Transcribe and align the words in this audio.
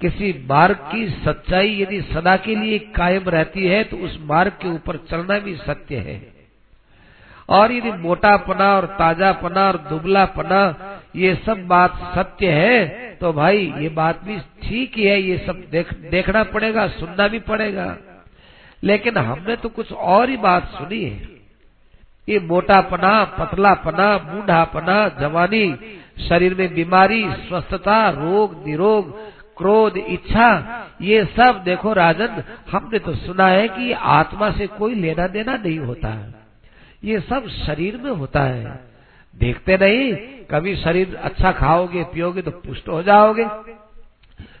किसी 0.00 0.32
मार्ग 0.50 0.76
की 0.90 1.08
सच्चाई 1.24 1.76
यदि 1.80 2.00
सदा 2.02 2.36
के 2.36 2.54
लिए 2.54 2.78
कायम 2.96 3.28
रहती 3.28 3.66
है 3.66 3.82
तो 3.84 3.96
उस 3.96 4.18
मार्ग 4.22 4.52
के 4.62 4.68
ऊपर 4.68 4.96
चलना 5.10 5.38
भी 5.38 5.54
सत्य 5.56 5.96
है। 5.98 6.16
और 7.48 7.72
यदि 7.72 7.92
मोटापना 7.98 8.72
और 8.76 8.86
ताजापना 8.98 9.66
और 9.68 9.76
दुबलापना 9.90 10.62
ये 11.16 11.34
सब 11.46 11.66
बात 11.66 11.96
सत्य 12.16 12.50
है 12.52 13.14
तो 13.16 13.32
भाई 13.32 13.72
ये 13.78 13.88
बात 13.90 14.24
भी 14.24 14.38
ठीक 14.62 14.96
ही 14.98 15.04
है 15.04 15.20
ये 15.20 15.36
सब 15.46 15.62
देख, 15.70 15.94
देखना 16.10 16.42
पड़ेगा 16.44 16.86
सुनना 16.90 17.28
भी 17.28 17.38
पड़ेगा। 17.42 17.96
लेकिन 18.82 19.16
हमने 19.18 19.56
तो 19.56 19.68
कुछ 19.68 19.92
और 19.92 20.30
ही 20.30 20.36
बात 20.38 20.68
सुनी 20.70 21.02
है। 21.04 21.28
ये 22.28 22.38
मोटापना 22.42 23.12
पतलापना 23.38 24.16
बूढ़ापना 24.20 24.96
जवानी 25.20 25.66
शरीर 26.18 26.54
में 26.54 26.74
बीमारी 26.74 27.22
स्वस्थता 27.38 28.08
रोग 28.10 28.66
निरोग 28.66 29.18
क्रोध, 29.56 29.96
इच्छा, 29.96 30.86
ये 31.00 31.24
सब 31.24 31.62
देखो 31.64 31.92
राजन 31.92 32.42
हमने 32.70 32.98
तो 32.98 33.14
सुना 33.14 33.46
है 33.48 33.68
कि 33.68 33.92
आत्मा 33.92 34.50
से 34.50 34.66
कोई 34.66 34.94
लेना 34.94 35.26
देना 35.26 35.56
नहीं 35.56 35.78
होता। 35.78 36.08
है 36.08 36.34
ये 37.04 37.20
सब 37.20 37.48
शरीर 37.48 37.96
में 37.96 38.10
होता 38.10 38.42
है। 38.42 38.84
देखते 39.36 39.76
नहीं, 39.76 40.14
कभी 40.50 40.76
शरीर 40.76 41.16
अच्छा 41.16 41.52
खाओगे, 41.52 42.04
पियोगे 42.04 42.42
तो 42.42 42.50
पुष्ट 42.50 42.88
हो 42.88 43.02
जाओगे। 43.02 43.44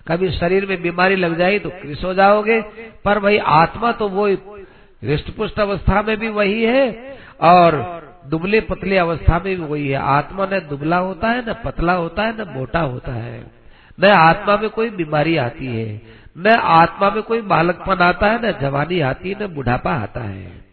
कभी 0.08 0.30
शरीर 0.30 0.66
में 0.66 0.82
बीमारी 0.82 1.16
लग 1.16 1.38
जाए 1.38 1.58
तो 1.58 1.70
कृष 1.70 2.04
हो 2.04 2.14
जाओगे। 2.14 2.62
पर 3.04 3.18
भाई, 3.18 3.38
आत्मा 3.38 3.92
तो 3.92 4.08
वो 4.08 4.26
हृष्ट 4.28 5.30
पुष्ट 5.30 5.60
अवस्था 5.60 6.02
में 6.02 6.16
भी 6.16 6.28
वही 6.28 6.64
है 6.64 7.18
और 7.40 7.96
दुबले 8.26 8.60
पतले 8.60 8.98
अवस्था 8.98 9.32
में 9.32 9.56
भी 9.56 9.56
वही 9.56 9.88
है। 9.88 9.98
आत्मा 9.98 10.46
न 10.46 10.58
दुबला 10.58 10.96
होता 10.96 11.28
है, 11.28 11.50
न 11.50 11.54
पतला 11.64 11.92
होता 11.92 12.22
है, 12.22 12.32
न 12.32 12.54
मोटा 12.56 12.80
होता 12.80 13.12
है। 13.12 13.55
न 14.00 14.06
आत्मा 14.06 14.56
में 14.56 14.70
कोई 14.70 14.90
बीमारी 14.90 15.36
आती 15.36 15.66
है 15.66 16.16
न 16.38 16.48
आत्मा 16.50 17.10
में 17.10 17.22
कोई 17.22 17.40
बालकपन 17.40 17.98
आता 17.98 18.26
है, 18.26 18.48
न 18.48 18.58
जवानी 18.60 19.00
आती 19.00 19.30
है 19.30 19.44
न 19.44 19.54
बुढ़ापा 19.54 19.92
आता 19.92 20.20
है। 20.20 20.64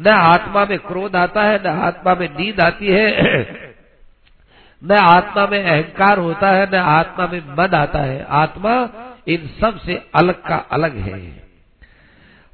न 0.00 0.08
आत्मा 0.08 0.64
में 0.64 0.78
क्रोध 0.78 1.16
आता 1.16 1.42
है, 1.42 1.62
न 1.62 1.66
आत्मा 1.66 2.14
में 2.14 2.28
नींद 2.28 2.60
आती 2.60 2.86
है, 2.86 3.20
न 4.84 4.92
आत्मा 4.92 5.46
में 5.46 5.64
अहंकार 5.64 6.18
होता 6.18 6.50
है, 6.50 6.70
न 6.70 6.74
आत्मा 6.74 7.26
में 7.26 7.40
मन 7.40 7.74
आता 7.74 7.98
है। 7.98 8.26
आत्मा 8.28 8.88
इन 9.28 9.50
सबसे 9.60 10.02
अलग 10.14 10.34
का 10.34 10.56
अलग 10.56 10.96
है। 10.96 11.44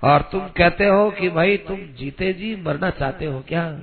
और 0.05 0.23
तुम 0.23 0.41
कहते 0.41 0.87
हो 0.87 1.11
कि 1.11 1.29
भाई 1.29 1.57
तुम 1.57 1.77
जीते 1.77 2.33
जी, 2.33 2.63
मरना 2.67 2.91
चाहते 2.91 3.25
हो 3.25 3.45
क्या? 3.49 3.79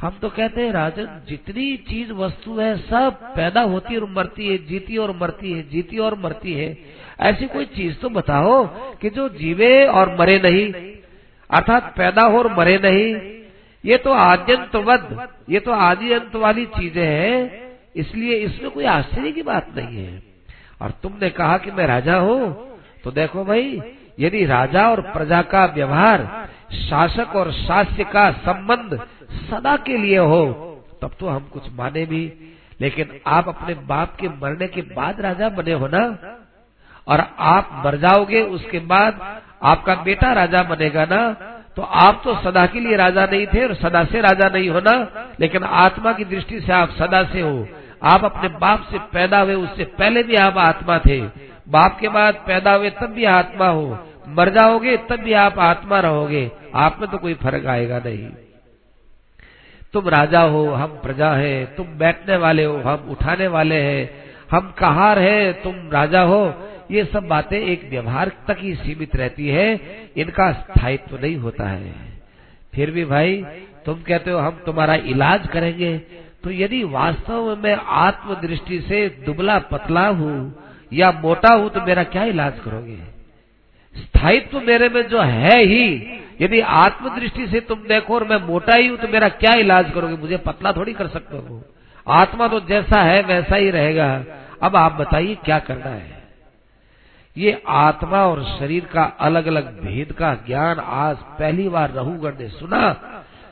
हम 0.00 0.18
तो 0.20 0.28
कहते 0.28 0.60
हैं, 0.60 0.72
राजन, 0.72 1.08
जितनी 1.28 1.76
चीज़ 1.88 2.12
वस्तु 2.12 2.58
है, 2.58 2.76
सब 2.80 3.16
पैदा 3.36 3.60
होती 3.62 3.96
और 3.96 4.04
मरती 4.10 4.46
है, 4.48 4.56
जीती 4.66 4.96
और 4.96 5.10
मरती 5.16 5.52
है, 5.52 5.62
जीती 5.70 5.98
और 5.98 6.14
मरती 6.18 6.52
है। 6.54 6.76
ऐसी 7.20 7.46
कोई 7.46 7.64
चीज़ 7.66 7.96
तो 7.96 8.08
बताओ 8.10 8.64
कि 8.96 9.10
जो 9.10 9.28
जीवे 9.30 9.84
और 9.86 10.14
मरे 10.20 10.38
नहीं, 10.40 10.72
अर्थात 11.50 11.92
पैदा 11.96 12.22
हो 12.22 12.38
और 12.38 12.52
मरे 12.58 12.78
नहीं, 12.78 13.14
ये 13.84 13.96
तो 13.96 14.12
आद्यंतवद, 14.12 15.28
ये 15.50 15.60
तो 15.60 15.72
आदि 15.72 16.12
अंत 16.12 16.36
वाली 16.36 16.66
चीज़ें 16.70 17.04
हैं, 17.04 17.68
इसलिए 17.96 18.36
इसमें 18.38 18.70
कोई 18.70 18.84
आश्चर्य 18.86 19.32
की 19.32 19.42
बात 19.42 19.72
नहीं 19.76 19.96
है। 19.96 20.22
और 20.82 20.90
तुमने 21.02 21.30
कहा 21.30 21.56
कि 21.58 21.70
मैं 21.70 21.86
राजा 21.86 22.16
हूँ 22.18 22.68
तो 23.04 23.10
देखो 23.12 23.44
भाई, 23.44 23.80
यदि 24.20 24.44
राजा 24.46 24.88
और 24.90 25.00
प्रजा 25.12 25.42
का 25.44 25.64
व्यवहार, 25.66 26.48
शासक 26.80 27.36
और 27.36 27.52
शास्य 27.54 28.04
का 28.04 28.30
संबंध 28.40 29.00
सदा 29.30 29.76
के 29.76 29.96
लिए 29.96 30.18
हो, 30.18 30.44
तब 31.02 31.10
तो 31.20 31.28
हम 31.28 31.48
कुछ 31.52 31.62
माने 31.72 32.06
भी। 32.06 32.32
लेकिन 32.80 33.20
आप 33.26 33.48
अपने 33.48 33.74
बाप 33.74 34.16
के 34.16 34.28
मरने 34.28 34.66
के 34.66 34.80
बाद 34.80 35.20
राजा 35.20 35.48
बने 35.48 35.72
हो 35.72 35.86
ना? 35.86 36.18
और 37.08 37.24
आप 37.38 37.82
मर 37.86 37.96
जाओगे, 37.96 38.42
उसके 38.42 38.78
बाद 38.78 39.40
आपका 39.62 39.94
बेटा 39.94 40.32
राजा 40.32 40.62
बनेगा 40.62 41.04
ना? 41.04 41.32
तो 41.76 41.82
आप 41.82 42.20
तो 42.24 42.34
सदा 42.34 42.66
के 42.66 42.80
लिए 42.80 42.96
राजा 42.96 43.26
नहीं 43.26 43.46
थे 43.46 43.68
और 43.68 43.74
सदा 43.74 44.04
से 44.04 44.20
राजा 44.20 44.48
नहीं 44.48 44.70
होना 44.70 45.26
लेकिन 45.40 45.62
आत्मा 45.62 46.12
की 46.12 46.24
दृष्टि 46.24 46.60
से 46.60 46.72
आप 46.72 46.90
सदा 46.90 47.24
से 47.24 47.40
हो। 47.40 47.68
आप 48.02 48.24
अपने 48.24 48.48
बाप 48.48 48.88
से 48.90 48.98
पैदा 48.98 49.40
हुए, 49.40 49.54
उससे 49.54 49.84
पहले 49.84 50.22
भी 50.22 50.34
आप 50.34 50.58
आत्मा 50.58 50.98
थे। 50.98 51.20
बाप 51.68 51.98
के 52.00 52.08
बाद 52.08 52.34
पैदा 52.34 52.74
हुए, 52.74 52.90
तब 52.90 53.06
भी 53.06 53.24
आत्मा 53.24 53.68
हो। 53.68 53.98
मर 54.28 54.48
जाओगे, 54.48 54.96
तब 54.96 55.16
भी 55.16 55.32
आप 55.32 55.58
आत्मा 55.58 56.00
रहोगे। 56.00 56.50
आप 56.74 57.00
में 57.00 57.10
तो 57.10 57.18
कोई 57.18 57.34
फ़र्क 57.34 57.66
आएगा 57.66 57.98
नहीं। 57.98 58.28
तुम 59.94 60.08
राजा 60.08 60.40
हो, 60.40 60.70
हम 60.70 60.88
प्रजा 60.88 61.32
है, 61.32 61.64
तुम 61.76 61.86
बैठने 61.86 62.36
वाले 62.36 62.64
हो, 62.64 62.76
हम 62.78 63.08
उठाने 63.10 63.46
वाले 63.46 63.74
हैं, 63.74 64.10
हम 64.50 64.74
कहार 64.78 65.18
है, 65.18 65.52
तुम 65.52 65.74
राजा 65.92 66.22
हो। 66.22 66.54
ये 66.90 67.04
सब 67.04 67.26
बातें 67.28 67.58
एक 67.60 67.90
व्यवहार 67.90 68.28
तक 68.48 68.56
ही 68.58 68.74
सीमित 68.74 69.16
रहती 69.16 69.48
है, 69.48 69.80
इनका 70.16 70.52
स्थायित्व 70.52 71.18
नहीं 71.22 71.36
होता 71.36 71.68
है। 71.68 71.94
फिर 72.74 72.90
भी 72.90 73.04
भाई, 73.04 73.44
तुम 73.86 73.94
कहते 73.94 74.30
हो, 74.30 74.38
हम 74.38 74.62
तुम्हारा 74.66 74.94
इलाज 74.94 75.46
करेंगे। 75.46 75.98
तो 76.44 76.50
यदि 76.50 76.84
वास्तव 76.84 77.56
में 77.56 77.74
आत्म 77.74 78.34
दृष्टि 78.34 78.80
से 78.80 79.08
दुबला 79.26 79.58
पतला 79.58 80.08
हूँ 80.08 80.64
या 80.92 81.10
मोटा 81.12 81.54
हूँ 81.54 81.70
तो 81.70 81.80
मेरा 81.80 82.02
क्या 82.04 82.24
इलाज 82.24 82.58
करोगे? 82.60 82.98
स्थायित्व 83.94 84.60
मेरे 84.60 84.88
में 84.88 85.02
जो 85.08 85.20
है 85.20 85.62
ही 85.64 85.98
यदि 86.40 86.60
आत्म 86.60 87.20
दृष्टि 87.20 87.46
से 87.46 87.60
तुम 87.60 87.78
देखो 87.78 88.14
और 88.14 88.24
मैं 88.24 88.36
मोटा 88.36 88.74
ही 88.74 88.86
हूँ 88.86 88.98
तो 88.98 89.08
मेरा 89.08 89.28
क्या 89.28 89.54
इलाज 89.54 89.90
करोगे? 89.90 90.16
मुझे 90.16 90.36
पतला 90.36 90.72
थोड़ी 90.72 90.92
कर 90.92 91.08
सकते 91.08 91.36
हो। 91.36 91.62
आत्मा 92.06 92.48
तो 92.48 92.60
जैसा 92.60 93.02
है, 93.02 93.22
वैसा 93.22 93.56
ही 93.56 93.70
रहेगा। 93.70 94.24
अब 94.62 94.76
आप 94.76 94.92
बताइए, 94.92 95.34
क्या 95.34 95.58
करना 95.58 95.90
है? 95.90 96.18
ये 97.36 97.62
आत्मा 97.66 98.24
और 98.26 98.42
शरीर 98.44 98.84
का 98.84 99.02
अलग 99.02 99.46
अलग 99.46 99.80
भेद 99.82 100.12
का 100.12 100.34
ज्ञान 100.34 100.78
आज 100.78 101.16
पहली 101.16 101.68
बार 101.68 101.90
रहुगण 101.90 102.38
ने 102.38 102.48
सुना। 102.48 102.92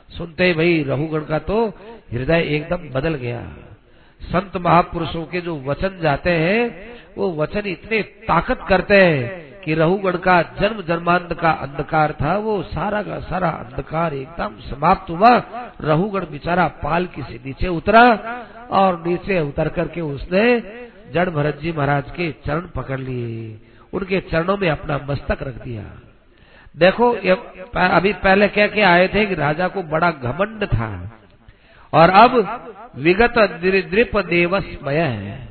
सुनते 0.09 0.53
भाई 0.53 0.83
रहुगण 0.83 1.19
का 1.19 1.39
तो 1.39 1.67
हृदय 2.11 2.41
एकदम 2.41 2.89
बदल 2.89 3.15
गया। 3.15 3.41
संत 4.21 4.57
महापुरुषों 4.57 5.25
के 5.25 5.41
जो 5.41 5.55
वचन 5.59 5.99
जाते 6.01 6.29
हैं, 6.29 6.89
वो 7.17 7.31
वचन 7.35 7.67
इतने 7.67 8.01
ताकत 8.01 8.65
करते 8.69 8.95
हैं 8.95 9.48
कि 9.63 9.73
रहुगण 9.73 10.17
का 10.17 10.41
जन्म 10.61 10.81
जन्मांत 10.81 11.33
का 11.33 11.51
अंधकार 11.51 12.11
था, 12.13 12.35
वो 12.37 12.61
सारा 12.63 13.01
का 13.03 13.19
सारा 13.19 13.49
अंधकार 13.49 14.13
एकदम 14.13 14.59
समाप्त 14.59 15.09
हुआ। 15.09 15.31
रहुगण 15.81 16.25
बेचारा 16.25 16.67
पाल 16.83 17.07
से 17.19 17.39
नीचे 17.45 17.67
उतरा 17.67 18.05
और 18.71 19.03
नीचे 19.07 19.39
उतर 19.39 19.69
करके 19.69 20.01
उसने 20.01 20.43
जड़ 21.13 21.29
भरत 21.29 21.59
जी 21.59 21.71
महाराज 21.71 22.11
के 22.11 22.31
चरण 22.45 22.67
पकड़ 22.75 22.99
लिए। 22.99 23.57
उनके 23.93 24.19
चरणों 24.21 24.57
में 24.57 24.69
अपना 24.69 24.97
मस्तक 25.09 25.43
रख 25.43 25.63
दिया। 25.63 25.83
देखो 26.75 27.11
अभी 27.75 28.13
पहले 28.13 28.47
कह 28.47 28.67
के 28.67 28.81
आए 28.81 29.07
थे 29.07 29.25
कि 29.25 29.35
राजा 29.35 29.67
को 29.67 29.83
बड़ा 29.83 30.11
घमंड 30.11 30.65
था। 30.65 31.11
और 31.93 32.09
अब 32.09 32.35
विगत 32.95 33.37
द्रिप 33.61 34.17
देवस्मय 34.17 34.95
है। 34.95 35.48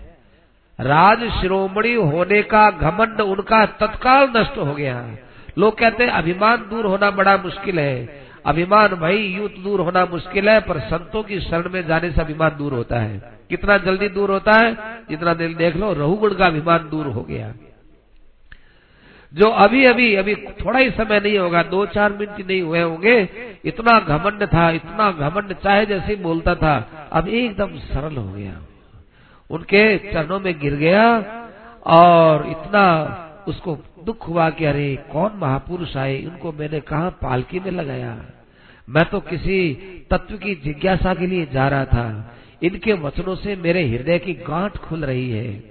राज 0.81 1.31
शिरोमणि 1.41 1.94
होने 1.94 2.43
का 2.43 2.71
घमंड 2.71 3.21
उनका 3.21 3.66
तत्काल 3.66 4.33
नष्ट 4.37 4.59
हो 4.59 4.75
गया। 4.75 5.16
लोग 5.59 5.78
कहते 5.78 6.05
हैं, 6.05 6.11
अभिमान 6.11 6.56
दूर 6.56 6.87
होना 6.87 7.11
बड़ा 7.11 7.37
मुश्किल 7.37 7.78
है। 7.78 8.27
अभिमान 8.47 8.89
भाई 8.89 9.16
यूथ 9.16 9.65
दूर 9.65 9.81
होना 9.81 10.05
मुश्किल 10.05 10.49
है, 10.49 10.61
पर 10.61 10.78
संतों 10.78 11.22
की 11.22 11.41
शरण 11.41 11.71
में 11.71 11.87
जाने 11.87 12.11
से 12.11 12.21
अभिमान 12.21 12.50
दूर 12.59 12.72
होता 12.72 13.00
है। 13.00 13.39
कितना 13.50 13.78
जल्दी 13.78 14.09
दूर 14.09 14.31
होता 14.31 14.53
है? 14.53 14.75
जितना 15.11 15.34
दिल 15.34 15.55
देख 15.55 15.77
लो 15.77 15.93
रहुगुण 15.93 16.34
का 16.34 16.44
अभिमान 16.44 16.89
दूर 16.91 17.06
हो 17.06 17.22
गया। 17.22 17.55
जो 19.34 19.49
अभी 19.49 19.84
अभी 19.84 20.15
अभी 20.15 20.34
थोड़ा 20.34 20.81
ही 20.81 20.91
समय 20.91 21.21
नहीं 21.21 21.39
होगा, 21.39 21.62
दो 21.62 21.87
चार 21.87 22.12
मिनट 22.12 22.47
नहीं 22.49 22.62
हुए 22.62 22.83
होंगे, 22.83 23.28
इतना 23.65 24.00
घमंड 24.00 24.47
था, 24.47 24.71
इतना 24.71 25.10
घमंड 25.10 25.53
चाहे 25.53 25.87
जैसे 25.87 26.16
बोलता 26.16 26.55
था, 26.55 27.09
अब 27.12 27.28
एकदम 27.28 27.69
सरल 27.69 28.16
हो 28.16 28.33
गया। 28.33 28.55
उनके 29.50 29.98
चरणों 29.98 30.41
में 30.41 30.60
गिर 30.60 30.75
गया 30.75 31.19
और 31.86 32.47
इतना 32.47 33.14
उसको 33.48 33.78
दुख 34.04 34.28
हुआ 34.28 34.50
कि 34.50 34.65
अरे 34.65 34.98
कौन 35.12 35.33
महापुरुष 35.36 35.97
आए? 35.97 36.24
उनको 36.24 36.53
मैंने 36.53 36.80
कहा 36.80 37.10
पालकी 37.10 37.60
में 37.60 37.71
लगाया? 37.71 38.24
मैं 38.89 39.04
तो 39.04 39.21
किसी 39.21 39.74
तत्व 40.10 40.36
की 40.36 40.54
जिज्ञासा 40.54 41.15
के 41.15 41.27
लिए 41.27 41.47
जा 41.47 41.68
रहा 41.68 41.84
था। 41.84 42.34
इनके 42.62 42.92
वचनों 42.92 43.34
से 43.34 43.56
मेरे 43.56 43.89
हृदय 43.89 44.18
की 44.18 44.34
गांठ 44.34 44.77
खुल 44.77 45.04
रही 45.04 45.30
है। 45.30 45.65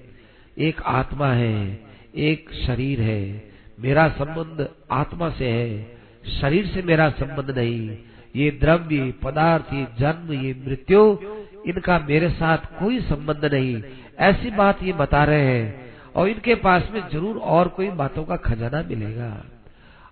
एक 0.58 0.82
आत्मा 0.82 1.28
है, 1.28 1.80
एक 2.16 2.54
शरीर 2.54 3.02
है। 3.02 3.52
मेरा 3.80 4.10
संबंध 4.10 4.70
आत्मा 4.92 5.30
से 5.30 5.48
है। 5.48 5.98
शरीर 6.42 6.68
से 6.68 6.82
मेरा 6.82 7.10
संबंध 7.10 7.58
नहीं। 7.58 7.98
ये 8.36 8.52
द्रव्य, 8.52 9.14
पदार्थ, 9.24 9.74
ये 9.74 9.88
जन्म, 10.00 10.34
ये 10.34 10.56
मृत्यु 10.68 11.20
इनका 11.68 12.00
मेरे 12.00 12.30
साथ 12.30 12.58
कोई 12.58 13.00
संबंध 13.00 13.50
नहीं। 13.54 13.84
ऐसी 14.20 14.52
बात 14.52 14.84
ये 14.84 14.94
बता 14.94 15.24
रहे 15.24 15.42
हैं। 15.42 15.96
और 16.16 16.28
इनके 16.28 16.56
पास 16.56 16.84
में 16.92 17.10
ज़रूर 17.10 17.38
और 17.38 17.68
कोई 17.68 17.90
बातों 17.90 18.24
का 18.24 18.36
खजाना 18.36 18.82
मिलेगा। 18.82 19.46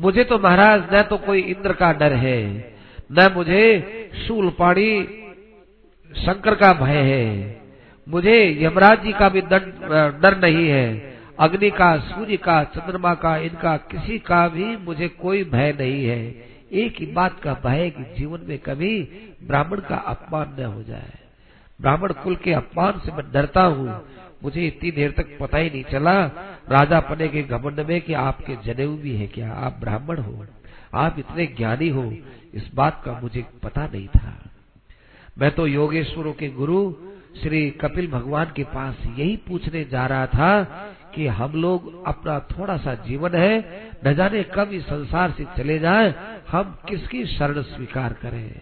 मुझे 0.00 0.24
तो 0.24 0.38
महाराज, 0.38 0.82
न 0.92 1.02
तो 1.02 1.16
कोई 1.16 1.40
इंद्र 1.40 1.72
का 1.72 1.92
डर 1.92 2.12
है, 2.12 2.72
न 3.12 3.32
मुझे 3.36 4.10
शूलपाणी 4.26 5.17
शंकर 6.16 6.54
का 6.54 6.72
भय 6.72 6.98
है। 6.98 7.60
मुझे 8.08 8.64
यमराज 8.64 9.02
जी 9.02 9.12
का 9.12 9.28
भी 9.28 9.40
डर 9.40 10.40
नहीं 10.44 10.68
है। 10.68 11.18
अग्नि 11.40 11.70
का, 11.70 11.96
सूर्य 11.96 12.36
का, 12.36 12.64
चंद्रमा 12.64 13.14
का, 13.14 13.36
इनका, 13.36 13.76
किसी 13.76 14.18
का 14.18 14.48
भी 14.48 14.76
मुझे 14.76 15.08
कोई 15.08 15.44
भय 15.44 15.72
नहीं 15.80 16.06
है। 16.06 16.48
एक 16.72 17.00
ही 17.00 17.06
बात 17.06 17.40
का 17.40 17.54
भय 17.66 17.90
कि 17.90 18.14
जीवन 18.18 18.40
में 18.44 18.58
कभी 18.58 19.08
ब्राह्मण 19.42 19.80
का 19.80 19.96
अपमान 19.96 20.56
न 20.58 20.64
हो 20.64 20.82
जाए। 20.82 21.12
ब्राह्मण 21.80 22.12
कुल 22.12 22.36
के 22.36 22.52
अपमान 22.52 22.98
से 22.98 23.12
मैं 23.12 23.32
डरता 23.32 23.62
हूँ। 23.62 24.04
मुझे 24.44 24.66
इतनी 24.66 24.90
देर 24.90 25.10
तक 25.10 25.38
पता 25.40 25.58
ही 25.58 25.70
नहीं 25.70 25.84
चला 25.84 26.24
राजा 26.70 27.00
पने 27.00 27.28
के 27.28 27.42
घमंड 27.42 27.80
में 27.80 28.00
कि 28.00 28.12
आपके 28.12 28.56
जनेऊ 28.64 28.96
भी 28.96 29.16
है 29.16 29.26
क्या? 29.26 29.52
आप 29.52 29.76
ब्राह्मण 29.80 30.18
हो। 30.18 30.46
आप 30.94 31.18
इतने 31.18 31.46
ज्ञानी 31.46 31.88
हो। 31.88 32.14
इस 32.54 32.70
बात 32.74 33.02
का 33.04 33.20
मुझे 33.22 33.44
पता 33.62 33.86
नहीं 33.86 34.08
था। 34.08 34.47
मैं 35.40 35.50
तो 35.50 35.66
योगेश्वरों 35.66 36.32
के 36.32 36.48
गुरु 36.48 36.94
श्री 37.42 37.70
कपिल 37.70 38.10
भगवान 38.10 38.52
के 38.56 38.64
पास 38.64 38.96
यही 39.18 39.36
पूछने 39.36 39.84
जा 39.84 40.06
रहा 40.06 40.26
था 40.26 40.62
कि 41.14 41.26
हम 41.26 41.52
लोग 41.52 42.06
अपना 42.06 42.38
थोड़ा 42.38 42.76
सा 42.76 42.94
जीवन 42.94 43.34
है, 43.34 43.58
न 44.06 44.14
जाने 44.14 44.42
कब 44.42 44.70
इस 44.72 44.82
संसार 44.82 45.30
से 45.30 45.44
चले 45.56 45.78
जाए, 45.78 46.14
हम 46.50 46.78
किसकी 46.88 47.26
शरण 47.26 47.62
स्वीकार 47.62 48.12
करें? 48.12 48.60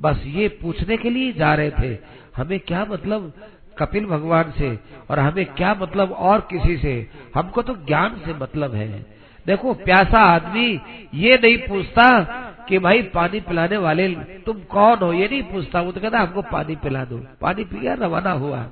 बस 0.00 0.22
ये 0.26 0.48
पूछने 0.48 0.96
के 0.96 1.10
लिए 1.10 1.32
जा 1.32 1.54
रहे 1.54 1.70
थे। 1.70 1.98
हमें 2.36 2.60
क्या 2.60 2.86
मतलब 2.90 3.32
कपिल 3.78 4.06
भगवान 4.06 4.52
से 4.58 4.78
और 5.10 5.18
हमें 5.18 5.46
क्या 5.46 5.74
मतलब 5.74 6.12
और 6.12 6.40
किसी 6.40 6.76
से? 6.76 7.10
हमको 7.34 7.62
तो 7.62 7.74
ज्ञान 7.74 8.20
से 8.24 8.34
मतलब 8.34 8.74
है। 8.74 9.06
देखो, 9.46 9.74
प्यासा 9.74 10.18
आदमी 10.18 10.80
ये 11.14 11.40
नहीं 11.42 11.58
पूछता 11.58 12.24
कि 12.68 12.78
भाई 12.78 13.02
पानी 13.02 13.40
पिलाने 13.40 13.76
वाले, 13.76 14.08
तुम 14.14 14.58
कौन 14.58 14.98
हो? 14.98 15.12
ये 15.12 15.28
नहीं 15.28 15.42
पूछता, 15.42 15.80
वो 15.80 15.92
तो 15.92 16.00
कहता, 16.00 16.18
हमको 16.18 16.42
पानी 16.42 16.76
पिला 16.76 17.04
दो। 17.04 17.26
पानी 17.40 17.64
पिया 17.64 17.94
रवाना 17.94 18.30
हुआ। 18.30 18.66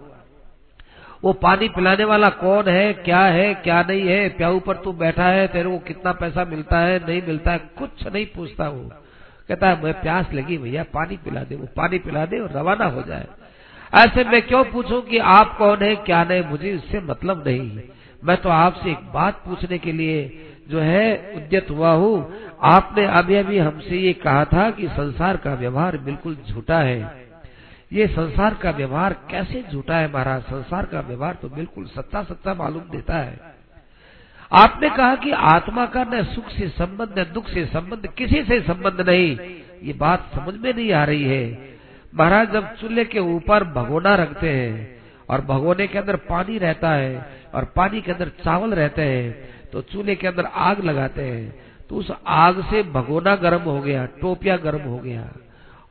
वो 1.25 1.33
पानी 1.33 1.69
पिलाने 1.69 2.05
वाला 2.05 2.29
कौन 2.29 2.69
है, 2.69 2.93
क्या 2.93 3.21
है, 3.21 3.55
क्या 3.55 3.83
नहीं 3.83 4.09
है? 4.09 4.29
प्याऊ 4.29 4.61
पर 4.61 4.77
तू 4.77 4.93
बैठा 4.93 5.25
है, 5.25 5.49
तेरे 5.49 5.69
को 5.69 5.79
कितना 5.79 6.13
पैसा 6.13 6.45
मिलता 6.45 6.79
है, 6.79 7.07
नहीं 7.07 7.23
मिलता 7.23 7.53
है, 7.53 7.59
कुछ 7.59 8.07
नहीं 8.13 8.27
पूछता 8.27 8.69
वो। 8.69 8.91
कहता 9.49 9.69
है 9.69 9.85
मैं 9.85 10.03
प्यास 10.03 10.33
लगी 10.33 10.59
भैया, 10.59 10.83
पानी 10.83 11.17
पिला 11.17 11.41
दे 11.41 11.55
वो, 11.55 11.69
पानी 11.77 11.99
पिला 11.99 12.27
दे 12.27 12.39
और 12.39 12.51
रवाना 12.51 12.85
हो 12.85 13.03
जाए। 13.03 13.27
ऐसे 13.95 14.25
मैं 14.25 14.43
क्यों 14.43 14.65
पूछूँ 14.65 15.03
कि 15.03 15.19
आप 15.19 15.59
कौन 15.59 15.79
है, 15.83 15.97
क्या 15.97 16.25
नहीं? 16.25 16.43
मुझे 16.43 16.71
इससे 16.71 17.01
मतलब 17.01 17.45
नहीं। 17.47 17.81
मैं 18.25 18.37
तो 18.37 18.49
आपसे 18.49 18.91
एक 18.91 19.13
बात 19.15 19.35
पूछने 19.35 19.79
के 19.79 19.93
लिए 19.93 20.47
जो 20.71 20.81
है, 20.81 21.33
उद्यत 21.37 21.71
हुआ 21.71 21.93
हूँ। 21.93 22.43
आपने 22.63 23.07
अभी 23.07 23.35
अभी 23.35 23.59
हमसे 23.59 23.97
ये 23.97 24.13
कहा 24.13 24.45
था 24.45 24.71
कि 24.71 24.89
संसार 24.89 25.37
का 25.37 25.55
व्यवहार 25.55 25.97
बिल्कुल 25.97 26.37
झूठा 26.49 26.79
है। 26.79 27.23
ये 27.93 28.07
संसार 28.07 28.55
का 28.55 28.71
व्यवहार 28.71 29.13
कैसे 29.31 29.65
झूठा 29.73 29.97
है 29.97 30.13
महाराज? 30.13 30.43
संसार 30.43 30.87
का 30.87 31.01
व्यवहार 31.01 31.35
तो 31.35 31.49
बिल्कुल 31.49 31.87
सच्चा 31.87 32.23
सच्चा 32.23 32.55
मालूम 32.55 32.83
देता 32.83 33.19
है। 33.19 33.41
आपने 34.53 34.91
कहा 34.91 35.15
कि 35.17 35.31
आत्मा 35.31 35.87
का 35.87 36.05
न 36.05 36.23
सुख 36.25 36.49
से 36.49 36.69
संबंध, 36.69 37.19
न 37.19 37.25
दुख 37.35 37.49
से 37.49 37.67
संबंध, 37.67 38.07
किसी 38.07 38.43
से 38.43 38.61
संबंध 38.61 39.09
नहीं। 39.09 39.37
ये 39.83 39.93
बात 39.93 40.31
समझ 40.35 40.55
में 40.55 40.75
नहीं 40.75 40.93
आ 40.93 41.05
रही 41.05 41.25
है। 41.25 41.73
महाराज, 42.15 42.53
जब 42.53 42.75
चूल्हे 42.77 43.05
के 43.05 43.19
ऊपर 43.19 43.65
भगोना 43.65 44.15
रखते 44.15 44.51
हैं 44.51 45.03
और 45.29 45.41
भगोने 45.41 45.87
के 45.87 45.99
अंदर 45.99 46.17
पानी 46.17 46.59
रहता 46.59 46.91
है 46.91 47.27
और 47.55 47.65
पानी 47.65 48.01
के 48.01 48.13
अंदर 48.13 48.29
चावल 48.45 48.75
रहते 48.75 49.03
हैं 49.03 49.52
तो 49.73 49.81
चूल्हे 49.83 50.15
के 50.15 50.27
अंदर 50.27 50.45
आग 50.45 50.85
लगाते 50.85 51.23
हैं 51.23 51.55
तो 51.89 51.97
उस 51.97 52.11
आग 52.27 52.63
से 52.71 52.83
भगोना 52.83 53.35
गर्म 53.37 53.63
हो 53.63 53.81
गया 53.81 54.05
टोपिया 54.21 54.57
गर्म 54.57 54.81
हो 54.81 54.99
गया 54.99 55.33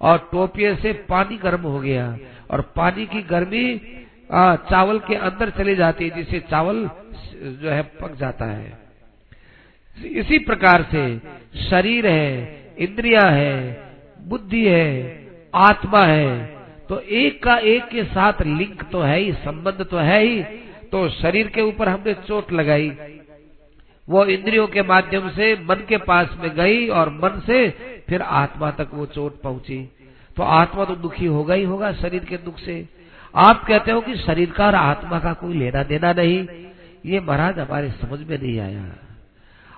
और 0.02 0.18
टोपिए 0.32 0.76
से 0.76 0.94
पानी 1.10 1.38
गर्म 1.38 1.62
हो 1.62 1.80
गया 1.80 2.18
और 2.52 2.62
पानी 2.76 3.06
की 3.06 3.22
गर्मी 3.22 3.82
आ, 4.32 4.56
चावल 4.56 5.00
के 5.00 5.16
अंदर 5.16 5.50
चली 5.50 5.76
जाती 5.76 6.08
है 6.10 6.16
जिससे 6.16 6.40
चावल 6.40 6.90
जो 7.44 7.70
है 7.70 7.82
पक 8.02 8.16
जाता 8.16 8.46
है। 8.46 8.80
इसी 9.98 10.40
प्रकार 10.40 10.84
से 10.92 11.04
शरीर 11.70 12.08
है 12.08 12.76
इंद्रिया 12.80 13.28
है 13.30 13.56
बुद्धि 14.28 14.66
है 14.66 14.90
आत्मा 15.56 16.06
है 16.06 16.46
तो 16.90 17.00
एक 17.00 17.44
का 17.44 17.58
एक 17.58 17.88
के 17.90 18.04
साथ 18.04 18.42
लिंक 18.42 18.84
तो 18.92 19.02
है 19.02 19.20
ही 19.20 19.32
संबंध 19.34 19.86
तो 19.86 19.98
है 19.98 20.22
ही 20.24 20.44
तो 20.92 21.08
शरीर 21.10 21.48
के 21.48 21.62
ऊपर 21.62 21.90
हमने 21.90 22.14
चोट 22.14 22.52
लगाई 22.52 22.90
वो 24.10 24.26
इंद्रियों 24.26 24.68
के 24.68 24.82
माध्यम 24.82 25.30
से 25.30 25.54
मन 25.56 25.76
के 25.76 25.98
पास 25.98 26.38
में 26.40 26.56
गई 26.56 26.88
और 26.88 27.10
मन 27.10 27.42
से 27.46 27.70
फिर 28.10 28.22
आत्मा 28.22 28.72
तक 28.72 28.88
वो 28.94 29.06
चोट 29.06 29.42
पहुँची। 29.42 29.92
तो 30.38 30.44
आत्मा 30.44 30.86
तो 30.86 30.96
दुखी 30.96 31.26
होगा 31.26 31.54
ही 31.54 31.64
होगा 31.64 31.94
शरीर 31.94 32.26
के 32.26 32.38
दुख 32.38 32.58
से। 32.58 32.90
आप 33.36 33.66
कहते 33.66 33.92
हो 33.92 34.02
कि 34.02 34.16
शरीर 34.16 34.52
का 34.52 34.66
और 34.66 34.76
आत्मा 34.76 35.20
का 35.20 35.34
कोई 35.34 35.54
लेना 35.54 35.84
देना 35.84 36.14
नहीं। 36.14 36.48
ये 37.06 37.20
महाराज 37.20 37.60
हमारे 37.60 37.90
समझ 37.92 38.20
में 38.20 38.38
नहीं 38.38 38.60
आया। 38.60 38.86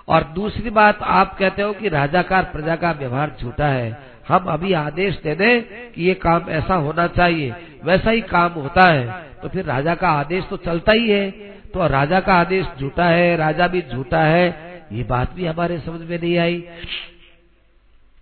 और 0.08 0.24
दूसरी 0.24 0.70
बात, 0.70 1.02
आप 1.02 1.38
कहते 1.38 1.62
हो 1.62 1.72
कि 1.72 1.88
राजा 1.88 2.22
का 2.22 2.42
प्रजा 2.42 2.76
का 2.76 2.90
व्यवहार 2.92 3.36
झूठा 3.40 3.66
है। 3.66 4.14
हम 4.28 4.44
अभी 4.44 4.72
आदेश 4.72 5.20
दे 5.22 5.34
दें 5.34 5.62
कि 5.92 6.04
ये 6.04 6.14
काम 6.14 6.50
ऐसा 6.50 6.74
होना 6.74 7.06
चाहिए, 7.06 7.54
वैसा 7.84 8.10
ही 8.10 8.20
काम 8.20 8.52
होता 8.52 8.92
है। 8.92 9.22
तो 9.42 9.48
फिर 9.48 9.64
राजा 9.64 9.94
का 9.94 10.08
आदेश 10.08 10.44
तो 10.44 10.56
चलता 10.56 10.92
ही 10.92 11.10
है। 11.10 11.53
तो 11.74 11.86
राजा 11.86 12.20
का 12.20 12.34
आदेश 12.34 12.66
झूठा 12.80 13.04
है, 13.04 13.36
राजा 13.36 13.66
भी 13.66 13.82
झूठा 13.82 14.20
है, 14.20 14.46
ये 14.92 15.02
बात 15.02 15.32
भी 15.32 15.46
हमारे 15.46 15.78
समझ 15.78 16.00
में 16.00 16.18
नहीं 16.18 16.38
आई। 16.38 16.64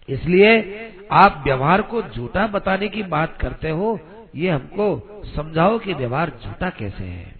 इसलिए 0.08 0.90
आप 1.12 1.42
व्यवहार 1.44 1.82
को 1.82 2.02
झूठा 2.02 2.46
बताने 2.46 2.88
की 2.88 3.02
बात 3.02 3.36
करते 3.40 3.70
हो, 3.70 3.98
ये 4.36 4.50
हमको 4.50 5.22
समझाओ 5.36 5.78
कि 5.78 5.94
व्यवहार 5.94 6.32
झूठा 6.44 6.70
कैसे 6.70 7.04
है। 7.04 7.34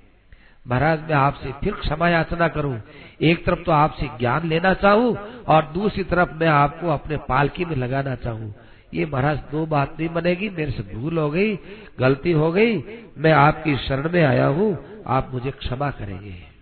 महाराज, 0.69 1.01
मैं 1.01 1.15
आपसे 1.15 1.53
फिर 1.53 1.75
क्षमा 1.75 2.09
याचना 2.09 2.49
करूँ। 2.49 2.81
एक 3.21 3.45
तरफ़ 3.47 3.63
तो 3.63 3.73
आपसे 3.73 4.07
ज्ञान 4.19 4.49
लेना 4.49 4.75
चाहूँ 4.75 5.17
और 5.49 5.71
दूसरी 5.75 6.05
तरफ़ 6.05 6.35
मैं 6.35 6.49
आपको 6.49 6.89
अपने 6.89 7.17
पालकी 7.17 7.65
में 7.65 7.77
लगाना 7.77 8.15
चाहूँ। 8.15 8.55
ये 8.95 9.07
महाराज, 9.07 9.39
दो 9.53 9.67
बात 9.67 9.97
नहीं 9.99 10.09
बनेगी, 10.09 10.49
मेरे 10.51 10.71
से 10.71 10.83
भूल 10.95 11.19
हो 11.19 11.31
गई, 11.31 11.59
गलती 12.01 12.33
हो 12.33 12.53
गई, 12.53 12.77
मैं 13.19 13.33
आपकी 13.33 13.77
शरण 13.77 14.11
में 14.13 14.25
आया 14.25 14.47
हूँ। 14.47 14.92
आप 15.07 15.31
मुझे 15.35 15.51
क्षमा 15.51 15.91
करेंगे। 15.91 16.53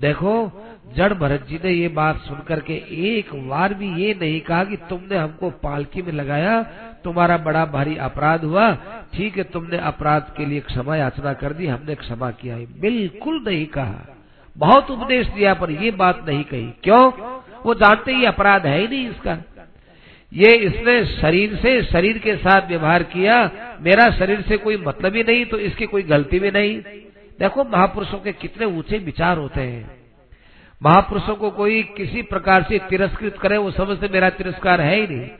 देखो, 0.00 0.52
जड़ 0.96 1.14
भरत 1.14 1.46
जी 1.48 1.60
ने 1.64 1.70
ये 1.70 1.88
बात 1.88 2.16
सुनकर 2.16 2.60
के 2.60 2.74
एक 2.90 3.48
बार 3.48 3.74
भी 3.74 3.94
ये 3.94 4.18
नहीं 4.20 4.40
कहा 4.40 4.64
कि 4.64 4.76
तुमने 4.76 5.16
हमको 5.16 5.50
पालकी 5.50 6.02
में 6.02 6.12
लगाया, 6.12 6.62
तुम्हारा 7.04 7.38
बड़ा 7.38 7.66
भारी 7.66 7.96
अपराध 7.96 8.44
हुआ। 8.44 8.72
ठीक 9.14 9.36
है, 9.36 9.44
तुमने 9.44 9.78
अपराध 9.78 10.34
के 10.36 10.46
लिए 10.46 10.60
क्षमा 10.60 10.96
याचना 10.96 11.32
कर 11.32 11.52
दी, 11.52 11.66
हमने 11.66 11.94
क्षमा 11.94 12.30
किया। 12.30 12.56
है 12.56 12.80
बिल्कुल 12.80 13.44
नहीं 13.48 13.66
कहा। 13.66 14.16
बहुत 14.56 14.90
उपदेश 14.90 15.26
दिया, 15.26 15.54
पर 15.54 15.70
ये 15.70 15.90
बात 15.90 16.28
नहीं 16.28 16.44
कही। 16.44 16.70
क्यों? 16.82 17.12
वो 17.66 17.74
जानते 17.74 18.12
ही 18.12 18.24
अपराध 18.24 18.66
है 18.66 18.80
ही 18.80 18.88
नहीं 18.88 19.10
इसका। 19.10 19.38
ये 20.32 20.56
इसने 20.56 21.06
शरीर 21.06 21.56
से, 21.56 21.82
शरीर 21.82 22.18
के 22.18 22.36
साथ 22.36 22.68
व्यवहार 22.68 23.02
किया। 23.02 23.50
मेरा 23.80 24.10
शरीर 24.10 24.40
से 24.40 24.56
कोई 24.56 24.76
मतलब 24.76 25.14
ही 25.14 25.22
नहीं 25.22 25.44
तो 25.44 25.58
इसकी 25.58 25.86
कोई 25.86 26.02
गलती 26.02 26.38
भी 26.38 26.50
नहीं। 26.50 26.82
देखो, 27.38 27.64
महापुरुषों 27.64 28.18
के 28.18 28.32
कितने 28.32 28.66
ऊँचे 28.66 28.98
विचार 28.98 29.38
होते 29.38 29.60
हैं। 29.60 30.04
महापुरुषों 30.82 31.36
को 31.36 31.50
कोई 31.50 31.82
किसी 31.82 32.22
प्रकार 32.22 32.62
से 32.62 32.78
तिरस्कृत 32.78 33.38
करे, 33.38 33.56
वो 33.56 33.70
समझते 33.70 34.08
मेरा 34.08 34.30
तिरस्कार 34.30 34.80
है 34.80 34.96
ही 34.96 35.06
नहीं। 35.06 35.30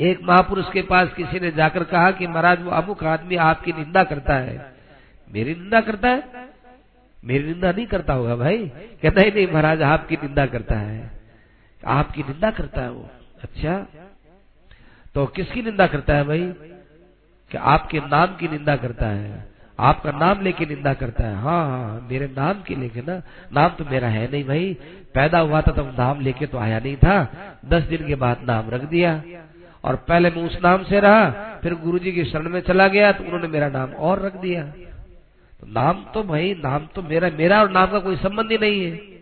एक 0.00 0.20
महापुरुष 0.22 0.70
के 0.72 0.82
पास 0.82 1.12
किसी 1.12 1.40
ने 1.40 1.50
जाकर 1.50 1.84
कहा 1.84 2.10
कि, 2.10 2.26
महाराज, 2.26 2.62
वो 2.62 2.70
अमुक 2.70 3.04
आदमी 3.04 3.36
आपकी 3.36 3.72
निंदा 3.72 4.04
करता 4.04 4.36
है। 4.36 4.74
मेरी 5.32 5.54
निंदा 5.54 5.80
करता 5.80 6.08
है? 6.08 6.22
मेरी 7.24 7.44
निंदा 7.44 7.72
नहीं 7.72 7.86
करता 7.86 8.12
होगा 8.12 8.36
भाई। 8.36 8.58
कहता 9.02 9.20
ही, 9.20 9.30
नहीं 9.30 9.46
महाराज, 9.46 9.82
आपकी 9.82 10.16
निंदा 10.16 10.46
करता 10.46 10.74
है। 10.74 11.10
आपकी 11.86 12.22
निंदा 12.22 12.50
करता 12.50 12.80
है 12.80 12.90
वो? 12.90 13.10
अच्छा। 13.42 13.86
तो 15.14 15.26
किसकी 15.26 15.62
निंदा 15.62 15.86
करता 15.86 16.16
है 16.16 16.24
भाई? 16.24 16.52
कि 17.50 17.58
आपके 17.58 18.00
नाम 18.00 18.36
की 18.36 18.48
निंदा 18.48 18.76
करता 18.76 19.06
है। 19.06 19.51
आपका 19.82 20.10
नाम 20.10 20.40
लेके 20.40 20.66
निंदा 20.66 20.94
करता 20.94 21.24
है। 21.24 21.34
हाँ 21.34 21.68
हाँ 21.68 22.08
मेरे 22.10 22.26
नाम 22.26 22.62
के 22.62 22.74
लेके 22.74 23.00
ना, 23.00 23.22
नाम 23.52 23.68
तो 23.68 23.84
मेरा 23.90 24.08
है 24.08 24.30
नहीं 24.32 24.44
भाई। 24.44 24.76
पैदा 25.14 25.38
हुआ 25.38 25.60
था 25.60 25.72
तब 25.72 25.96
नाम 25.98 26.20
लेके 26.20 26.46
तो 26.46 26.58
आया 26.58 26.78
नहीं 26.78 26.96
था। 26.96 27.16
दस 27.64 27.82
दिन 27.82 28.06
के 28.06 28.14
बाद 28.14 28.44
नाम 28.48 28.70
रख 28.70 28.80
दिया। 28.80 29.22
और 29.84 29.96
पहले 29.96 30.30
मैं 30.30 30.42
उस 30.42 30.58
नाम 30.64 30.84
से 30.84 31.00
रहा, 31.00 31.30
फिर 31.62 31.74
गुरुजी 31.74 32.12
की 32.12 32.24
शरण 32.24 32.48
में 32.48 32.60
चला 32.60 32.88
गया 32.88 33.12
तो 33.12 33.24
उन्होंने 33.24 33.48
मेरा 33.48 33.68
नाम 33.68 33.90
और 33.90 34.22
रख 34.22 34.36
दिया। 34.36 34.62
तो 35.60 35.66
नाम 35.66 36.04
तो 36.14 36.22
भाई, 36.22 36.54
नाम 36.64 36.86
तो 36.94 37.02
मेरा 37.02 37.30
मेरा 37.38 37.60
और 37.60 37.70
नाम 37.70 37.86
का 37.86 37.98
कोई 37.98 38.16
संबंध 38.16 38.50
ही 38.50 38.58
नहीं 38.58 38.84
है। 38.84 39.12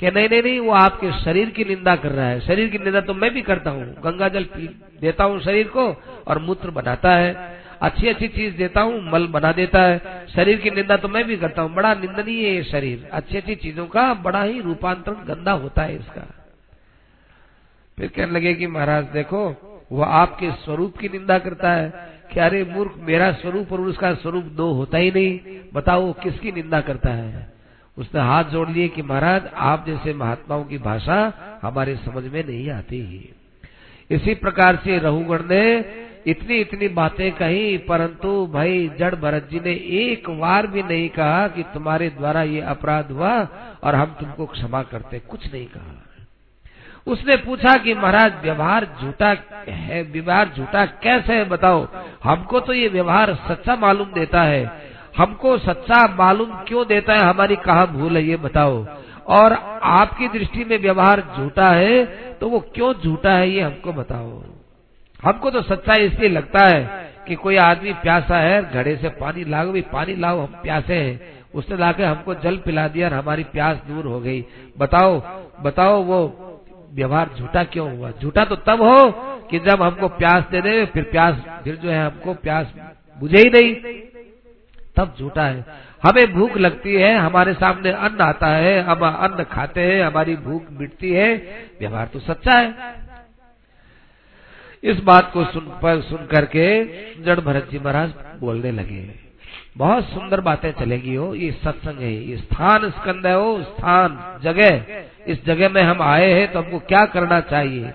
कि 0.00 0.10
नहीं 0.10 0.28
नहीं 0.28 0.42
नहीं, 0.42 0.60
वो 0.60 0.72
आपके 0.72 1.12
शरीर 1.12 1.50
की 1.50 1.64
निंदा 1.64 1.96
कर 1.96 2.12
रहा 2.12 2.26
है। 2.26 2.40
शरीर 2.40 2.68
की 2.68 2.78
निंदा 2.78 3.00
तो 3.00 3.14
मैं 3.14 3.30
भी 3.34 3.42
करता 3.42 3.70
हूँ। 3.70 3.84
गंगा 3.84 4.28
जल 4.28 4.44
पी, 4.44 4.80
देता 5.00 5.24
हूँ 5.24 5.40
शरीर 5.40 5.68
को 5.68 6.02
और 6.26 6.38
मूत्र 6.38 6.70
बनाता 6.70 7.14
है। 7.14 7.61
अच्छी 7.82 8.08
अच्छी 8.08 8.28
चीज़ 8.28 8.56
देता 8.56 8.80
हूँ, 8.80 9.12
मल 9.12 9.26
बना 9.26 9.52
देता 9.52 9.82
है। 9.82 10.26
शरीर 10.26 10.58
की 10.58 10.70
निंदा 10.70 10.96
तो 10.96 11.08
मैं 11.08 11.24
भी 11.24 11.36
करता 11.36 11.62
हूँ, 11.62 11.74
बड़ा 11.74 11.94
निंदनीय 11.94 12.48
है 12.48 12.62
शरीर। 12.62 13.08
अच्छी 13.12 13.36
अच्छी 13.36 13.54
चीज़ों 13.54 13.86
का 13.86 14.14
बड़ा 14.14 14.42
ही 14.42 14.60
रूपांतरण 14.60 15.14
गंदा 15.14 15.52
होता 15.52 15.82
है 15.82 15.96
इसका। 15.96 16.26
फिर 17.98 18.08
कहने 18.08 18.32
लगे 18.32 18.54
कि 18.54 18.66
महाराज, 18.66 19.04
देखो 19.04 19.48
वो 19.92 20.02
आपके 20.02 20.50
स्वरूप 20.50 20.98
की 20.98 21.08
निंदा 21.08 21.38
करता 21.38 21.72
है। 21.72 22.12
कि 22.32 22.40
अरे 22.40 22.64
मूर्ख, 22.64 22.94
मेरा 22.98 23.32
स्वरूप 23.32 23.72
और 23.72 23.80
उसका 23.80 24.14
स्वरूप 24.14 24.44
दो 24.44 24.72
होता 24.72 24.98
ही 24.98 25.10
नहीं। 25.10 25.40
बताओ 25.74 26.12
किसकी 26.12 26.52
निंदा 26.52 26.80
करता 26.80 27.10
है? 27.10 27.52
उसने 27.98 28.20
हाथ 28.20 28.44
जोड़ 28.44 28.68
लिए 28.68 28.88
कि 28.88 29.02
महाराज, 29.02 29.42
आप 29.54 29.86
जैसे 29.86 30.14
महात्माओं 30.14 30.64
की 30.64 30.78
भाषा 30.78 31.32
हमारे 31.62 31.96
समझ 31.96 32.24
में 32.24 32.44
नहीं 32.44 32.70
आती 32.70 33.34
इसी 34.10 34.34
प्रकार 34.34 34.76
से 34.76 34.98
रहुगण 34.98 35.42
ने 35.42 35.80
इतनी 36.26 36.56
इतनी 36.56 36.88
बातें 36.90 37.30
कही, 37.32 37.76
परंतु 37.78 38.46
भाई 38.46 38.90
जड़ 38.98 39.14
भरत 39.14 39.48
जी 39.50 39.60
ने 39.60 39.72
एक 40.02 40.28
बार 40.30 40.66
भी 40.66 40.82
नहीं 40.82 41.08
कहा 41.08 41.46
कि 41.48 41.62
तुम्हारे 41.74 42.08
द्वारा 42.10 42.42
ये 42.42 42.60
अपराध 42.68 43.10
हुआ 43.10 43.32
और 43.84 43.94
हम 43.94 44.16
तुमको 44.20 44.46
क्षमा 44.46 44.82
करते, 44.82 45.18
कुछ 45.20 45.52
नहीं 45.52 45.66
कहा। 45.66 46.00
उसने 47.06 47.36
पूछा 47.36 47.76
कि 47.78 47.94
महाराज, 47.94 48.32
व्यवहार 48.42 48.86
झूठा 49.00 49.34
है, 49.68 50.02
व्यवहार 50.02 50.52
झूठा 50.56 50.84
कैसे 51.02 51.32
है 51.32 51.44
बताओ? 51.48 51.86
हमको 52.24 52.60
तो 52.60 52.72
ये 52.72 52.88
व्यवहार 52.88 53.34
सच्चा 53.48 53.76
मालूम 53.76 54.12
देता 54.12 54.42
है। 54.42 54.64
हमको 55.16 55.56
सच्चा 55.58 56.06
मालूम 56.18 56.52
क्यों 56.68 56.86
देता 56.86 57.14
है, 57.14 57.20
हमारी 57.20 57.56
कहा 57.58 57.86
भूल 57.88 58.16
है 58.16 58.24
ये 58.24 58.36
बताओ? 58.38 58.84
और 59.28 59.52
आपकी 59.82 60.28
दृष्टि 60.28 60.64
में 60.64 60.78
व्यवहार 60.78 61.20
झूठा 61.36 61.70
है 61.70 62.04
तो 62.38 62.48
वो 62.48 62.60
क्यों 62.74 62.92
झूठा 62.94 63.30
है 63.30 63.50
ये 63.50 63.60
हमको 63.60 63.92
बताओ। 63.92 64.42
हमको 65.24 65.50
तो 65.50 65.62
सच्चा 65.62 65.94
इसलिए 65.94 66.28
लगता 66.28 66.64
है 66.64 67.12
कि 67.28 67.34
कोई 67.34 67.56
आदमी 67.56 67.92
प्यासा 67.92 68.36
है, 68.36 68.72
घड़े 68.72 68.96
से 68.96 69.08
पानी 69.08 69.44
लाओ, 69.44 69.66
भी 69.66 69.80
पानी 69.80 70.16
लाओ, 70.16 70.40
हम 70.40 70.46
प्यासे 70.46 70.94
हैं। 70.94 71.42
उसने 71.54 71.76
लाके 71.76 72.04
हमको 72.04 72.34
जल 72.34 72.56
पिला 72.56 72.88
दिया 72.88 73.08
और 73.08 73.14
हमारी 73.14 73.44
प्यास 73.44 73.76
दूर 73.76 74.04
हो 74.06 74.20
गई। 74.20 74.44
बताओ 74.78 75.22
बताओ 75.62 76.02
वो 76.02 76.38
व्यवहार 76.92 77.30
झूठा 77.38 77.64
क्यों 77.64 77.96
हुआ? 77.96 78.12
झूठा 78.22 78.44
तो 78.44 78.56
तब 78.56 78.82
हो 78.82 79.10
कि 79.50 79.58
जब 79.58 79.82
हमको 79.82 80.08
प्यास 80.08 80.44
दे 80.50 80.60
दे, 80.60 80.86
फिर 80.86 81.02
प्यास, 81.02 81.34
फिर 81.64 81.76
जो 81.76 81.90
है 81.90 82.04
हमको 82.04 82.34
प्यास 82.34 82.72
बुझे 83.20 83.38
ही 83.38 83.50
नहीं। 83.50 83.94
तब 84.96 85.14
झूठा 85.18 85.44
है। 85.44 85.64
हमें 86.02 86.32
भूख 86.32 86.56
लगती 86.56 86.94
है, 86.94 87.16
हमारे 87.16 87.54
सामने 87.54 87.90
अन्न 87.90 88.20
आता 88.20 88.46
है, 88.46 88.82
हम 88.82 89.00
अन्न 89.00 89.44
खाते 89.44 89.80
हैं, 89.80 90.02
हमारी 90.02 90.36
भूख 90.36 90.62
मिटती 90.72 91.10
है। 91.10 91.36
व्यवहार 91.80 92.06
तो 92.06 92.18
सच्चा 92.18 92.52
है। 92.52 93.01
इस 94.82 95.00
बात 95.00 95.30
को 95.32 95.44
सुन, 95.44 95.64
पर 95.82 96.00
सुन 96.02 96.26
करके 96.26 96.64
जड़ 97.24 97.40
भरत 97.40 97.68
जी 97.70 97.78
महाराज 97.78 98.12
बोलने 98.40 98.70
लगे, 98.72 99.02
बहुत 99.76 100.04
सुंदर 100.04 100.40
बातें 100.40 100.70
चलेगी 100.74 101.14
हो, 101.14 101.34
ये 101.34 101.50
सत्संग 101.54 101.98
है, 101.98 102.12
ये 102.24 102.36
स्थान 102.36 102.88
स्कंद 102.90 103.26
है 103.26 103.34
हो 103.34 103.62
स्थान 103.62 104.40
जगह, 104.42 104.84
इस 105.26 105.44
जगह 105.44 105.68
में 105.68 105.82
हम 105.82 106.02
आए 106.02 106.32
हैं 106.32 106.52
तो 106.52 106.58
हमको 106.58 106.78
क्या 106.86 107.04
करना 107.08 107.40
चाहिए? 107.42 107.92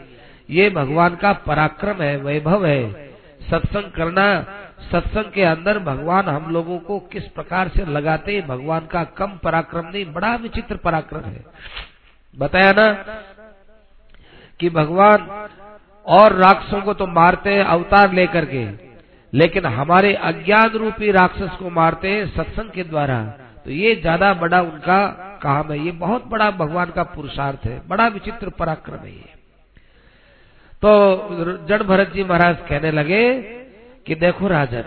ये 0.50 0.70
भगवान 0.72 1.16
का 1.16 1.34
पराक्रम 1.46 2.02
है, 2.02 2.16
वैभव 2.18 2.66
है, 2.66 3.10
सत्संग 3.42 3.92
करना, 3.92 4.26
सत्संग 4.92 5.32
के 5.34 5.44
अंदर 5.44 5.80
भगवान 5.82 6.28
हम 6.28 6.52
लोगों 6.54 6.78
को 6.80 7.00
किस 7.12 7.24
प्रकार 7.30 7.70
से 7.70 7.86
लगाते 7.88 8.36
हैं, 8.36 8.48
भगवान 8.48 8.86
का 8.88 9.04
कम 9.18 9.38
पराक्रम 9.44 9.86
नहीं, 9.88 10.06
बड़ा 10.14 10.36
विचित्र 10.38 10.76
पराक्रम 10.84 11.22
है। 11.22 11.44
बताया 12.36 12.72
ना 12.74 12.92
कि 14.60 14.70
भगवान 14.72 15.28
और 16.08 16.36
राक्षसों 16.36 16.82
को 16.82 16.94
तो 16.94 17.08
मारते 17.10 17.54
हैं 17.54 17.64
अवतार 17.66 18.14
लेकर 18.14 18.46
के। 18.46 18.66
लेकिन 19.34 19.66
हमारे 19.68 20.14
अज्ञान 20.26 20.70
रूपी 20.74 21.12
राक्षस 21.12 21.56
को 21.60 21.70
मारते 21.72 22.10
हैं 22.10 22.26
सत्संग 22.28 22.70
के 22.72 22.84
द्वारा। 22.84 23.22
तो 23.66 23.72
ये 23.72 23.96
ज़्यादा 23.96 24.34
बड़ा 24.34 24.62
उनका 24.62 25.06
काम 25.42 25.72
है। 25.72 25.80
ये 25.80 25.92
बहुत 25.94 26.28
बड़ा 26.28 26.50
भगवान 26.54 26.92
का 26.92 27.04
पुरुषार्थ 27.06 27.66
है। 27.66 27.82
बड़ा 27.88 28.08
विचित्र 28.10 28.50
पराक्रम 28.50 29.06
है 29.06 29.12
ये। 29.12 29.36
तो 30.82 31.66
जड़ 31.68 31.82
भरत 31.84 32.12
जी 32.14 32.24
महाराज 32.24 32.58
कहने 32.70 32.92
लगे 32.92 33.22
कि 34.08 34.16
देखो 34.16 34.48
राजन, 34.48 34.84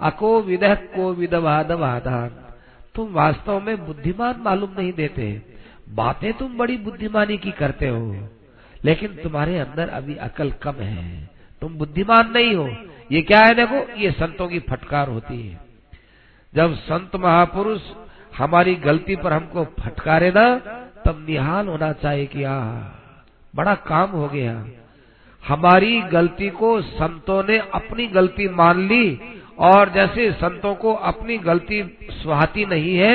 अको 0.00 0.40
विदह 0.42 0.74
को 0.74 1.12
विदवाद 1.14 1.72
वादान। 1.74 2.28
तुम 2.94 3.12
वास्तव 3.12 3.60
में 3.60 3.86
बुद्धिमान 3.86 4.40
मालूम 4.40 4.70
नहीं 4.78 4.92
देते। 4.92 5.30
बातें 5.94 6.32
तुम 6.32 6.56
बड़ी 6.58 6.76
बुद्धिमानी 6.78 7.36
की 7.38 7.50
करते 7.52 7.88
हो। 7.88 8.00
लेकिन 8.84 9.16
तुम्हारे 9.22 9.58
अंदर 9.58 9.88
अभी 9.88 10.14
अकल 10.14 10.50
कम 10.50 10.72
है। 10.72 11.30
तुम 11.60 11.74
बुद्धिमान 11.74 12.32
नहीं 12.32 12.54
हो। 12.54 12.76
ये 13.12 13.22
क्या 13.22 13.40
है 13.40 13.54
देखो, 13.54 13.96
ये 13.96 14.10
संतों 14.10 14.48
की 14.48 14.58
फटकार 14.58 15.08
होती 15.08 15.48
है। 15.48 15.60
जब 16.54 16.74
संत 16.74 17.16
महापुरुष 17.16 17.80
हमारी 18.38 18.74
गलती 18.74 19.16
पर 19.16 19.32
हमको 19.32 19.64
फटकारे 19.64 20.30
ना, 20.30 20.58
तब 21.04 21.26
निहाल 21.28 21.68
होना 21.68 21.92
चाहिए 21.92 22.26
कि 22.26 22.42
आ, 22.42 22.64
बड़ा 23.56 23.74
काम 23.74 24.10
हो 24.10 24.28
गया। 24.28 24.66
हमारी 25.48 26.00
गलती 26.00 26.50
को 26.50 26.82
संतों 26.82 27.44
ने 27.48 27.58
अपनी 27.58 28.06
गलती 28.06 28.48
मान 28.48 28.88
ली 28.88 29.20
और 29.60 29.90
जैसे 29.90 30.32
संतों 30.32 30.74
को 30.74 30.92
अपनी 30.94 31.38
गलती 31.38 31.98
सुहाती 32.12 32.64
नहीं 32.64 32.96
है, 32.96 33.14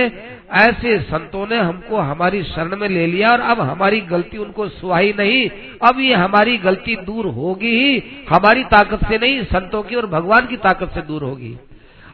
ऐसे 0.52 1.00
संतों 1.00 1.48
ने 1.48 1.58
हमको 1.58 1.98
हमारी 1.98 2.44
शरण 2.44 2.76
में 2.76 2.90
ले 2.90 3.08
लिया 3.08 3.30
और 3.30 3.40
अब 3.40 3.62
हमारी 3.62 4.02
गलती 4.02 4.38
उनको 4.38 4.68
सुहाई 4.70 5.14
नहीं। 5.20 5.50
अब 5.84 6.00
ये 6.00 6.14
हमारी 6.14 6.58
गलती 6.58 6.96
दूर 6.96 7.26
होगी 7.26 7.76
ही, 7.76 8.04
हमारी 8.30 8.64
ताकत 8.64 9.08
से 9.08 9.18
नहीं, 9.18 9.44
संतों 9.44 9.84
की 9.84 9.96
और 9.96 10.06
भगवान 10.06 10.48
की 10.48 10.58
ताकत 10.58 10.92
से 10.92 11.02
दूर 11.02 11.24
होगी। 11.24 11.58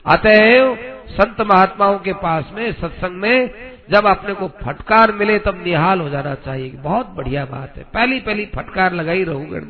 अतएव 0.06 0.78
संत 1.10 1.42
महात्माओं 1.42 1.98
के 2.00 2.14
पास 2.14 2.52
में, 2.54 2.72
सत्संग 2.72 3.12
में, 3.12 3.50
जब 3.90 4.06
अपने 4.06 4.34
को 4.34 4.48
फटकार 4.48 5.12
मिले, 5.12 5.40
तब 5.40 5.64
निहाल 5.66 6.02
हो 6.02 6.10
जाना 6.10 6.36
चाहिए। 6.36 6.70
बहुत 6.70 7.10
बढ़िया 7.10 7.46
बात 7.46 7.78
है। 7.78 7.84
पहली 7.84 8.20
पहली 8.20 8.46
फटकार 8.46 8.94
लगाई 8.94 9.24
रहुगढ़ 9.24 9.64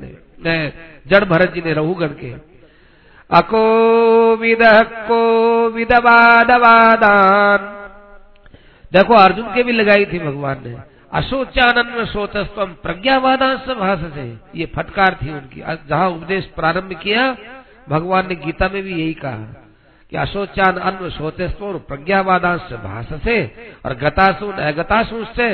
ने 0.46 0.74
जड़ 1.08 1.26
भरत 1.26 1.54
जी 1.54 1.62
ने 1.66 1.74
रहुगढ़ 1.74 2.08
के। 2.08 2.51
अको 3.32 4.36
विद 4.36 4.60
को 5.08 5.20
विदवादवादान 5.70 7.60
देखो, 8.94 9.14
अर्जुन 9.14 9.46
के 9.54 9.64
भी 9.64 9.72
लगाई 9.72 10.06
थी 10.06 10.20
भगवान 10.20 10.64
ने। 10.66 10.76
अशोचानंद 11.14 12.08
सोचस्तम 12.08 12.76
प्रज्ञावादा 12.84 13.56
भाष 13.56 14.00
से। 14.14 14.38
ये 14.56 14.66
फटकार 14.66 15.18
थी 15.22 15.32
उनकी। 15.32 15.62
जहाँ 15.90 16.10
उपदेश 16.10 16.46
प्रारंभ 16.46 16.94
किया, 16.94 17.38
भगवान 17.90 18.28
ने 18.28 18.36
गीता 18.36 18.70
में 18.70 18.84
भी 18.84 18.92
यही 18.92 19.14
कहा 19.14 19.66
कि 20.12 20.18
अशोचान 20.18 20.78
अन्न 20.78 21.10
शोचस्व 21.10 21.66
और 21.66 21.78
प्रज्ञावादांश 21.78 22.74
भाष 22.74 23.14
से 23.24 23.52
और 23.86 23.94
गतासु 23.94 24.48
अगतासु 24.48 25.26
से। 25.36 25.50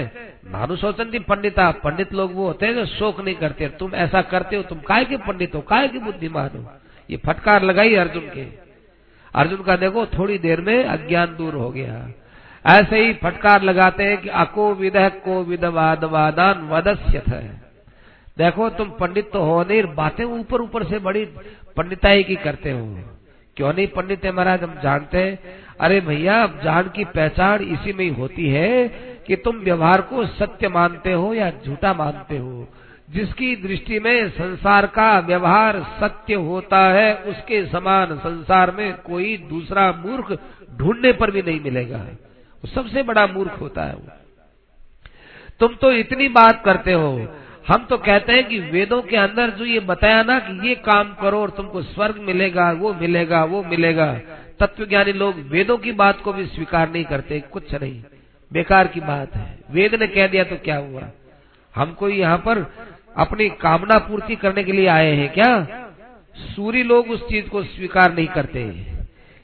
थी 1.13 1.19
पंडिता, 1.19 1.71
पंडित 1.71 2.13
लोग 2.13 2.35
वो 2.35 2.47
होते 2.47 2.65
हैं 2.65 2.73
जो 2.73 2.85
शोक 2.85 3.21
नहीं 3.21 3.35
करते। 3.35 3.67
तुम 3.67 3.95
ऐसा 3.95 4.21
करते 4.21 4.55
हो, 4.55 4.63
तुम 4.63 4.79
काय 4.79 5.05
के 5.05 5.17
पंडित 5.17 5.55
हो 5.55 5.61
काय 5.61 5.87
के 5.87 5.99
बुद्धिमान 5.99 6.49
हो? 6.57 6.71
ये 7.09 7.17
फटकार 7.17 7.63
लगाई 7.63 7.95
अर्जुन 7.95 8.21
के। 8.21 8.45
अर्जुन 9.35 9.63
का 9.63 9.75
देखो, 9.75 10.05
थोड़ी 10.05 10.37
देर 10.37 10.61
में 10.61 10.83
अज्ञान 10.83 11.35
दूर 11.35 11.53
हो 11.53 11.69
गया। 11.69 12.11
ऐसे 12.65 12.99
ही 12.99 13.13
फटकार 13.13 13.61
लगाते 13.61 14.03
हैं 14.03 14.17
कि 14.17 14.29
अको 14.29 14.73
विद 14.73 14.93
को 14.97 15.43
विदवाद, 15.43 16.03
वादान 16.03 16.69
वदस्य 16.69 17.21
है। 17.27 17.61
देखो, 18.37 18.69
तुम 18.69 18.89
पंडित 18.89 19.31
तो 19.31 19.41
हो 19.41 19.63
नहीं, 19.63 19.83
बातें 19.83 20.23
ऊपर 20.23 20.61
ऊपर 20.61 20.83
से 20.83 20.99
बड़ी 20.99 21.25
पंडिताई 21.77 22.23
की 22.23 22.35
करते 22.35 22.71
हो। 22.71 22.99
क्यों 23.57 23.73
नहीं 23.73 23.87
पंडित 23.87 24.25
है 24.25 24.31
महाराज, 24.31 24.63
हम 24.63 24.79
जानते 24.83 25.17
हैं। 25.17 25.39
अरे 25.79 26.01
भैया 26.01 26.47
जान 26.63 26.91
की 26.95 27.05
पहचान 27.05 27.61
इसी 27.61 27.93
में 27.93 28.05
ही 28.05 28.11
होती 28.11 28.49
है 28.49 28.87
कि 29.27 29.35
तुम 29.35 29.55
व्यवहार 29.55 30.01
को 30.01 30.25
सत्य 30.25 30.67
मानते 30.67 31.11
हो 31.11 31.33
या 31.33 31.51
झूठा 31.65 31.93
मानते 31.93 32.37
हो। 32.37 32.67
जिसकी 33.09 33.55
दृष्टि 33.55 33.99
में 33.99 34.29
संसार 34.29 34.87
का 34.87 35.19
व्यवहार 35.19 35.97
सत्य 36.01 36.33
होता 36.33 36.79
है, 36.79 37.15
उसके 37.15 37.65
समान 37.65 38.17
संसार 38.17 38.71
में 38.71 38.93
कोई 38.93 39.37
दूसरा 39.37 39.91
मूर्ख 39.91 40.39
ढूँढने 40.77 41.11
पर 41.11 41.31
भी 41.31 41.41
नहीं 41.41 41.61
मिलेगा। 41.61 41.97
वो 41.97 42.67
सबसे 42.67 43.03
बड़ा 43.03 43.27
मूर्ख 43.27 43.61
होता 43.61 43.83
है 43.83 43.95
वो। 43.95 44.07
तुम 45.59 45.75
तो 45.75 45.91
इतनी 45.91 46.27
बात 46.27 46.61
करते 46.65 46.93
हो। 46.93 47.27
हम 47.67 47.85
तो 47.85 47.97
कहते 47.97 48.33
हैं 48.33 48.47
कि 48.47 48.59
वेदों 48.59 49.01
के 49.01 49.17
अंदर 49.17 49.49
जो 49.49 49.65
ये 49.65 49.79
बताया 49.79 50.23
ना 50.23 50.39
कि 50.39 50.67
ये 50.67 50.75
काम 50.75 51.13
करो 51.13 51.41
और 51.41 51.49
तुमको 51.49 51.81
स्वर्ग 51.81 52.17
मिलेगा, 52.17 52.71
वो 52.71 52.93
मिलेगा 52.93 53.43
वो 53.43 53.63
मिलेगा। 53.63 54.21
तत्वज्ञानी 54.59 55.13
लोग 55.13 55.35
वेदों 55.37 55.77
की 55.77 55.91
बात 55.91 56.21
को 56.21 56.33
भी 56.33 56.45
स्वीकार 56.45 56.89
नहीं 56.89 57.05
करते, 57.05 57.39
कुछ 57.39 57.73
नहीं। 57.73 58.03
बेकार 58.53 58.87
की 58.87 58.99
बात 58.99 59.35
है। 59.35 59.59
वेद 59.71 59.95
ने 59.95 60.07
कह 60.07 60.27
दिया 60.27 60.43
तो 60.43 60.55
क्या 60.55 60.77
हुआ? 60.77 61.03
हमको 61.75 62.09
यहाँ 62.09 62.37
पर 62.37 62.73
अपनी 63.17 63.49
कामना 63.59 63.97
पूर्ति 63.99 64.35
करने 64.35 64.63
के 64.63 64.71
लिए 64.71 64.87
आए 64.89 65.11
हैं 65.13 65.31
क्या? 65.33 65.51
सूरी 66.35 66.83
लोग 66.83 67.09
उस 67.11 67.27
चीज़ 67.29 67.47
को 67.49 67.63
स्वीकार 67.65 68.13
नहीं 68.13 68.27
करते। 68.27 68.61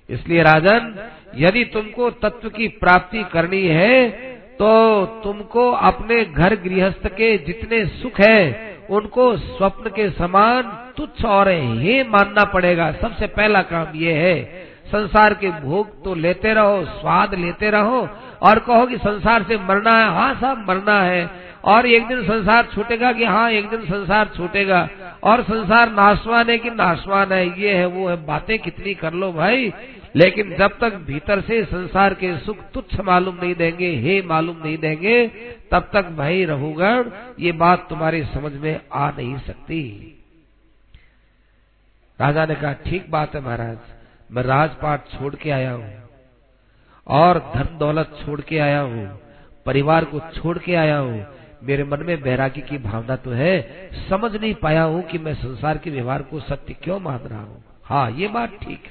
इसलिए 0.10 0.44
राजन, 0.44 0.94
यदि 1.38 1.63
तुमको 1.65 2.10
तत्व 2.20 2.50
की 2.50 2.68
प्राप्ति 2.80 3.24
करनी 3.34 3.65
है 3.68 4.32
तो 4.56 5.06
तुमको 5.24 5.70
अपने 5.84 6.24
घर 6.25 6.56
गृहस्थ 6.63 7.08
के 7.10 7.38
जितने 7.38 7.86
सुख 7.86 8.20
है, 8.20 8.42
उनको 8.89 9.36
स्वप्न 9.38 9.89
के 9.89 10.10
समान 10.12 10.63
तुच्छ 10.98 11.25
और 11.27 11.50
हे 11.50 12.03
मानना 12.06 12.44
पड़ेगा। 12.46 12.92
सबसे 12.92 13.27
पहला 13.30 13.62
काम 13.63 13.96
ये 13.96 14.13
है, 14.15 14.44
संसार 14.86 15.34
के 15.34 15.50
भोग 15.62 16.03
तो 16.03 16.13
लेते 16.15 16.53
रहो, 16.53 16.84
स्वाद 16.92 17.34
लेते 17.36 17.70
रहो 17.70 18.08
और 18.44 18.60
कहो 18.60 18.86
कि 18.86 18.98
संसार 18.98 19.44
से 19.44 19.58
मरना 19.58 19.92
है 19.92 20.10
हाँ 20.10 20.34
साहब, 20.34 20.66
मरना 20.70 21.02
है। 21.02 21.44
और 21.64 21.86
एक 21.86 22.08
दिन 22.08 22.24
संसार 22.24 22.68
छूटेगा 22.74 23.12
कि 23.14 23.24
हाँ 23.24 23.50
एक 23.52 23.70
दिन 23.70 23.82
संसार 23.82 24.30
छूटेगा। 24.38 24.90
और 25.24 25.44
संसार 25.44 25.92
नाशवान 25.92 26.50
है 26.50 26.58
कि 26.58 26.70
नाशवान 26.70 27.32
है, 27.32 27.62
ये 27.62 27.74
है, 27.74 27.86
वो 27.86 28.10
है, 28.10 28.26
बातें 28.26 28.60
कितनी 28.60 28.94
कर 28.94 29.14
लो 29.14 29.32
भाई। 29.34 29.74
लेकिन 30.16 30.56
जब 30.56 30.78
तक 30.80 30.94
भीतर 30.94 31.42
से 31.42 31.64
संसार 31.66 32.14
के 32.14 32.38
सुख 32.38 32.58
तुच्छ 32.74 33.00
मालूम 33.00 33.36
नहीं 33.36 33.56
देंगे, 33.56 33.96
हे 33.96 34.22
मालूम 34.22 34.58
नहीं 34.64 34.78
देंगे, 34.78 35.28
तब 35.72 35.90
तक 35.94 36.10
भाई 36.10 36.46
रहुगण 36.46 37.10
ये 37.40 37.52
बात 37.52 37.88
तुम्हारी 37.90 38.24
समझ 38.24 38.54
में 38.54 38.80
आ 38.94 39.10
नहीं 39.10 39.38
सकती। 39.38 39.82
राजा 42.20 42.46
ने 42.46 42.56
कहा, 42.56 42.74
ठीक 42.74 43.12
बात 43.12 43.36
है 43.36 43.42
महाराज, 43.42 43.78
मैं 44.32 44.44
राजपाट 44.44 45.08
छोड़ 45.08 45.36
के 45.36 45.52
आया 45.52 45.72
हूँ। 45.72 46.03
और 47.08 47.40
धन 47.56 47.78
दौलत 47.80 48.18
छोड़ 48.18 48.40
के 48.42 48.58
आया 48.60 48.80
हूँ, 48.82 49.08
परिवार 49.66 50.06
को 50.06 50.20
छोड़ 50.34 50.58
के 50.58 50.76
आया 50.76 50.98
हूँ। 50.98 51.26
मेरे 51.64 51.84
मन 51.84 52.04
में 52.04 52.22
बैरागी 52.22 52.62
की 52.62 52.78
भावना 52.80 53.16
तो 53.16 53.32
है। 53.32 53.90
समझ 54.10 54.36
नहीं 54.36 54.54
पाया 54.56 54.84
हूँ 54.84 55.02
कि 55.04 55.18
मैं 55.18 55.34
संसार 55.36 55.78
के 55.78 55.90
व्यवहार 55.90 56.22
को 56.22 56.40
सत्य 56.40 56.74
क्यों 56.74 57.00
मान 57.00 57.20
रहा 57.20 57.42
हूँ। 57.42 57.64
हाँ 57.86 58.10
ये 58.12 58.28
बात 58.28 58.58
ठीक 58.64 58.88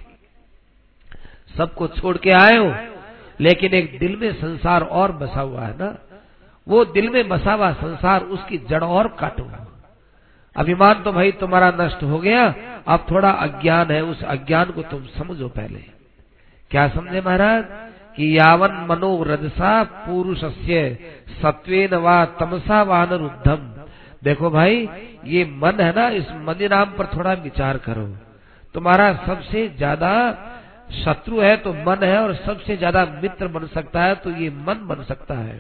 सबको 1.57 1.89
छोड़ 1.89 2.17
के 2.17 2.31
आए 2.33 2.57
हो, 2.57 2.73
लेकिन 3.41 3.75
एक 3.75 3.99
दिल 3.99 4.17
में 4.17 4.33
संसार 4.35 4.83
और 4.83 5.13
बसा 5.15 5.41
हुआ 5.41 5.67
है 5.67 5.77
ना? 5.79 5.97
वो 6.67 6.85
दिल 6.87 7.09
में 7.11 7.29
बसा 7.29 7.53
हुआ 7.53 7.73
संसार 7.75 8.25
उसकी 8.27 8.59
जड़ 8.69 8.83
और 8.85 9.09
काटो 9.21 9.51
अभिमान 10.57 11.03
तो 11.03 11.13
भाई 11.13 11.33
तुम्हारा 11.33 11.71
नष्ट 11.77 12.03
हो 12.03 12.19
गया, 12.19 12.43
अब 12.87 13.07
थोड़ा 13.11 13.31
अज्ञान 13.31 13.91
है, 13.91 14.03
उस 14.03 14.23
अज्ञान 14.25 14.71
को 14.71 14.83
तुम 14.83 15.07
समझो 15.09 15.49
पहले। 15.51 15.85
क्या 16.71 16.89
समझे 16.89 17.21
महाराज? 17.21 17.65
कि 18.17 18.27
यावन 18.39 18.73
मनो 18.89 19.13
रजसा 19.23 19.73
पुरुष 20.07 20.45
सत्वेन 21.35 21.95
व 21.97 22.25
तमसा 22.41 22.83
वानरुद्धम 22.85 23.71
देखो 24.25 24.51
भाई, 24.51 24.89
ये 25.27 25.45
मन 25.45 25.81
है 25.81 25.93
ना, 25.95 26.09
इस 26.11 26.29
मन 26.41 26.69
नाम 26.71 26.91
पर 26.99 27.07
थोड़ा 27.09 27.33
विचार 27.43 27.79
करो। 27.79 28.07
तुम्हारा 28.75 29.13
सबसे 29.27 29.69
ज़्यादा 29.71 30.13
शत्रु 30.95 31.41
है 31.41 31.57
तो 31.57 31.73
मन 31.75 32.03
है 32.03 32.19
और 32.19 32.35
सबसे 32.37 32.77
ज़्यादा 32.77 33.05
मित्र 33.23 33.47
बन 33.49 33.67
सकता 33.69 34.03
है 34.03 34.15
तो 34.15 34.31
ये 34.33 34.51
मन 34.61 34.87
बन 34.87 35.03
सकता 35.05 35.35
है। 35.37 35.57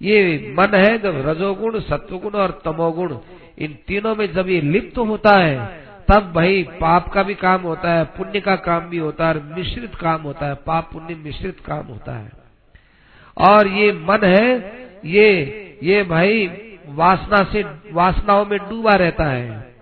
ये 0.00 0.54
मन 0.58 0.74
है 0.74 0.98
जब 0.98 1.22
रजोगुण, 1.26 1.78
सत्वगुण 1.80 2.32
और 2.34 2.60
तमोगुण, 2.64 3.16
इन 3.58 3.78
तीनों 3.88 4.14
में 4.16 4.32
जब 4.32 4.48
ये 4.48 4.60
लिप्त 4.62 4.98
होता 5.00 5.36
है 5.36 5.86
तब 6.08 6.32
भाई 6.32 6.62
पाप 6.62 7.08
का 7.08 7.22
भी 7.22 7.34
काम 7.34 7.62
होता 7.62 7.92
है, 7.92 8.04
पुण्य 8.04 8.40
का 8.40 8.56
काम 8.56 8.80
भी 8.80 8.98
होता 8.98 9.26
है 9.26 9.34
और 9.34 9.54
मिश्रित 9.56 9.94
काम 9.94 10.22
होता 10.22 10.46
है। 10.46 10.54
पाप 10.54 10.90
पुण्य 10.92 11.14
मिश्रित 11.14 11.60
काम 11.66 11.86
होता 11.86 12.12
है। 12.12 12.30
और 13.38 13.66
ये 13.66 13.92
मन 13.92 14.24
है, 14.24 14.72
ये 15.04 15.64
ये 15.82 16.02
भाई 16.02 16.50
वासना 16.86 17.42
से, 17.44 17.64
वासनाओं 17.92 18.46
में 18.46 18.58
डूबा 18.58 18.92
रहता 18.92 19.24
है। 19.24 19.74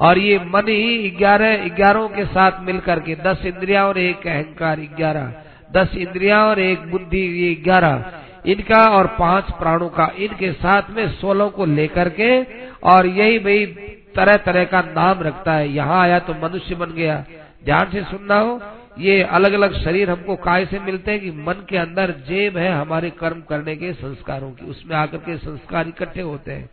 और 0.00 0.18
ये 0.18 0.38
मन 0.38 0.68
ही 0.68 1.10
ग्यारह, 1.10 1.68
ग्यारहों 1.68 2.08
के 2.08 2.24
साथ 2.24 2.60
मिलकर 2.60 3.00
के, 3.00 3.14
दस 3.14 3.44
इंद्रिया 3.46 3.86
और 3.86 3.98
एक 3.98 4.26
अहंकार 4.26 4.80
ग्यारह, 4.96 5.32
दस 5.72 5.94
इंद्रिया 5.94 6.44
और 6.44 6.58
एक 6.58 6.90
बुद्धि 6.90 7.48
ये 7.48 7.54
ग्यारह, 7.54 8.12
इनका 8.46 8.88
और 8.88 9.06
पाँच 9.06 9.44
प्राणों 9.44 9.88
का, 9.88 10.12
इनके 10.18 10.52
साथ 10.52 10.82
में 10.90 11.08
सोलह 11.08 11.48
को 11.48 11.64
लेकर 11.66 12.08
के, 12.08 12.42
और 12.82 13.06
यही 13.06 13.38
भाई 13.38 13.84
तरह 14.18 14.36
तरह 14.36 14.64
का 14.64 14.80
नाम 14.82 15.22
रखता 15.22 15.52
है। 15.52 15.68
यहाँ 15.68 16.00
आया 16.02 16.18
तो 16.18 16.34
मनुष्य 16.34 16.74
बन 16.74 16.92
गया। 16.92 17.24
ध्यान 17.64 17.90
से 17.90 18.02
सुनना 18.02 18.38
हो। 18.40 18.60
ये 18.98 19.22
अलग 19.22 19.52
अलग 19.52 19.74
शरीर 19.74 20.10
हमको 20.10 20.36
काय 20.36 20.64
से 20.66 20.78
मिलते 20.78 21.10
हैं 21.10 21.20
कि 21.20 21.30
मन 21.30 21.64
के 21.68 21.76
अंदर 21.76 22.10
जेब 22.28 22.56
है 22.56 22.72
हमारे 22.72 23.10
कर्म 23.10 23.40
करने 23.40 23.76
के 23.76 23.92
संस्कारों 23.92 24.50
की। 24.50 24.64
उसमें 24.66 24.96
आकर 24.96 25.18
के 25.18 25.36
संस्कार 25.36 25.88
इकट्ठे 25.88 26.20
होते 26.20 26.52
हैं। 26.52 26.68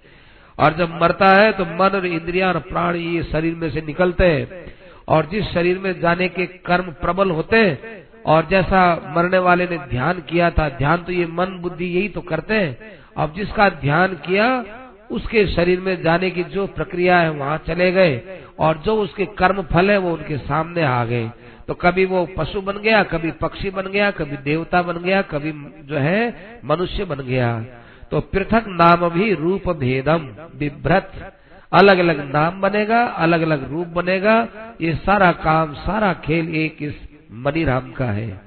और 0.58 0.73
जब 0.73 0.93
मरता 0.93 1.29
है 1.34 1.51
तो 1.51 1.65
मन 1.65 1.95
और 1.95 2.05
इंद्रिया 2.05 2.47
और 2.47 2.60
प्राण 2.62 2.95
ये 2.95 3.23
शरीर 3.23 3.55
में 3.55 3.69
से 3.69 3.81
निकलते 3.81 4.25
हैं। 4.25 4.73
और 5.08 5.25
जिस 5.25 5.45
शरीर 5.45 5.79
में 5.79 5.99
जाने 5.99 6.27
के 6.29 6.45
कर्म 6.65 6.91
प्रबल 7.01 7.31
होते 7.31 7.58
हैं, 7.58 7.77
और 8.25 8.47
जैसा 8.47 9.13
मरने 9.15 9.38
वाले 9.38 9.65
ने 9.65 9.77
ध्यान 9.77 10.21
किया 10.21 10.49
था, 10.49 10.69
ध्यान 10.69 11.03
तो 11.03 11.12
ये 11.12 11.25
मन 11.25 11.58
बुद्धि 11.62 11.86
यही 11.88 12.10
तो 12.10 12.21
करते 12.21 12.53
हैं। 12.53 12.77
अब 13.17 13.34
जिसका 13.34 13.69
ध्यान 13.69 14.13
किया 14.25 14.47
उसके 15.12 15.48
शरीर 15.48 15.80
में 15.80 16.02
जाने 16.04 16.30
की 16.30 16.44
जो 16.44 16.68
प्रक्रिया 16.68 17.20
है, 17.20 17.30
वहाँ 17.30 17.58
चले 17.68 17.91
गए 17.91 18.39
और 18.60 18.78
जो 18.78 18.96
उसके 18.96 19.26
कर्म 19.26 19.62
फल 19.62 19.91
है, 19.91 19.98
वो 19.98 20.13
उनके 20.13 20.38
सामने 20.38 20.84
आ 20.84 21.06
गए। 21.06 21.32
तो 21.68 21.74
कभी 21.74 22.06
वो 22.06 22.26
पशु 22.38 22.62
बन 22.62 22.78
गया, 22.78 23.04
कभी 23.04 23.32
पक्षी 23.32 23.70
बन 23.70 23.82
गया, 23.82 24.12
कभी 24.12 24.38
देवता 24.38 24.82
बन 24.82 24.98
गया, 24.98 25.22
कभी 25.22 25.52
जो 25.84 25.98
है, 25.98 26.36
मनुष्य 26.65 27.06
बन 27.06 27.15
गया। 27.15 27.60
तो 28.12 28.20
पृथक 28.20 28.63
नाम 28.68 29.10
भी 29.10 29.34
रूप 29.34 29.70
भेदम 29.70 30.30
विभ्रत 30.56 31.34
अलग 31.74 31.98
अलग 31.98 32.34
नाम 32.34 32.62
बनेगा 32.62 33.04
अलग 33.04 33.41
अलग 33.41 33.72
रूप 33.72 33.88
बनेगा। 33.88 34.48
ये 34.82 34.94
सारा 34.96 35.32
काम, 35.32 35.74
सारा 35.74 36.13
खेल 36.13 36.56
एक 36.56 36.78
इस 36.82 36.96
मनीराम 37.32 37.91
का 37.91 38.06
है। 38.06 38.41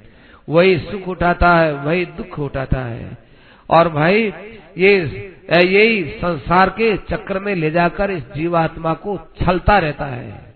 वही 0.48 0.78
सुख 0.78 1.08
उठाता 1.08 1.48
है, 1.48 1.74
वही 1.74 2.04
दुख 2.04 2.38
उठाता 2.38 2.80
है। 2.80 3.18
और 3.70 3.88
भाई 3.88 4.32
ये 4.78 4.98
यही 5.52 6.04
संसार 6.04 6.70
के 6.70 6.96
चक्र 6.96 7.38
में 7.38 7.54
ले 7.54 7.70
जाकर 7.70 8.10
इस 8.10 8.32
जीवात्मा 8.32 8.94
को 8.94 9.18
छलता 9.44 9.78
रहता 9.78 10.04
है। 10.04 10.54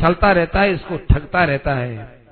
छलता 0.00 0.32
रहता 0.32 0.60
है, 0.60 0.72
इसको 0.72 0.96
ठगता 0.96 1.44
रहता 1.44 1.74
है। 1.74 2.22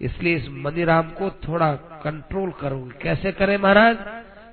इसलिए 0.00 0.36
इस 0.36 0.46
मनीराम 0.50 1.02
को 1.02 1.30
थोड़ा 1.30 1.74
कंट्रोल 1.74 2.50
करो। 2.50 2.90
कैसे 3.02 3.32
करें 3.32 3.56
महाराज? 3.56 3.96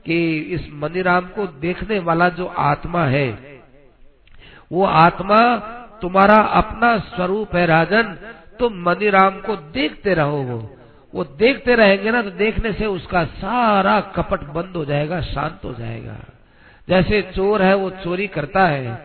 कि 0.05 0.37
इस 0.37 0.67
मनीराम 0.71 1.21
को 1.21 1.47
देखने 1.47 1.99
वाला 1.99 2.29
जो 2.29 2.45
आत्मा 2.45 3.05
है, 3.05 3.59
वो 4.71 4.85
आत्मा 4.85 5.57
तुम्हारा 6.01 6.35
अपना 6.35 6.97
स्वरूप 6.97 7.55
है 7.55 7.65
राजन। 7.65 8.17
तुम 8.59 8.73
मनीराम 8.73 9.39
को 9.39 9.55
देखते 9.55 10.13
रहो। 10.13 10.77
वो 11.13 11.23
देखते 11.37 11.75
रहेंगे 11.75 12.11
ना 12.11 12.21
तो 12.21 12.29
देखने 12.29 12.71
से 12.73 12.85
उसका 12.85 13.23
सारा 13.37 13.99
कपट 14.15 14.43
बंद 14.53 14.75
हो 14.75 14.83
जाएगा 14.85 15.21
शांत 15.21 15.59
हो 15.65 15.73
जाएगा। 15.73 16.15
जैसे 16.87 17.21
चोर 17.35 17.61
है 17.61 17.75
वो 17.75 17.89
चोरी 18.03 18.27
करता 18.27 18.65
है। 18.67 18.95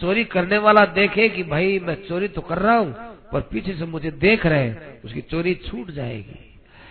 चोरी 0.00 0.24
करने 0.24 0.58
वाला 0.58 0.84
देखे 0.94 1.28
कि 1.28 1.42
भाई 1.42 1.78
मैं 1.78 1.94
चोरी 2.08 2.28
तो 2.28 2.40
कर 2.40 2.58
रहा 2.58 2.76
हूँ 2.76 2.92
पर 3.32 3.40
पीछे 3.40 3.72
से 3.72 3.84
मुझे 3.84 4.10
देख 4.10 4.46
रहे 4.46 4.62
हैं 4.62 5.02
उसकी 5.04 5.20
चोरी 5.20 5.54
छूट 5.66 5.90
जाएगी। 5.90 6.38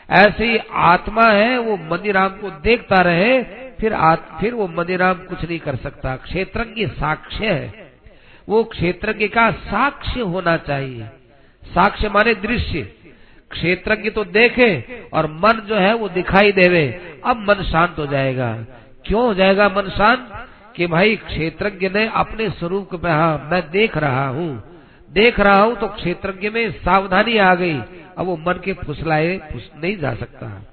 ऐसे 0.10 0.45
ही 0.45 0.58
आत्मा 0.71 1.25
है 1.25 1.58
वो 1.58 1.77
मनीराम 1.77 2.29
को 2.29 2.49
देखता 2.62 3.01
रहे 3.01 3.41
फिर 3.73 3.93
आत, 3.93 4.29
फिर 4.41 4.53
वो 4.53 4.67
मनीराम 4.67 5.17
कुछ 5.25 5.43
नहीं 5.45 5.60
कर 5.60 5.75
सकता। 5.75 6.15
क्षेत्रज्ञ 6.15 6.88
साक्ष्य 6.88 7.45
है। 7.45 7.91
वो 8.49 8.63
क्षेत्रज्ञ 8.63 9.27
का 9.27 9.49
साक्ष्य 9.51 10.21
होना 10.21 10.55
चाहिए। 10.58 11.08
साक्ष्य 11.63 12.10
माने 12.10 12.34
दृश्य। 12.38 12.82
क्षेत्रज्ञ 13.51 14.09
तो 14.09 14.23
देखे 14.23 14.83
और 15.13 15.27
मन 15.27 15.62
जो 15.65 15.75
है 15.75 15.93
वो 15.93 16.09
दिखाई 16.09 16.51
देवे। 16.51 17.01
अब 17.25 17.38
मन 17.38 17.63
शांत 17.63 17.95
हो 17.99 18.07
जाएगा। 18.07 18.53
क्यों 19.05 19.21
हो 19.21 19.33
जाएगा 19.33 19.69
मन 19.69 19.89
शांत? 19.89 20.47
कि 20.75 20.88
भाई 20.88 21.15
क्षेत्रज्ञ 21.15 21.89
ने 21.89 22.12
अपने 22.13 22.49
स्वरूप 22.49 22.89
को 22.89 22.97
हाँ 22.97 23.49
मैं 23.51 23.71
देख 23.71 23.97
रहा 23.97 24.27
हूँ। 24.27 24.63
देख 25.12 25.39
रहा 25.39 25.62
हूँ 25.62 25.75
तो 25.75 25.88
क्षेत्रज्ञ 25.88 26.49
में 26.49 26.71
सावधानी 26.71 27.38
आ 27.38 27.55
गई। 27.55 27.79
अब 28.17 28.25
वो 28.25 28.38
मन 28.38 28.62
के 28.65 28.73
फुसलाए, 28.73 29.38
फुस 29.38 29.71
नहीं 29.83 29.97
जा 29.97 30.13
सकता। 30.13 30.63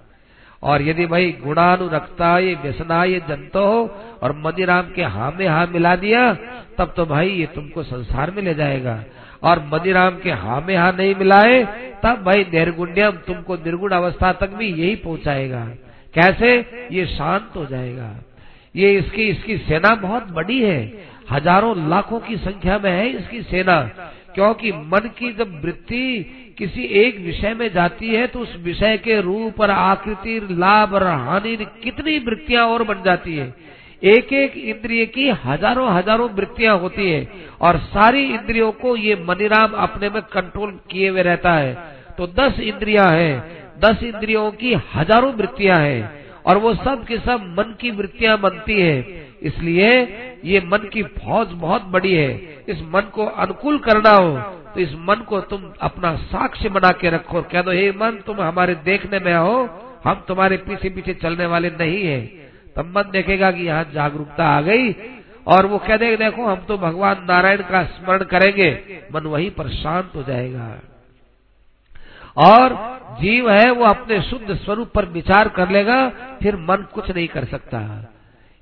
और 0.62 0.82
यदि 0.82 1.06
भाई 1.06 1.32
गुणानुरक्ता, 1.44 2.38
ये 2.38 2.54
व्यसना, 2.54 3.04
ये 3.04 3.20
जंतो 3.20 3.66
हो 3.66 4.02
और 4.22 4.42
मदिराम 4.46 4.82
के 4.82 5.02
हा 5.02 5.30
में 5.30 5.48
हा 5.48 5.66
मिला 5.66 5.96
दिया, 5.96 6.34
तब 6.78 6.94
तो 6.96 7.06
भाई 7.06 7.28
ये 7.28 7.46
तुमको 7.46 7.82
संसार 7.82 8.30
में 8.30 8.42
ले 8.42 8.54
जाएगा। 8.54 9.04
और 9.46 9.62
मदिराम 9.72 10.18
के 10.18 10.30
हा 10.32 10.60
में 10.60 10.76
हा 10.76 10.90
नहीं 10.92 11.14
मिलाए, 11.14 11.62
तब 12.04 12.22
भाई 12.24 12.44
निर्गुण्यम 12.52 13.16
तुमको 13.26 13.56
निर्गुण 13.56 13.92
अवस्था 13.92 14.32
तक 14.34 14.54
भी 14.54 14.72
यही 14.72 14.94
पहुंचाएगा। 14.96 15.64
कैसे? 16.14 16.54
ये 16.92 17.06
शांत 17.06 17.52
हो 17.56 17.64
जाएगा। 17.66 18.14
ये 18.76 18.92
इसकी 18.98 19.22
इसकी 19.22 19.56
सेना 19.58 19.94
बहुत 19.96 20.30
बड़ी 20.32 20.60
है। 20.62 20.80
हज़ारों 21.30 21.76
लाखों 21.90 22.18
की 22.20 22.36
संख्या 22.38 22.78
में 22.78 22.90
है 22.90 23.08
इसकी 23.10 23.42
सेना। 23.42 23.80
क्योंकि 24.34 24.72
मन 24.72 25.10
की 25.18 25.32
जब 25.32 25.60
वृत्ति 25.62 26.54
किसी 26.58 26.82
एक 27.00 27.18
विषय 27.20 27.54
में 27.54 27.68
जाती 27.72 28.08
है 28.08 28.26
तो 28.26 28.38
उस 28.38 28.56
विषय 28.62 28.96
के 28.98 29.20
रूप 29.20 29.60
और 29.60 29.70
आकृति, 29.70 30.40
लाभ 30.50 30.94
और 30.94 31.04
हानि 31.04 31.56
कितनी 31.82 32.18
वृत्तियाँ 32.18 32.66
और 32.66 32.82
बन 32.82 33.02
जाती 33.02 33.36
है। 33.36 33.46
एक 34.02 34.32
एक 34.34 34.56
इंद्रिय 34.58 35.04
की 35.08 35.28
हज़ारों 35.44 35.88
हज़ारों 35.90 36.28
वृत्तियाँ 36.30 36.78
होती 36.78 37.10
है 37.10 37.26
और 37.60 37.78
सारी 37.86 38.24
इंद्रियों 38.26 38.70
को 38.74 38.96
ये 38.96 39.14
मनीराम 39.28 39.72
अपने 39.82 40.08
में 40.10 40.20
कंट्रोल 40.32 40.70
किए 40.90 41.08
हुए 41.08 41.22
रहता 41.22 41.52
है। 41.52 41.74
तो 42.18 42.26
दस 42.34 42.60
इंद्रिया 42.62 43.04
है, 43.04 43.32
दस 43.80 44.02
इंद्रियों 44.04 44.50
की 44.52 44.74
हज़ारों 44.94 45.32
वृत्तियाँ 45.34 45.78
हैं 45.78 46.24
और 46.44 46.58
वो 46.58 46.74
सब 46.74 47.04
के 47.04 47.18
सब 47.18 47.54
मन 47.58 47.74
की 47.80 47.90
वृत्तियाँ 47.92 48.38
बनती 48.40 48.80
है। 48.80 49.24
इसलिए 49.42 49.90
ये 50.44 50.60
मन 50.66 50.88
की 50.92 51.02
फौज 51.02 51.48
बहुत 51.56 51.82
बड़ी 51.90 52.14
है। 52.14 52.62
इस 52.68 52.80
मन 52.84 53.10
को 53.14 53.24
अनुकूल 53.24 53.78
करना 53.80 54.10
हो 54.12 54.38
तो 54.66 54.80
इस 54.80 54.94
मन 55.00 55.24
को 55.28 55.40
तुम 55.42 55.62
अपना 55.82 56.14
साक्ष्य 56.26 56.68
बना 56.70 56.90
के 56.92 57.10
रखो। 57.10 57.42
कह 57.42 57.62
दो, 57.62 57.70
हे 57.70 57.90
मन, 57.92 58.18
तुम 58.26 58.40
हमारे 58.42 58.74
देखने 58.84 59.18
में 59.20 59.34
हो 59.34 59.68
हम 60.04 60.24
तुम्हारे 60.28 60.56
पीछे 60.58 60.88
पीछे 60.90 61.14
चलने 61.16 61.46
वाले 61.46 61.70
नहीं 61.72 62.02
है। 62.04 62.45
तब 62.76 62.86
मन 62.96 63.10
देखेगा 63.10 63.50
कि 63.50 63.62
यहाँ 63.62 63.90
जागरूकता 63.94 64.44
आ 64.48 64.60
गई। 64.60 64.92
और 65.46 65.66
वो 65.66 65.78
कह 65.78 65.96
देगा 65.96 66.16
देखो, 66.16 66.46
हम 66.46 66.56
तो 66.56 66.78
भगवान 66.78 67.26
नारायण 67.28 67.62
का 67.62 67.84
स्मरण 67.84 68.24
करेंगे, 68.24 69.02
मन 69.14 69.20
वहीं 69.20 69.50
पर 69.50 69.68
शांत 69.68 70.12
हो 70.16 70.22
जाएगा। 70.22 70.78
और 72.36 72.74
जीव 73.20 73.50
है, 73.50 73.70
वो 73.70 73.84
अपने 73.84 74.22
शुद्ध 74.22 74.54
स्वरूप 74.54 74.90
पर 74.94 75.04
विचार 75.04 75.48
कर 75.48 75.68
लेगा, 75.68 76.08
फिर 76.42 76.56
मन 76.56 76.86
कुछ 76.94 77.10
नहीं 77.10 77.28
कर 77.28 77.44
सकता। 77.44 78.12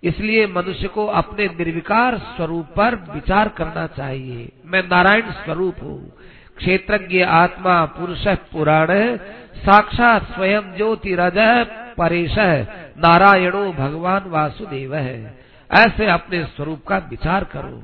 इसलिए 0.02 0.46
मनुष्य 0.46 0.88
को 0.88 1.06
अपने 1.06 1.46
निर्विकार 1.46 2.18
स्वरूप 2.18 2.66
पर 2.76 2.94
विचार 2.94 3.48
करना 3.48 3.86
चाहिए। 3.86 4.52
मैं 4.66 4.82
नारायण 4.82 5.30
स्वरूप 5.30 5.74
हूँ। 5.82 6.12
क्षेत्रज्ञ 6.56 7.22
आत्मा, 7.22 7.84
पुरुष, 7.84 8.28
पुराण, 8.28 9.16
साक्षात 9.56 10.22
स्वयं 10.22 10.60
ज्योति 10.60 11.14
रज 11.14 11.38
परेश 11.98 12.34
नारायणो 12.98 13.72
भगवान 13.72 14.22
वासुदेव 14.26 14.94
है। 14.96 15.38
ऐसे 15.70 16.06
अपने 16.06 16.44
स्वरूप 16.44 16.86
का 16.86 16.98
विचार 16.98 17.44
करो। 17.44 17.82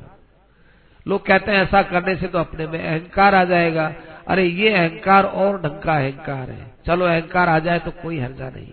लोग 1.07 1.27
कहते 1.27 1.53
हैं, 1.53 1.59
ऐसा 1.59 1.83
करने 1.83 2.17
से 2.17 2.27
तो 2.27 2.39
अपने 2.39 2.67
में 2.67 2.79
अहंकार 2.87 3.35
आ 3.35 3.45
जाएगा। 3.45 3.93
अरे, 4.29 4.45
ये 4.45 4.71
अहंकार 4.71 5.25
और 5.25 5.61
ढंग 5.63 5.81
का 5.81 5.97
अहंकार 5.97 6.51
है। 6.51 6.71
चलो, 6.87 7.05
अहंकार 7.05 7.49
आ 7.49 7.59
जाए 7.59 7.79
तो 7.79 7.91
कोई 7.91 8.19
हर्जा 8.19 8.49
नहीं। 8.51 8.73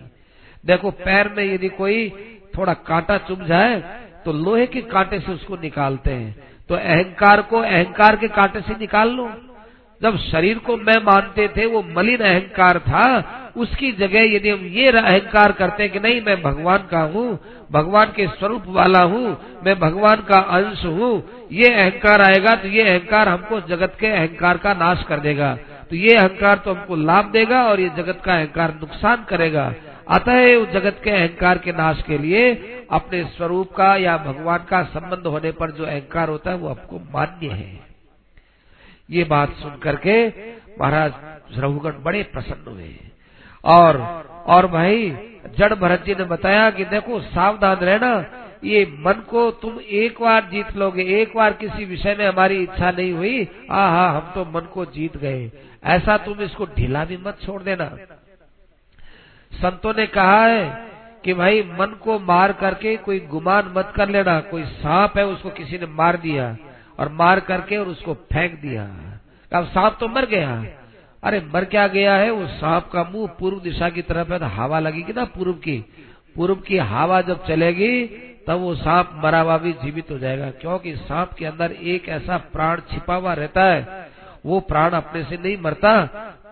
देखो, 0.64 0.90
पैर 0.90 1.28
में 1.28 1.44
यदि 1.44 1.68
कोई 1.68 2.12
थोड़ा 2.58 2.74
कांटा 2.74 3.18
चुभ 3.18 3.44
जाए 3.44 3.80
तो 4.24 4.32
लोहे 4.32 4.66
के 4.66 4.80
कांटे 4.82 5.20
से 5.20 5.32
उसको 5.32 5.56
निकालते 5.56 6.12
हैं। 6.12 6.36
तो 6.68 6.74
अहंकार 6.74 7.42
को 7.42 7.58
अहंकार 7.58 8.16
के 8.16 8.28
कांटे 8.28 8.60
से 8.60 8.72
निकाल 8.72 9.08
लो? 9.08 9.47
जब 10.00 10.16
शरीर 10.18 10.58
को 10.58 10.76
मैं 10.76 10.96
मानते 11.04 11.46
थे, 11.48 11.66
वो 11.66 11.82
मलिन 11.96 12.20
अहंकार 12.20 12.78
था, 12.78 13.06
उसकी 13.56 13.90
जगह 13.92 14.34
यदि 14.34 14.50
हम 14.50 14.66
ये 14.66 14.90
अहंकार 14.90 15.52
करते 15.52 15.88
कि 15.88 16.00
नहीं, 16.00 16.20
मैं 16.22 16.40
भगवान 16.42 16.86
का 16.90 17.00
हूँ, 17.14 17.38
भगवान 17.72 18.12
के 18.16 18.26
स्वरूप 18.28 18.64
वाला 18.68 19.02
हूँ, 19.02 19.36
मैं 19.66 19.78
भगवान 19.78 20.22
का 20.28 20.38
अंश 20.58 20.84
हूँ, 20.84 21.10
ये 21.52 21.72
अहंकार 21.74 22.22
आएगा 22.22 22.54
तो 22.54 22.68
ये 22.68 22.82
अहंकार 22.82 23.28
हमको 23.28 23.60
जगत 23.68 23.96
के 24.00 24.06
अहंकार 24.06 24.56
का 24.56 24.74
नाश 24.74 25.02
कर 25.08 25.20
देगा। 25.20 25.54
तो 25.90 25.96
ये 25.96 26.14
अहंकार 26.16 26.56
तो 26.56 26.74
हमको 26.74 26.96
लाभ 26.96 27.30
देगा 27.32 27.62
और 27.64 27.80
ये 27.80 27.88
जगत 27.88 28.20
का 28.24 28.34
अहंकार 28.34 28.74
नुकसान 28.74 29.24
करेगा। 29.28 29.72
अतः 30.08 30.54
उस 30.56 30.68
जगत 30.68 31.00
के 31.04 31.10
अहंकार 31.10 31.58
के 31.58 31.72
नाश 31.72 32.02
के 32.06 32.18
लिए 32.18 32.50
अपने 32.90 33.24
स्वरूप 33.36 33.72
का 33.72 33.94
या 33.96 34.16
भगवान 34.16 34.66
का 34.70 34.82
संबंध 34.84 35.26
होने 35.26 35.50
पर 35.52 35.70
जो 35.70 35.84
अहंकार 35.84 36.28
होता 36.28 36.50
है, 36.50 36.56
वो 36.56 36.68
आपको 36.68 36.98
मान्य 37.14 37.48
है। 37.48 37.88
ये 39.08 39.24
बात 39.24 39.54
सुन 39.54 39.76
करके 39.76 40.26
महाराज 40.80 41.12
रघुगण 41.58 42.02
बड़े 42.02 42.22
प्रसन्न 42.22 42.72
हुए। 42.72 42.94
और 43.64 43.96
और 44.46 44.66
भाई, 44.66 45.10
जड़ 45.58 45.74
भरत 45.74 46.04
जी 46.04 46.14
ने 46.14 46.24
बताया 46.24 46.70
कि 46.70 46.84
देखो, 46.84 47.20
सावधान 47.20 47.76
रहना, 47.76 48.24
ये 48.64 48.84
मन 48.98 49.24
को 49.30 49.50
तुम 49.50 49.78
एक 49.80 50.20
बार 50.20 50.48
जीत 50.52 50.76
लोगे, 50.76 51.02
एक 51.20 51.36
बार 51.36 51.52
किसी 51.52 51.84
विषय 51.84 52.16
में 52.18 52.26
हमारी 52.26 52.62
इच्छा 52.62 52.90
नहीं 52.90 53.12
हुई 53.12 53.48
हाँ 53.70 53.90
हाँ 53.90 54.08
हम 54.14 54.32
तो 54.34 54.44
मन 54.44 54.66
को 54.74 54.84
जीत 54.84 55.16
गए। 55.16 55.50
ऐसा 55.84 56.16
तुम 56.16 56.40
इसको 56.40 56.66
ढीला 56.66 57.04
भी 57.04 57.16
मत 57.16 57.38
छोड़ 57.42 57.62
देना। 57.62 57.90
संतों 59.52 59.94
ने 59.94 60.06
कहा 60.06 60.44
है 60.44 60.88
कि 61.24 61.34
भाई, 61.34 61.62
मन 61.62 61.98
को 62.02 62.18
मार 62.18 62.52
करके 62.52 62.96
कोई 62.96 63.20
गुमान 63.20 63.72
मत 63.76 63.92
कर 63.96 64.08
लेना, 64.08 64.40
कोई 64.40 64.64
सांप 64.64 65.18
है, 65.18 65.26
उसको 65.26 65.50
किसी 65.50 65.78
ने 65.78 65.86
मार 65.86 66.16
दिया। 66.16 66.56
और 66.98 67.08
मार 67.08 67.40
करके 67.40 67.76
और 67.76 67.88
उसको 67.88 68.14
फेंक 68.14 68.60
दिया। 68.60 68.84
अब 69.52 69.64
सांप 69.64 69.96
तो 70.00 70.08
मर 70.08 70.26
गया। 70.26 70.64
अरे, 71.24 71.40
मर 71.54 71.64
क्या 71.64 71.86
गया 71.86 72.14
है? 72.14 72.30
वो 72.30 72.46
सांप 72.46 72.90
का 72.92 73.04
मुँह 73.04 73.28
पूर्व 73.28 73.60
दिशा 73.60 73.88
की 73.88 74.02
तरफ़ 74.02 74.32
है 74.32 74.38
तो 74.38 74.46
हवा 74.46 74.78
लगेगी 74.78 75.12
ना 75.12 75.24
पूर्व 75.24 75.52
की। 75.52 75.84
पूर्व 76.36 76.54
की 76.54 76.78
हवा 76.78 77.20
जब 77.20 77.46
चलेगी, 77.46 78.06
तब 78.46 78.54
वो 78.54 78.74
सांप 78.74 79.10
मरा 79.14 79.40
हुआ 79.40 79.58
भी 79.58 79.72
जीवित 79.72 80.10
हो 80.10 80.18
जाएगा, 80.18 80.50
क्योंकि 80.50 80.96
सांप 80.96 81.32
के 81.32 81.46
अंदर 81.46 81.72
एक 81.72 82.08
ऐसा 82.08 82.36
प्राण 82.36 82.80
छिपा 82.80 83.14
हुआ 83.14 83.32
रहता 83.32 83.64
है। 83.64 84.08
वो 84.46 84.60
प्राण 84.60 84.90
अपने 84.90 85.24
से 85.24 85.36
नहीं 85.36 85.58
मरता। 85.58 86.06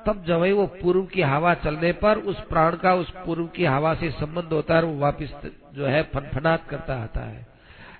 तब 0.06 0.24
जब 0.24 0.38
वो 0.40 0.66
पूर्व 0.66 1.02
की 1.02 1.22
हवा 1.22 1.54
चलने 1.54 1.92
पर 1.92 2.16
उस 2.16 2.40
प्राण 2.40 2.76
का 2.76 2.94
उस 2.94 3.10
पूर्व 3.10 3.46
की 3.46 3.64
हवा 3.64 3.94
से 3.94 4.10
संबंध 4.10 4.52
होता 4.52 4.76
है 4.76 4.82
वो 4.82 4.98
वापिस 4.98 5.30
जो 5.74 5.86
है 5.86 6.02
फनफनाट 6.02 6.60
करता 6.68 6.94
आता 6.94 7.20
है। 7.20 7.55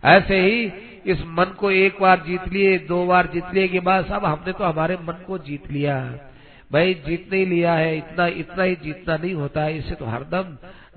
ऐसे 0.06 0.40
ही 0.40 0.64
इस 1.06 1.20
मन 1.28 1.54
को 1.58 1.70
एक 1.70 2.00
बार 2.00 2.22
जीत 2.26 2.48
लिए, 2.48 2.78
दो 2.78 3.04
बार 3.06 3.26
जीत 3.26 3.52
लिए 3.54 3.68
के 3.68 3.80
बाद 3.80 4.04
सब 4.04 4.24
हमने 4.24 4.52
तो 4.52 4.64
हमारे 4.64 4.96
मन 5.02 5.22
को 5.26 5.38
जीत 5.38 5.70
लिया। 5.72 5.98
भाई, 6.72 6.94
जीत 7.06 7.28
नहीं 7.32 7.46
लिया 7.46 7.72
है, 7.74 7.96
इतना 7.98 8.26
इतना 8.26 8.62
ही 8.62 8.74
जीतना 8.76 9.16
नहीं 9.16 9.34
होता 9.34 9.62
है, 9.62 9.76
इससे 9.78 9.94
तो 9.94 10.04
हरदम 10.04 10.56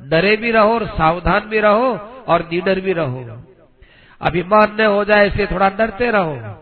डरे 0.09 0.35
भी 0.37 0.51
रहो 0.51 0.73
और 0.73 0.85
सावधान 0.87 1.49
भी 1.49 1.59
रहो 1.59 1.91
और 2.27 2.47
निडर 2.51 2.79
भी 2.79 2.93
रहो। 2.93 3.43
अभिमान 4.21 4.75
न 4.79 4.85
हो 4.85 5.03
जाए, 5.05 5.27
इससे 5.27 5.45
थोड़ा 5.45 5.69
डरते 5.69 6.09
रहो 6.11 6.55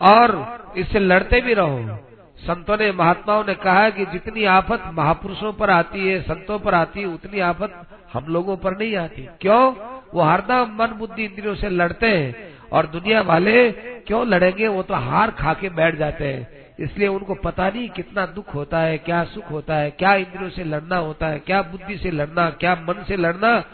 और 0.00 0.74
इससे 0.76 0.98
लड़ते 0.98 1.40
भी 1.40 1.54
रहो। 1.54 1.98
संतों 2.42 2.76
ने, 2.76 2.92
महात्माओं 2.92 3.44
ने 3.44 3.54
कहा 3.54 3.90
कि 3.90 4.04
जितनी 4.06 4.44
आफत 4.44 4.82
महापुरुषों 4.92 5.52
पर 5.52 5.70
आती 5.70 6.08
है, 6.08 6.20
संतों 6.22 6.58
पर 6.58 6.74
आती 6.74 7.00
है, 7.00 7.06
उतनी 7.06 7.40
आफत 7.40 7.86
हम 8.12 8.24
लोगों 8.28 8.56
पर 8.56 8.78
नहीं 8.78 8.96
आती। 8.96 9.28
क्यों? 9.40 9.74
वो 10.14 10.22
हरदम 10.22 10.76
मन 10.78 10.86
बुद्धि 10.86 11.24
इंद्रियों 11.24 11.54
से 11.54 11.68
लड़ते 11.68 12.06
हैं 12.06 12.54
और 12.72 12.86
दुनिया 12.86 13.20
वाले 13.20 13.72
क्यों 13.72 14.26
लड़ेंगे? 14.26 14.68
वो 14.68 14.82
तो 14.82 14.94
हार 14.94 15.30
खा 15.30 15.54
के 15.54 15.68
बैठ 15.68 15.96
जाते 15.96 16.24
हैं। 16.24 16.62
इसलिए 16.80 17.08
उनको 17.08 17.34
पता 17.34 17.68
नहीं 17.68 17.88
कितना 17.88 18.26
दुख 18.26 18.54
होता 18.54 18.78
है, 18.78 18.98
क्या 18.98 19.24
सुख 19.24 19.50
होता 19.50 19.74
है, 19.74 19.90
क्या 19.90 20.14
इंद्रियों 20.14 20.50
से 20.50 20.64
लड़ना 20.64 20.96
होता 20.96 21.26
है, 21.26 21.38
क्या 21.38 21.62
बुद्धि 21.62 21.96
से 21.98 22.10
लड़ना, 22.10 22.50
क्या 22.50 22.74
मन 22.74 23.04
से 23.08 23.16
लड़ना, 23.16 23.64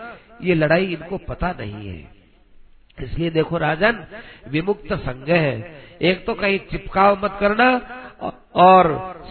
ये 0.43 0.55
लड़ाई 0.55 0.85
इनको 0.85 1.19
पता 1.19 1.55
नहीं 1.61 1.89
है। 1.89 2.11
इसलिए 3.01 3.31
देखो 3.31 3.59
राजन, 3.59 4.05
विमुक्त 4.49 4.93
संग 4.93 5.29
है। 5.29 5.81
एक 6.03 6.27
तो 6.27 6.35
कहीं 6.35 6.59
चिपकाव 6.59 7.25
मत 7.25 7.37
करना 7.41 7.81
और 8.21 8.87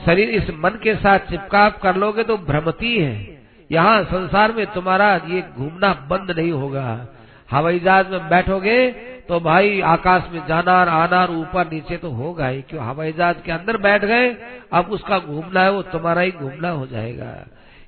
शरीर 0.06 0.30
इस 0.30 0.50
मन 0.56 0.80
के 0.84 0.96
साथ 0.96 1.20
चिपकाव 1.30 1.72
कर 1.84 1.96
लोगे 1.96 2.24
तो 2.24 2.38
भ्रमती 2.38 2.98
है। 2.98 3.38
यहाँ 3.72 4.04
संसार 4.04 4.52
में 4.52 4.66
तुम्हारा 4.66 5.14
ये 5.28 5.42
घूमना 5.58 5.94
बंद 6.10 6.32
नहीं 6.32 6.52
होगा। 6.52 7.08
हवाई 7.52 7.80
जहाज़ 7.80 8.08
में 8.08 8.30
बैठोगे 8.30 8.90
तो 9.22 9.40
भाई 9.40 9.80
आकाश 9.82 10.24
में 10.32 10.42
जाना 10.48 10.74
और 10.74 10.90
आना 10.90 11.22
और 11.22 11.32
ऊपर 11.32 11.72
नीचे 11.72 11.98
तो 11.98 12.10
होगा 12.12 12.48
ही, 12.48 12.62
क्यों? 12.62 12.84
हवाई 12.86 13.12
जहाज़ 13.14 13.38
के 13.38 13.52
अंदर 13.52 13.78
बैठ 13.78 14.06
गए, 14.06 14.30
अब 14.74 14.92
उसका 14.92 15.20
घूमना 15.20 15.62
है, 15.62 15.72
वो 15.72 15.82
तुम्हारा 15.84 16.22
ही 16.22 16.32
घूमना 16.32 16.70
हो 16.70 16.86
जाएगा। 16.88 17.34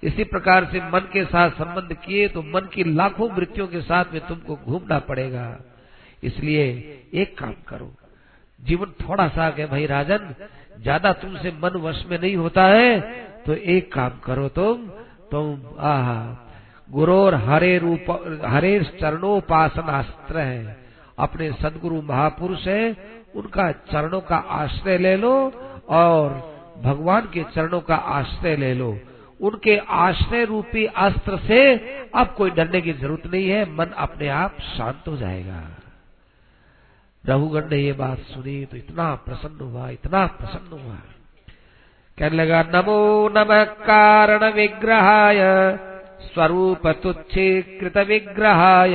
इसी 0.03 0.23
प्रकार 0.23 0.65
से 0.65 0.79
मन 0.83 1.07
के 1.13 1.23
साथ 1.25 1.49
संबंध 1.51 1.93
किए 1.97 2.27
तो 2.27 2.41
मन 2.45 2.69
की 2.73 2.83
लाखों 2.93 3.29
वृत्तियों 3.29 3.67
के 3.67 3.81
साथ 3.81 4.13
में 4.13 4.21
तुमको 4.27 4.55
घूमना 4.57 4.99
पड़ेगा। 4.99 5.45
इसलिए 6.23 6.67
एक 7.13 7.37
काम 7.37 7.53
करो 7.67 7.85
जीवन 8.59 8.93
थोड़ा 9.01 9.27
सा 9.27 9.45
है 9.49 9.65
भाई 9.67 9.85
राजन, 9.85 10.33
ज़्यादा 10.77 11.11
तुमसे 11.15 11.51
मन 11.63 11.79
वश 11.79 12.03
में 12.09 12.17
नहीं 12.19 12.35
होता 12.35 12.65
है 12.65 12.99
तो 13.45 13.53
एक 13.53 13.91
काम 13.93 14.19
करो 14.25 14.47
तुम 14.49 14.89
तुम, 15.31 15.57
आह, 15.79 16.09
गुरोर 16.89 17.35
हरे 17.37 17.77
रूप, 17.77 18.05
हरे 18.45 18.79
चरणोपासनास्त्र 19.01 20.39
है। 20.39 20.77
अपने 21.17 21.51
सदगुरु 21.53 22.01
महापुरुष 22.01 22.65
है, 22.67 22.95
उनका 23.35 23.71
चरणों 23.91 24.21
का 24.21 24.37
आश्रय 24.53 24.97
ले 24.97 25.15
लो 25.17 25.33
और 25.89 26.29
भगवान 26.83 27.29
के 27.33 27.43
चरणों 27.55 27.81
का 27.81 27.95
आश्रय 27.95 28.55
ले 28.55 28.73
लो। 28.73 28.89
उनके 29.39 29.77
आश्रय 29.77 30.45
रूपी 30.45 30.85
अस्त्र 30.97 31.37
से 31.37 31.61
अब 32.15 32.33
कोई 32.37 32.49
डरने 32.51 32.81
की 32.81 32.93
ज़रूरत 32.93 33.27
नहीं 33.27 33.49
है, 33.49 33.63
मन 33.75 33.93
अपने 33.97 34.27
आप 34.27 34.57
शांत 34.69 35.07
हो 35.07 35.15
जाएगा। 35.17 35.61
रघुगण 37.25 37.69
ने 37.69 37.77
ये 37.77 37.93
बात 37.93 38.17
सुनी 38.17 38.65
तो 38.65 38.77
इतना 38.77 39.15
प्रसन्न 39.15 39.65
हुआ, 39.65 39.89
इतना 39.89 40.25
प्रसन्न 40.25 40.79
हुआ। 40.79 40.95
कहने 42.17 42.37
लगा, 42.37 42.63
नमो 42.63 43.29
नम 43.29 43.63
कारण 43.63 44.53
विग्रहाय, 44.53 45.37
स्वरूप 46.21 46.87
तुच्छे 46.87 47.61
कृत 47.81 47.97
विग्रहाय। 47.97 48.93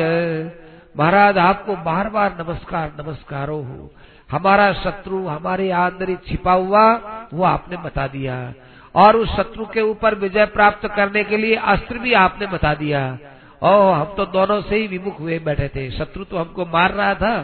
महाराज, 0.98 1.38
आपको 1.38 1.76
बार 1.76 2.08
बार 2.08 2.36
नमस्कार, 2.40 2.92
नमस्कारो 3.00 3.56
हो। 3.56 3.90
हमारा 4.30 4.72
शत्रु, 4.72 5.26
हमारे 5.26 5.70
आंदर 5.70 6.14
छिपा 6.14 6.52
हुआ, 6.52 6.94
वो 7.34 7.44
आपने 7.44 7.76
बता 7.76 8.06
दिया। 8.06 8.54
और 8.94 9.16
उस 9.16 9.36
शत्रु 9.36 9.66
के 9.66 9.80
ऊपर 9.80 10.14
विजय 10.14 10.46
प्राप्त 10.46 10.86
करने 10.86 11.24
के 11.24 11.36
लिए 11.36 11.54
अस्त्र 11.54 11.98
भी 11.98 12.12
आपने 12.12 12.46
बता 12.46 12.74
दिया। 12.74 13.18
ओ 13.62 13.90
हम 13.90 14.14
तो 14.16 14.24
दोनों 14.26 14.60
से 14.62 14.76
ही 14.76 14.86
विमुख 14.86 15.18
हुए 15.20 15.38
बैठे 15.38 15.68
थे। 15.68 15.90
शत्रु 15.90 16.24
तो 16.24 16.36
हमको 16.36 16.64
मार 16.66 16.92
रहा 16.92 17.14
था 17.14 17.34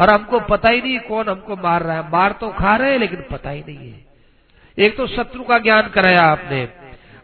और 0.00 0.10
हमको 0.10 0.40
पता 0.40 0.68
ही 0.68 0.80
नहीं 0.82 0.98
कौन 1.00 1.28
हमको 1.28 1.56
मार 1.56 1.82
रहा 1.82 1.96
है। 1.96 2.10
मार 2.10 2.32
तो 2.32 2.48
खा 2.50 2.76
रहे 2.76 2.92
हैं, 2.92 2.98
लेकिन 2.98 3.24
पता 3.30 3.50
ही 3.50 3.60
नहीं 3.60 3.90
है। 3.90 4.04
एक 4.78 4.96
तो 4.96 5.06
शत्रु 5.06 5.42
का 5.42 5.58
ज्ञान 5.58 5.88
कराया 5.88 6.22
आपने 6.22 6.68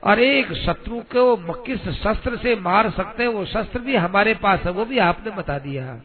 और 0.05 0.21
एक 0.21 0.53
शत्रु 0.57 1.01
को 1.15 1.37
किस 1.63 1.89
शस्त्र 1.97 2.37
से 2.37 2.55
मार 2.61 2.91
सकते 2.91 3.23
हैं, 3.23 3.31
वो 3.31 3.45
शस्त्र 3.47 3.79
भी 3.79 3.97
हमारे 3.97 4.35
पास 4.35 4.61
है, 4.61 4.71
वो 4.71 4.85
भी 4.85 4.99
आपने 5.01 5.31
बता 5.33 5.59
दिया। 5.59 6.01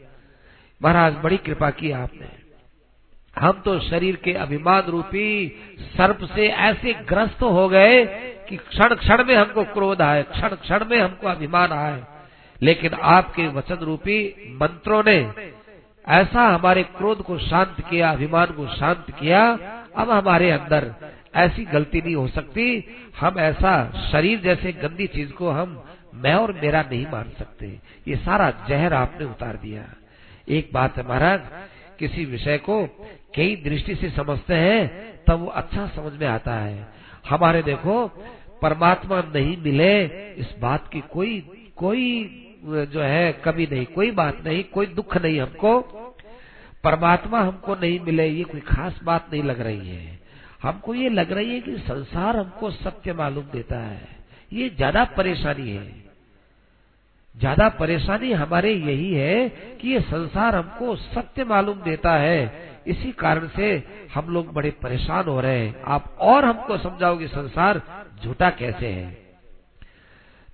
महाराज, 0.81 1.13
बड़ी 1.13 1.37
कृपा 1.37 1.69
की 1.69 1.91
आपने। 1.93 2.27
हम 3.35 3.61
तो 3.65 3.79
शरीर 3.79 4.15
के 4.15 4.33
अभिमान 4.35 4.83
रूपी 4.83 5.27
सर्प 5.97 6.23
से 6.25 6.47
ऐसे 6.47 6.93
ग्रस्त 7.09 7.41
हो 7.43 7.67
गए 7.69 8.05
कि 8.49 8.57
क्षण 8.57 8.93
क्षण 8.95 9.23
में 9.23 9.35
हमको 9.35 9.63
क्रोध 9.63 10.01
आए 10.01 10.23
क्षण 10.25 10.55
क्षण 10.55 10.85
में 10.85 10.99
हमको 10.99 11.27
अभिमान 11.27 11.71
आए। 11.71 12.03
लेकिन 12.61 12.93
आपके 12.93 13.47
वचन 13.47 13.75
रूपी 13.75 14.35
मंत्रों 14.61 15.03
ने 15.03 15.31
ऐसा 16.07 16.41
हमारे 16.41 16.83
क्रोध 16.83 17.21
को 17.21 17.37
शांत 17.37 17.75
किया, 17.89 18.11
अभिमान 18.11 18.45
को 18.45 18.67
शांत 18.67 19.05
किया, 19.19 19.59
अब 19.97 20.11
हमारे 20.11 20.51
अंदर 20.51 20.93
ऐसी 21.35 21.65
गलती 21.65 22.01
नहीं 22.01 22.15
हो 22.15 22.27
सकती। 22.27 22.83
हम 23.19 23.39
ऐसा 23.39 23.91
शरीर 24.11 24.39
जैसे 24.39 24.71
गंदी 24.71 25.07
चीज़ 25.07 25.31
को 25.31 25.49
हम 25.49 25.83
मैं 26.13 26.33
और 26.33 26.53
मेरा 26.53 26.81
नहीं 26.81 27.05
मान 27.05 27.31
सकते। 27.37 27.79
ये 28.07 28.15
सारा 28.15 28.65
जहर 28.69 28.93
आपने 28.93 29.25
उतार 29.25 29.57
दिया। 29.57 29.83
एक 30.49 30.69
बात 30.73 30.97
है 30.97 31.07
महाराज, 31.07 31.41
किसी 31.99 32.25
विषय 32.25 32.57
को 32.57 32.85
कई 33.35 33.55
दृष्टि 33.55 33.95
से 33.95 34.09
समझते 34.09 34.53
हैं, 34.53 35.13
तब 35.27 35.39
वो 35.39 35.45
अच्छा 35.45 35.87
समझ 35.87 36.13
में 36.13 36.27
आता 36.27 36.53
है। 36.53 36.87
हमारे 37.29 37.61
देखो, 37.63 38.07
परमात्मा 38.61 39.19
नहीं 39.35 39.57
मिले 39.57 40.05
इस 40.33 40.55
बात 40.61 40.87
की 40.87 41.03
कोई 41.11 41.49
कोई 41.75 42.43
जो 42.63 43.01
है, 43.01 43.33
कभी 43.45 43.67
नहीं। 43.71 43.85
कोई 43.85 44.11
बात 44.11 44.37
नहीं, 44.45 44.63
कोई 44.63 44.85
दुख 44.85 45.17
नहीं 45.17 45.39
हमको। 45.41 45.79
परमात्मा 46.83 47.41
हमको 47.41 47.75
नहीं 47.75 47.99
मिले, 47.99 48.27
ये 48.27 48.43
कोई 48.43 48.61
खास 48.61 48.99
बात 49.03 49.29
नहीं 49.33 49.43
लग 49.43 49.61
रही 49.61 49.89
है। 49.89 50.19
हमको 50.63 50.93
ये 50.93 51.09
लग 51.09 51.31
रही 51.31 51.53
है 51.53 51.59
कि 51.61 51.77
संसार 51.77 52.37
हमको 52.37 52.71
सत्य 52.71 53.13
मालूम 53.13 53.43
देता 53.43 53.79
है। 53.79 54.07
ये 54.53 54.69
ज़्यादा 54.69 55.03
परेशानी 55.03 55.69
है। 55.71 56.07
ज़्यादा 57.35 57.69
परेशानी 57.69 58.31
हमारे 58.31 58.73
यही 58.73 59.13
है 59.13 59.49
कि 59.81 59.89
ये 59.89 59.99
संसार 60.01 60.55
हमको 60.55 60.95
सत्य 60.95 61.43
मालूम 61.43 61.81
देता 61.81 62.13
है। 62.13 62.67
इसी 62.87 63.11
कारण 63.11 63.47
से 63.47 63.83
हम 64.13 64.29
लोग 64.29 64.53
बड़े 64.53 64.71
परेशान 64.71 65.25
हो 65.25 65.39
रहे 65.41 65.59
हैं। 65.59 65.81
आप 65.83 66.17
और 66.19 66.45
हमको 66.45 66.77
समझाओ 66.77 67.17
कि 67.17 67.27
संसार 67.27 67.81
झूठा 68.23 68.49
कैसे 68.49 68.87
है। 68.87 69.11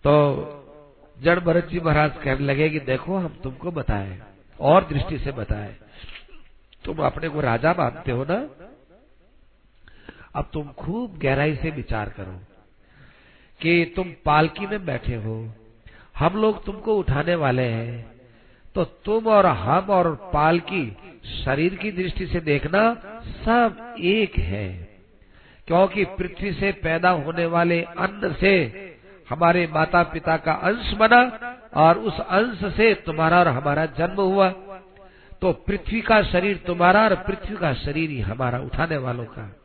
तो 0.03 0.59
जड़ 1.23 1.39
भरत 1.39 1.67
जी 1.67 1.79
महाराज 1.79 2.11
कहने 2.23 2.45
लगे 2.45 2.69
कि 2.69 2.79
देखो, 2.81 3.17
हम 3.17 3.39
तुमको 3.43 3.71
बताए, 3.71 4.19
और 4.59 4.87
दृष्टि 4.87 5.17
से 5.19 5.31
बताए। 5.31 5.75
तुम 6.85 6.97
अपने 7.05 7.29
को 7.29 7.41
राजा 7.41 7.73
मानते 7.77 8.11
हो 8.11 8.25
ना? 8.29 8.35
अब 10.35 10.49
तुम 10.53 10.71
खूब 10.75 11.17
गहराई 11.19 11.55
से 11.55 11.69
विचार 11.71 12.09
करो 12.09 12.39
कि 13.59 13.93
तुम 13.95 14.13
पालकी 14.25 14.67
में 14.67 14.85
बैठे 14.85 15.15
हो, 15.15 15.35
हम 16.17 16.35
लोग 16.37 16.63
तुमको 16.65 16.95
उठाने 16.97 17.35
वाले 17.35 17.63
हैं 17.63 18.11
तो 18.75 18.83
तुम 19.05 19.27
और 19.27 19.45
हम 19.45 19.89
और 19.89 20.13
पालकी 20.33 20.85
शरीर 21.35 21.75
की 21.75 21.91
दृष्टि 21.91 22.25
से 22.27 22.39
देखना 22.41 22.81
सब 23.45 23.95
एक 23.99 24.37
है, 24.37 24.67
क्योंकि 25.67 26.05
पृथ्वी 26.17 26.51
से 26.53 26.71
पैदा 26.83 27.09
होने 27.09 27.45
वाले 27.47 27.81
अन्न 27.81 28.33
से 28.33 28.55
हमारे 29.33 29.67
माता 29.67 30.03
पिता 30.03 30.37
का 30.37 30.53
अंश 30.53 30.93
बना 30.93 31.21
और 31.73 31.97
उस 31.97 32.19
अंश 32.19 32.73
से 32.73 32.93
तुम्हारा 32.93 33.39
और 33.39 33.47
हमारा 33.47 33.85
जन्म 33.85 34.21
हुआ। 34.21 34.49
तो 35.41 35.51
पृथ्वी 35.51 36.01
का 36.01 36.23
शरीर 36.23 36.57
तुम्हारा 36.57 37.03
और 37.03 37.15
पृथ्वी 37.15 37.57
का 37.57 37.73
शरीर 37.73 38.09
ही 38.09 38.19
हमारा, 38.19 38.59
उठाने 38.59 38.97
वालों 38.97 39.25
का। 39.25 39.55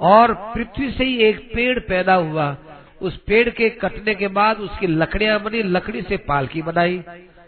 और 0.00 0.34
पृथ्वी 0.34 0.92
से 0.92 1.04
ही 1.04 1.16
एक 1.16 1.50
पेड़ 1.54 1.78
पैदा 1.78 2.14
हुआ। 2.14 2.56
उस 3.02 3.16
पेड़ 3.16 3.50
के 3.50 3.70
कटने 3.70 4.14
के 4.14 4.28
बाद 4.28 4.56
उसकी 4.56 4.86
लकड़ियाँ 4.86 5.40
बनी, 5.40 5.62
लकड़ी 5.62 6.02
से 6.02 6.16
पालकी 6.16 6.62
बनाई। 6.62 7.04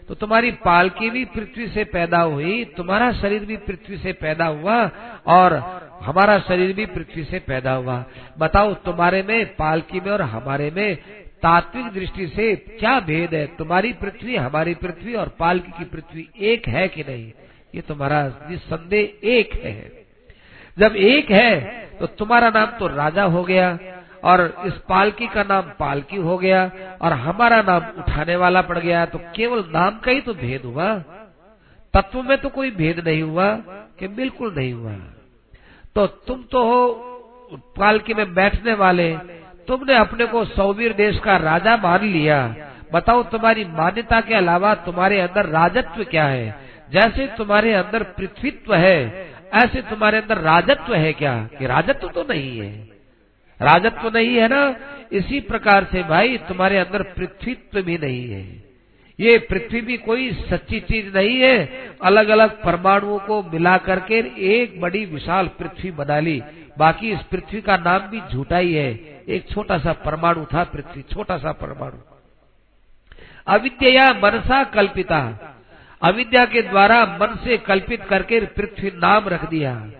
तो 0.09 0.15
तुम्हारी 0.15 0.51
पालकी 0.51 1.09
भी 1.09 1.23
पृथ्वी 1.25 1.67
से 1.67 1.83
पैदा 1.83 2.19
हुई, 2.19 2.63
तुम्हारा 2.77 3.11
शरीर 3.13 3.45
भी 3.45 3.57
पृथ्वी 3.57 3.97
से 3.97 4.13
पैदा 4.13 4.45
हुआ 4.45 4.77
और 5.27 5.53
हमारा 6.01 6.37
शरीर 6.39 6.73
भी 6.73 6.85
पृथ्वी 6.85 7.23
से 7.23 7.39
पैदा 7.39 7.71
हुआ। 7.71 8.03
बताओ, 8.37 8.73
तुम्हारे 8.73 9.21
में 9.23 9.55
पालकी 9.55 9.99
में 9.99 10.11
और 10.11 10.21
हमारे 10.21 10.71
में 10.71 10.95
तात्विक 11.43 11.91
दृष्टि 11.93 12.27
से 12.27 12.55
क्या 12.55 12.99
भेद 12.99 13.33
है? 13.33 13.45
तुम्हारी 13.57 13.93
पृथ्वी, 13.93 14.35
हमारी 14.35 14.73
पृथ्वी 14.75 15.13
और 15.13 15.27
पालकी 15.29 15.71
की 15.71 15.85
पृथ्वी 15.85 16.27
एक 16.37 16.67
है 16.67 16.87
कि 16.87 17.03
नहीं? 17.03 17.31
ये 17.75 17.81
तुम्हारा 17.81 18.21
निसंदेह 18.49 19.27
एक 19.29 19.53
है। 19.65 19.91
जब 20.77 20.95
एक 20.95 21.31
है 21.31 21.59
तो 21.99 22.07
तुम्हारा 22.07 22.49
नाम 22.49 22.77
तो 22.79 22.87
राजा 22.87 23.23
हो 23.23 23.43
गया। 23.43 23.77
और 24.23 24.63
इस 24.65 24.73
पालकी 24.73 25.27
का 25.27 25.43
नाम 25.43 25.61
पालकी 25.61 26.15
हो 26.15 26.37
गया 26.37 26.71
और 27.01 27.13
हमारा 27.13 27.61
नाम 27.61 27.83
उठाने 27.97 28.35
वाला 28.35 28.61
पड़ 28.61 28.77
गया। 28.77 29.05
तो 29.05 29.19
केवल 29.35 29.59
नाम 29.59 29.99
का 29.99 30.11
ही 30.11 30.21
तो 30.21 30.33
भेद 30.33 30.61
हुआ। 30.65 30.97
तत्व 31.93 32.21
में 32.21 32.37
तो 32.37 32.49
कोई 32.49 32.71
भेद 32.71 33.07
नहीं 33.07 33.21
हुआ 33.21 33.55
कि 33.99 34.07
बिल्कुल 34.07 34.55
नहीं 34.57 34.73
हुआ। 34.73 34.93
तो 35.95 36.07
तुम 36.07 36.43
तो 36.43 36.63
हो 36.63 36.93
पालकी 37.79 38.13
में 38.13 38.33
बैठने 38.33 38.73
वाले। 38.73 39.17
तुमने 39.67 39.95
अपने 39.95 40.25
को 40.25 40.45
सौवीर 40.45 40.93
देश 40.93 41.19
का 41.19 41.37
राजा 41.37 41.77
मान 41.77 41.99
लिया। 41.99 42.55
बताओ 42.93 43.23
तुम्हारी 43.23 43.65
मान्यता 43.65 44.21
के 44.21 44.35
अलावा 44.35 44.75
तुम्हारे 44.75 45.19
अंदर 45.19 45.45
राजत्व 45.45 46.03
क्या 46.03 46.25
है? 46.25 46.59
जैसे 46.91 47.27
तुम्हारे 47.37 47.73
अंदर 47.73 48.03
पृथ्वीत्व 48.03 48.75
है, 48.75 49.27
ऐसे 49.53 49.81
तुम्हारे 49.81 50.17
अंदर 50.17 50.37
राजत्व 50.37 50.93
है 50.93 51.13
क्या? 51.13 51.49
कि 51.59 51.65
राजत्व 51.65 52.07
तो 52.07 52.25
नहीं 52.29 52.59
है। 52.59 52.98
राजत्व 53.61 54.11
नहीं 54.17 54.35
है 54.35 54.47
ना? 54.47 54.75
इसी 55.11 55.39
प्रकार 55.39 55.83
से 55.83 56.03
भाई, 56.03 56.37
तुम्हारे 56.37 56.77
अंदर 56.77 57.03
पृथ्वीत्व 57.03 57.81
भी 57.81 57.97
नहीं 57.97 58.31
है। 58.31 58.69
ये 59.19 59.37
पृथ्वी 59.37 59.81
भी 59.81 59.97
कोई 59.97 60.31
सच्ची 60.31 60.79
चीज़ 60.79 61.17
नहीं 61.17 61.39
है। 61.39 61.89
अलग 62.03 62.27
अलग 62.27 62.63
परमाणुओं 62.63 63.19
को 63.19 63.43
मिला 63.43 63.77
करके 63.77 64.15
एक 64.55 64.81
बड़ी 64.81 65.05
विशाल 65.05 65.47
पृथ्वी 65.47 65.91
बना 65.91 66.19
ली। 66.19 66.43
बाकी 66.77 67.11
इस 67.11 67.19
पृथ्वी 67.21 67.61
का 67.61 67.77
नाम 67.77 67.99
भी 67.99 68.21
झूठा 68.31 68.57
ही 68.57 68.73
है। 68.73 69.23
एक 69.29 69.49
छोटा 69.49 69.77
सा 69.77 69.93
परमाणु 69.93 70.45
था 70.45 70.63
पृथ्वी 70.63 71.01
छोटा 71.01 71.37
सा 71.37 71.51
परमाणु। 71.51 71.97
अविद्या 73.47 74.07
मनसा 74.13 74.63
कल्पिता। 74.63 75.55
अविद्या 76.01 76.45
के 76.45 76.61
द्वारा 76.61 77.05
मन 77.05 77.35
से 77.43 77.57
कल्पित 77.57 78.03
करके 78.03 78.39
पृथ्वी 78.39 78.91
नाम 78.95 79.27
रख 79.27 79.49
दिया। 79.49 79.91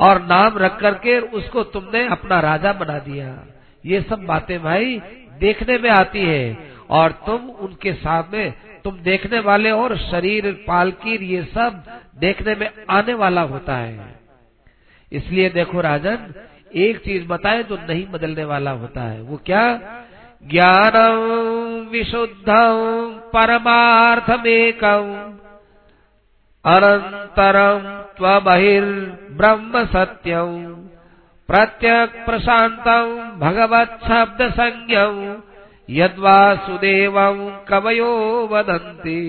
और 0.00 0.22
नाम 0.22 0.58
रख 0.58 0.80
करके 0.80 1.18
उसको 1.18 1.62
तुमने 1.62 2.08
अपना 2.08 2.40
राजा 2.40 2.72
बना 2.72 2.98
दिया। 2.98 3.46
ये 3.86 4.02
सब 4.02 4.24
बातें 4.24 4.62
भाई 4.62 5.02
देखने 5.40 5.78
में 5.78 5.90
आती 5.90 6.20
है 6.20 6.58
और 6.90 7.12
तुम 7.12 7.50
उनके 7.50 7.92
सामने, 7.92 8.54
तुम 8.84 8.98
देखने 8.98 9.40
वाले 9.40 9.70
और 9.70 9.96
शरीर, 9.96 10.64
पालकीर 10.68 11.22
ये 11.22 11.42
सब 11.42 11.82
देखने 12.18 12.54
में 12.54 12.70
आने 12.90 13.14
वाला 13.14 13.40
होता 13.40 13.76
है। 13.76 14.20
इसलिए 15.12 15.50
देखो 15.50 15.80
राजन, 15.80 16.34
एक 16.74 16.98
चीज़ 16.98 17.26
बताए 17.26 17.62
जो 17.62 17.78
नहीं 17.88 18.06
बदलने 18.06 18.44
वाला 18.44 18.70
होता 18.70 19.00
है। 19.00 19.20
वो 19.22 19.40
क्या? 19.46 19.80
ज्ञानम 20.44 21.18
विशुद्धम 21.90 23.20
परमार्थमेकम। 23.32 25.04
अनंतरम 26.68 27.82
त्वबहिर्ब्रह्म 28.16 29.84
सत्यम 29.84 30.74
प्रत्यक 31.48 32.24
प्रशांतम 32.26 33.14
भगवत 33.38 33.98
शब्द 34.04 34.42
संज्ञम 34.50 35.42
यद्वासुदेव 35.90 37.14
कवयो 37.68 38.12
वदंती 38.52 39.24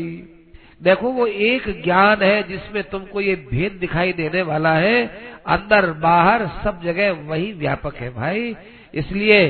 देखो, 0.83 1.07
वो 1.07 1.25
एक 1.27 1.83
ज्ञान 1.83 2.21
है 2.21 2.43
जिसमें 2.43 2.83
तुमको 2.83 3.21
ये 3.21 3.35
भेद 3.35 3.71
दिखाई 3.71 4.13
देने 4.13 4.41
वाला 4.41 4.73
है। 4.73 5.05
अंदर 5.47 5.91
बाहर 5.91 6.45
सब 6.63 6.81
जगह 6.83 7.11
वही 7.11 7.51
व्यापक 7.53 7.95
है 7.95 8.09
भाई। 8.09 8.55
इसलिए 8.93 9.41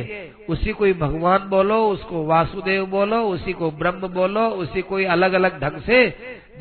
उसी 0.50 0.72
को 0.72 0.86
भगवान 0.86 1.40
बोलो, 1.40 1.88
उसको 1.88 2.26
वासुदेव 2.26 2.86
बोलो, 2.86 3.22
उसी 3.24 3.54
को 3.54 3.72
ब्रह्म 3.72 4.08
बोलो, 4.08 4.48
उसी 4.48 4.82
को 4.82 4.96
अलग 4.96 5.34
अलग 5.34 5.62
ढंग 5.62 5.82
से 5.82 6.08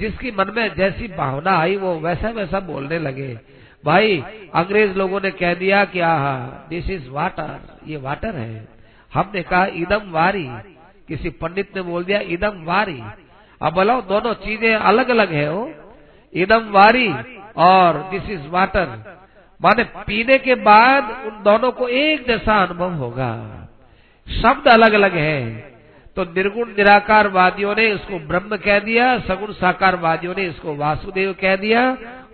जिसकी 0.01 0.31
मन 0.31 0.53
में 0.57 0.75
जैसी 0.75 1.09
भावना 1.09 1.59
आई, 1.59 1.77
वो 1.77 2.01
वैसा 2.01 2.29
वैसा 2.29 2.61
बोलने 2.61 2.99
लगे। 2.99 3.39
भाई, 3.85 4.25
अंग्रेज़ 4.55 4.99
लोगों 4.99 5.21
ने 5.21 5.31
कह 5.31 5.55
दिया 5.55 5.85
कि 5.85 6.01
आहा 6.01 6.67
दिस 6.69 6.91
इज़ 6.91 7.11
वाटर 7.11 7.79
ये 7.87 7.97
वाटर 7.97 8.37
है। 8.37 8.69
हमने 9.15 9.43
कहा, 9.43 9.67
इदम 9.67 10.11
वारी। 10.11 10.49
किसी 11.09 11.31
पंडित 11.31 11.77
ने 11.77 11.83
बोल 11.83 12.05
दिया, 12.05 12.21
इदम 12.21 12.65
वारी। 12.65 13.03
अब 13.63 13.73
बोलो 13.73 14.01
दोनों 14.01 14.35
चीज़ें 14.35 14.75
अलग 14.75 15.09
अलग 15.09 15.33
है 15.33 15.53
वो। 15.53 15.73
इदम 16.35 16.71
वारी 16.71 17.15
और 17.57 18.09
दिस 18.11 18.31
इज़ 18.31 18.49
वाटर 18.49 19.19
माने 19.63 19.85
पीने 19.85 20.39
के 20.39 20.55
बाद 20.55 21.05
उन 21.05 21.43
दोनों 21.43 21.73
को 21.73 21.89
एक 21.89 22.27
जैसा 22.27 22.63
अनुभव 22.63 22.93
होगा। 22.93 23.31
शब्द 24.43 24.69
अलग 24.69 24.93
अलग 24.93 25.15
है। 25.15 25.43
तो 26.19 26.25
निर्गुण 26.25 26.69
निराकार 26.69 27.29
वादियों 27.29 27.75
ने 27.77 27.87
इसको 27.87 28.19
ब्रह्म 28.19 28.57
कह 28.57 28.79
दिया, 28.79 29.19
सगुण 29.19 29.53
साकार 29.53 29.97
वादियों 29.97 30.35
ने 30.37 30.47
इसको 30.47 30.75
वासुदेव 30.77 31.33
कह 31.33 31.55
दिया। 31.57 31.83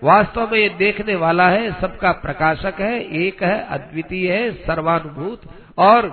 वास्तव 0.03 0.51
में 0.53 0.59
ये 0.59 0.69
देखने 0.69 1.15
वाला 1.15 1.49
है, 1.49 1.71
सबका 1.81 2.13
प्रकाशक 2.13 2.81
है, 2.81 3.01
एक 3.17 3.43
है, 3.43 3.59
अद्वितीय 3.69 4.33
है, 4.33 4.53
सर्वानुभूत 4.53 5.43
और 5.79 6.09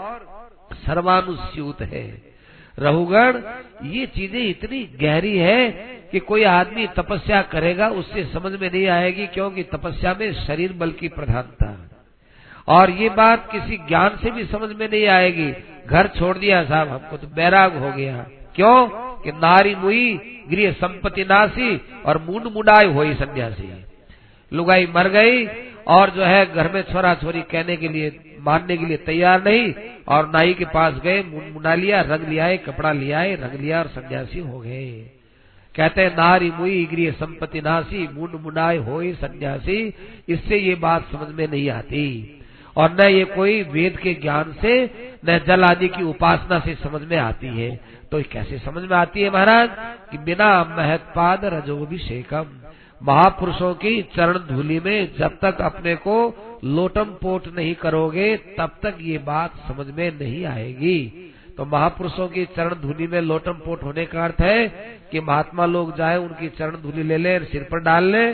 सर्वानुस्यूत 0.86 1.82
है। 1.82 2.04
रहुगण 2.80 3.42
ये 3.88 4.06
चीज़ें 4.06 4.40
इतनी 4.40 4.84
गहरी 5.02 5.38
है 5.38 5.70
कि 6.12 6.20
कोई 6.20 6.44
आदमी 6.44 6.88
तपस्या 6.88 7.42
करेगा, 7.42 7.90
उससे 7.90 8.24
समझ 8.24 8.52
में 8.62 8.70
नहीं 8.72 8.88
आएगी, 8.88 9.28
क्योंकि 9.28 9.64
तपस्या 9.64 10.16
में 10.20 10.32
शरीर 10.46 10.74
बल 10.74 10.92
की 10.92 11.08
प्रधानता 11.08 11.70
और 12.72 12.90
ये 12.90 13.10
बात 13.10 13.52
किसी 13.52 13.78
ज्ञान 13.78 14.10
से 14.24 14.32
भी 14.32 14.46
समझ 14.46 14.76
में 14.76 14.90
नहीं 14.92 15.08
आएगी। 15.08 15.54
घर 15.88 16.08
छोड़ 16.08 16.38
दिया 16.38 16.64
साहब, 16.64 16.88
हमको 16.88 17.18
तो 17.18 17.28
बैराग 17.28 17.78
हो 17.78 17.92
गया। 17.92 18.28
क्यों? 18.56 18.88
कि 19.22 19.32
नारी 19.32 19.76
मुई, 19.76 20.20
गृह 20.52 20.72
संपत्ति 20.72 21.24
नासी 21.24 21.82
और 22.06 22.18
मुंड 22.18 22.44
मुंडाई 22.44 22.88
हुई 22.88 23.14
सन्यासी। 23.14 23.86
लुगाई 24.54 24.88
मर 24.96 25.10
गई 25.10 25.46
और 25.88 26.10
जो 26.10 26.24
है 26.24 26.54
घर 26.54 26.72
में 26.72 26.82
छोरा 26.82 27.16
छोरी 27.16 27.42
कहने 27.42 27.76
के 27.76 27.88
लिए, 27.88 28.38
मानने 28.40 28.78
के 28.78 28.86
लिए 28.86 28.98
तैयार 28.98 29.44
नहीं 29.44 29.74
और 30.08 30.28
नाई 30.28 30.54
के 30.54 30.66
पास 30.66 30.94
गए 31.04 31.24
मुंड 31.24 31.54
मुंडा 31.54 31.76
लिया, 31.76 32.02
रंग 32.02 32.28
लिया 32.28 32.56
कपड़ा 32.56 32.92
लिया 32.92 33.24
रंग 33.24 33.60
लिया 33.60 33.80
और 33.80 33.88
सन्यासी 33.88 34.40
हो 34.40 34.60
गए। 34.60 35.12
कहते 35.76 36.02
हैं, 36.02 36.18
नारी 36.18 36.52
मुई, 36.52 36.86
गृह 36.86 37.12
संपत्ति 37.12 37.62
नासी 37.62 38.10
मुंड 38.14 38.32
मुंडाए 38.36 38.78
हो 38.78 39.04
सन्यासी। 39.04 39.94
इससे 40.30 40.58
ये 40.58 40.76
बात 40.76 41.12
समझ 41.12 41.36
में 41.36 41.48
नहीं 41.48 41.70
आती। 41.70 42.38
और 42.78 42.98
न 43.02 43.06
ये 43.06 43.26
कोई 43.26 43.64
वेद 43.64 43.98
के 43.98 44.14
ज्ञान 44.14 44.56
से, 44.62 44.86
न 45.30 45.40
जल 45.48 45.64
आदि 45.64 45.88
की 45.88 46.04
उपासना 46.04 46.60
से 46.60 46.76
समझ 46.76 47.02
में 47.02 47.18
आती 47.18 47.48
है। 47.48 47.80
तो 48.12 48.22
कैसे 48.22 48.58
समझ 48.58 48.84
में 48.84 48.98
आती 48.98 49.22
है 49.22 49.30
महाराज? 49.30 49.70
कि 50.12 50.18
बिना 50.18 50.64
महत्पाद 50.64 51.46
रजोभिषेकम, 51.46 52.46
महापुरुषों 53.04 53.74
की 53.74 54.02
चरण 54.02 54.38
धूलि 54.38 54.80
में 54.80 55.16
जब 55.20 55.40
तक 55.42 55.62
अपने 55.62 55.96
को 55.96 56.36
लोटम 56.64 57.04
पोट 57.04 57.56
नहीं 57.56 57.76
करोगे, 57.76 58.38
तब 58.38 58.76
तक 58.84 58.98
ये 59.02 59.18
बात 59.18 59.52
समझ 59.56 59.88
में 59.88 60.20
नहीं 60.20 60.46
आएगी। 60.46 61.34
तो 61.58 61.66
महापुरुषों 61.66 62.28
की 62.28 62.46
चरण 62.46 62.74
धूलि 62.74 63.08
में 63.08 63.22
लोटम 63.22 63.54
पोट 63.54 63.84
होने 63.84 64.06
का 64.06 64.24
अर्थ 64.24 64.42
है 64.42 64.68
कि 65.12 65.20
महात्मा 65.20 65.66
लोग 65.66 65.98
जाए, 65.98 66.18
उनकी 66.18 66.50
चरण 66.50 66.72
धूलि 66.72 67.04
ले 67.04 67.18
ले, 67.18 67.40
सिर 67.40 67.68
पर 67.72 67.80
डाल 67.80 68.04
ले 68.04 68.34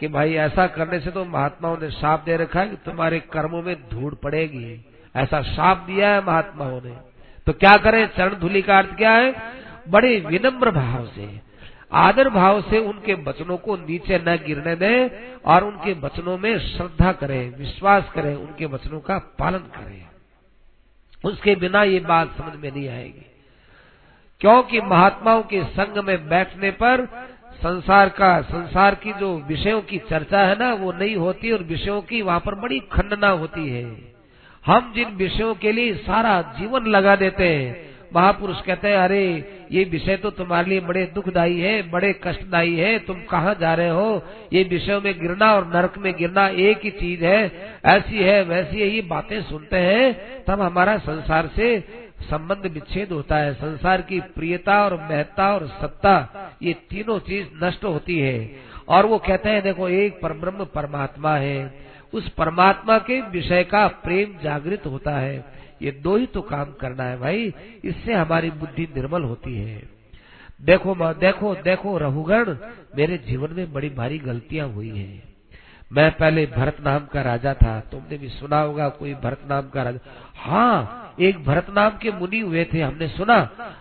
कि 0.00 0.08
भाई 0.08 0.34
ऐसा 0.34 0.66
करने 0.66 1.00
से 1.00 1.10
तो 1.10 1.24
महात्माओं 1.24 1.78
ने 1.78 1.90
साप 1.90 2.22
दे 2.24 2.36
रखा 2.36 2.60
है 2.60 2.68
कि 2.68 2.76
तुम्हारे 2.76 3.20
कर्मों 3.20 3.62
में 3.62 3.76
धूड़ 3.88 4.14
पड़ेगी। 4.14 4.84
ऐसा 5.16 5.42
साप 5.42 5.78
दिया 5.78 6.14
है 6.14 6.24
महात्माओं 6.26 6.80
ने। 6.84 6.96
तो 7.46 7.52
क्या 7.52 7.76
करें? 7.76 8.06
चरण 8.06 8.34
धूलि 8.34 8.62
का 8.62 8.78
अर्थ 8.78 8.96
क्या 8.96 9.12
है? 9.12 9.34
बड़े 9.88 10.20
विनम्र 10.20 10.70
भाव 10.70 11.06
से, 11.06 11.40
आदर 11.92 12.28
भाव 12.28 12.60
से 12.62 12.78
उनके 12.78 13.14
वचनों 13.14 13.56
को 13.56 13.76
नीचे 13.76 14.18
न 14.18 14.36
गिरने 14.46 14.76
दें 14.76 15.08
और 15.46 15.64
उनके 15.64 15.92
वचनों 15.92 16.38
में 16.38 16.58
श्रद्धा 16.58 17.12
करें, 17.12 17.56
विश्वास 17.56 18.12
करें, 18.14 18.34
उनके 18.34 18.66
वचनों 18.66 19.00
का 19.00 19.18
पालन 19.38 19.58
करें। 19.58 20.06
उसके 21.24 21.54
बिना 21.54 21.82
ये 21.82 22.00
बात 22.00 22.36
समझ 22.38 22.56
में 22.56 22.70
नहीं 22.72 22.88
आएगी। 22.88 23.26
क्योंकि 24.40 24.80
महात्माओं 24.80 25.42
के 25.42 25.64
संग 25.64 26.04
में 26.04 26.28
बैठने 26.28 26.70
पर 26.70 27.27
संसार 27.58 28.08
का, 28.08 28.40
संसार 28.40 28.94
की 28.94 29.12
जो 29.12 29.44
विषयों 29.48 29.80
की 29.80 29.98
चर्चा 29.98 30.40
है 30.40 30.58
ना, 30.58 30.74
वो 30.74 30.92
नहीं 30.92 31.16
होती 31.16 31.50
और 31.50 31.62
विषयों 31.62 32.02
की 32.02 32.22
वहाँ 32.22 32.40
पर 32.40 32.54
बड़ी 32.54 32.78
खंडना 32.78 33.28
होती 33.28 33.68
है। 33.68 33.84
हम 34.66 34.92
जिन 34.94 35.08
विषयों 35.08 35.54
के 35.54 35.72
लिए 35.72 35.94
सारा 35.94 36.42
जीवन 36.42 36.86
लगा 36.86 37.16
देते 37.16 37.48
हैं, 37.48 37.90
महापुरुष 38.16 38.60
कहते 38.60 38.88
हैं, 38.88 38.96
अरे, 38.96 39.52
ये 39.72 39.84
विषय 39.84 40.16
तो 40.16 40.30
तुम्हारे 40.30 40.68
लिए 40.68 40.80
बड़े 40.80 41.04
दुखदायी 41.14 41.60
है, 41.60 41.90
बड़े 41.90 42.20
कष्टदायी 42.24 42.76
है, 42.76 42.98
तुम 42.98 43.22
कहाँ 43.30 43.56
जा 43.60 43.74
रहे 43.74 43.88
हो? 43.88 44.22
ये 44.52 44.62
विषयों 44.62 45.00
में 45.00 45.20
गिरना 45.20 45.54
और 45.54 45.66
नरक 45.74 45.98
में 45.98 46.16
गिरना 46.16 46.48
एक 46.48 46.80
ही 46.84 46.90
चीज़ 46.90 47.24
है, 47.24 47.52
ऐसी 47.84 48.16
है, 48.16 48.42
वैसी 48.42 48.80
है, 48.80 48.88
ये 48.88 49.02
बातें 49.02 49.42
सुनते 49.42 49.76
हैं, 49.76 50.20
तब 50.44 50.60
हमारा 50.60 50.98
संसार 50.98 51.46
से 51.46 51.84
संबंध 52.22 52.66
विच्छेद 52.66 53.12
होता 53.12 53.36
है, 53.36 53.54
संसार 53.54 54.02
की 54.02 54.20
प्रियता 54.20 54.84
और 54.84 54.94
महत्ता 54.94 55.54
और 55.54 55.66
सत्ता, 55.66 56.28
ये 56.62 56.72
तीनों 56.72 57.18
चीज़ 57.18 57.64
नष्ट 57.64 57.84
होती 57.84 58.18
है। 58.18 58.56
और 58.88 59.06
वो 59.06 59.18
कहते 59.18 59.48
हैं, 59.48 59.62
देखो, 59.62 59.88
एक 59.88 60.20
परब्रह्म 60.22 60.64
परमात्मा 60.64 61.36
है। 61.36 61.88
उस 62.12 62.28
परमात्मा 62.28 62.98
के 62.98 63.20
विषय 63.20 63.64
का 63.64 63.86
प्रेम 63.88 64.38
जागृत 64.42 64.86
होता 64.86 65.10
है। 65.10 65.44
ये 65.82 65.90
दो 65.90 66.16
ही 66.16 66.26
तो 66.26 66.42
काम 66.42 66.64
करना 66.64 67.04
है 67.04 67.18
भाई, 67.18 67.54
इससे 67.84 68.14
हमारी 68.14 68.50
बुद्धि 68.50 68.82
निर्मल 68.96 69.22
होती 69.22 69.56
है। 69.56 69.82
देखो 70.62 71.14
देखो 71.14 71.54
देखो 71.54 71.98
रहुगण 71.98 72.56
मेरे 72.96 73.18
जीवन 73.18 73.52
में 73.52 73.72
बड़ी 73.72 73.88
भारी 73.88 74.18
गलतियाँ 74.18 74.68
हुई 74.68 74.88
हैं। 74.88 75.22
मैं 75.92 76.10
पहले 76.16 76.46
भरत 76.46 76.76
नाम 76.80 77.06
का 77.06 77.22
राजा 77.22 77.54
था, 77.54 77.80
तुमने 77.80 78.18
भी 78.18 78.28
सुना 78.28 78.60
होगा 78.60 78.88
कोई 78.88 79.14
भरत 79.14 79.40
नाम 79.50 79.68
का 79.68 79.82
राजा। 79.82 79.98
हाँ 80.34 81.07
एक 81.20 81.44
भरत 81.44 81.66
नाम 81.70 81.98
के 81.98 82.10
मुनि 82.10 82.40
हुए 82.40 82.64
थे, 82.64 82.80
हमने 82.80 83.08
सुना। 83.08 83.38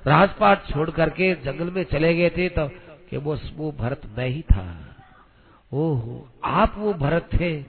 राजपाट 0.07 0.65
छोड़ 0.65 0.89
करके 0.89 1.35
जंगल 1.35 1.71
में 1.71 1.83
चले 1.83 2.13
गए 2.15 2.29
थे 2.29 2.49
तो 2.49 2.67
कि 3.09 3.17
वो 3.17 3.37
वो 3.55 3.71
भरत 3.71 4.01
मैं 4.17 4.27
ही 4.27 4.41
था। 4.41 4.95
ओहो, 5.73 6.29
आप 6.43 6.75
वो 6.77 6.93
भरत 6.93 7.29
थे? 7.39 7.65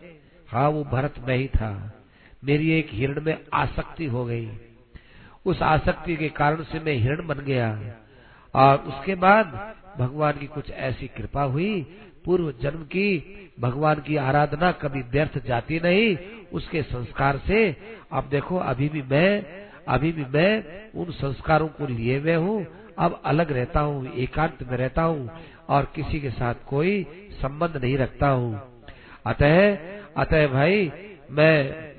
हाँ 0.49 0.69
वो 0.69 0.85
भरत 0.85 1.15
मैं 1.29 1.37
ही 1.37 1.49
था। 1.49 2.03
मेरी 2.45 2.71
एक 2.71 2.89
हिरण 2.91 3.21
में 3.21 3.39
आसक्ति 3.53 4.07
हो 4.07 4.25
गई। 4.25 4.51
उस 5.47 5.63
आसक्ति 5.63 6.17
के 6.17 6.29
कारण 6.29 6.63
से 6.63 6.81
मैं 6.81 6.93
हिरण 6.93 7.27
बन 7.27 7.39
गया। 7.39 7.95
और 8.55 8.79
उसके 8.79 9.15
बाद 9.15 9.75
भगवान 9.99 10.33
की 10.33 10.47
कुछ 10.47 10.71
ऐसी 10.71 11.09
कृपा 11.09 11.43
हुई 11.43 11.87
पूर्व 12.29 12.53
जन्म 12.63 12.83
की 12.83 13.35
भगवान 13.61 13.95
की 13.95 14.17
आराधना 14.17 14.73
कभी 14.73 15.01
व्यर्थ 15.03 15.47
जाती 15.47 15.81
नहीं, 15.81 16.17
उसके 16.53 16.83
संस्कार 16.83 17.39
से। 17.39 17.77
अब 18.13 18.29
देखो, 18.31 18.57
अभी 18.57 18.89
भी 18.89 19.03
मैं, 19.03 19.45
अभी 19.89 20.13
भी 20.13 20.25
मैं 20.25 20.91
उन 20.95 21.11
संस्कारों 21.11 21.69
को 21.69 21.87
लिए 21.87 22.19
हुए 22.19 22.35
हूँ। 22.35 22.67
अब 22.99 23.23
अलग 23.25 23.53
रहता 23.53 23.81
हूँ, 23.81 24.15
एकांत 24.15 24.59
में 24.63 24.77
रहता 24.79 25.03
हूँ 25.03 25.31
और 25.69 25.93
किसी 25.97 26.21
के 26.21 26.31
साथ 26.31 26.55
कोई 26.67 27.03
संबंध 27.33 27.77
नहीं 27.77 27.97
रखता 27.99 28.29
हूँ। 28.29 28.61
अतः 29.27 29.77
अतः 30.17 30.47
भाई, 30.47 30.93
मैं 31.31 31.55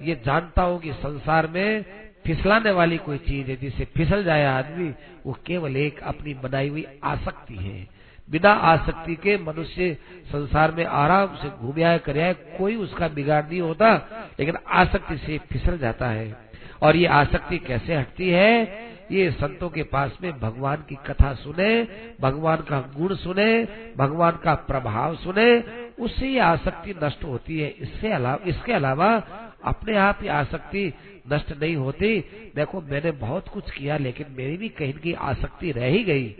ये 0.06 0.22
जानता 0.26 0.62
हूँ 0.62 0.80
कि 0.80 0.94
संसार 0.94 1.48
में 1.48 1.86
फिसलाने 2.26 2.72
वाली 2.72 2.98
कोई 2.98 3.18
चीज़ 3.18 3.48
है 3.48 3.56
जिसे 3.56 3.86
फिसल 3.86 4.24
जाए 4.24 4.46
आदमी, 4.46 4.94
वो 5.26 5.38
केवल 5.46 5.78
एक 5.78 6.00
अपनी 6.00 6.34
बनाई 6.34 6.70
हुई 6.70 6.86
आसक्ति 7.04 7.56
है। 7.56 7.99
बिना 8.32 8.52
आसक्ति 8.52 9.16
के 9.16 9.38
मनुष्य 9.38 9.98
संसार 10.26 10.72
में 10.72 10.86
आराम 10.86 11.36
से 11.36 11.50
घूम 11.50 11.84
आए 11.84 11.98
कर 11.98 12.34
कोई 12.34 12.76
उसका 12.76 13.08
बिगाड़ 13.08 13.46
नहीं 13.46 13.62
होता, 13.62 13.96
लेकिन 14.40 14.56
आसक्ति 14.68 15.18
से 15.18 15.38
फिसल 15.38 15.78
जाता 15.78 16.08
है। 16.08 16.50
और 16.82 16.96
ये 16.96 17.06
आसक्ति 17.06 17.58
कैसे 17.58 17.96
हटती 17.96 18.30
है? 18.30 18.90
ये 19.12 19.32
संतों 19.32 19.70
के 19.70 19.84
पास 19.84 20.18
में 20.24 20.40
भगवान 20.40 20.76
की 20.76 20.96
कथा 20.96 21.34
सुने, 21.34 21.88
भगवान 22.22 22.58
का 22.58 22.92
गुण 22.98 23.16
सुने, 23.16 23.68
भगवान 23.98 24.40
का 24.44 24.54
प्रभाव 24.54 25.16
सुने, 25.16 25.64
उससे 26.00 26.28
ये 26.28 26.40
आसक्ति 26.40 26.96
नष्ट 27.04 27.24
होती 27.24 27.60
है। 27.60 27.70
इससे 27.70 28.12
अलावा 28.12 28.40
इसके 28.46 28.74
अलावा 28.74 29.24
अपने 29.64 29.98
आप 29.98 30.20
ही 30.22 30.28
आसक्ति 30.28 30.94
नष्ट 31.34 31.62
नहीं 31.62 31.76
होती। 31.76 32.20
देखो, 32.56 32.82
मैंने 32.82 33.12
बहुत 33.12 33.48
कुछ 33.48 33.72
किया, 33.72 33.98
लेकिन 33.98 34.26
मेरी 34.38 34.58
भी 34.58 34.70
कहीं 34.70 34.94
की 34.94 35.14
आसक्ति 35.14 35.72
रह 35.72 35.86
ही 35.86 36.04
गई। 36.04 36.36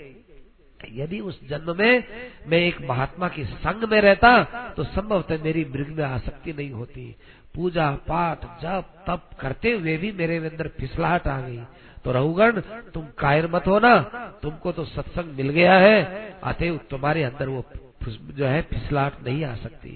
यदि 0.92 1.20
उस 1.20 1.40
जन्म 1.50 1.76
में 1.78 2.04
मैं 2.48 2.58
एक 2.58 2.82
महात्मा 2.82 3.28
के 3.28 3.44
संग 3.46 3.84
में 3.84 4.00
रहता 4.02 4.32
तो 4.78 4.84
संभवतः 4.86 5.44
मेरी 5.44 5.66
मृग 5.66 5.90
में 5.90 6.04
आसक्ति 6.06 6.54
नहीं 6.54 6.72
होती। 6.72 7.16
पूजा 7.56 7.90
पाठ 8.08 8.46
जप 8.62 8.94
तप 9.08 9.30
करते 9.40 9.72
हुए 9.72 9.98
भी 9.98 10.12
मेरे 10.12 10.38
अंदर 10.40 10.68
फिसलाहट 10.80 11.28
आ 11.28 11.40
गई। 11.42 11.60
तो 12.04 12.12
रहुगण 12.12 12.60
तुम 12.94 13.06
कायर 13.18 13.48
मत 13.48 13.68
हो 13.68 13.80
ना 13.80 13.98
तुमको 14.44 14.72
तो 14.72 14.86
सत्संग 14.86 15.34
मिल 15.38 15.50
गया 15.50 15.74
है, 15.74 16.38
अतएव 16.44 16.80
तुम्हारे 16.90 17.24
अंदर 17.24 17.48
वो 17.48 17.66
जो 18.06 18.46
है 18.46 18.62
फिसलाट 18.64 19.14
नहीं 19.28 19.44
आ 19.46 19.56
सकती। 19.56 19.92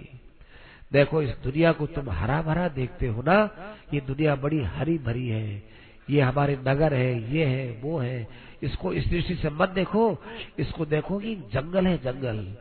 देखो, 0.93 1.21
इस 1.21 1.35
दुनिया 1.43 1.71
को 1.71 1.85
तुम 1.87 2.09
हरा 2.09 2.41
भरा 2.41 2.67
देखते 2.69 3.07
हो 3.07 3.21
ना, 3.21 3.37
ये 3.93 4.01
दुनिया 4.01 4.35
बड़ी 4.35 4.61
हरी 4.75 4.97
भरी 4.97 5.27
है। 5.27 5.63
ये 6.09 6.21
हमारे 6.21 6.57
नगर 6.67 6.93
है, 6.93 7.33
ये 7.33 7.45
है, 7.45 7.71
वो 7.81 7.97
है 7.99 8.27
इसको 8.63 8.93
इस 8.93 9.07
दृष्टि 9.07 9.35
से 9.35 9.49
मत 9.49 9.69
देखो। 9.69 10.17
इसको 10.59 10.85
देखो 10.85 11.19
कि 11.19 11.35
जंगल 11.35 11.87
है 11.87 11.97
जंगल। 11.97 12.55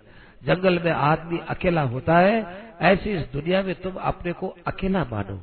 जंगल 0.47 0.79
में 0.79 0.93
आदमी 0.93 1.39
अकेला 1.49 1.83
होता 1.83 2.19
है। 2.19 2.63
ऐसे 2.81 3.21
इस 3.21 3.33
दुनिया 3.33 3.63
में 3.63 3.75
तुम 3.75 3.95
अपने 3.95 4.33
को 4.33 4.57
अकेला 4.67 5.05
मानो। 5.05 5.43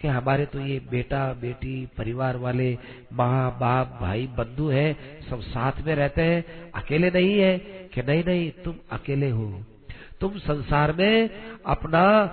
कि 0.00 0.08
हमारे 0.08 0.46
तो 0.46 0.60
ये 0.60 0.80
बेटा, 0.90 1.32
बेटी, 1.32 1.88
परिवार 1.98 2.36
वाले, 2.36 2.78
माँ, 3.12 3.58
बाप, 3.60 3.98
भाई, 4.00 4.26
बंधु 4.26 4.68
है, 4.68 4.96
सब 5.30 5.40
साथ 5.40 5.72
में 5.86 5.94
रहते 5.94 6.22
हैं। 6.22 6.44
अकेले 6.72 7.10
नहीं 7.10 7.38
है 7.38 7.58
कि 7.94 8.02
नहीं 8.02 8.24
नहीं, 8.24 8.50
तुम 8.50 8.74
अकेले 8.92 9.30
हो। 9.30 9.64
तुम 10.20 10.38
संसार 10.38 10.92
में 10.92 11.30
अपना 11.66 12.26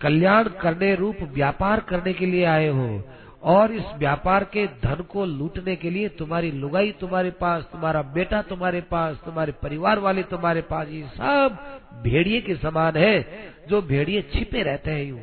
कल्याण 0.00 0.44
करने, 0.44 0.94
रूप 0.94 1.16
व्यापार 1.20 1.80
करने 1.80 2.12
के 2.12 2.26
लिए 2.26 2.44
आए 2.44 2.68
हो। 2.68 3.02
और 3.42 3.72
इस 3.72 3.84
व्यापार 3.98 4.44
के 4.44 4.66
धन 4.66 5.02
को 5.02 5.24
लूटने 5.24 5.76
के 5.76 5.90
लिए 5.90 6.08
तुम्हारी 6.08 6.50
लुगाई 6.50 6.92
तुम्हारे 6.92 7.30
पास, 7.30 7.62
तुम्हारा 7.62 8.02
बेटा 8.02 8.42
तुम्हारे 8.42 8.80
पास, 8.80 9.16
तुम्हारे 9.24 9.52
परिवार 9.52 9.98
वाले 9.98 10.22
तुम्हारे 10.22 10.60
पास, 10.62 10.88
ये 10.88 11.02
सब 11.02 11.58
भेड़िए 12.02 12.40
के 12.40 12.54
समान 12.54 12.96
है, 12.96 13.26
जो 13.68 13.82
भेड़िए 13.82 14.22
छिपे 14.22 14.62
रहते 14.62 14.90
हैं 14.90 15.04
यूँ, 15.04 15.20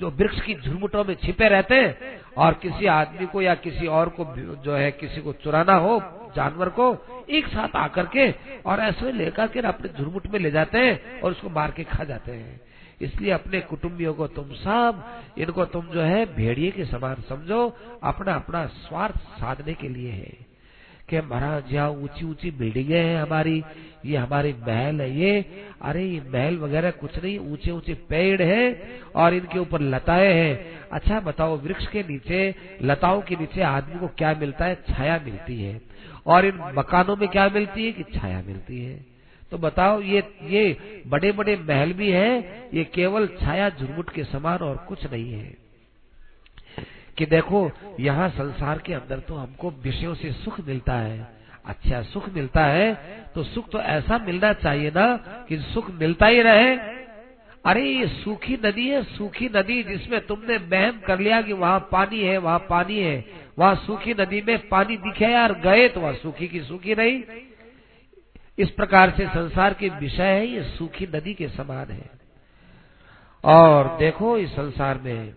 जो 0.00 0.10
वृक्ष 0.10 0.40
की 0.40 0.54
झुरमुटों 0.54 1.04
में 1.04 1.14
छिपे 1.14 1.48
रहते 1.48 1.74
हैं, 1.74 2.20
और 2.36 2.54
किसी 2.54 2.86
आदमी 2.86 3.26
को 3.26 3.42
या 3.42 3.54
किसी 3.54 3.86
और 3.86 4.08
को 4.08 4.24
जो 4.64 4.74
है, 4.74 4.90
किसी 4.92 5.20
को 5.20 5.32
चुराना 5.32 5.74
हो, 5.74 6.00
जानवर 6.36 6.68
को, 6.68 6.96
एक 7.30 7.46
साथ 7.46 7.76
आकर 7.76 8.06
के 8.06 8.30
और 8.66 8.80
ऐसे 8.80 9.12
लेकर 9.12 9.46
के 9.46 9.60
अपने 9.60 9.88
झुरमुट 9.88 10.26
में 10.26 10.40
ले 10.40 10.50
जाते 10.50 10.78
हैं 10.78 11.20
और 11.20 11.30
उसको 11.30 11.50
मार 11.50 11.70
के 11.70 11.84
खा 11.84 12.04
जाते 12.04 12.32
हैं। 12.32 12.60
इसलिए 13.02 13.30
अपने 13.30 13.60
कुटुंबियों 13.60 14.14
को 14.14 14.26
तुम 14.26 14.44
सब, 14.44 15.22
इनको 15.38 15.64
तुम 15.64 15.86
जो 15.86 16.00
है 16.00 16.36
भेड़िए 16.36 16.70
के 16.70 16.84
समान 16.84 17.14
समझो 17.14 17.76
अपना 18.02 18.34
अपना 18.34 18.66
स्वार्थ 18.66 19.16
साधने 19.16 19.74
के 19.74 19.88
लिए 19.88 20.10
है। 20.10 20.48
कि 21.08 21.20
महाराज, 21.20 21.74
यहाँ 21.74 21.90
ऊँची 21.90 22.26
ऊँची 22.26 22.50
बिल्डिंगे 22.50 22.98
हैं 22.98 23.22
हमारी, 23.22 23.64
ये 24.06 24.16
हमारे 24.16 24.52
महल 24.52 25.00
है 25.00 25.16
ये। 25.16 25.64
अरे, 25.82 26.04
ये 26.04 26.20
महल 26.20 26.56
वगैरह 26.56 26.90
कुछ 26.90 27.24
नहीं 27.24 27.38
ऊँचे 27.38 27.70
ऊँचे 27.70 27.94
पेड़ 27.94 28.42
है 28.42 28.82
और 29.16 29.34
इनके 29.34 29.58
ऊपर 29.58 29.80
लताएँ 29.80 30.32
हैं। 30.32 30.80
अच्छा 30.92 31.20
बताओ, 31.20 31.56
वृक्ष 31.56 31.86
के 31.86 32.02
नीचे, 32.02 32.54
लताओं 32.82 33.22
के 33.22 33.36
नीचे 33.36 33.62
आदमी 33.62 33.98
को 34.00 34.08
क्या 34.08 34.34
मिलता 34.34 34.64
है? 34.64 34.74
छाया 34.74 35.20
मिलती 35.24 35.62
है। 35.62 35.80
और 36.26 36.44
इन 36.44 36.54
मकानों 36.56 37.16
में 37.16 37.28
क्या 37.28 37.48
मिलती 37.48 37.86
है? 37.86 37.92
कि 37.92 38.02
छाया 38.02 38.42
मिलती 38.46 38.84
है। 38.84 39.17
तो 39.52 39.58
बताओ, 39.58 40.00
ये 40.00 40.22
ये 40.42 41.02
बड़े 41.06 41.32
बड़े 41.32 41.56
महल 41.58 41.92
भी 41.92 42.10
हैं, 42.10 42.68
ये 42.74 42.84
केवल 42.84 43.26
छाया 43.40 43.68
झुरमुट 43.70 44.10
के 44.10 44.24
समान 44.24 44.58
और 44.58 44.76
कुछ 44.88 45.04
नहीं 45.12 45.32
है। 45.32 45.56
कि 47.18 47.26
देखो, 47.26 47.70
यहाँ 48.00 48.28
संसार 48.28 48.78
के 48.78 48.94
अंदर 48.94 49.18
तो 49.18 49.34
हमको 49.34 49.70
विषयों 49.84 50.14
से 50.14 50.32
सुख 50.34 50.60
मिलता 50.60 50.94
है 50.94 51.26
अच्छा 51.64 52.02
सुख 52.02 52.28
मिलता 52.28 52.64
है 52.64 52.92
तो 53.34 53.42
सुख 53.42 53.68
तो 53.70 53.80
ऐसा 53.80 54.18
मिलना 54.18 54.52
चाहिए 54.52 54.90
ना, 54.90 55.16
कि 55.48 55.58
सुख 55.64 55.90
मिलता 55.90 56.26
ही 56.26 56.42
रहे। 56.42 56.76
अरे, 57.64 57.82
ये 57.82 58.06
सूखी 58.06 58.58
नदी 58.64 58.88
है, 58.88 59.02
सूखी 59.04 59.48
नदी 59.48 59.82
जिसमें 59.82 60.20
तुमने 60.26 60.58
बहम 60.58 61.00
कर 61.00 61.18
लिया 61.18 61.40
कि 61.42 61.52
वहाँ 61.52 61.88
पानी 61.92 62.20
है, 62.20 62.36
वहाँ 62.38 62.58
पानी 62.70 62.98
है, 62.98 63.24
वहाँ 63.58 63.74
सूखी 63.76 64.14
नदी 64.14 64.42
में 64.42 64.68
पानी 64.68 64.96
दिखे 64.96 65.24
यार, 65.24 65.52
गए 65.54 65.88
तो 65.88 66.00
वहाँ 66.00 66.14
सूखी 66.14 66.48
की 66.48 66.60
सूखी 66.60 66.94
नहीं। 66.94 67.22
इस 68.58 68.70
प्रकार 68.70 69.10
से 69.10 69.26
संसार 69.26 69.74
के 69.74 69.88
विषय 69.88 70.22
है, 70.22 70.46
ये 70.46 70.62
सूखी 70.62 71.06
नदी 71.06 71.34
के 71.34 71.48
समान 71.48 71.90
है। 71.90 72.10
और 73.44 73.96
देखो 73.98 74.36
इस 74.38 74.50
संसार 74.50 74.98
में, 74.98 75.34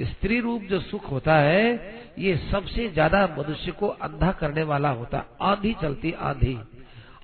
स्त्री 0.00 0.40
रूप 0.40 0.62
जो 0.62 0.80
सुख 0.80 1.10
होता 1.10 1.34
है, 1.34 1.74
ये 2.18 2.36
सबसे 2.50 2.88
ज़्यादा 2.88 3.26
मनुष्य 3.38 3.72
को 3.72 3.88
अंधा 3.88 4.30
करने 4.32 4.62
वाला 4.62 4.88
होता 4.88 5.18
है 5.18 5.24
आंधी 5.42 5.74
चलती, 5.82 6.12
आंधी। 6.12 6.58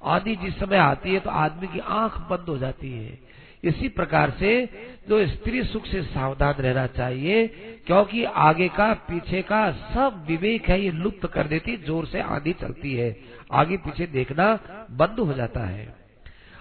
आंधी 0.05 0.37
जिस 0.37 0.59
समय 0.59 0.77
आती 0.77 1.15
है 1.15 1.21
तो 1.21 1.31
आदमी 1.31 1.67
की 1.67 1.79
आँख 1.79 2.19
बंद 2.31 2.49
हो 2.49 2.59
जाती 2.59 2.93
है। 2.93 3.19
इसी 3.65 3.89
प्रकार 3.89 4.31
से 4.31 4.69
जो 5.09 5.27
स्त्री 5.27 5.65
सुख 5.65 5.87
से 5.87 6.03
सावधान 6.03 6.55
रहना 6.55 6.87
चाहिए, 6.87 7.47
क्योंकि 7.87 8.25
आगे 8.25 8.69
का, 8.69 8.95
पीछे 8.95 9.43
का 9.43 9.73
सब 9.73 10.25
विवेक 10.29 10.69
है, 10.69 10.81
ये 10.81 10.91
लुप्त 10.91 11.27
कर 11.27 11.47
देती, 11.47 11.77
ज़ोर 11.77 12.07
से 12.07 12.21
आंधी 12.21 12.53
चलती 12.53 12.95
है। 12.95 13.17
आगे 13.53 13.77
पीछे 13.77 14.07
देखना 14.07 14.59
बंद 14.91 15.21
हो 15.21 15.33
जाता 15.33 15.61
है। 15.61 15.98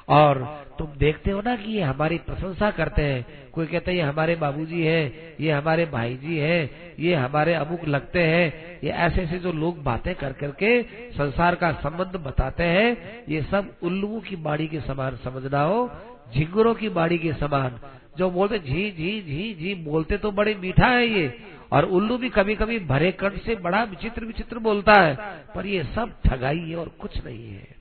और 0.08 0.66
तुम 0.80 0.88
देखते 0.98 1.32
हो 1.32 1.42
ना 1.42 1.56
कि 1.56 1.72
ये 1.72 1.82
हमारी 1.82 2.18
प्रशंसा 2.18 2.72
करते 2.72 3.02
हैं। 3.02 3.52
कोई 3.52 3.66
कहते 3.66 3.92
हैं, 3.92 3.98
ये 3.98 4.04
हमारे 4.04 4.36
बाबूजी 4.36 4.82
है, 4.82 5.36
ये 5.42 5.52
हमारे 5.52 5.86
भाई 5.86 6.16
जी 6.16 6.38
है, 6.38 6.70
ये 7.00 7.16
हमारे 7.16 7.54
अमुक 7.54 7.88
लगते 7.88 8.24
हैं। 8.24 8.80
ये 8.84 8.90
ऐसे 8.90 9.22
ऐसे 9.22 9.40
जो 9.40 9.52
लोग 9.52 9.84
बातें 9.84 10.16
कर 10.16 10.34
करके 10.34 10.82
संसार 11.12 11.56
का 11.56 11.72
संबंध 11.72 12.16
बताते 12.16 12.64
हैं, 12.64 13.24
ये 13.30 13.42
सब 13.42 13.74
उल्लुओं 13.84 14.20
की 14.20 14.36
बाड़ी 14.36 14.68
के 14.68 14.80
समान 14.80 15.16
समझना 15.16 15.62
हो? 15.62 15.90
झिंगुरों 16.34 16.74
की 16.76 16.90
बाड़ी 16.90 17.18
के 17.18 17.34
समान। 17.34 17.80
जो 18.18 18.30
बोलते 18.30 18.60
झी 18.60 18.92
झी 18.92 19.22
झी 19.22 19.54
झी 19.54 19.74
बोलते 19.76 20.18
तो 20.18 20.32
बड़े 20.32 20.56
मीठा 20.56 20.88
है 20.88 21.08
ये। 21.08 21.40
और 21.72 21.86
उल्लू 21.86 22.18
भी 22.18 22.30
कभी 22.30 22.56
कभी 22.56 22.80
भरे 22.80 23.12
कंठ 23.12 23.34
से 23.34 23.56
बड़ा 23.56 23.84
विचित्र 23.84 24.26
विचित्र 24.26 24.60
बोलता 24.60 24.94
है, 24.94 25.16
पर 25.56 25.66
ये 25.66 25.84
सब 25.84 26.14
ठगाई 26.26 26.60
है 26.60 26.76
और 26.76 26.88
कुछ 27.00 27.26
नहीं 27.26 27.50
है। 27.50 27.76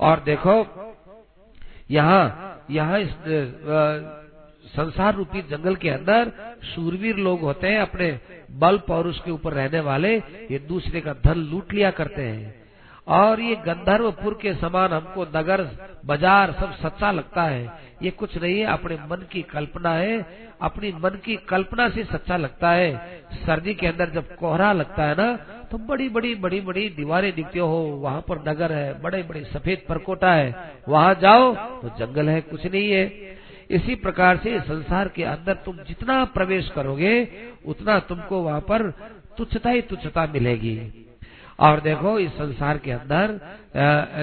और 0.00 0.20
देखो 0.20 0.62
यहाँ 1.90 2.66
यहाँ 2.70 2.98
इस 3.00 3.14
संसार 4.66 5.14
रूपी 5.14 5.40
जंगल 5.42 5.74
के 5.76 5.88
अंदर 5.88 6.30
सूरवीर 6.64 7.16
लोग 7.18 7.40
होते 7.40 7.66
हैं, 7.66 7.80
अपने 7.80 8.18
बल 8.52 8.78
पौरुष 8.86 9.18
के 9.20 9.30
ऊपर 9.30 9.52
रहने 9.52 9.80
वाले, 9.80 10.16
ये 10.50 10.58
दूसरे 10.68 11.00
का 11.00 11.12
धन 11.24 11.38
लूट 11.50 11.72
लिया 11.72 11.90
करते 11.90 12.22
हैं। 12.22 12.58
और 13.08 13.40
ये 13.40 13.54
गंधर्वपुर 13.56 14.38
के 14.42 14.52
समान 14.54 14.92
हमको 14.92 15.24
नगर, 15.36 15.62
बाज़ार 16.06 16.52
सब 16.60 16.74
सच्चा 16.74 17.10
लगता 17.12 17.42
है। 17.42 17.64
ये 18.02 18.10
कुछ 18.12 18.36
नहीं 18.36 18.58
है, 18.58 18.66
अपने 18.66 18.98
मन 19.10 19.26
की 19.32 19.42
कल्पना 19.44 19.92
है। 19.94 20.18
अपनी 20.62 20.92
मन 20.94 21.18
की 21.24 21.36
कल्पना 21.48 21.88
से 21.88 22.04
सच्चा 22.04 22.36
लगता 22.36 22.70
है। 22.70 23.22
सर्दी 23.46 23.74
के 23.74 23.86
अंदर 23.86 24.10
जब 24.10 24.34
कोहरा 24.36 24.72
लगता 24.72 25.04
है 25.04 25.14
ना 25.14 25.32
तो 25.70 25.78
बड़ी 25.78 26.08
बड़ी 26.08 26.34
बड़ी 26.34 26.60
बड़ी 26.60 26.88
दीवारें 26.88 27.32
दिखती 27.34 27.58
हो, 27.58 27.78
वहाँ 28.02 28.20
पर 28.20 28.38
नगर 28.48 28.72
है, 28.72 29.00
बड़े 29.02 29.22
बड़े 29.22 29.44
सफ़ेद 29.44 29.82
परकोटा 29.88 30.32
है, 30.32 30.54
वहाँ 30.88 31.14
जाओ 31.14 31.54
तो 31.82 31.88
जंगल 31.98 32.28
है, 32.28 32.40
कुछ 32.40 32.66
नहीं 32.66 32.90
है। 32.90 33.38
इसी 33.70 33.94
प्रकार 33.94 34.36
से 34.36 34.58
संसार 34.60 35.08
के 35.08 35.24
अंदर 35.24 35.54
तुम 35.54 35.76
जितना 35.88 36.24
प्रवेश 36.24 36.68
करोगे, 36.68 37.28
उतना 37.66 37.98
तुमको 37.98 38.40
वहाँ 38.42 38.60
पर 38.60 38.90
तुच्छता 39.38 39.70
ही 39.70 39.82
तुच्छता 39.82 40.26
मिलेगी। 40.26 41.06
और 41.58 41.80
देखो, 41.80 42.18
इस 42.18 42.30
संसार 42.30 42.78
के 42.78 42.90
अंदर 42.90 43.38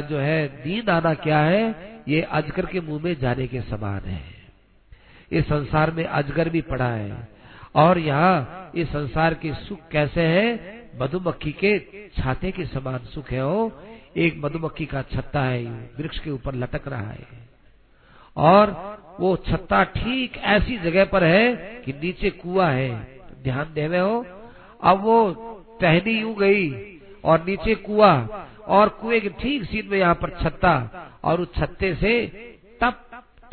जो 0.10 0.18
है, 0.18 0.46
नींद 0.66 0.90
आना 0.90 1.14
क्या 1.14 1.40
है, 1.40 1.64
ये 2.08 2.22
अजगर 2.22 2.66
के 2.66 2.82
मुँह 2.82 3.04
में 3.04 3.16
जाने 3.20 3.48
के 3.48 3.62
समान 3.62 4.02
है। 4.02 4.22
इस 5.32 5.46
संसार 5.46 5.92
में 5.92 6.04
अजगर 6.04 6.50
भी 6.50 6.62
पड़ा 6.62 6.90
है। 6.90 7.28
और 7.76 7.98
यहाँ, 8.00 8.72
इस 8.76 8.88
संसार 8.88 9.34
के 9.34 9.54
सुख 9.54 9.80
कैसे 9.92 10.22
है 10.22 10.77
मधुमक्खी 11.00 11.52
के 11.64 11.78
छाते 12.18 12.52
के 12.52 12.66
समान 12.66 13.06
सुख 13.06 13.32
है 13.32 13.46
वो 13.46 13.72
एक 14.18 14.36
मधुमक्खी 14.38 14.86
का 14.86 15.02
छत्ता 15.06 15.42
है, 15.42 15.64
वृक्ष 16.00 16.20
के 16.20 16.30
ऊपर 16.32 16.56
लटक 16.56 16.88
रहा 16.88 17.12
है। 17.12 17.28
और 18.38 18.72
वो 19.20 19.36
छत्ता 19.48 19.84
ठीक 19.84 20.38
ऐसी 20.48 20.78
जगह 20.78 21.06
पर 21.06 21.24
है 21.24 21.54
कि 21.86 21.94
नीचे 21.94 22.30
कुआ 22.32 22.70
है। 22.70 22.90
ध्यान 23.44 23.74
देवे 23.74 24.00
हो 24.00 24.26
अब 24.82 25.02
वो 25.02 25.18
टहनी 25.82 26.20
यूँ 26.20 26.36
गई 26.36 26.70
और 27.24 27.44
नीचे 27.46 27.76
कुआ 27.78 28.14
और 28.68 28.90
कुएँ 29.02 29.20
के 29.20 29.30
ठीक 29.42 29.64
सीध 29.64 29.86
में 29.86 29.98
यहाँ 29.98 30.16
पर 30.16 30.30
छत्ता 30.42 30.74
और 31.24 31.42
उस 31.42 31.54
छत्ते 31.56 31.94
से 31.96 32.14
टप 32.82 33.04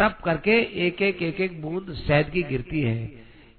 टप 0.00 0.18
करके 0.24 0.58
एक 0.86 1.02
एक 1.02 1.22
एक 1.22 1.40
एक 1.40 1.60
बूंद 1.62 1.94
शहद 1.96 2.30
की 2.30 2.42
गिरती 2.42 2.80
है। 2.80 3.10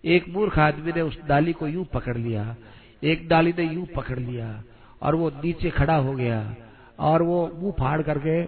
एक 0.03 0.27
मूर्ख 0.29 0.57
आदमी 0.59 0.91
ने 0.91 1.01
उस 1.01 1.17
डाली 1.27 1.53
को 1.53 1.67
यूँ 1.67 1.85
पकड़ 1.85 2.17
लिया। 2.17 2.55
एक 3.03 3.29
डाली 3.29 3.53
ने 3.57 3.73
यूँ 3.73 3.85
पकड़ 3.85 4.19
लिया 4.19 4.63
और 5.01 5.15
वो 5.15 5.29
नीचे 5.29 5.69
खड़ा 5.69 5.95
हो 5.95 6.13
गया 6.13 6.55
और 6.99 7.21
वो 7.21 7.51
मुँह 7.55 7.71
फाड़ 7.71 8.01
करके 8.01 8.43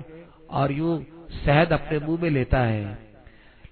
और 0.50 0.72
यूँ 0.72 1.06
शहद 1.46 1.74
अपने 1.74 2.00
मुँह 2.00 2.22
में 2.22 2.30
लेता 2.30 2.60
है। 2.60 3.00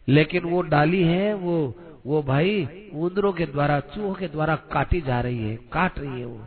लेकिन 0.08 0.44
वो 0.44 0.62
डाली 0.62 1.04
है, 1.04 1.34
वो 1.34 1.76
वो 2.06 2.24
भाई 2.24 2.68
उंदरों 2.94 3.34
के 3.34 3.46
द्वारा, 3.46 3.80
चूहों 3.80 4.14
के 4.14 4.28
द्वारा 4.28 4.56
काटी 4.56 5.02
जा 5.02 5.22
रही 5.22 5.50
है, 5.50 5.56
काट 5.56 6.00
रही 6.00 6.20
है 6.20 6.26
वो। 6.26 6.42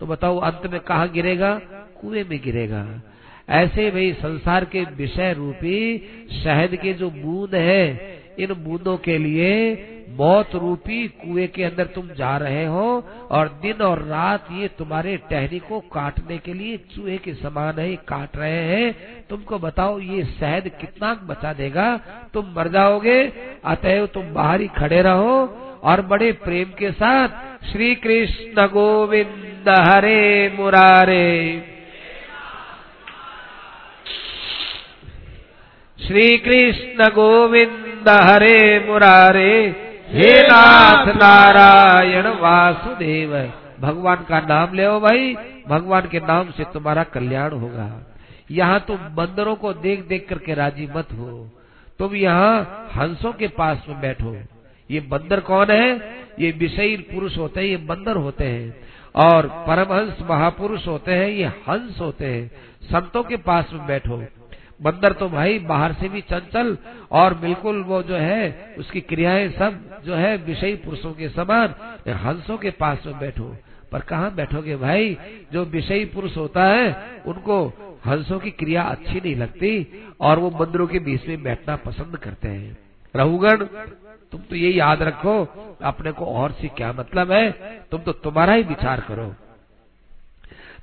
तो 0.00 0.06
बताओ, 0.06 0.38
अंत 0.38 0.70
में 0.72 0.80
कहा 0.80 1.06
गिरेगा? 1.06 1.58
कुएँ 2.00 2.24
में 2.24 2.42
गिरेगा। 2.42 3.02
ऐसे 3.48 3.90
भाई 3.90 4.12
संसार 4.12 4.64
के 4.64 4.84
विषय 4.84 5.32
रूपी 5.32 5.98
शहद 6.44 6.76
के 6.76 6.92
जो 6.92 7.10
बूंद 7.10 7.54
है, 7.54 8.00
इन 8.38 8.54
बूंदों 8.54 8.96
के 8.96 9.18
लिए 9.18 9.74
मौत 10.08 10.54
रूपी 10.54 11.08
कुएँ 11.08 11.46
के 11.46 11.64
अंदर 11.64 11.84
तुम 11.84 12.08
जा 12.08 12.36
रहे 12.36 12.66
हो 12.66 13.04
और 13.30 13.48
दिन 13.48 13.72
और 13.72 14.02
रात 14.02 14.48
ये 14.52 14.68
तुम्हारे 14.68 15.16
टहनी 15.16 15.58
को 15.58 15.80
काटने 15.80 16.38
के 16.38 16.54
लिए 16.54 16.76
चूहे 16.76 17.18
के 17.18 17.34
समान 17.34 17.78
है 17.78 17.96
काट 17.96 18.36
रहे 18.36 18.62
हैं। 18.64 18.94
तुमको 19.30 19.58
बताओ, 19.58 19.98
ये 19.98 20.24
शहद 20.24 20.68
कितना 20.68 21.14
बचा 21.14 21.52
देगा? 21.52 21.96
तुम 22.34 22.54
मर 22.56 22.68
जाओगे, 22.68 23.32
अतएव 23.64 24.06
तुम 24.06 24.22
बाहर 24.22 24.60
ही 24.60 24.66
खड़े 24.66 25.02
रहो 25.02 25.60
और 25.84 26.00
बड़े 26.00 26.32
प्रेम 26.32 26.68
के 26.78 26.92
साथ 26.92 27.28
श्री 27.72 27.94
कृष्ण 27.94 28.66
गोविंद 28.66 29.68
हरे 29.68 30.56
मुरारे। 30.58 31.62
श्री 36.06 36.38
कृष्ण 36.38 37.04
गोविंद 37.04 38.08
हरे 38.08 38.86
मुरारे। 38.88 39.84
हे 40.14 40.42
नाथ 40.42 41.06
नारायण 41.06 42.26
वासुदेव, 42.26 43.52
भगवान 43.80 44.16
का 44.16 44.40
नाम 44.40 44.74
ले 44.74 44.88
भाई। 44.88 45.36
भगवान 45.68 46.08
के 46.08 46.20
नाम 46.20 46.50
से 46.50 46.64
तुम्हारा 46.64 47.04
कल्याण 47.04 47.52
होगा। 47.52 48.06
यहाँ 48.50 48.80
तुम 48.80 48.96
बंदरों 48.96 49.54
को 49.56 49.72
देख 49.72 50.04
देख 50.04 50.26
करके 50.28 50.54
राज़ी 50.54 50.88
मत 50.96 51.08
हो। 51.12 51.50
तुम 51.98 52.14
यहाँ 52.14 52.88
हंसों 52.96 53.32
के 53.32 53.48
पास 53.48 53.86
में 53.88 54.00
बैठो। 54.00 54.36
ये 54.90 55.00
बंदर 55.00 55.40
कौन 55.40 55.66
है? 55.70 56.00
ये 56.38 56.50
विषयी 56.50 56.96
पुरुष 56.96 57.38
होते 57.38 57.60
हैं, 57.60 57.66
ये 57.66 57.76
बंदर 57.76 58.16
होते 58.16 58.44
हैं। 58.44 58.76
और 59.14 59.46
परमहंस 59.46 60.16
महापुरुष 60.30 60.86
होते 60.86 61.12
हैं, 61.12 61.28
ये 61.28 61.44
हंस 61.44 61.98
होते 62.00 62.26
हैं। 62.26 62.50
संतों 62.82 63.22
के 63.22 63.36
पास 63.36 63.70
में 63.72 63.86
बैठो। 63.86 64.24
बंदर 64.84 65.12
तो 65.12 65.28
भाई 65.28 65.58
बाहर 65.58 65.92
से 65.92 66.08
भी 66.08 66.20
चंचल 66.20 66.76
और 67.10 67.34
बिल्कुल 67.34 67.82
वो 67.82 68.02
जो 68.02 68.16
है, 68.16 68.74
उसकी 68.78 69.00
क्रियाएँ 69.00 69.48
सब 69.48 70.02
जो 70.04 70.14
है 70.14 70.36
विषयी 70.36 70.74
पुरुषों 70.76 71.12
के 71.12 71.28
समान, 71.28 71.74
हंसों 72.08 72.58
के 72.58 72.70
पास 72.70 73.06
में 73.06 73.18
बैठो। 73.18 73.56
पर 73.92 74.00
कहा 74.00 74.28
बैठोगे 74.28 74.76
भाई? 74.76 75.16
जो 75.52 75.64
विषयी 75.64 76.04
पुरुष 76.04 76.36
होता 76.36 76.64
है, 76.64 77.22
उनको 77.26 77.66
हंसों 78.06 78.38
की 78.38 78.50
क्रिया 78.50 78.82
अच्छी 78.82 79.20
नहीं 79.20 79.36
लगती 79.36 80.04
और 80.20 80.38
वो 80.38 80.50
बंदरों 80.50 80.86
के 80.86 80.98
बीच 80.98 81.28
में 81.28 81.42
बैठना 81.42 81.76
पसंद 81.76 82.16
करते 82.16 82.48
हैं। 82.48 82.78
रहुगण 83.16 83.64
तुम 84.32 84.40
तो 84.40 84.56
ये 84.56 84.70
याद 84.70 85.02
रखो, 85.02 85.44
अपने 85.82 86.12
को 86.12 86.24
और 86.24 86.52
से 86.52 86.68
क्या 86.68 86.92
मतलब 86.92 87.32
है? 87.32 87.50
तुम 87.90 88.00
तो 88.00 88.12
तुम्हारा 88.12 88.52
ही 88.52 88.62
विचार 88.62 89.00
करो। 89.00 89.34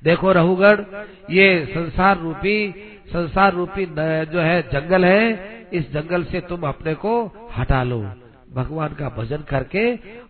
देखो 0.03 0.31
रहुगण 0.31 0.83
ये 1.29 1.65
संसार 1.65 2.17
रूपी 2.17 2.73
संसार 3.11 3.53
रूपी 3.53 3.85
जो 3.85 4.39
है 4.39 4.61
जंगल 4.69 5.05
है, 5.05 5.69
इस 5.73 5.91
जंगल 5.91 6.23
से 6.23 6.41
तुम 6.41 6.67
अपने 6.67 6.93
को 6.95 7.13
हटा 7.57 7.81
लो। 7.83 8.01
भगवान 8.53 8.95
का 8.95 9.09
भजन 9.09 9.43
करके 9.49 9.83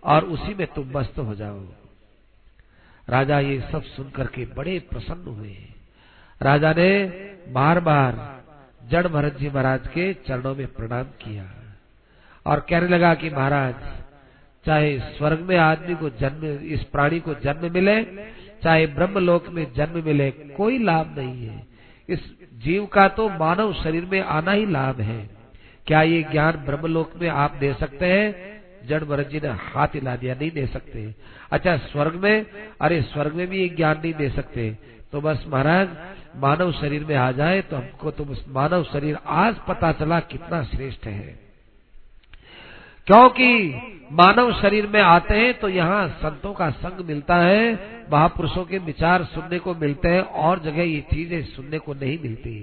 और 0.04 0.26
उसी 0.26 0.54
में 0.54 0.68
तुम 0.68 0.92
मस्त 0.96 1.18
हो 1.20 1.36
जाओ। 1.36 1.60
राजा 3.08 3.40
ये 3.40 3.60
सब 3.72 3.84
सुन 3.86 4.10
करके 4.10 4.46
बड़े 4.56 4.78
प्रसन्न 4.90 5.28
हुए। 5.30 5.56
राजा 6.42 6.74
ने 6.74 6.92
बार 7.52 7.80
बार 7.80 8.20
जड़ 8.82 9.08
भरत 9.08 9.38
जी 9.38 9.50
महाराज 9.50 9.88
के 9.88 10.14
चरणों 10.28 10.54
में 10.56 10.68
प्रणाम 10.68 11.04
किया 11.22 11.46
और 12.46 12.60
कहने 12.70 12.88
लगा 12.88 13.14
कि 13.14 13.30
महाराज, 13.30 13.76
चाहे 14.66 14.98
स्वर्ग 15.00 15.40
में 15.40 15.58
आदमी 15.58 15.96
को 15.96 16.10
जन्म, 16.10 16.46
इस 16.68 16.84
प्राणी 16.84 17.20
को 17.20 17.34
जन्म 17.34 17.72
मिले, 17.74 18.04
चाहे 18.64 18.88
ब्रह्मलोक 18.88 19.50
में 19.50 19.66
जन्म 19.74 20.04
मिले, 20.06 20.30
कोई 20.32 20.78
लाभ 20.78 21.18
नहीं 21.20 21.48
है। 21.48 21.66
इस 22.10 22.20
जीव 22.64 22.86
का 22.86 23.08
तो 23.08 23.30
मानव 23.30 23.74
शरीर 23.74 24.06
में 24.06 24.22
आना 24.22 24.52
ही 24.52 24.66
लाभ 24.66 25.02
है। 25.02 25.30
क्या 25.88 26.02
ये 26.02 26.24
ज्ञान 26.24 26.52
ब्रह्मलोक 26.52 27.12
में 27.22 27.30
आप 27.30 27.56
दे 27.56 27.74
सकते 27.74 28.06
हैं? 28.06 28.62
जड़ 28.88 29.04
भरत 29.04 29.28
जी 29.28 29.40
ने 29.40 29.48
हाथ 29.48 29.88
हिला 29.88 30.16
दिया, 30.16 30.36
नहीं 30.36 30.52
दे 30.52 30.68
सकते। 30.68 31.16
अच्छा 31.52 31.78
स्वर्ग 31.78 32.16
में? 32.16 32.46
अरे, 32.82 33.02
स्वर्ग 33.02 33.34
में 33.34 33.48
भी 33.48 33.62
ये 33.62 33.70
ज्ञान 33.70 33.98
नहीं 33.98 34.14
दे 34.14 34.30
सकते। 34.30 34.78
तो 35.12 35.22
बस 35.22 35.46
महाराज, 35.48 35.90
मानव 36.36 36.72
शरीर 36.72 37.06
में 37.06 37.16
आ 37.16 37.32
जाए 37.32 37.62
तो 37.62 37.76
हमको 37.76 38.12
तो 38.12 38.36
मानव 38.48 38.84
शरीर 38.84 39.18
आज 39.28 39.56
पता 39.68 39.92
चला 39.92 40.20
कितना 40.20 40.64
श्रेष्ठ 40.64 41.06
है। 41.06 41.40
क्योंकि 43.12 44.08
मानव 44.12 44.52
शरीर 44.54 44.86
में 44.88 45.02
आते 45.02 45.36
हैं 45.36 45.54
तो 45.60 45.70
यहाँ 45.70 46.08
संतों 46.20 46.54
का 46.54 46.70
संग 46.70 47.06
मिलता 47.08 47.36
है, 47.36 47.74
महापुरुषों 48.14 48.64
के 48.66 48.78
विचार 48.78 49.24
सुनने 49.24 49.60
को 49.60 49.74
मिलते 49.76 50.08
हैं, 50.08 50.22
और 50.22 50.60
जगह 50.60 50.84
ये 50.84 51.00
चीज़ें 51.12 51.44
सुनने 51.46 51.80
को 51.80 51.94
नहीं 51.94 52.18
मिलती। 52.24 52.54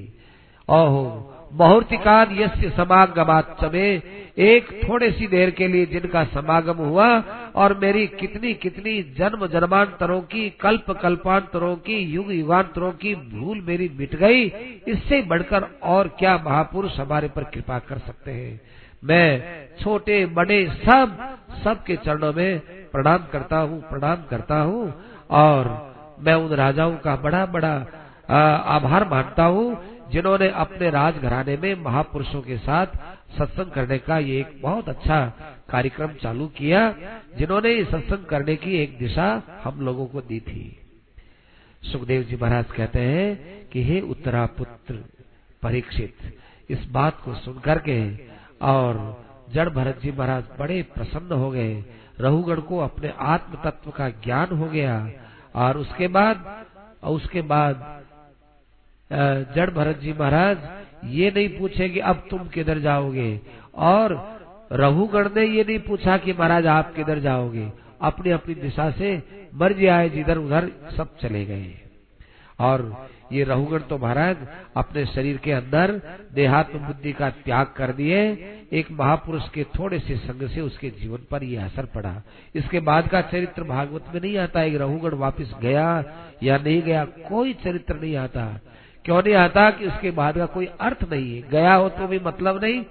ओहो 0.69 1.35
मुहूर्तिकाद 1.53 2.33
यस्य 2.33 2.71
समागमात 2.71 3.57
चमे, 3.61 3.91
एक 4.39 4.69
थोड़े 4.85 5.11
सी 5.11 5.27
देर 5.27 5.51
के 5.51 5.69
लिए 5.69 5.87
जिनका 5.87 6.25
समागम 6.25 6.79
हुआ, 6.79 7.09
और 7.55 7.79
मेरी 7.79 8.07
कितनी 8.07 8.55
कितनी 8.55 9.03
जन्म 9.19 9.47
जन्मांतरों 9.47 10.21
की, 10.23 10.49
कल्प 10.61 10.91
कल्पांतरों 11.03 11.75
की, 11.77 11.99
युग 12.15 12.33
युगांतरों 12.33 12.93
की 12.93 13.15
भूल 13.15 13.61
मेरी 13.61 13.91
मिट 13.99 14.15
गई, 14.15 14.45
इससे 14.89 15.23
बढ़कर 15.23 15.69
और 15.83 16.09
क्या 16.09 16.37
महापुरुष 16.47 16.99
हमारे 17.01 17.29
पर 17.29 17.45
कृपा 17.45 17.79
कर 17.79 17.99
सकते 17.99 18.31
हैं? 18.31 18.61
मैं, 19.03 19.69
छोटे, 19.77 20.27
बड़े, 20.27 20.67
सब, 20.67 21.39
सबके 21.65 21.97
चरणों 21.97 22.33
में 22.33 22.59
प्रणाम 22.91 23.27
करता 23.33 23.59
हूँ, 23.59 23.81
प्रणाम 23.81 24.25
करता 24.31 24.61
हूँ। 24.61 24.93
और 25.31 25.67
मैं 26.21 26.35
उन 26.35 26.55
राजाओं 26.55 26.97
का 26.97 27.17
बड़ा 27.17 27.47
बड़ा 27.47 27.75
आभार 28.69 29.09
मानता 29.09 29.45
हूँ, 29.45 29.67
जिन्होंने 30.11 30.49
अपने 30.49 30.91
राजघराने 30.91 31.57
में 31.57 31.75
महापुरुषों 31.75 32.43
के 32.43 32.57
साथ 32.59 32.87
सत्संग 33.39 33.71
करने 33.71 33.99
का 33.99 34.19
ये 34.19 34.41
एक 34.41 34.61
बहुत 34.63 34.89
अच्छा 34.89 35.21
कार्यक्रम 35.71 36.13
चालू 36.13 36.47
किया, 36.47 36.95
जिन्होंने 37.39 37.85
सत्संग 37.85 38.25
करने 38.25 38.57
की 38.57 38.77
एक 38.77 38.99
दिशा 38.99 39.43
हम 39.65 39.81
लोगों 39.81 40.07
को 40.07 40.21
दी 40.21 40.41
थी। 40.41 40.81
सुखदेव 41.83 42.23
जी 42.23 42.37
महाराज 42.37 42.71
कहते 42.71 43.01
हैं 43.01 43.69
कि, 43.69 43.83
हे 43.83 44.01
उत्तरा 44.01 44.47
पुत्र 44.47 44.95
परीक्षित, 45.63 46.15
इस 46.71 46.85
बात 46.91 47.21
को 47.25 47.35
सुनकर 47.35 47.79
के 47.79 47.99
और 48.61 49.01
जड़ 49.53 49.69
भरत 49.69 50.01
जी 50.03 50.11
महाराज 50.11 50.45
बड़े 50.59 50.83
प्रसन्न 50.95 51.33
हो 51.33 51.51
गए। 51.51 51.85
रहुगढ़ 52.21 52.61
को 52.61 52.79
अपने 52.79 53.13
आत्म 53.27 53.59
तत्व 53.65 53.91
का 53.91 54.09
ज्ञान 54.25 54.57
हो 54.57 54.67
गया 54.67 55.11
और 55.57 55.79
उसके 55.79 56.09
बाद, 56.09 56.45
और 57.03 57.15
उसके 57.15 57.43
बाद 57.43 57.87
जड़ 59.55 59.71
भरत 59.71 59.99
जी 59.99 60.13
महाराज 60.13 60.59
ये 61.07 61.31
नहीं 61.31 61.49
पूछे 61.59 61.89
कि 61.89 61.99
अब 62.01 62.27
तुम 62.31 62.49
किधर 62.49 62.79
जाओगे? 62.79 63.41
और 63.75 64.15
रघुगढ़ 64.73 65.29
ने 65.33 65.45
ये 65.45 65.65
नहीं 65.65 65.79
पूछा 65.79 66.17
कि 66.17 66.33
महाराज 66.33 66.67
आप 66.69 66.95
किधर 66.95 67.19
जाओगे? 67.19 67.71
अपनी 68.01 68.31
अपनी 68.31 68.55
दिशा 68.55 68.91
से 68.91 69.23
मर्ज़ी 69.55 69.87
आए 69.89 70.09
जिधर 70.09 70.39
उधर 70.39 70.71
सब 70.97 71.17
चले 71.19 71.45
गए। 71.45 71.75
और 72.61 73.09
ये 73.33 73.45
रहुगण 73.45 73.79
तो 73.79 73.99
महाराज 73.99 74.37
अपने 74.77 75.05
शरीर 75.07 75.37
के 75.37 75.53
अंदर 75.53 75.91
देहात्म 76.35 76.79
बुद्धि 76.79 77.13
का 77.13 77.31
त्याग 77.31 77.73
कर 77.77 77.93
दिए। 77.93 78.21
एक 78.73 78.91
महापुरुष 78.91 79.49
के 79.49 79.65
थोड़े 79.79 79.99
से 79.99 80.17
संग 80.17 80.49
से 80.49 80.61
उसके 80.61 80.91
जीवन 80.91 81.27
पर 81.31 81.45
यह 81.45 81.65
असर 81.65 81.87
पड़ा। 81.87 82.23
इसके 82.55 82.81
बाद 82.81 83.09
का 83.09 83.21
चरित्र 83.23 83.63
भागवत 83.65 84.05
में 84.15 84.21
नहीं 84.21 84.37
आता, 84.39 84.63
एक 84.63 84.75
रहुगण 84.75 85.15
वापिस 85.17 85.53
गया 85.63 86.05
या 86.43 86.59
नहीं 86.59 86.83
गया, 86.83 87.05
कोई 87.05 87.53
चरित्र 87.55 87.95
नहीं 87.95 88.17
आता। 88.17 88.61
क्यों 89.05 89.23
नहीं 89.23 89.35
आता 89.35 89.71
कि 89.71 89.87
उसके 89.87 90.11
बाद 90.11 90.37
का 90.39 90.47
कोई 90.47 90.67
अर्थ 90.81 91.05
नहीं 91.13 91.35
है? 91.35 91.49
गया 91.51 91.75
हो 91.75 91.89
तो 91.89 92.07
भी 92.07 92.19
मतलब 92.19 92.63
नहीं, 92.65 92.83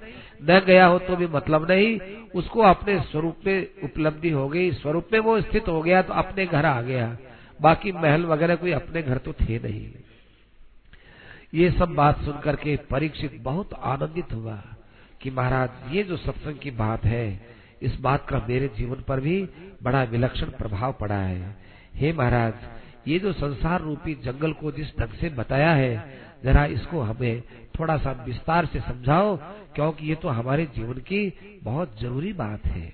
न 0.44 0.62
गया 0.68 0.86
हो 0.86 1.00
तो 1.00 1.16
भी 1.16 1.28
मतलब 1.28 1.70
नहीं। 1.72 2.00
उसको 2.36 2.62
अपने 2.62 3.00
स्वरूप 3.02 3.46
में 3.46 3.68
उपलब्धि 3.84 4.30
हो 4.30 4.48
गई, 4.50 4.72
स्वरूप 4.72 5.08
में 5.14 5.20
वो 5.20 5.40
स्थित 5.42 5.68
हो 5.68 5.82
गया 5.82 6.02
तो 6.02 6.14
अपने 6.14 6.46
घर 6.46 6.66
आ 6.66 6.82
गया। 6.82 7.16
बाकी 7.62 7.92
महल 7.92 8.26
वगैरह 8.26 8.56
कोई 8.56 8.72
अपने 8.72 9.02
घर 9.02 9.18
तो 9.18 9.34
थे 9.34 9.60
नहीं। 9.60 9.88
ये 11.54 11.70
सब 11.72 11.94
बात 11.96 12.22
सुनकर 12.22 12.56
के 12.56 12.76
परीक्षित 12.90 13.40
बहुत 13.44 13.74
आनंदित 13.74 14.34
हुआ 14.34 14.56
कि 15.22 15.32
महाराज, 15.32 15.70
ये 15.92 16.04
जो 16.04 16.18
सत्संग 16.18 16.58
की 16.60 16.72
बात 16.72 17.06
है, 17.06 17.40
इस 17.82 18.00
बात 18.00 18.26
का 18.30 18.46
मेरे 18.50 18.68
जीवन 18.78 19.04
पर 19.08 19.20
भी 19.20 19.42
बड़ा 19.84 20.04
विलक्षण 20.04 20.50
प्रभाव 20.54 20.94
पड़ा 20.94 21.16
है। 21.16 21.56
हे 21.96 22.14
महाराज, 22.14 22.54
ये 23.08 23.20
जो 23.20 23.34
संसार 23.34 23.82
रूपी 23.82 24.14
जंगल 24.24 24.54
को 24.54 24.72
जिस 24.72 24.92
ढंग 25.00 25.14
से 25.20 25.30
बताया 25.32 25.72
है, 25.72 25.96
जरा 26.44 26.66
इसको 26.68 27.02
हमें 27.02 27.42
थोड़ा 27.80 27.98
सा 27.98 28.12
विस्तार 28.28 28.66
से 28.66 28.80
समझाओ, 28.82 29.36
क्योंकि 29.76 30.08
ये 30.10 30.16
तो 30.16 30.30
हमारे 30.30 30.66
जीवन 30.76 30.98
की 31.08 31.60
बहुत 31.64 32.00
ज़रूरी 32.02 32.34
बात 32.36 32.66
है। 32.66 32.88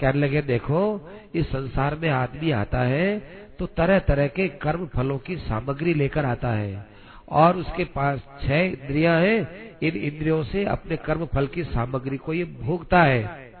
कहने 0.00 0.20
लगे, 0.20 0.42
देखो, 0.42 1.10
इस 1.34 1.46
संसार 1.46 1.94
में 1.94 2.08
आदमी 2.10 2.50
आता 2.52 2.82
है 2.82 3.18
तो 3.58 3.66
तरह 3.68 3.98
तरह 3.98 4.26
के 4.28 4.48
कर्म 4.58 4.86
फलों 4.86 5.18
की 5.18 5.36
सामग्री 5.38 5.94
लेकर 5.94 6.24
आता 6.24 6.50
है। 6.50 6.97
और 7.30 7.56
उसके 7.56 7.84
पास 7.84 8.20
छह 8.42 8.60
इंद्रियाँ 8.60 9.20
हैं। 9.20 9.70
इन 9.82 9.96
इंद्रियों 9.96 10.42
से 10.42 10.64
अपने 10.64 10.96
कर्म 10.96 11.26
फल 11.26 11.46
की 11.46 11.64
सामग्री 11.64 12.16
को 12.16 12.32
ये 12.32 12.44
भोगता 12.44 13.02
है। 13.02 13.52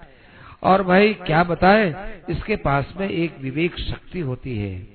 और 0.62 0.82
भाई, 0.82 1.14
क्या 1.14 1.44
बताए? 1.44 1.94
इसके 2.28 2.56
पास 2.56 2.94
में 2.96 3.08
एक 3.08 3.34
विवेक 3.40 3.78
शक्ति 3.78 4.20
होती 4.20 4.58
है। 4.58 4.86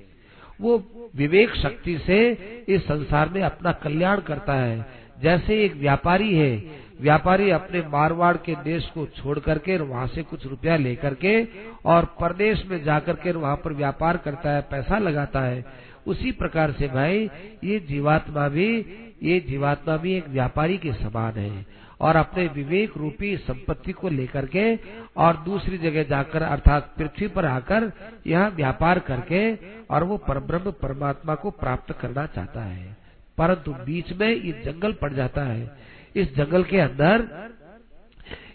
वो 0.60 0.82
विवेक 1.16 1.54
शक्ति 1.54 1.98
से 1.98 2.30
इस 2.68 2.84
संसार 2.84 3.28
में 3.28 3.42
अपना 3.42 3.72
कल्याण 3.72 4.20
करता 4.20 4.52
है। 4.52 4.86
जैसे 5.22 5.64
एक 5.64 5.74
व्यापारी 5.74 6.34
है। 6.34 6.84
व्यापारी 7.00 7.50
अपने 7.50 7.80
मारवाड़ 7.80 8.36
के 8.36 8.54
देश 8.54 8.86
को 8.86 9.06
छोड़ 9.06 9.38
करके 9.38 9.76
वहाँ 9.76 10.06
से 10.06 10.22
कुछ 10.22 10.46
रुपया 10.46 10.76
लेकर 10.76 11.14
के 11.14 11.46
और 11.84 12.04
प्रदेश 12.04 12.66
में 12.66 12.84
जाकर 12.84 13.12
के 13.12 13.32
वहाँ 13.32 13.56
पर 13.56 13.72
व्यापार 13.72 14.16
करता 14.16 14.50
है, 14.50 14.60
पैसा 14.60 14.98
लगाता 14.98 15.40
है। 15.40 15.64
उसी 16.06 16.32
प्रकार 16.32 16.72
से 16.72 16.88
भाई, 16.88 17.30
ये 17.64 17.80
जीवात्मा 17.80 18.48
भी, 18.48 18.86
ये 19.22 19.40
जीवात्मा 19.40 19.96
भी 19.96 20.14
एक 20.14 20.28
व्यापारी 20.28 20.78
के 20.78 20.92
समान 20.92 21.32
है। 21.32 21.84
और 22.00 22.16
अपने 22.16 22.46
विवेक 22.46 22.92
रूपी 22.96 23.36
संपत्ति 23.36 23.92
को 23.92 24.08
लेकर 24.08 24.46
के 24.46 24.78
और 25.16 25.36
दूसरी 25.36 25.78
जगह 25.78 26.02
जाकर 26.02 26.42
अर्थात 26.42 26.94
पृथ्वी 26.98 27.28
पर 27.28 27.44
आकर 27.44 27.92
यह 28.26 28.46
व्यापार 28.48 28.98
करके 28.98 29.54
और 29.90 30.04
वो 30.04 30.16
परब्रह्म 30.16 30.70
परमात्मा 30.70 31.34
को 31.34 31.50
प्राप्त 31.50 31.92
करना 32.00 32.26
चाहता 32.26 32.60
है। 32.60 32.96
परंतु 33.38 33.72
बीच 33.72 34.12
में 34.12 34.28
ये 34.28 34.52
जंगल 34.64 34.92
पड़ 34.92 35.12
जाता 35.12 35.42
है। 35.42 35.70
इस 36.16 36.34
जंगल 36.34 36.62
के 36.62 36.80
अंदर 36.80 37.48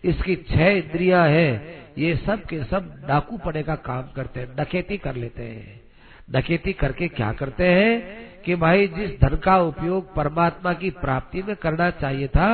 इसकी 0.04 0.36
छह 0.36 0.68
इंद्रिया 0.68 1.24
है। 1.24 1.80
ये 1.98 2.16
सब 2.16 2.42
के 2.42 2.64
सब 2.64 3.06
डाकू 3.08 3.38
पड़े 3.38 3.64
का 3.64 3.76
काम 3.76 4.02
करते 4.02 4.40
हैं, 4.40 4.56
डकैती 4.56 4.98
कर 4.98 5.16
लेते 5.16 5.44
हैं। 5.44 5.82
डकैती 6.30 6.74
करके 6.74 7.08
क्या 7.08 7.32
करते 7.34 7.68
हैं 7.68 8.42
कि 8.46 8.56
भाई 8.56 8.88
जिस 8.88 9.20
धन 9.22 9.36
का 9.36 9.58
उपयोग 9.62 10.14
परमात्मा 10.16 10.74
की 10.74 10.90
प्राप्ति 10.90 11.42
में 11.44 11.56
करना 11.56 11.90
चाहिए 11.92 12.28
था, 12.28 12.50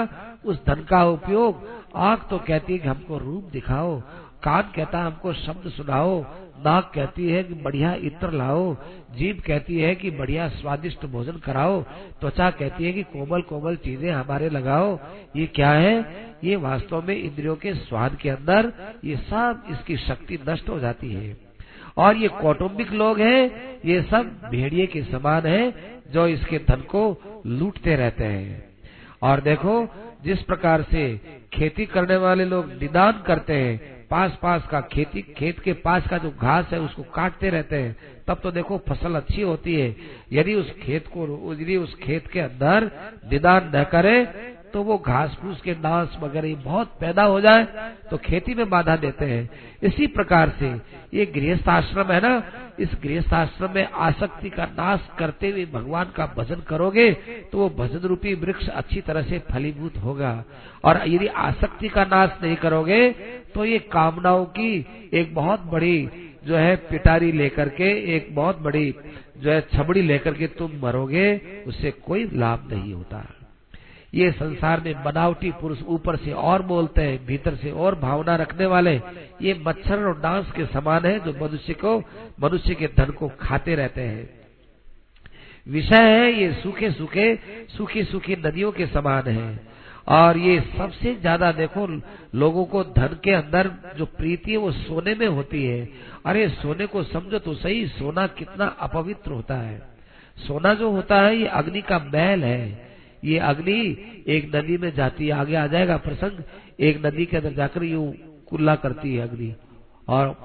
उस 0.46 0.66
धन 0.66 0.84
का 0.84 1.04
उपयोग 1.06 1.68
आँख 1.96 2.28
तो 2.30 2.38
कहती 2.38 2.74
है 2.74 2.80
कि 2.80 2.88
हमको 2.88 3.18
रूप 3.18 3.50
दिखाओ, 3.54 4.00
कान 4.44 4.72
कहता 4.76 4.98
है 4.98 5.06
हमको 5.06 5.34
शब्द 5.34 5.70
सुनाओ, 5.70 6.20
नाक 6.66 6.92
कहती 6.96 7.30
है 7.30 7.44
कि 7.44 7.54
बढ़िया 7.54 7.94
इत्र 8.02 8.32
लाओ, 8.32 8.74
जीभ 9.16 9.42
कहती 9.48 9.80
है 9.80 9.96
कि 9.96 10.12
बढ़िया 10.12 10.48
स्वादिष्ट 10.50 11.06
भोजन 11.06 11.38
कराओ, 11.38 11.82
त्वचा 12.22 12.50
कहती 12.52 12.86
है 12.86 12.94
कि 12.94 13.04
कोमल 13.04 13.42
कोमल 13.42 13.76
चीज़ें 13.76 14.12
हमारे 14.12 14.50
लगाओ। 14.50 15.00
ये 15.36 15.48
क्या 15.48 15.72
है? 15.72 15.96
ये 16.44 16.56
वास्तव 16.56 17.04
में 17.08 17.16
इंद्रियों 17.16 17.56
के 17.56 17.74
स्वाद 17.74 18.16
के 18.16 18.30
अंदर 18.30 18.72
ये 19.06 19.16
सब 19.16 19.64
इसकी 19.72 19.98
शक्ति 19.98 20.40
नष्ट 20.50 20.70
हो 20.70 20.80
जाती 20.80 21.14
है। 21.14 21.45
और 21.98 22.18
ये 22.18 22.28
कौटुंबिक 22.42 22.92
लोग 22.92 23.20
हैं, 23.20 23.80
ये 23.86 24.02
सब 24.02 24.32
भेड़िए 24.52 24.86
के 24.86 25.02
समान 25.02 25.46
है, 25.46 25.74
जो 26.12 26.28
इसके 26.28 26.58
धन 26.60 26.82
को 26.90 27.04
लूटते 27.46 27.96
रहते 27.96 28.24
हैं। 28.24 28.64
और 29.22 29.42
देखो, 29.42 29.88
जिस 30.24 30.42
प्रकार 30.42 30.82
से 30.82 31.22
खेती 31.54 31.86
करने 31.86 32.16
वाले 32.16 32.46
लोग 32.46 32.72
निदान 32.82 33.24
करते 33.28 33.54
हैं 33.54 33.96
पास 34.08 34.38
पास 34.42 34.68
का 34.72 34.80
खेती, 34.82 35.22
खेत 35.38 35.60
के 35.60 35.74
पास 35.74 36.08
का 36.08 36.18
जो 36.18 36.30
घास 36.42 36.70
है, 36.72 36.80
उसको 36.80 37.04
काटते 37.04 37.50
रहते 37.50 37.76
हैं, 37.76 37.96
तब 38.28 38.40
तो 38.44 38.52
देखो 38.52 38.78
फ़सल 38.90 39.16
अच्छी 39.16 39.42
होती 39.42 39.76
है। 39.76 39.96
यदि 40.32 40.54
उस 40.54 40.72
खेत 40.82 41.08
को, 41.08 41.54
यदि 41.54 41.76
उस 41.78 41.96
खेत 41.96 42.28
के 42.28 42.40
अंदर 42.40 42.92
निदान 43.32 43.72
न 43.76 43.84
करे 43.84 44.24
तो 44.76 44.82
वो 44.84 44.98
घास 44.98 45.36
फूस 45.42 45.60
के 45.62 45.72
नाश 45.74 46.16
वगैरह 46.22 46.56
बहुत 46.64 46.88
पैदा 47.00 47.24
हो 47.24 47.40
जाए 47.42 47.64
तो 48.10 48.18
खेती 48.20 48.54
में 48.54 48.70
बाधा 48.70 48.96
देते 48.98 49.26
हैं। 49.26 49.50
इसी 49.84 50.08
प्रकार 50.08 50.50
से 50.60 50.72
ये 51.14 51.26
गृहस्थ 51.28 51.70
आश्रम 51.70 52.12
है 52.12 52.20
ना, 52.22 52.44
इस 52.80 52.96
गृहस्थ 53.04 53.34
आश्रम 53.34 53.72
में 53.76 53.88
आसक्ति 54.00 54.50
का 54.50 54.66
नाश 54.72 55.08
करते 55.20 55.50
हुए 55.50 55.66
भगवान 55.74 56.12
का 56.16 56.26
भजन 56.38 56.64
करोगे 56.68 57.12
तो 57.52 57.58
वो 57.58 57.70
भजन 57.78 58.08
रूपी 58.08 58.34
वृक्ष 58.34 58.68
अच्छी 58.72 59.02
तरह 59.02 59.24
से 59.24 59.40
फलीभूत 59.52 59.98
होगा। 59.98 60.34
और 60.84 61.02
यदि 61.08 61.28
आसक्ति 61.46 61.90
का 61.90 62.06
नाश 62.06 62.38
नहीं 62.44 62.56
करोगे 62.58 63.10
तो 63.56 63.66
ये 63.66 63.80
कामनाओं 63.92 64.46
की 64.58 64.74
एक 65.14 65.34
बहुत 65.36 65.62
बड़ी 65.72 65.98
जो 66.46 66.56
है 66.58 66.76
पिटारी 66.90 67.32
लेकर 67.34 67.70
के, 67.72 67.90
एक 68.16 68.28
बहुत 68.36 68.60
बड़ी 68.60 68.94
जो 69.38 69.52
है 69.52 69.62
छबड़ी 69.70 70.02
लेकर 70.02 70.34
के 70.34 70.48
तुम 70.54 70.78
मरोगे, 70.82 71.36
उससे 71.68 71.92
कोई 72.04 72.30
लाभ 72.34 72.70
नहीं 72.72 72.94
होता। 72.94 73.26
ये 74.16 74.32
संसार 74.32 74.82
में 74.82 75.04
बनावटी 75.04 75.52
पुरुष 75.52 75.78
ऊपर 75.88 76.16
से 76.16 76.32
और 76.32 76.62
बोलते 76.62 77.02
हैं, 77.02 77.26
भीतर 77.26 77.56
से 77.56 77.72
और 77.72 77.96
भावना 77.96 78.36
रखने 78.36 78.66
वाले, 78.66 79.02
ये 79.42 79.62
मच्छर 79.68 80.04
और 80.04 80.20
डांस 80.20 80.52
के 80.52 80.66
समान 80.66 81.06
है 81.06 81.20
जो 81.20 81.46
मनुष्य 81.46 81.74
को, 81.74 82.00
मनुष्य 82.42 82.76
के 82.76 82.88
धन 82.88 83.06
को 83.06 83.32
खाते 83.40 83.76
रहते 83.76 84.02
हैं। 84.02 84.30
विषय 85.70 85.96
है, 85.96 86.34
ये 86.34 86.54
सूखे 86.54 86.92
सूखे, 86.92 87.40
सूखी 87.78 88.04
सूखी 88.04 88.36
नदियों 88.36 88.72
के 88.72 88.88
समान 88.88 89.28
है। 89.28 89.76
और 90.08 90.38
ये 90.38 90.62
सबसे 90.78 91.16
ज़्यादा 91.16 91.52
देखो, 91.52 92.02
लोगों 92.36 92.66
को 92.66 92.84
धन 92.84 93.20
के 93.24 93.32
अंदर 93.32 93.72
जो 93.98 94.06
प्रीति 94.06 94.52
है 94.52 94.58
वो 94.58 94.72
सोने 94.72 95.16
में 95.16 95.28
होती 95.28 95.66
है। 95.66 95.90
अरे, 96.26 96.50
सोने 96.50 96.86
को 96.86 97.04
समझो 97.04 97.40
तो 97.40 97.54
सही, 97.54 97.88
सोना 97.88 98.28
कितना 98.28 98.66
अपवित्र 98.66 99.32
होता 99.32 99.56
है। 99.56 99.82
सोना 100.48 100.74
जो 100.74 100.92
होता 100.92 101.22
है, 101.22 101.38
ये 101.38 101.48
अग्नि 101.48 101.82
का 101.82 102.00
मैल 102.00 102.44
है। 102.44 102.95
ये 103.26 103.40
अग्नि 103.40 103.80
एक 104.28 104.56
नदी 104.56 104.78
में 104.78 104.94
जाती 104.96 105.28
है, 105.28 105.34
आगे 105.34 105.56
आ 105.56 105.68
जाएगा 105.68 105.98
प्रसंग, 105.98 106.44
एक 106.80 107.06
नदी 107.06 107.26
के 107.26 107.38
अंदर 107.38 107.54
जाकर 107.54 107.84
ये 107.84 107.98
कुल्ला 108.50 108.76
करती 108.76 109.16
है 109.16 109.28
अग्नि, 109.28 109.54
और 110.08 110.36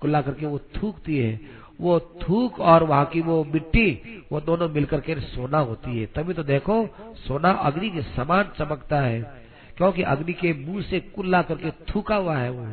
कुल्ला 0.00 0.20
करके 0.20 0.46
वो 0.46 0.58
थूकती 0.76 1.18
है। 1.18 1.40
वो 1.80 1.98
थूक 2.22 2.60
और 2.60 2.82
वहाँ 2.82 3.04
की 3.04 3.20
वो 3.20 3.44
मिट्टी, 3.44 3.90
वो 4.32 4.40
दोनों 4.40 4.68
मिलकर 4.68 5.00
के 5.00 5.14
सोना 5.14 5.58
होती 5.58 5.98
है। 6.00 6.06
तभी 6.06 6.34
तो 6.34 6.42
देखो, 6.42 6.86
सोना 7.26 7.50
अग्नि 7.50 7.90
के 7.90 8.02
समान 8.02 8.50
चमकता 8.58 9.00
है, 9.00 9.20
क्योंकि 9.76 10.02
अग्नि 10.02 10.32
के 10.32 10.52
मुँह 10.52 10.82
से 10.82 11.00
कुल्ला 11.00 11.42
करके 11.42 11.70
थूका 11.70 12.16
हुआ 12.16 12.36
है 12.36 12.50
वो। 12.50 12.66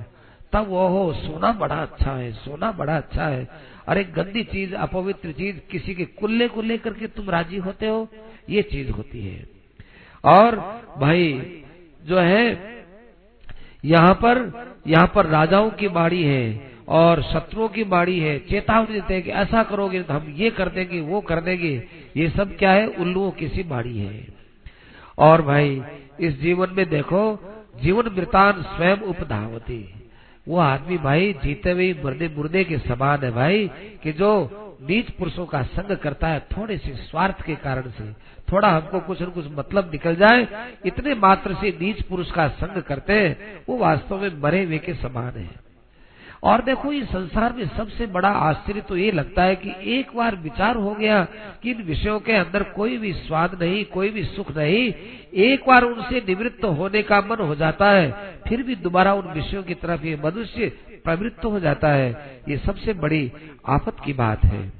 तब 0.54 0.68
वो 0.68 0.88
हो 0.88 1.14
सोना 1.14 1.52
बड़ा 1.52 1.76
अच्छा 1.76 2.12
है, 2.12 2.32
सोना 2.34 2.72
बड़ा 2.72 2.98
अच्छा 2.98 3.28
है। 3.28 3.48
अरे 3.88 4.04
गंदी 4.04 4.44
चीज़, 4.44 4.76
अपवित्र 4.76 5.32
चीज़, 5.32 5.58
किसी 5.72 5.96
के 5.96 6.06
कुल्ले 6.06 6.48
को 6.48 6.62
लेकर 6.62 6.94
के 6.94 7.08
तुम 7.08 7.30
राज़ी 7.30 7.58
होते 7.58 7.88
हो, 7.88 8.08
ये 8.50 8.62
चीज़ 8.62 8.92
होती 8.92 9.22
है। 9.22 9.46
और 10.24 10.56
भाई, 10.98 11.64
जो 12.06 12.20
है, 12.20 12.76
यहाँ 13.86 14.14
पर 14.14 14.66
यहाँ 14.88 15.12
पर 15.16 15.26
राजाओं 15.26 15.70
की 15.70 15.88
बाड़ी 15.88 16.24
है, 16.24 16.72
और 16.88 17.22
शत्रुओं 17.24 17.68
की 17.68 17.84
बाड़ी 17.84 18.20
है, 18.20 18.40
चेतावनी 18.40 18.94
देते 18.94 19.14
हैं 19.14 19.24
कि 19.24 19.32
ऐसा 19.32 19.64
करोगे 19.64 20.04
तो 20.04 20.14
हम 20.14 20.34
ये 20.38 20.50
कर 20.50 20.70
देंगे, 20.70 21.02
वो 21.02 21.22
कर 21.22 21.42
देंगे, 21.42 21.84
ये 22.18 22.30
सब 22.30 22.58
क्या 22.58 22.72
है? 22.72 22.88
उल्लुओं 22.88 23.32
की 23.32 23.48
सी 23.48 23.64
बाड़ी 23.64 23.98
है। 23.98 24.28
और 25.18 25.42
भाई, 25.42 25.82
इस 26.20 26.40
जीवन 26.40 26.68
में 26.72 26.90
देखो, 26.90 27.40
जीवन 27.84 28.04
वृतान 28.04 28.62
स्वयं 28.62 28.98
उपधावती। 28.98 29.94
वो 30.48 30.58
आदमी 30.58 30.98
भाई 30.98 31.34
जीते 31.44 31.72
हुए 31.72 31.94
मुर्दे 31.94 32.28
मुर्दे 32.28 32.64
के 32.64 32.78
समान 32.78 33.24
है 33.24 33.32
भाई, 33.32 33.68
कि 34.04 34.12
जो 34.12 34.78
नीच 34.82 35.10
पुरुषों 35.10 35.46
का 35.46 35.62
संग 35.64 35.96
करता 35.98 36.28
है 36.28 36.40
थोड़े 36.52 36.78
से 36.78 36.94
स्वार्थ 36.96 37.42
के 37.42 37.56
कारण 37.56 37.90
से। 37.90 38.12
थोड़ा 38.52 38.70
हमको 38.70 39.00
कुछ 39.00 39.22
न 39.22 39.26
कुछ 39.26 39.46
मतलब 39.52 39.92
निकल 39.92 40.16
जाए, 40.16 40.48
इतने 40.86 41.16
मात्र 41.16 41.54
से 41.54 41.70
नीच 41.82 42.02
पुरुष 42.02 42.32
का 42.32 42.48
संग 42.48 42.82
करते 42.82 43.14
हैं, 43.14 43.64
वो 43.70 43.78
वास्तव 43.78 44.22
में 44.22 44.42
मरे 44.42 44.64
हुए 44.64 44.78
के 44.78 44.94
समान 44.94 45.34
है। 45.38 45.65
और 46.46 46.62
देखो, 46.62 46.92
इस 46.92 47.08
संसार 47.10 47.54
में 47.54 47.66
सबसे 47.68 48.06
बड़ा 48.08 48.30
आश्चर्य 48.30 48.82
तो 48.82 48.98
ये 48.98 49.12
लगता 49.12 49.44
है 49.44 49.56
कि 49.56 49.74
एक 49.98 50.16
बार 50.16 50.36
विचार 50.36 50.76
हो 50.76 50.94
गया 50.96 51.24
कि 51.64 51.72
इन 51.72 51.82
विषयों 51.84 52.20
के 52.20 52.34
अंदर 52.34 52.64
कोई 52.64 52.98
भी 52.98 53.14
स्वाद 53.14 53.58
नहीं, 53.62 53.86
कोई 53.86 54.10
भी 54.10 54.24
सुख 54.24 54.56
नहीं। 54.58 54.94
एक 55.44 55.64
बार 55.68 55.84
उनसे 55.84 56.24
निवृत्त 56.28 56.64
होने 56.66 57.02
का 57.04 57.22
मन 57.22 57.42
हो 57.42 57.56
जाता 57.56 57.90
है, 57.92 58.12
फिर 58.48 58.64
भी 58.64 58.76
दोबारा 58.76 59.14
उन 59.14 59.34
विषयों 59.34 59.64
की 59.64 59.74
तरफ़ 59.74 60.06
ये 60.06 60.16
मनुष्य 60.16 60.70
प्रवृत्त 61.06 61.46
हो 61.46 61.60
जाता 61.60 61.90
है। 61.90 62.42
ये 62.50 62.58
सबसे 62.58 62.94
बड़ी 62.94 63.32
आफत 63.68 63.96
की 64.06 64.14
बात 64.14 64.46
है। 64.46 64.72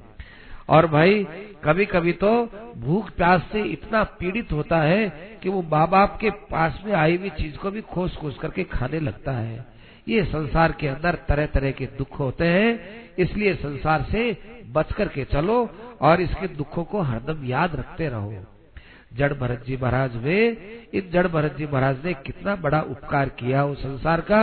और 0.68 0.86
भाई 0.86 1.26
कभी 1.64 1.84
कभी 1.86 2.12
तो 2.12 2.30
भूख 2.76 3.10
प्यास 3.10 3.42
से 3.52 3.62
इतना 3.62 4.02
पीड़ित 4.04 4.52
होता 4.52 4.78
है 4.78 5.08
कि 5.42 5.48
वो 5.48 5.62
माँ 5.62 5.88
बाप 5.88 6.18
के 6.20 6.30
पास 6.30 6.82
में 6.86 6.92
आई 6.92 7.16
हुई 7.16 7.30
चीज़ 7.30 7.56
को 7.56 7.70
भी 7.70 7.80
खोस 7.80 8.16
खोस 8.16 8.38
करके 8.38 8.64
खाने 8.64 9.00
लगता 9.00 9.32
है। 9.32 9.75
ये 10.06 10.24
संसार 10.24 10.72
के 10.72 10.88
अंदर 10.88 11.14
तरह 11.28 11.46
तरह 11.46 11.70
के 11.70 11.86
दुख 11.98 12.18
होते 12.18 12.44
हैं, 12.44 12.78
इसलिए 13.18 13.54
संसार 13.54 14.02
से 14.02 14.36
बच 14.72 14.92
करके 14.92 15.24
चलो 15.24 15.58
और 16.00 16.20
इसके 16.20 16.48
दुखों 16.48 16.84
को 16.84 17.00
हरदम 17.02 17.44
याद 17.44 17.76
रखते 17.76 18.08
रहो। 18.08 18.32
जड़ 19.12 19.32
भरत 19.32 19.62
जी 19.66 19.76
महाराज 19.76 20.16
वे 20.16 20.38
इन 20.94 21.10
जड़ 21.12 21.26
भरत 21.26 21.54
जी 21.56 21.66
महाराज 21.66 22.04
ने 22.04 22.12
कितना 22.14 22.54
बड़ा 22.56 22.80
उपकार 22.80 23.28
किया 23.28 23.64
उस 23.64 23.82
संसार 23.82 24.20
का, 24.20 24.40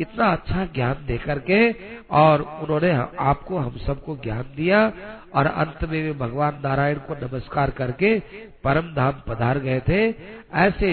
इतना 0.00 0.26
अच्छा 0.26 0.64
ज्ञान 0.64 1.04
दे 1.06 1.18
करके 1.18 1.70
और 2.10 2.42
उन्होंने 2.62 2.90
आपको, 3.18 3.58
हम 3.58 3.76
सबको 3.76 4.16
ज्ञान 4.16 4.44
दिया, 4.56 4.92
और 5.34 5.46
अंत 5.46 5.78
में 5.82 6.02
वे 6.02 6.12
भगवान 6.12 6.60
नारायण 6.64 6.98
को 6.98 7.14
नमस्कार 7.14 7.70
करके 7.70 8.18
परम 8.64 8.92
धाम 8.94 9.22
पधार 9.28 9.58
गए 9.58 9.80
थे। 9.80 10.02
ऐसे 10.54 10.92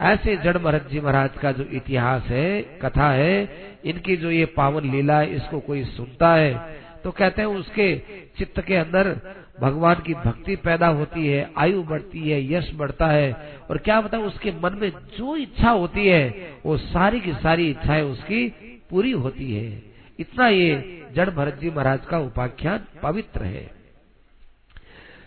ऐसे 0.00 0.36
जड़ 0.36 0.56
भरत 0.58 0.88
जी 0.90 1.00
महाराज 1.00 1.38
का 1.42 1.52
जो 1.52 1.64
इतिहास 1.72 2.22
है, 2.22 2.62
कथा 2.82 3.10
है, 3.10 3.48
इनकी 3.84 4.16
जो 4.16 4.30
ये 4.30 4.44
पावन 4.46 4.90
लीला 4.90 5.18
है, 5.18 5.34
इसको 5.36 5.60
कोई 5.60 5.84
सुनता 5.84 6.34
है 6.34 6.83
तो 7.04 7.10
कहते 7.10 7.42
हैं 7.42 7.48
उसके 7.48 7.96
चित्त 8.38 8.60
के 8.60 8.74
अंदर 8.74 9.20
भगवान 9.60 9.94
की 9.94 10.14
भक्ति 10.14 10.56
पैदा 10.56 10.86
होती 10.86 11.26
है, 11.26 11.50
आयु 11.58 11.82
बढ़ती 11.82 12.30
है, 12.30 12.52
यश 12.52 12.74
बढ़ता 12.74 13.06
है। 13.06 13.58
और 13.70 13.78
क्या 13.78 14.00
बता 14.00 14.18
उसके 14.18 14.50
मन 14.50 14.78
में 14.80 14.90
जो 14.90 15.36
इच्छा 15.36 15.70
होती 15.70 16.06
है, 16.06 16.52
वो 16.66 16.76
सारी 16.76 17.20
की 17.20 17.32
सारी 17.32 17.70
इच्छाएँ 17.70 18.02
उसकी 18.02 18.48
पूरी 18.90 19.10
होती 19.10 19.54
है। 19.54 19.82
इतना 20.20 20.48
ये 20.48 21.02
जड़ 21.14 21.30
भरत 21.30 21.54
जी 21.54 21.70
महाराज 21.70 22.06
का 22.06 22.18
उपाख्यान 22.18 22.84
पवित्र 23.02 23.42
है। 23.42 23.70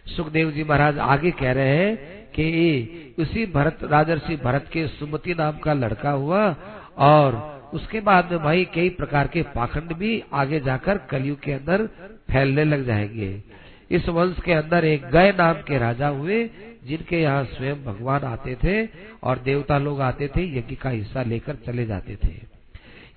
सुखदेव 0.07 0.51
जी 0.51 0.63
महाराज 0.63 0.99
आगे 0.99 1.31
कह 1.31 1.51
रहे 1.51 1.77
हैं 1.77 1.95
कि 2.29 3.15
उसी 3.19 3.45
भरत, 3.45 3.79
राजर्षि 3.83 4.35
भरत 4.35 4.69
के 4.73 4.87
सुमति 4.87 5.33
नाम 5.33 5.57
का 5.57 5.73
लड़का 5.73 6.11
हुआ 6.11 6.55
और 6.97 7.56
उसके 7.73 7.99
बाद 7.99 8.31
में 8.31 8.43
भाई 8.43 8.65
कई 8.65 8.89
प्रकार 8.89 9.27
के 9.27 9.41
पाखंड 9.41 9.93
भी 9.93 10.23
आगे 10.33 10.59
जाकर 10.59 10.97
कलयुग 10.97 11.39
के 11.39 11.51
अंदर 11.51 11.85
फैलने 12.31 12.63
लग 12.63 12.85
जाएँगे। 12.85 13.43
इस 13.91 14.09
वंश 14.09 14.35
के 14.45 14.53
अंदर 14.53 14.85
एक 14.85 15.05
गय 15.05 15.31
नाम 15.37 15.53
के 15.53 15.77
राजा 15.77 16.07
हुए, 16.07 16.49
जिनके 16.83 17.21
यहाँ 17.21 17.43
स्वयं 17.43 17.83
भगवान 17.83 18.21
आते 18.21 18.55
थे 18.55 18.89
और 19.23 19.39
देवता 19.39 19.77
लोग 19.77 20.01
आते 20.01 20.27
थे, 20.27 20.57
यज्ञ 20.57 20.75
का 20.75 20.89
हिस्सा 20.89 21.23
लेकर 21.23 21.55
चले 21.55 21.85
जाते 21.85 22.15
थे। 22.15 22.57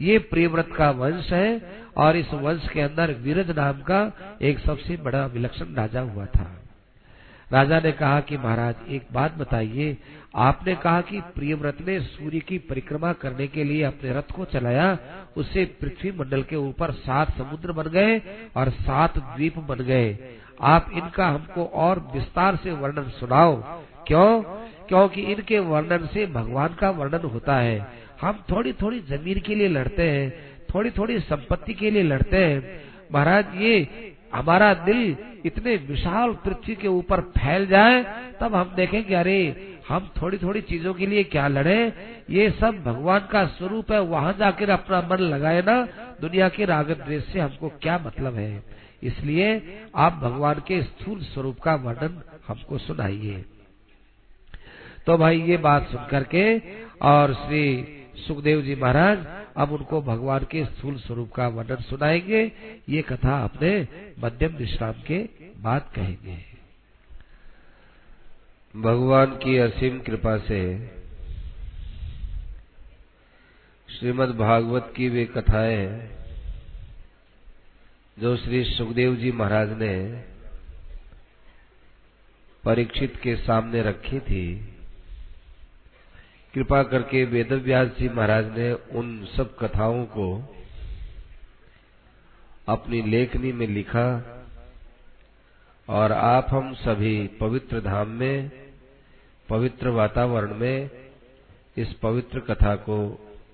ये 0.01 0.19
प्रियव्रत 0.19 0.69
का 0.77 0.91
वंश 0.91 1.33
है 1.33 1.63
और 1.97 2.17
इस 2.17 2.35
वंश 2.35 2.69
के 2.69 2.81
अंदर 2.81 3.13
वीरज 3.13 3.51
नाम 3.51 3.73
का 3.73 4.13
एक 4.43 4.59
सबसे 4.59 4.97
बड़ा 4.97 5.27
विलक्षण 5.27 5.75
राजा 5.75 6.01
हुआ 6.01 6.27
था। 6.27 6.57
राजा 7.53 7.81
ने 7.81 7.93
कहा 7.93 8.21
कि 8.21 8.37
महाराज, 8.37 8.75
एक 8.89 9.03
बात 9.13 9.35
बताइए 9.35 9.97
आपने 10.35 10.75
कहा 10.75 11.01
कि 11.01 11.21
प्रियव्रत 11.21 11.77
ने 11.87 12.01
सूर्य 12.01 12.41
की 12.41 12.59
परिक्रमा 12.59 13.13
करने 13.13 13.47
के 13.47 13.65
लिए 13.65 13.83
अपने 13.83 14.13
रथ 14.13 14.33
को 14.37 14.45
चलाया, 14.45 14.99
उससे 15.37 15.65
पृथ्वी 15.65 16.13
मंडल 16.13 16.43
के 16.43 16.57
ऊपर 16.57 16.91
सात 16.91 17.37
समुद्र 17.39 17.73
बन 17.73 17.83
गए 17.83 18.23
और 18.57 18.71
सात 18.71 19.19
द्वीप 19.19 19.59
बन 19.59 19.77
गए। 19.77 20.19
आप 20.61 20.91
इनका 20.93 21.27
हमको 21.27 21.65
और 21.65 22.11
विस्तार 22.15 22.57
से 22.57 22.73
वर्णन 22.73 23.09
सुनाओ। 23.09 23.57
क्यों? 24.07 24.43
क्योंकि 24.89 25.23
इनके 25.23 25.59
वर्णन 25.59 26.07
से 26.07 26.27
भगवान 26.27 26.75
का 26.75 26.91
वर्णन 26.91 27.27
होता 27.29 27.57
है। 27.57 27.93
हम 28.21 28.45
थोड़ी 28.51 28.73
थोड़ी 28.73 29.01
ज़मीन 29.01 29.41
के 29.41 29.55
लिए 29.55 29.69
लड़ते 29.69 30.11
हैं 30.11 30.51
थोड़ी 30.75 30.91
थोड़ी 30.91 31.21
संपत्ति 31.21 31.75
के 31.75 31.91
लिए 31.91 32.03
लड़ते 32.03 32.45
हैं। 32.45 32.83
महाराज, 33.13 33.55
ये 33.57 33.89
हमारा 34.35 34.75
दिल 34.75 35.17
इतने 35.47 35.77
विशाल 35.77 36.33
पृथ्वी 36.33 36.75
के 36.75 36.89
ऊपर 36.89 37.21
फैल 37.21 37.67
जाए, 37.67 38.03
तब 38.41 38.55
हम 38.55 38.73
देखेंगे 38.77 39.15
अरे, 39.15 39.67
हम 39.89 40.11
थोड़ी 40.23 40.39
थोड़ी 40.39 40.61
चीज़ों 40.61 40.95
के 40.95 41.07
लिए 41.07 41.25
क्या 41.25 41.49
लड़े? 41.49 41.93
ये 42.31 42.51
सब 42.51 42.83
भगवान 42.85 43.29
का 43.33 43.47
स्वरूप 43.47 43.93
है, 43.93 44.01
वहाँ 44.01 44.33
जाकर 44.33 44.71
अपना 44.71 45.01
मन 45.11 45.17
लगाए 45.17 45.63
ना, 45.63 45.89
दुनिया 46.21 46.49
के 46.49 46.65
राग 46.65 46.91
द्वेष 46.91 47.25
से 47.25 47.41
हमको 47.41 47.69
क्या 47.69 47.99
मतलब 48.07 48.35
है? 48.35 48.63
इसलिए 49.03 49.79
आप 49.97 50.13
भगवान 50.13 50.55
के 50.55 50.83
स्थूल 50.83 51.21
स्वरूप 51.21 51.61
का 51.61 51.75
वर्णन 51.75 52.23
हमको 52.49 52.79
सुनाइए। 52.79 53.45
तो 55.07 55.17
भाई, 55.19 55.41
ये 55.41 55.57
बात 55.57 55.89
सुन 55.89 56.07
करके 56.11 56.59
और 57.03 57.35
श्री 57.35 57.97
सुखदेव 58.21 58.63
जी 58.63 58.75
महाराज, 58.75 59.27
अब 59.57 59.73
उनको 59.73 60.01
भगवान 60.03 60.45
के 60.45 60.65
स्थूल 60.65 60.97
स्वरूप 60.99 61.33
का 61.33 61.49
वर्णन 61.49 61.83
सुनाएँगे। 61.83 62.43
ये 62.89 63.03
कथा 63.03 63.43
अपने 63.45 63.89
मध्यम 64.19 64.57
विश्राम 64.57 65.03
के 65.07 65.19
बाद 65.59 65.91
कहेंगे। 65.95 66.39
भगवान 68.75 69.27
की 69.37 69.57
असीम 69.59 69.99
कृपा 70.01 70.37
से 70.39 70.61
श्रीमद् 73.89 74.37
भागवत 74.37 74.93
की 74.97 75.09
वे 75.09 75.25
कथाएँ 75.25 75.87
जो 78.17 78.37
श्री 78.37 78.63
सुखदेव 78.65 79.15
जी 79.17 79.33
महाराज 79.33 79.71
ने 79.79 79.97
परीक्षित 82.65 83.17
के 83.23 83.37
सामने 83.37 83.83
रखी 83.83 84.21
थी 84.21 84.70
कृपा 86.55 86.83
करके 86.83 87.25
वेदव्यास 87.25 87.89
जी 87.89 88.09
महाराज 88.09 88.59
ने 88.59 88.73
उन 88.73 89.29
सब 89.37 89.57
कथाओं 89.59 90.05
को 90.05 90.55
अपनी 92.69 93.03
लेखनी 93.03 93.53
में 93.53 93.67
लिखा 93.67 94.09
और 95.89 96.13
आप 96.13 96.47
हम 96.51 96.75
सभी 96.75 97.27
पवित्र 97.27 97.81
धाम 97.81 98.09
में, 98.09 98.51
पवित्र 99.49 99.89
वातावरण 99.89 100.55
में 100.55 100.91
इस 101.77 101.93
पवित्र 101.93 102.41
कथा 102.41 102.75
को 102.75 102.99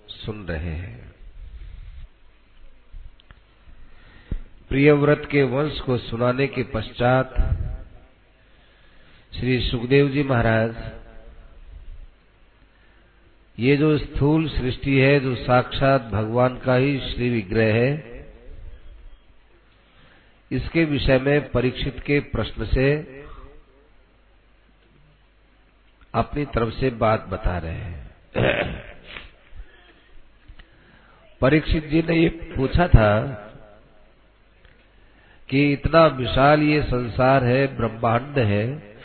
सुन 0.08 0.46
रहे 0.46 0.74
हैं। 0.74 1.14
प्रियव्रत 4.68 5.28
के 5.30 5.42
वंश 5.42 5.80
को 5.80 5.98
सुनाने 5.98 6.46
के 6.46 6.62
पश्चात 6.62 7.34
श्री 9.38 9.60
सुखदेव 9.70 10.08
जी 10.08 10.22
महाराज 10.22 10.74
ये 13.60 13.76
जो 13.76 13.98
स्थूल 13.98 14.48
सृष्टि 14.48 14.98
है, 14.98 15.20
जो 15.20 15.34
साक्षात 15.34 16.02
भगवान 16.02 16.58
का 16.58 16.74
ही 16.74 16.98
श्री 16.98 17.30
विग्रह 17.30 17.74
है, 17.74 18.16
इसके 20.52 20.84
विषय 20.84 21.18
में 21.18 21.50
परीक्षित 21.50 22.00
के 22.00 22.20
प्रश्न 22.20 22.64
से 22.64 22.96
अपनी 26.14 26.44
तरफ़ 26.44 26.74
से 26.74 26.90
बात 26.90 27.26
बता 27.28 27.58
रहे 27.58 27.74
हैं। 27.74 28.06
परीक्षित 31.40 31.86
जी 31.86 32.02
ने 32.02 32.16
ये 32.16 32.28
पूछा 32.28 32.88
था 32.88 33.24
कि 35.48 35.72
इतना 35.72 36.06
विशाल 36.06 36.62
ये 36.62 36.82
संसार 36.82 37.44
है, 37.44 37.76
ब्रह्मांड 37.76 38.38
है, 38.38 38.96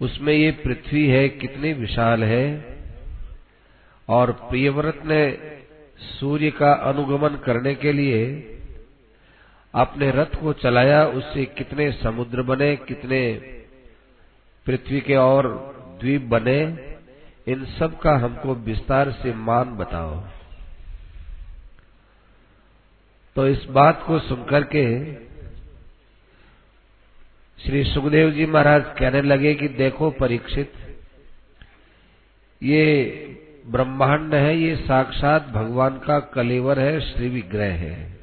उसमें 0.00 0.34
ये 0.34 0.50
पृथ्वी 0.50 1.06
है, 1.06 1.28
कितनी 1.28 1.72
विशाल 1.72 2.24
है? 2.24 2.73
और 4.08 4.32
प्रियव्रत 4.48 5.02
ने 5.04 5.22
सूर्य 6.00 6.50
का 6.50 6.72
अनुगमन 6.72 7.36
करने 7.36 7.74
के 7.74 7.92
लिए 7.92 8.24
अपने 9.74 10.10
रथ 10.10 10.34
को 10.40 10.52
चलाया, 10.52 11.04
उससे 11.06 11.44
कितने 11.44 11.90
समुद्र 11.92 12.42
बने, 12.42 12.74
कितने 12.76 13.20
पृथ्वी 14.66 15.00
के 15.00 15.16
और 15.16 15.48
द्वीप 16.00 16.22
बने, 16.22 16.60
इन 17.46 17.64
सब 17.78 17.98
का 17.98 18.12
हमको 18.16 18.54
विस्तार 18.54 19.10
से 19.12 19.34
मान 19.34 19.76
बताओ। 19.76 20.22
तो 23.36 23.46
इस 23.48 23.64
बात 23.64 24.04
को 24.06 24.18
सुनकर 24.18 24.64
के 24.64 25.14
श्री 27.58 27.82
सुखदेव 27.84 28.30
जी 28.30 28.46
महाराज 28.46 28.84
कहने 28.98 29.22
लगे 29.22 29.54
कि 29.54 29.68
देखो 29.68 30.10
परीक्षित, 30.10 30.72
ये 32.62 33.40
ब्रह्मांड 33.64 34.34
है, 34.34 34.56
ये 34.58 34.76
साक्षात 34.76 35.48
भगवान 35.48 35.98
का 35.98 36.18
कलेवर 36.20 36.78
है, 36.78 37.00
श्री 37.00 37.28
विग्रह 37.28 37.72
है। 37.72 38.18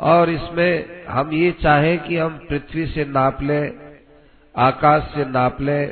और 0.00 0.30
इसमें 0.30 1.06
हम 1.06 1.32
ये 1.32 1.52
चाहे 1.52 1.96
कि 1.96 2.16
हम 2.16 2.38
पृथ्वी 2.48 2.86
से 2.86 3.04
नाप 3.04 3.42
ले, 3.42 3.60
आकाश 4.54 5.02
से 5.02 5.24
नाप 5.24 5.60
ले, 5.60 5.86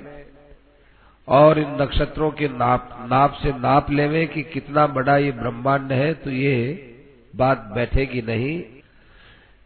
और 1.29 1.59
इन 1.59 1.83
नक्षत्रों 1.83 2.31
के 2.31 2.49
नाप 2.49 3.07
नाप 3.13 3.33
से 3.33 3.53
नाप 3.53 3.91
लेवे 3.91 4.27
कि 4.27 4.43
कितना 4.43 4.87
बड़ा 4.87 5.17
ये 5.17 5.33
ब्रह्मांड 5.33 5.93
है 5.93 6.15
तो 6.15 6.31
ये 6.31 6.57
बात 7.37 7.59
बैठेगी 7.59 8.23
नहीं। 8.23 8.63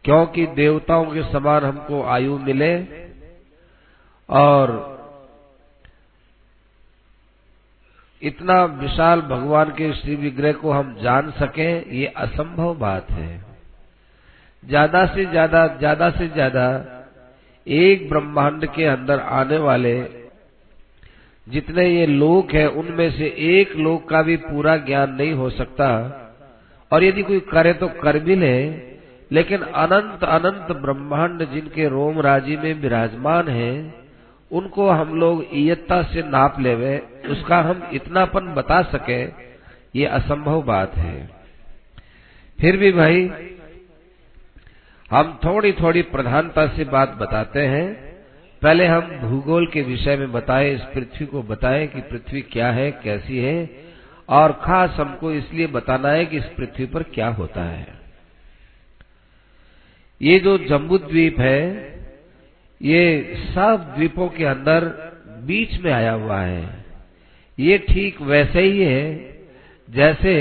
क्योंकि 0.05 0.45
देवताओं 0.47 1.05
के 1.05 1.23
समान 1.23 1.63
हमको 1.63 2.03
आयु 2.03 2.37
मिले, 2.37 2.75
और 4.29 4.96
इतना 8.21 8.63
विशाल 8.75 9.21
भगवान 9.23 9.69
के 9.71 9.91
श्री 9.93 10.15
विग्रह 10.15 10.53
को 10.53 10.71
हम 10.71 10.95
जान 11.01 11.29
सकें, 11.31 11.91
ये 11.91 12.05
असंभव 12.17 12.73
बात 12.75 13.09
है। 13.11 13.45
ज़्यादा 14.63 15.05
से 15.05 15.25
ज़्यादा 15.25 15.65
ज़्यादा 15.77 16.09
से 16.09 16.27
ज़्यादा 16.29 16.65
एक 17.67 18.07
ब्रह्मांड 18.09 18.65
के 18.65 18.85
अंदर 18.85 19.19
आने 19.19 19.57
वाले 19.59 19.93
जितने 21.47 21.87
ये 21.87 22.05
लोक 22.05 22.51
हैं, 22.51 22.65
उनमें 22.67 23.09
से 23.11 23.25
एक 23.51 23.75
लोक 23.77 24.09
का 24.09 24.21
भी 24.21 24.35
पूरा 24.39 24.75
ज्ञान 24.79 25.13
नहीं 25.13 25.33
हो 25.33 25.49
सकता। 25.51 25.87
और 26.91 27.03
यदि 27.03 27.23
कोई 27.23 27.39
करे 27.51 27.73
तो 27.73 27.87
कर 28.01 28.19
भी 28.19 28.35
ले, 28.35 28.57
लेकिन 29.31 29.61
अनंत 29.61 30.23
अनंत 30.25 30.71
ब्रह्मांड 30.81 31.45
जिनके 31.51 31.87
रोम 31.89 32.19
राज़ी 32.21 32.57
में 32.57 32.73
विराजमान 32.81 33.47
है 33.49 33.71
उनको 34.51 34.89
हम 34.89 35.19
लोग 35.19 35.45
इयत्ता 35.53 36.03
से 36.03 36.23
नाप 36.23 36.59
लेवे, 36.59 36.97
उसका 37.29 37.61
हम 37.61 37.89
इतनापन 37.93 38.53
बता 38.53 38.81
सके, 38.81 39.23
ये 39.99 40.05
असंभव 40.05 40.61
बात 40.61 40.95
है। 40.95 41.29
फिर 42.59 42.77
भी 42.77 42.91
भाई, 42.91 43.31
हम 45.11 45.39
थोड़ी 45.45 45.71
थोड़ी 45.71 46.01
प्रधानता 46.01 46.67
से 46.67 46.83
बात 46.83 47.09
बताते 47.09 47.59
हैं। 47.59 48.07
पहले 48.61 48.85
हम 48.85 49.01
भूगोल 49.01 49.67
के 49.67 49.81
विषय 49.81 50.17
में 50.17 50.31
बताए, 50.31 50.73
इस 50.73 50.81
पृथ्वी 50.81 51.25
को 51.25 51.43
बताए 51.43 51.87
कि 51.87 52.01
पृथ्वी 52.01 52.41
क्या 52.41 52.71
है, 52.71 52.91
कैसी 52.91 53.37
है, 53.37 53.69
और 54.29 54.51
खास 54.51 54.89
हमको 54.89 55.31
इसलिए 55.31 55.67
बताना 55.67 56.09
है 56.09 56.25
कि 56.25 56.37
इस 56.37 56.45
पृथ्वी 56.45 56.85
पर 56.85 57.03
क्या 57.03 57.27
होता 57.27 57.63
है। 57.63 57.87
ये 60.21 60.39
जो 60.39 60.57
जम्बू 60.57 60.97
द्वीप 60.97 61.39
है 61.39 61.96
ये 62.81 63.35
सब 63.49 63.93
द्वीपों 63.95 64.27
के 64.29 64.45
अंदर 64.45 64.85
बीच 65.45 65.79
में 65.81 65.91
आया 65.91 66.11
हुआ 66.11 66.39
है। 66.39 66.85
ये 67.59 67.77
ठीक 67.77 68.21
वैसे 68.21 68.61
ही 68.61 68.83
है, 68.83 69.35
जैसे 69.89 70.33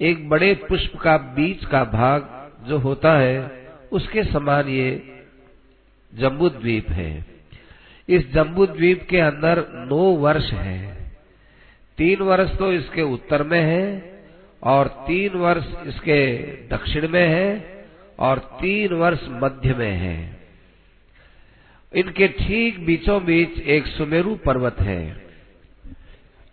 एक 0.00 0.28
बड़े 0.28 0.54
पुष्प 0.54 0.96
का 0.96 1.16
बीच 1.16 1.64
का 1.64 1.84
भाग 1.84 2.28
जो 2.68 2.78
होता 2.78 3.18
है, 3.18 3.50
उसके 3.92 4.24
समान 4.24 4.68
ये 4.68 4.90
जम्बू 6.12 6.48
द्वीप 6.48 6.90
है। 6.90 7.24
इस 8.08 8.32
जम्बू 8.32 8.66
द्वीप 8.66 9.06
के 9.10 9.20
अंदर 9.20 9.64
नौ 9.90 10.04
वर्ष 10.16 10.52
है। 10.52 10.80
तीन 11.98 12.18
वर्ष 12.18 12.56
तो 12.58 12.72
इसके 12.72 13.02
उत्तर 13.02 13.42
में 13.42 13.60
है 13.60 14.12
और 14.62 14.88
तीन 15.06 15.32
वर्ष 15.32 15.66
इसके 15.86 16.36
दक्षिण 16.68 17.08
में 17.08 17.26
है 17.28 17.48
और 18.18 18.38
तीन 18.38 18.92
वर्ष 18.92 19.26
मध्य 19.28 19.74
में 19.74 19.92
है। 19.92 20.41
इनके 21.94 22.28
ठीक 22.28 22.86
बीचों 22.86 23.24
बीच 23.24 23.60
एक 23.60 23.86
सुमेरु 23.86 24.34
पर्वत 24.34 24.76
है। 24.80 25.22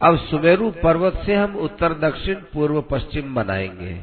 अब 0.02 0.18
सुमेरु 0.18 0.72
पर्वत 0.72 1.24
से 1.26 1.36
हम 1.36 1.56
उत्तर, 1.56 1.94
दक्षिण, 1.94 2.36
पूर्व, 2.36 2.82
पश्चिम 2.82 3.36
बनाएँगे। 3.36 3.98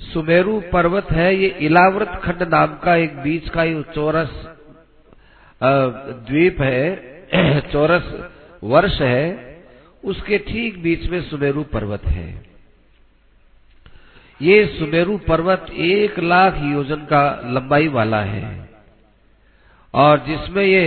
सुमेरु 0.00 0.62
पर्वत 0.72 1.10
है, 1.10 1.36
ये 1.36 1.48
इलाव्रत 1.48 2.20
खंड 2.24 2.42
नाम 2.42 2.78
का 2.78 2.96
एक 2.96 3.18
बीच 3.18 3.48
का 3.48 3.82
चौरस 3.82 4.46
द्वीप 6.30 6.60
है, 6.60 7.14
चौरस 7.72 8.30
वर्ष 8.64 9.00
है, 9.00 9.54
उसके 10.04 10.38
ठीक 10.38 10.82
बीच 10.82 11.06
में 11.06 11.22
सुमेरु 11.22 11.62
पर्वत 11.62 12.04
है। 12.04 12.42
ये 14.42 14.66
सुमेरु 14.66 15.18
पर्वत 15.18 15.66
एक 15.70 16.18
लाख 16.18 16.54
योजन 16.56 16.96
का 16.96 17.42
लंबाई 17.44 17.88
वाला 17.88 18.20
है। 18.20 18.63
और 19.94 20.24
जिसमें 20.26 20.64
ये 20.64 20.86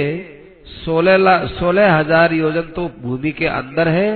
सोलह 0.68 1.46
सोलह 1.50 1.94
हज़ार 1.94 2.34
योजन 2.34 2.72
तो 2.76 2.88
भूमि 3.02 3.32
के 3.32 3.46
अंदर 3.48 3.88
है 3.90 4.10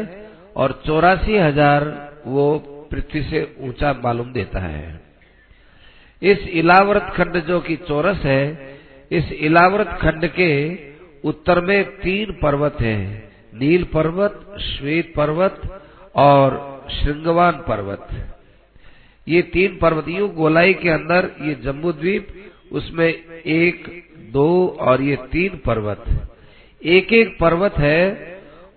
और 0.56 0.82
चौरासी 0.86 1.38
हज़ार 1.38 1.86
वो 2.26 2.48
पृथ्वी 2.92 3.22
से 3.24 3.44
ऊँचा 3.62 3.94
मालूम 4.04 4.32
देता 4.34 4.60
है। 4.60 5.00
इस 6.22 6.48
इलावरत 6.54 7.14
खंड 7.16 7.38
जो 7.46 7.60
कि 7.62 7.76
चौरस 7.88 8.18
है, 8.26 8.44
इस 9.12 9.32
इलावरत 9.32 9.98
खंड 10.02 10.28
के 10.30 10.52
उत्तर 11.24 11.62
में 11.62 11.84
तीन 11.98 12.32
पर्वत 12.42 12.78
हैं, 12.82 13.32
नील 13.54 13.84
पर्वत, 13.94 14.46
श्वेत 14.62 15.14
पर्वत 15.16 15.62
और 16.18 16.60
श्रृंगवान 16.92 17.64
पर्वत। 17.68 18.08
ये 19.28 19.42
तीन 19.54 19.78
पर्वतियों 19.78 20.30
गोलाई 20.36 20.74
के 20.74 20.90
अंदर 20.90 21.30
ये 21.42 21.56
जम्बू 21.64 21.92
द्वीप, 21.94 22.28
उसमें 22.72 23.08
एक 23.08 23.88
दो 24.32 24.50
और 24.82 25.02
ये 25.02 25.16
तीन 25.32 25.60
पर्वत। 25.66 26.06
एक 26.82 27.14
एक 27.14 27.38
पर्वत 27.40 27.78
है, 27.78 28.02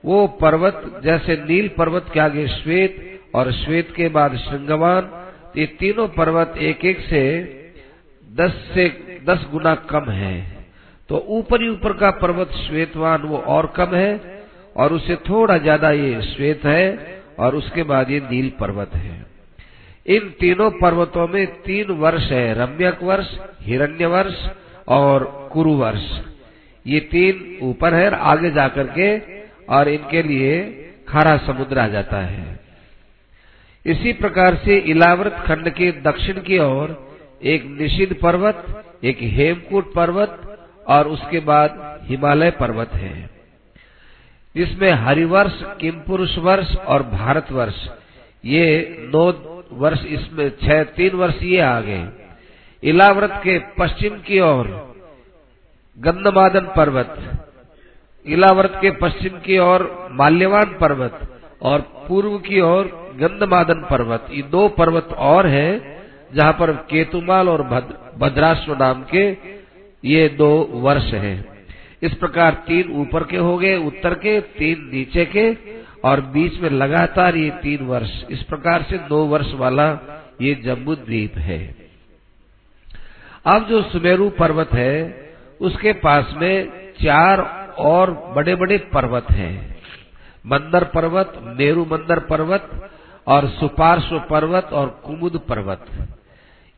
वो 0.05 0.27
पर्वत 0.41 1.01
जैसे 1.05 1.37
नील 1.49 1.69
पर्वत 1.69 2.11
के 2.15 2.21
आगे 2.21 2.47
श्वेत 2.49 3.21
और 3.35 3.53
श्वेत 3.53 3.93
के 3.97 4.09
बाद 4.09 4.37
श्रृंगवान 4.37 5.11
ये 5.57 5.67
तीनों 5.67 6.07
पर्वत 6.09 6.55
एक 6.59 6.85
एक 6.85 7.01
से 7.01 7.23
दस 8.27 8.53
से 8.75 8.89
दस 9.27 9.47
गुना 9.53 9.75
कम 9.91 10.11
है। 10.11 10.37
तो 11.11 11.25
ऊपर 11.29 11.63
ही 11.63 11.69
ऊपर 11.69 11.93
का 11.93 12.11
पर्वत 12.11 12.51
श्वेतवान, 12.59 13.23
वो 13.23 13.39
और 13.39 13.67
कम 13.77 13.95
है, 13.95 14.41
और 14.77 14.93
उससे 14.93 15.17
थोड़ा 15.29 15.59
ज़्यादा 15.59 15.91
ये 15.91 16.21
श्वेत 16.23 16.65
है, 16.65 17.23
और 17.39 17.55
उसके 17.55 17.83
बाद 17.83 18.11
ये 18.11 18.21
नील 18.21 18.49
पर्वत 18.61 18.95
है। 18.95 19.27
इन 20.07 20.29
तीनों 20.41 20.71
पर्वतों 20.71 21.29
में 21.29 21.47
तीन 21.63 21.93
वर्ष 21.93 22.31
है, 22.31 22.55
रम्यक 22.55 23.03
वर्ष, 23.03 23.37
हिरण्य 23.61 24.07
वर्ष 24.07 24.45
और 24.89 25.44
कुरु 25.55 25.73
वर्ष। 25.75 26.11
ये 26.87 27.01
तीन 27.01 27.59
ऊपर 27.63 27.95
है 27.95 28.07
और 28.07 28.15
आगे 28.15 28.51
जाकर 28.51 28.87
के 28.99 29.17
और 29.67 29.89
इनके 29.89 30.23
लिए 30.23 30.61
खारा 31.09 31.37
समुद्र 31.37 31.79
आ 31.79 31.87
जाता 31.89 32.21
है। 32.21 32.61
इसी 33.87 34.13
प्रकार 34.13 34.55
से 34.57 34.77
इलावृत 34.77 35.33
खंड 35.47 35.69
के 35.71 35.91
दक्षिण 36.03 36.41
की 36.41 36.59
ओर 36.59 36.93
एक 37.45 37.65
निषिद्ध 37.81 38.15
पर्वत, 38.15 38.65
एक 39.05 39.19
हेमकूट 39.21 39.93
पर्वत 39.95 40.41
और 40.89 41.09
उसके 41.09 41.41
बाद 41.41 42.01
हिमालय 42.05 42.51
पर्वत 42.51 42.93
है। 42.95 43.31
जिसमें 44.55 44.91
हरिवर्ष, 44.93 45.53
किमपुरुष 45.81 46.37
वर्ष 46.39 46.75
और 46.77 47.03
भारत 47.03 47.53
वर्ष, 47.53 47.89
ये 48.45 48.97
नौ 49.15 49.31
वर्ष 49.73 50.05
इसमें 50.07 50.49
छह, 50.63 50.83
तीन 50.85 51.11
वर्ष 51.11 51.43
ये 51.43 51.61
आ 51.61 51.81
गए 51.81 52.09
इलाव्रत 52.83 53.41
के 53.45 53.59
पश्चिम 53.79 54.19
की 54.19 54.41
ओर 54.41 54.94
गंधमादन 55.99 56.67
पर्वत, 56.77 57.17
इलावर्त 58.27 58.79
के 58.83 58.91
पश्चिम 58.91 59.39
की 59.39 59.59
ओर 59.59 59.83
माल्यवान 60.13 60.77
पर्वत 60.81 61.19
और 61.63 61.81
पूर्व 62.09 62.39
की 62.39 62.61
ओर 62.61 62.87
गंधमादन 63.21 63.87
पर्वत। 63.91 64.27
ये 64.31 64.43
दो 64.43 64.67
पर्वत 64.69 65.13
और 65.19 65.47
हैं, 65.47 65.73
जहाँ 66.35 66.53
पर 66.53 66.73
केतुमाल 66.91 67.49
और 67.49 67.63
भद्राश्व 68.19 68.75
नाम 68.75 69.03
के 69.05 69.25
ये 70.05 70.29
दो 70.29 70.51
वर्ष 70.73 71.13
हैं। 71.15 71.37
इस 72.03 72.15
प्रकार 72.15 72.55
तीन 72.67 72.91
ऊपर 72.93 73.25
के 73.25 73.37
हो 73.37 73.57
गए, 73.59 73.77
उत्तर 73.77 74.15
के, 74.15 74.41
तीन 74.41 74.91
नीचे 74.93 75.25
के 75.27 75.53
और 76.05 76.21
बीच 76.21 76.61
में 76.61 76.71
लगातार 76.71 77.37
ये 77.37 77.51
तीन 77.63 77.87
वर्ष। 77.87 78.23
इस 78.31 78.43
प्रकार 78.43 78.83
से 78.83 78.99
दो 78.99 79.25
वर्ष 79.27 79.53
वाला 79.55 79.87
ये 80.41 80.55
जम्बू 80.55 80.95
द्वीप 80.95 81.39
है। 81.39 81.61
अब 83.47 83.67
जो 83.69 83.83
सुमेरु 83.83 84.29
पर्वत 84.31 84.73
है 84.73 85.24
उसके 85.61 85.93
पास 86.01 86.35
में 86.37 86.93
चार 86.95 87.41
और 87.81 88.11
बड़े 88.37 88.55
बड़े 88.55 88.79
पर्वत 88.93 89.31
हैं। 89.31 89.55
मंदर 90.45 90.85
पर्वत, 90.85 91.33
नेहरू 91.59 91.85
मंदर 91.85 92.19
पर्वत 92.21 92.71
और 93.27 93.49
सुपार्श्व 93.51 94.19
पर्वत 94.31 94.73
और 94.73 94.89
कुमुद 95.05 95.41
पर्वत। 95.49 95.87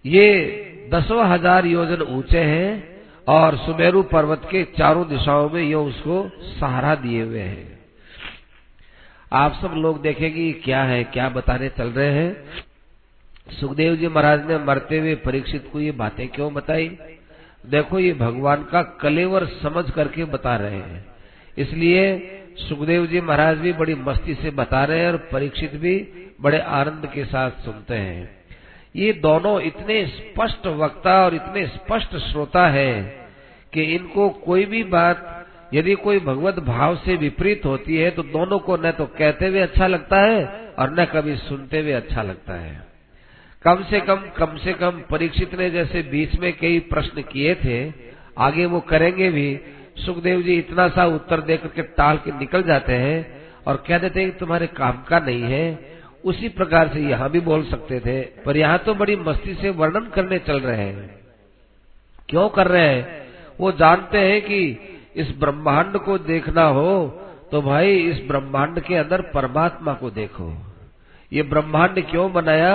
ये 0.05 0.89
दसों 0.93 1.25
हज़ार 1.27 1.67
योजन 1.67 2.03
ऊँचे 2.09 2.41
हैं 2.41 2.97
और 3.27 3.57
सुमेरु 3.57 4.03
पर्वत 4.03 4.43
के 4.51 4.63
चारों 4.79 5.07
दिशाओं 5.09 5.49
में 5.51 5.63
ये 5.63 5.75
उसको 5.75 6.29
सहारा 6.51 6.95
दिए 6.95 7.23
हुए 7.23 7.41
हैं। 7.41 7.75
आप 9.33 9.59
सब 9.63 9.73
लोग 9.77 10.01
देखेंगे 10.03 10.53
क्या 10.65 10.83
है, 10.83 11.03
क्या 11.05 11.29
बताने 11.29 11.69
चल 11.69 11.89
रहे 11.89 12.11
हैं। 12.13 12.63
सुखदेव 13.51 13.97
जी 13.97 14.09
महाराज 14.09 14.47
ने 14.49 14.59
मरते 14.59 14.99
हुए 14.99 15.15
परीक्षित 15.15 15.69
को 15.73 15.81
ये 15.81 15.91
बातें 15.95 16.27
क्यों 16.29 16.53
बताई? 16.55 16.89
देखो 17.67 17.99
ये 17.99 18.13
भगवान 18.15 18.63
का 18.65 18.83
कलेवर 19.01 19.47
समझ 19.63 19.91
करके 19.91 20.25
बता 20.27 20.57
रहे 20.57 20.77
हैं। 20.77 21.05
इसलिए 21.59 22.03
सुखदेव 22.59 23.07
जी 23.07 23.21
महाराज 23.21 23.57
भी 23.57 23.73
बड़ी 23.73 23.95
मस्ती 24.01 24.35
से 24.35 24.51
बता 24.53 24.85
रहे 24.85 25.01
हैं 25.01 25.07
और 25.07 25.17
परीक्षित 25.33 25.75
भी 25.77 25.97
बड़े 26.41 26.59
आनंद 26.59 27.07
के 27.15 27.25
साथ 27.25 27.51
सुनते 27.65 27.95
हैं। 27.95 28.31
ये 28.97 29.13
दोनों 29.13 29.61
इतने 29.61 30.05
स्पष्ट 30.07 30.67
वक्ता 30.77 31.15
और 31.25 31.35
इतने 31.35 31.67
स्पष्ट 31.67 32.17
श्रोता 32.23 32.67
है 32.69 32.93
कि 33.73 33.83
इनको 33.95 34.29
कोई 34.29 34.65
भी 34.65 34.83
बात, 34.85 35.33
यदि 35.75 35.95
कोई 35.97 36.19
भगवत 36.21 36.59
भाव 36.65 36.97
से 36.97 37.17
विपरीत 37.17 37.65
होती 37.65 37.97
है 37.97 38.11
तो 38.11 38.23
दोनों 38.23 38.59
को 38.59 38.77
न 38.77 38.91
तो 38.91 39.07
कहते 39.19 39.47
हुए 39.47 39.61
अच्छा 39.61 39.87
लगता 39.87 40.21
है 40.23 40.45
और 40.79 41.01
न 41.01 41.05
कभी 41.05 41.37
सुनते 41.39 41.81
हुए 41.81 41.93
अच्छा 41.93 42.23
लगता 42.23 42.55
है। 42.55 42.85
कम 43.67 43.83
से 43.83 44.01
कम 44.01 44.17
कम 44.37 44.57
से 44.57 44.73
कम 44.73 45.01
परीक्षित 45.11 45.55
ने 45.55 45.69
जैसे 45.71 46.03
बीच 46.03 46.35
में 46.41 46.53
कई 46.59 46.79
प्रश्न 46.91 47.23
किए 47.23 47.55
थे, 47.55 47.79
आगे 48.39 48.67
वो 48.67 48.81
करेंगे 48.81 49.31
भी। 49.31 49.49
सुखदेव 49.97 50.43
जी 50.43 50.55
इतना 50.55 50.89
सा 50.89 51.05
उत्तर 51.07 51.41
देकर 51.41 51.69
के 51.69 51.83
टाल 51.97 52.17
के 52.17 52.33
निकल 52.39 52.63
जाते 52.63 52.93
हैं 52.95 53.17
और 53.67 53.83
कह 53.89 53.99
देते 53.99 54.21
हैं 54.21 54.37
तुम्हारे 54.39 54.67
काम 54.73 55.03
का 55.03 55.19
नहीं 55.19 55.43
है। 55.45 55.97
उसी 56.25 56.49
प्रकार 56.51 56.89
से 56.89 57.01
यहाँ 57.01 57.31
भी 57.31 57.41
बोल 57.41 57.65
सकते 57.65 57.99
थे, 58.01 58.21
पर 58.45 58.57
यहाँ 58.57 58.79
तो 58.79 58.95
बड़ी 58.95 59.17
मस्ती 59.19 59.55
से 59.55 59.71
वर्णन 59.73 60.09
करने 60.15 60.39
चल 60.41 60.61
रहे 60.61 60.77
हैं। 60.79 61.09
क्यों 62.29 62.49
कर 62.49 62.67
रहे 62.69 62.89
हैं? 62.89 63.27
वो 63.61 63.73
जानते 63.73 64.19
हैं 64.21 64.41
कि 64.43 64.61
इस 65.17 65.31
ब्रह्मांड 65.39 65.97
को 65.99 66.19
देखना 66.21 66.65
हो 66.69 66.93
तो 67.53 67.63
भाई 67.63 67.97
इस 68.01 68.21
ब्रह्मांड 68.29 68.81
के 68.81 68.95
अंदर 68.95 69.21
परमात्मा 69.35 69.93
को 69.95 70.11
देखो। 70.11 70.53
ये 71.33 71.43
ब्रह्मांड 71.45 72.01
क्यों 72.07 72.33
बनाया? 72.33 72.73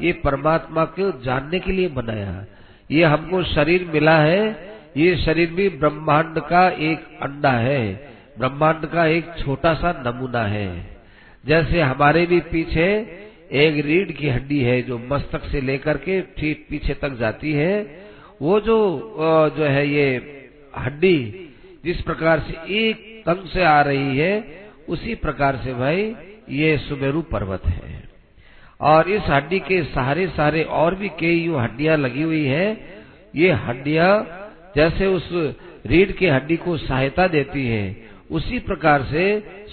ये 0.00 0.12
परमात्मा 0.24 0.84
को 0.94 1.10
जानने 1.22 1.58
के 1.60 1.72
लिए 1.72 1.88
बनाया 1.88 2.44
ये 2.90 3.04
हमको 3.04 3.42
शरीर 3.44 3.84
मिला 3.92 4.16
है। 4.18 4.70
ये 4.96 5.16
शरीर 5.16 5.50
भी 5.50 5.68
ब्रह्मांड 5.68 6.38
का 6.40 6.68
एक 6.68 7.04
अंडा 7.22 7.50
है। 7.50 7.92
ब्रह्मांड 8.38 8.86
का 8.86 9.06
एक 9.06 9.32
छोटा 9.38 9.74
सा 9.74 9.92
नमूना 10.06 10.42
है। 10.46 10.68
जैसे 11.44 11.80
हमारे 11.80 12.24
भी 12.26 12.40
पीछे 12.40 12.88
एक 13.60 13.84
रीढ़ 13.86 14.10
की 14.10 14.28
हड्डी 14.28 14.60
है 14.60 14.80
जो 14.82 14.98
मस्तक 15.10 15.44
से 15.44 15.60
लेकर 15.60 15.96
के 15.96 16.20
ठीक 16.38 16.66
पीछे 16.70 16.94
तक 16.94 17.16
जाती 17.18 17.52
है। 17.52 17.74
वो 18.42 18.60
जो 18.60 18.78
जो 19.56 19.64
है 19.64 19.88
ये 19.88 20.06
हड्डी 20.78 21.48
जिस 21.84 22.00
प्रकार 22.00 22.40
से 22.40 22.52
एक 22.80 23.22
तंग 23.26 23.46
से 23.48 23.64
आ 23.64 23.80
रही 23.82 24.18
है, 24.18 24.44
उसी 24.88 25.14
प्रकार 25.14 25.56
से 25.56 25.74
भाई 25.74 26.14
ये 26.50 26.76
सुमेरु 26.78 27.22
पर्वत 27.22 27.66
है। 27.66 28.01
और 28.82 29.10
इस 29.10 29.22
हड्डी 29.28 29.58
के 29.60 29.82
सहारे 29.84 30.26
सहारे 30.26 30.62
और 30.76 30.94
भी 30.94 31.08
कई 31.20 31.34
यू 31.36 31.56
हड्डियाँ 31.56 31.96
लगी 31.96 32.22
हुई 32.22 32.44
है। 32.44 32.66
ये 33.36 33.50
हड्डियाँ 33.66 34.08
जैसे 34.76 35.06
उस 35.06 35.28
रीढ़ 35.86 36.10
की 36.12 36.26
हड्डी 36.26 36.56
को 36.56 36.76
सहायता 36.76 37.26
देती 37.26 37.66
है। 37.66 37.84
उसी 38.30 38.58
प्रकार 38.58 39.02
से 39.02 39.24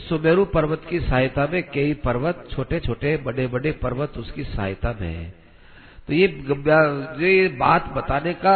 सुमेरु 0.09 0.45
पर्वत 0.45 0.81
की 0.89 0.99
सहायता 0.99 1.47
में 1.51 1.61
कई 1.63 1.93
पर्वत 2.03 2.47
छोटे 2.51 2.79
छोटे 2.79 3.15
बड़े 3.17 3.47
बड़े 3.47 3.71
पर्वत 3.81 4.17
उसकी 4.17 4.43
सहायता 4.43 4.95
में 5.01 5.07
है। 5.07 5.33
तो 6.07 6.13
ये 6.13 6.27
ये 7.21 7.47
बात 7.57 7.91
बताने 7.93 8.33
का 8.33 8.55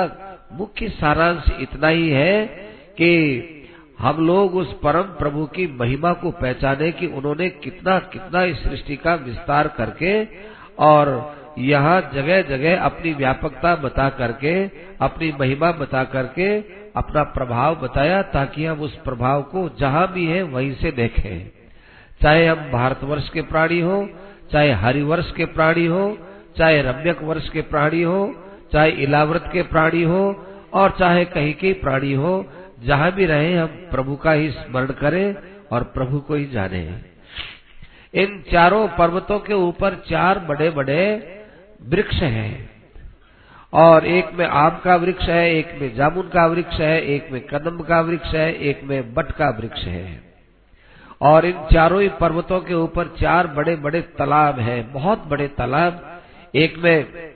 मुख्य 0.53 0.89
सारांश 0.91 1.51
इतना 1.61 1.87
ही 1.87 2.09
है 2.09 2.45
कि 2.97 3.09
हम 4.03 4.25
लोग 4.27 4.55
उस 4.55 4.73
परम 4.73 5.01
प्रभु 5.01 5.45
की 5.45 5.67
महिमा 5.79 6.13
को 6.13 6.31
पहचाने 6.31 6.91
कि 6.91 7.07
उन्होंने 7.07 7.49
कितना 7.49 7.99
कितना 7.99 8.43
इस 8.43 8.63
सृष्टि 8.63 8.95
का 8.95 9.13
विस्तार 9.15 9.67
करके 9.67 10.23
और 10.79 11.11
यहाँ 11.59 11.99
जगह 12.13 12.41
जगह 12.41 12.81
अपनी 12.81 13.13
व्यापकता 13.13 13.75
बता 13.75 14.09
करके, 14.09 14.53
अपनी 15.01 15.31
महिमा 15.39 15.71
बता 15.71 16.03
करके 16.03 16.47
अपना 16.95 17.23
प्रभाव 17.23 17.75
बताया 17.75 18.21
ताकि 18.21 18.65
हम 18.65 18.79
उस 18.79 18.95
प्रभाव 18.95 19.41
को 19.41 19.69
जहाँ 19.79 20.07
भी 20.13 20.25
है 20.25 20.41
वहीं 20.43 20.73
से 20.73 20.91
देखें। 20.91 21.51
चाहे 22.21 22.45
हम 22.47 22.71
भारतवर्ष 22.71 23.29
के 23.29 23.41
प्राणी 23.41 23.79
हो, 23.79 24.09
चाहे 24.51 24.71
हरिवर्ष 24.71 25.31
के 25.31 25.45
प्राणी 25.45 25.85
हो, 25.85 26.17
चाहे 26.57 26.81
रम्यक 26.81 27.23
वर्ष 27.23 27.49
के 27.49 27.61
प्राणी 27.61 28.01
हो, 28.01 28.35
चाहे 28.73 28.91
इलाव्रत 29.03 29.49
के 29.53 29.61
प्राणी 29.61 30.03
हो 30.03 30.23
और 30.73 30.95
चाहे 30.99 31.25
कहीं 31.25 31.53
के 31.53 31.73
प्राणी 31.73 32.13
हो 32.13 32.45
जहाँ 32.83 33.11
भी 33.11 33.25
रहे, 33.25 33.53
हम 33.53 33.67
प्रभु 33.67 34.15
का 34.15 34.31
ही 34.31 34.51
स्मरण 34.51 34.85
करें 34.85 35.35
और 35.71 35.83
प्रभु 35.83 36.19
को 36.19 36.35
ही 36.35 36.45
जाने। 36.45 36.99
इन 38.13 38.43
चारों 38.51 38.87
पर्वतों 38.87 39.39
के 39.39 39.53
ऊपर 39.53 39.95
चार 40.09 40.39
बड़े 40.39 40.69
बड़े 40.69 41.39
वृक्ष 41.89 42.15
हैं। 42.15 42.73
और 43.73 44.05
एक 44.05 44.33
में 44.33 44.45
आम 44.45 44.81
का 44.83 44.95
वृक्ष 44.95 45.23
है, 45.23 45.55
एक 45.55 45.77
में 45.81 45.95
जामुन 45.95 46.27
का 46.27 46.45
वृक्ष 46.45 46.79
है, 46.79 47.01
एक 47.01 47.31
में 47.31 47.41
कदम 47.41 47.79
का 47.79 48.01
वृक्ष 48.01 48.33
है, 48.33 48.53
एक 48.53 48.83
में 48.83 49.13
बट 49.13 49.31
का 49.31 49.49
वृक्ष 49.49 49.83
है। 49.83 50.21
और 51.21 51.45
इन 51.45 51.65
चारों 51.73 52.01
ही 52.01 52.09
पर्वतों 52.09 52.59
के 52.61 52.73
ऊपर 52.73 53.07
चार 53.07 53.47
बड़े 53.47 53.75
बड़े 53.75 54.01
तालाब 54.01 54.59
हैं, 54.59 54.93
बहुत 54.93 55.27
बड़े 55.27 55.47
तालाब। 55.47 56.21
एक 56.55 56.77
में 56.77 57.31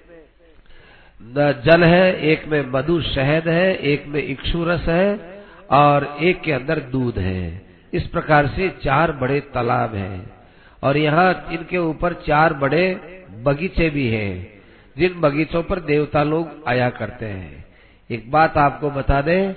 जल 1.66 1.84
है, 1.84 2.22
एक 2.22 2.48
में 2.48 2.72
मधु 2.72 3.02
शहद 3.02 3.48
है, 3.48 3.76
एक 3.76 4.06
में 4.08 4.24
इक्षुरस 4.24 4.82
है 4.82 5.37
और 5.72 6.18
एक 6.22 6.42
के 6.42 6.52
अंदर 6.52 6.80
दूध 6.80 7.20
है। 7.20 7.66
इस 7.94 8.08
प्रकार 8.08 8.48
से 8.48 8.70
चार 8.70 9.12
बड़े 9.12 9.40
तालाब 9.40 9.96
हैं 9.96 10.32
और 10.84 10.98
यहाँ 10.98 11.46
इनके 11.52 11.78
ऊपर 11.78 12.14
चार 12.14 12.54
बड़े 12.54 12.96
बगीचे 13.44 13.90
भी 13.90 14.08
हैं। 14.08 14.58
जिन 14.98 15.14
बगीचों 15.14 15.64
पर 15.64 15.80
देवता 15.80 16.24
लोग 16.24 16.50
आया 16.68 16.90
करते 16.90 17.26
हैं। 17.26 17.66
एक 18.12 18.32
बात 18.32 18.58
आपको 18.58 18.90
बता 18.90 19.22
दें, 19.22 19.54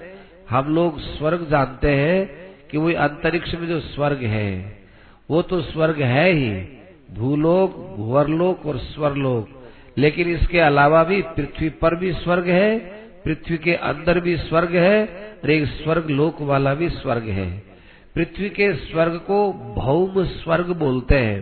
हम 0.51 0.75
लोग 0.75 1.01
स्वर्ग 1.01 1.47
जानते 1.51 1.91
हैं 1.91 2.31
कि 2.71 2.79
वो 2.79 2.93
अंतरिक्ष 2.93 3.55
में 3.55 3.69
जो 3.69 3.81
स्वर्ग 3.81 4.19
है, 4.23 4.79
वो 5.31 5.43
तो 5.43 5.61
स्वर्ग 5.61 6.03
है 6.03 6.33
ही। 6.33 6.63
भूलोक, 7.15 7.95
भूवरलोक 7.97 8.67
और 8.67 8.79
स्वरलोक। 8.79 9.49
लेकिन 9.99 10.29
इसके 10.29 10.61
अलावा 10.61 11.05
भी 11.05 11.23
पृथ्वी 11.23 11.69
पर 11.69 11.95
भी 11.95 12.13
स्वर्ग 12.13 12.49
है 12.49 13.00
पृथ्वी 13.25 13.57
के 13.59 13.75
अंदर 13.75 14.21
भी 14.21 14.37
स्वर्ग 14.37 14.75
है 14.77 15.05
और 15.45 15.51
एक 15.51 15.65
स्वर्ग 15.67 16.11
लोक 16.11 16.41
वाला 16.43 16.75
भी 16.75 16.89
स्वर्ग 16.91 17.25
है। 17.31 17.49
पृथ्वी 18.17 18.49
के 18.51 18.73
स्वर्ग 18.75 19.17
को 19.27 19.53
भौम 19.75 20.25
स्वर्ग 20.27 20.71
बोलते 20.77 21.19
हैं 21.19 21.39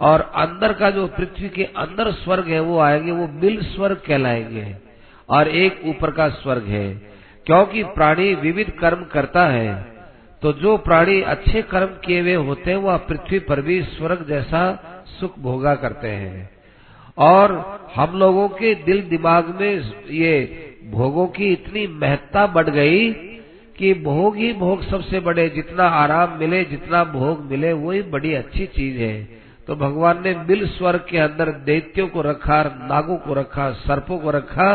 और 0.00 0.20
अंदर 0.36 0.72
का 0.72 0.90
जो 0.90 1.06
पृथ्वी 1.08 1.48
के 1.48 1.64
अंदर 1.64 2.10
स्वर्ग 2.12 2.48
है, 2.48 2.60
वो 2.60 2.78
आएँगे, 2.78 3.10
वो 3.10 3.26
बिल 3.40 3.62
स्वर्ग 3.64 4.00
कहलाएँगे 4.06 4.76
और 5.28 5.48
एक 5.48 5.80
ऊपर 5.84 6.10
का 6.10 6.28
स्वर्ग 6.28 6.64
है। 6.66 7.12
क्योंकि 7.46 7.82
प्राणी 7.84 8.34
विविध 8.34 8.70
कर्म 8.70 9.04
करता 9.04 9.46
है 9.46 9.90
तो 10.42 10.52
जो 10.52 10.76
प्राणी 10.78 11.20
अच्छे 11.22 11.62
कर्म 11.62 11.86
किए 12.04 12.20
हुए 12.20 12.34
होते 12.46 12.70
हैं 12.70 12.78
वह 12.78 12.96
पृथ्वी 13.08 13.38
पर 13.38 13.60
भी 13.60 13.82
स्वर्ग 13.82 14.24
जैसा 14.28 14.62
सुख 15.10 15.38
भोगा 15.38 15.74
करते 15.74 16.08
हैं। 16.08 16.50
और 17.18 17.52
हम 17.94 18.18
लोगों 18.18 18.48
के 18.48 18.74
दिल 18.74 19.02
दिमाग 19.02 19.48
में 19.60 19.92
ये 20.10 20.34
भोगों 20.90 21.26
की 21.26 21.52
इतनी 21.52 21.86
महत्ता 21.86 22.46
बढ़ 22.46 22.68
गई 22.70 23.12
कि 23.78 23.92
भोग 23.94 24.36
ही 24.36 24.52
भोग 24.52 24.82
सबसे 24.82 25.20
बड़े, 25.20 25.48
जितना 25.48 25.84
आराम 25.84 26.38
मिले, 26.38 26.64
जितना 26.64 27.04
भोग 27.04 27.44
मिले, 27.50 27.72
वही 27.72 28.02
बड़ी 28.02 28.34
अच्छी 28.34 28.66
चीज़ 28.66 28.98
है। 28.98 29.42
तो 29.66 29.76
भगवान 29.76 30.22
ने 30.22 30.34
बिल 30.34 30.66
स्वर्ग 30.66 31.04
के 31.10 31.18
अंदर 31.18 31.50
दैत्यों 31.50 32.08
को 32.08 32.22
रखा, 32.22 32.62
नागों 32.62 33.16
को 33.16 33.34
रखा, 33.34 33.70
सर्पों 33.72 34.18
को 34.18 34.30
रखा। 34.30 34.68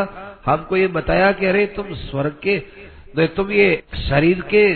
हमको 0.46 0.76
ये 0.76 0.86
बताया 0.86 1.32
कि 1.32 1.46
अरे 1.46 1.66
तुम 1.66 1.94
स्वर्ग 1.94 2.36
के 2.42 2.58
तुम 3.26 3.50
ये 3.50 3.82
शरीर 4.08 4.40
के 4.40 4.74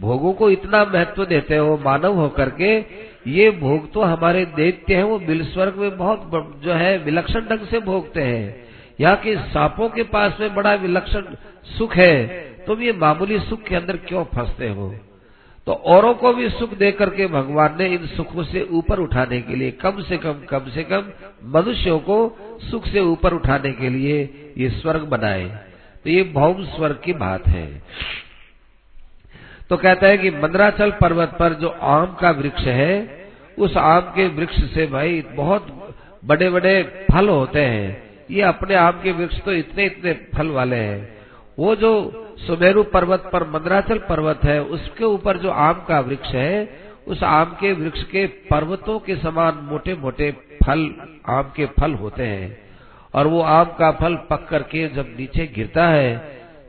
भोगों 0.00 0.32
को 0.32 0.50
इतना 0.50 0.84
महत्व 0.84 1.24
देते 1.24 1.56
हो, 1.56 1.76
मानव 1.84 2.14
होकर 2.14 2.50
के, 2.50 2.76
ये 3.30 3.50
भोग 3.50 3.92
तो 3.92 4.02
हमारे 4.02 4.44
दैत्य 4.46 4.94
हैं, 4.94 5.02
वो 5.02 5.18
बिल 5.18 5.44
स्वर्ग 5.44 5.76
में 5.76 5.96
बहुत 5.98 6.60
जो 6.64 6.72
है, 6.72 6.98
विलक्षण 6.98 7.40
ढंग 7.40 7.66
से 7.66 7.80
भोगते 7.80 8.22
हैं। 8.22 8.61
यहाँ 9.00 9.16
के 9.16 9.36
सांपों 9.50 9.88
के 9.88 10.02
पास 10.02 10.36
में 10.40 10.54
बड़ा 10.54 10.74
विलक्षण 10.74 11.34
सुख 11.78 11.96
है, 11.96 12.26
तुम 12.66 12.82
ये 12.82 12.92
मामूली 12.92 13.38
सुख 13.38 13.62
के 13.62 13.76
अंदर 13.76 13.96
क्यों 13.96 14.24
फंसते 14.24 14.68
हो? 14.68 14.94
तो 15.66 15.72
औरों 15.72 16.14
को 16.14 16.32
भी 16.32 16.48
सुख 16.50 16.72
दे 16.74 16.90
करके 16.92 17.26
भगवान 17.26 17.76
ने 17.78 17.86
इन 17.86 18.06
सुखों 18.06 18.44
से 18.44 18.62
ऊपर 18.70 18.98
उठाने 18.98 19.40
के 19.40 19.56
लिए, 19.56 19.70
कम 19.70 20.00
से 20.02 20.16
कम 20.16 20.40
कम 20.50 20.70
से 20.70 20.82
कम 20.82 21.10
मनुष्यों 21.48 21.98
को 21.98 22.16
सुख 22.70 22.86
से 22.86 23.00
ऊपर 23.00 23.34
उठाने 23.34 23.72
के 23.72 23.88
लिए 23.88 24.22
ये 24.58 24.70
स्वर्ग 24.70 25.02
बनाए। 25.02 25.44
तो 26.04 26.10
ये 26.10 26.22
भौम 26.22 26.64
स्वर्ग 26.66 27.00
की 27.04 27.12
बात 27.12 27.46
है। 27.46 27.66
तो 29.70 29.76
कहता 29.76 30.06
है 30.06 30.18
कि 30.18 30.30
मंदराचल 30.30 30.90
पर्वत 30.90 31.36
पर 31.38 31.52
जो 31.54 31.68
आम 31.68 32.16
का 32.20 32.30
वृक्ष 32.30 32.62
है, 32.62 33.20
उस 33.58 33.76
आम 33.76 34.00
के 34.00 34.26
वृक्ष 34.28 34.62
से 34.74 34.86
भाई 34.86 35.20
बहुत 35.36 35.94
बड़े 36.24 36.50
बड़े 36.50 36.82
फल 37.12 37.28
होते 37.28 37.60
हैं। 37.60 38.11
ये 38.32 38.42
अपने 38.42 38.74
आम 38.74 39.00
के 39.02 39.12
वृक्ष 39.12 39.40
तो 39.40 39.52
इतने 39.52 39.86
इतने 39.86 40.12
फल 40.12 40.48
वाले 40.48 40.76
हैं। 40.76 41.22
वो 41.58 41.74
जो 41.76 41.90
सुमेरु 42.46 42.82
पर्वत 42.82 43.30
पर, 43.32 43.44
मंदराचल 43.44 43.98
पर्वत 43.98 44.40
है, 44.44 44.62
उसके 44.62 45.04
ऊपर 45.04 45.36
जो 45.36 45.50
आम 45.50 45.84
का 45.88 46.00
वृक्ष 46.00 46.28
है, 46.28 46.78
उस 47.06 47.22
आम 47.22 47.56
के 47.60 47.72
वृक्ष 47.72 48.02
के 48.02 48.26
पर्वतों 48.26 48.98
के 48.98 49.16
समान 49.16 49.54
मोटे 49.62 49.94
मोटे 49.94 50.30
फल, 50.66 50.94
आम 51.26 51.52
के 51.56 51.66
फल 51.66 51.94
होते 51.94 52.22
हैं। 52.22 52.58
और 53.14 53.26
वो 53.26 53.40
आम 53.40 53.64
का 53.64 53.90
फल 53.90 54.14
पक 54.14 54.46
करके 54.50 54.88
जब 54.88 55.14
नीचे 55.18 55.46
गिरता 55.46 55.86
है, 55.88 56.16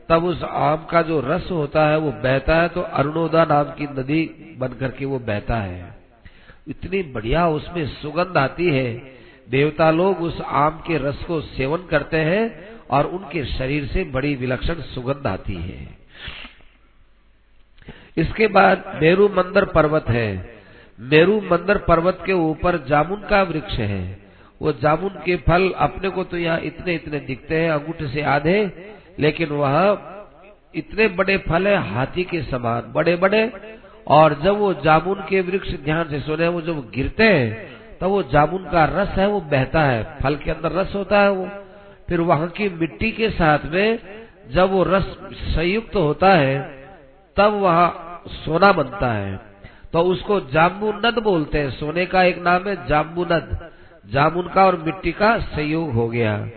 तब 0.08 0.24
उस 0.24 0.42
आम 0.42 0.86
का 0.90 1.02
जो 1.02 1.20
रस 1.20 1.48
होता 1.50 1.88
है, 1.88 1.98
वो 1.98 2.10
बहता 2.12 2.56
है 2.56 2.68
तो 2.68 2.80
अरुणोदा 2.80 3.44
नाम 3.44 3.64
की 3.64 3.84
नदी 3.84 4.22
बन 4.58 4.68
करके 4.68 5.04
वो 5.04 5.18
बहता 5.18 5.56
है। 5.56 5.96
इतनी 6.68 7.02
बढ़िया 7.02 7.48
उसमें 7.48 7.86
सुगंध 7.86 8.36
आती 8.36 8.66
है 8.66 9.14
देवता 9.48 9.90
लोग 9.90 10.22
उस 10.22 10.40
आम 10.40 10.82
के 10.86 10.98
रस 10.98 11.22
को 11.24 11.40
सेवन 11.40 11.86
करते 11.86 12.16
हैं 12.16 12.44
और 12.90 13.06
उनके 13.06 13.44
शरीर 13.46 13.86
से 13.86 14.04
बड़ी 14.04 14.34
विलक्षण 14.34 14.80
सुगंध 14.84 15.26
आती 15.26 15.54
है। 15.54 15.86
इसके 18.16 18.46
बाद 18.46 18.98
मेरू 19.02 19.28
मंदर 19.28 19.64
पर्वत 19.64 20.08
है। 20.08 20.28
मेरू 20.98 21.40
मंदर 21.42 21.78
पर्वत 21.78 22.22
के 22.26 22.32
ऊपर 22.32 22.84
जामुन 22.88 23.22
का 23.30 23.42
वृक्ष 23.42 23.72
है। 23.74 24.18
वो 24.60 24.72
जामुन 24.72 25.20
के 25.24 25.36
फल 25.36 25.70
अपने 25.78 26.08
को 26.08 26.24
तो 26.24 26.36
यहाँ 26.36 26.60
इतने 26.60 26.94
इतने 26.94 27.20
दिखते 27.20 27.60
हैं, 27.60 27.70
अंगूठे 27.70 28.08
से 28.08 28.22
आधे, 28.22 28.72
लेकिन 29.18 29.48
वह 29.48 29.98
इतने 30.74 31.08
बड़े 31.08 31.36
फल 31.38 31.66
है, 31.68 31.76
हाथी 31.92 32.24
के 32.24 32.42
समान 32.42 32.92
बड़े 32.92 33.16
बड़े 33.16 33.50
और 34.06 34.40
जब 34.42 34.58
वो 34.58 34.72
जामुन 34.74 35.24
के 35.28 35.40
वृक्ष 35.40 35.70
ध्यान 35.74 36.08
से 36.10 36.20
सुने, 36.20 36.48
वो 36.48 36.60
जब 36.60 36.90
गिरते 36.90 37.24
हैं 37.24 37.73
तो 38.00 38.08
वो 38.08 38.22
जामुन 38.22 38.64
का 38.64 38.84
रस 38.84 39.08
है, 39.08 39.28
वो 39.28 39.40
बहता 39.40 39.80
है, 39.80 40.18
फल 40.22 40.36
के 40.36 40.50
अंदर 40.50 40.72
रस 40.72 40.94
होता 40.94 41.20
है 41.20 41.30
वो। 41.30 41.48
फिर 42.08 42.20
वहाँ 42.20 42.48
की 42.48 42.68
मिट्टी 42.68 43.12
के 43.12 43.30
साथ 43.30 43.58
में 43.64 43.98
जब 44.50 44.70
वो 44.70 44.82
रस 44.82 45.16
संयुक्त 45.32 45.96
होता 45.96 46.32
है, 46.32 46.86
तब 47.36 47.52
वह 47.52 47.88
सोना 48.28 48.72
बनता 48.72 49.12
है। 49.12 49.40
तो 49.92 50.00
उसको 50.00 50.40
जाम्बूनद 50.40 51.18
बोलते 51.18 51.58
हैं। 51.58 51.70
सोने 51.70 52.06
का 52.06 52.22
एक 52.22 52.38
नाम 52.38 52.68
है 52.68 52.86
जाम्बूनद 52.86 53.70
जामुन 54.06 54.48
का 54.48 54.66
और 54.66 54.76
मिट्टी 54.76 55.12
का 55.12 55.38
संयोग 55.38 55.92
हो 55.92 56.08
गया। 56.08 56.48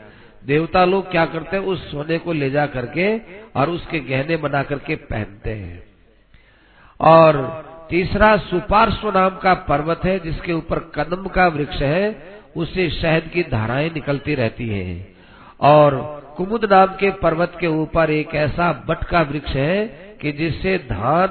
देवता 0.45 0.85
लोग 0.85 1.11
क्या 1.11 1.25
करते 1.25 1.57
हैं, 1.57 1.63
उस 1.63 1.91
सोने 1.91 2.17
को 2.17 2.33
ले 2.33 2.49
जा 2.49 2.65
करके 2.65 3.17
और 3.55 3.69
उसके 3.69 3.99
गहने 3.99 4.37
बना 4.37 4.63
करके 4.63 4.95
पहनते 4.95 5.49
हैं। 5.49 5.83
और 7.01 7.66
तीसरा 7.89 8.37
सुपार्श्व 8.37 9.09
नाम 9.09 9.29
का 9.29 9.53
पर्वत 9.53 10.01
है, 10.05 10.19
जिसके 10.19 10.53
ऊपर 10.53 10.79
कदम 10.79 11.27
का 11.27 11.47
वृक्ष 11.47 11.81
है 11.81 12.23
उससे 12.55 12.89
शहद 12.89 13.21
की 13.21 13.43
धाराएँ 13.43 13.89
निकलती 13.89 14.35
रहती 14.35 14.67
है। 14.69 15.07
और 15.61 16.17
कुमुद 16.37 16.65
नाम 16.65 16.85
के 16.85 17.11
पर्वत 17.11 17.53
के 17.59 17.67
ऊपर 17.67 18.09
एक 18.09 18.35
ऐसा 18.35 18.85
बट 18.87 19.03
का 19.03 19.21
वृक्ष 19.21 19.51
है 19.51 19.87
कि 20.21 20.31
जिससे 20.31 20.77
धान, 20.77 21.29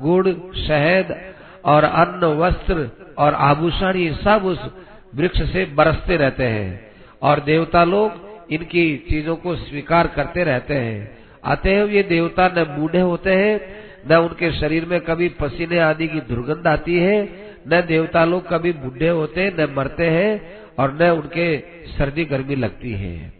गुड़, 0.00 0.28
शहद 0.58 1.34
और 1.64 1.84
अन्न, 1.84 2.26
वस्त्र 2.26 2.90
और 3.18 3.34
आभूषण, 3.34 3.96
ये 3.96 4.14
सब 4.14 4.42
उस 4.44 4.60
वृक्ष 5.14 5.42
से 5.42 5.64
बरसते 5.64 6.16
रहते 6.16 6.44
हैं। 6.44 6.90
और 7.22 7.40
देवता 7.40 7.84
लोग 7.84 8.12
इनकी 8.50 9.06
चीज़ों 9.10 9.36
को 9.36 9.56
स्वीकार 9.56 10.06
करते 10.06 10.44
रहते 10.44 10.74
हैं। 10.74 11.18
अतएव 11.44 11.90
ये 11.90 12.02
देवता 12.02 12.48
न 12.48 12.64
बूढ़े 12.64 13.00
होते 13.00 13.34
हैं 13.34 13.87
न 14.10 14.14
उनके 14.14 14.52
शरीर 14.52 14.84
में 14.84 15.00
कभी 15.00 15.28
पसीने 15.28 15.78
आदि 15.78 16.08
की 16.08 16.20
दुर्गंध 16.20 16.66
आती 16.66 16.96
है, 16.96 17.28
न 17.68 17.80
देवता 17.80 18.24
लोग 18.24 18.48
कभी 18.48 18.72
बूढ़े 18.72 19.08
होते, 19.08 19.50
न 19.50 19.74
मरते 19.76 20.06
हैं 20.06 20.58
और 20.78 21.02
न 21.02 21.02
उनके 21.02 21.58
सर्दी 21.86 22.24
गर्मी 22.24 22.56
लगती 22.56 22.92
है। 22.92 23.32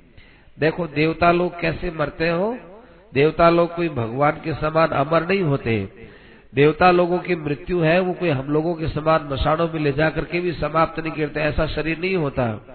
देखो, 0.58 0.86
देवता 0.86 1.32
लोग 1.32 1.60
कैसे 1.60 1.90
मरते 1.90 2.28
हो? 2.28 2.58
देवता 3.14 3.50
लोग 3.50 3.74
कोई 3.74 3.88
भगवान 3.88 4.32
के 4.32 4.54
समान 4.54 4.88
अमर 4.88 5.28
नहीं 5.28 5.40
होते। 5.40 5.88
देवता 6.54 6.90
लोगों 6.90 7.18
की 7.18 7.36
मृत्यु 7.36 7.80
है, 7.80 8.00
वो 8.00 8.12
कोई 8.12 8.28
हम 8.28 8.46
लोगों 8.46 8.74
के 8.74 8.88
समान 8.88 9.28
मशानों 9.32 9.68
में 9.68 9.80
ले 9.80 9.92
जा 9.92 10.10
करके 10.10 10.40
भी 10.40 10.52
समाप्त 10.52 11.00
नहीं 11.00 11.12
करते, 11.12 11.40
ऐसा 11.40 11.66
शरीर 11.66 11.98
नहीं 11.98 12.16
होता। 12.16 12.74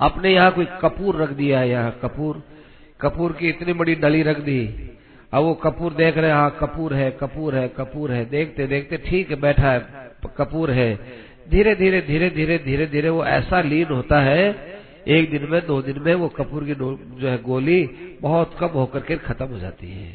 अपने 0.00 0.34
यहाँ 0.34 0.50
कोई 0.50 0.64
कपूर 0.64 1.16
रख 1.16 1.30
दिया 1.30 1.62
यहाँ 1.62 1.98
कपूर। 2.02 2.42
कपूर 3.00 3.32
की 3.32 3.48
इतनी 3.48 3.72
बड़ी 3.72 3.94
डली 3.94 4.22
रख 4.22 4.38
दी। 4.40 4.90
अब 5.32 5.42
वो 5.42 5.54
कपूर 5.54 5.92
देख 5.94 6.16
रहे 6.18 6.30
हाँ 6.30 6.50
कपूर 6.60 6.94
है 6.94 7.10
कपूर 7.10 7.54
है 7.54 7.66
कपूर 7.68 8.12
है। 8.12 8.24
देखते 8.24 8.66
देखते 8.66 8.96
ठीक 8.98 9.30
है, 9.30 9.36
बैठा 9.36 9.70
है 9.70 10.08
कपूर 10.38 10.70
है। 10.70 10.94
धीरे 11.50 11.74
धीरे 11.74 12.00
धीरे 12.00 12.30
धीरे 12.30 12.58
धीरे 12.58 12.86
धीरे 12.86 13.08
वो 13.08 13.24
ऐसा 13.26 13.60
लीन 13.60 13.86
होता 13.86 14.20
है, 14.20 14.48
एक 15.08 15.30
दिन 15.30 15.46
में, 15.50 15.60
दो 15.66 15.80
दिन 15.82 16.00
में 16.02 16.14
वो 16.14 16.28
कपूर 16.28 16.64
की 16.64 16.74
जो 16.74 17.28
है 17.28 17.36
गोली 17.42 17.82
बहुत 18.22 18.56
कम 18.60 18.68
होकर 18.68 19.00
के 19.00 19.16
खत्म 19.18 19.46
हो 19.46 19.58
जाती 19.58 19.90
है। 19.92 20.12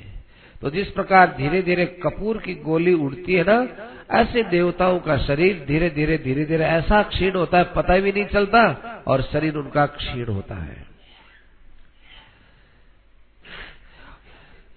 तो 0.61 0.69
जिस 0.69 0.87
प्रकार 0.89 1.35
धीरे 1.37 1.61
धीरे 1.61 1.85
कपूर 2.03 2.37
की 2.37 2.53
गोली 2.55 2.93
उड़ती 2.95 3.33
है 3.33 3.43
ना, 3.43 3.67
ऐसे 4.13 4.43
देवताओं 4.43 4.99
का 4.99 5.17
शरीर 5.17 5.63
धीरे 5.67 5.89
धीरे 5.89 6.17
धीरे 6.17 6.45
धीरे 6.45 6.65
ऐसा 6.65 7.01
क्षीण 7.03 7.35
होता 7.35 7.57
है, 7.57 7.63
पता 7.75 7.97
भी 7.97 8.11
नहीं 8.11 8.25
चलता 8.25 9.03
और 9.07 9.21
शरीर 9.23 9.55
उनका 9.55 9.85
क्षीण 9.85 10.25
होता 10.25 10.55
है। 10.55 10.94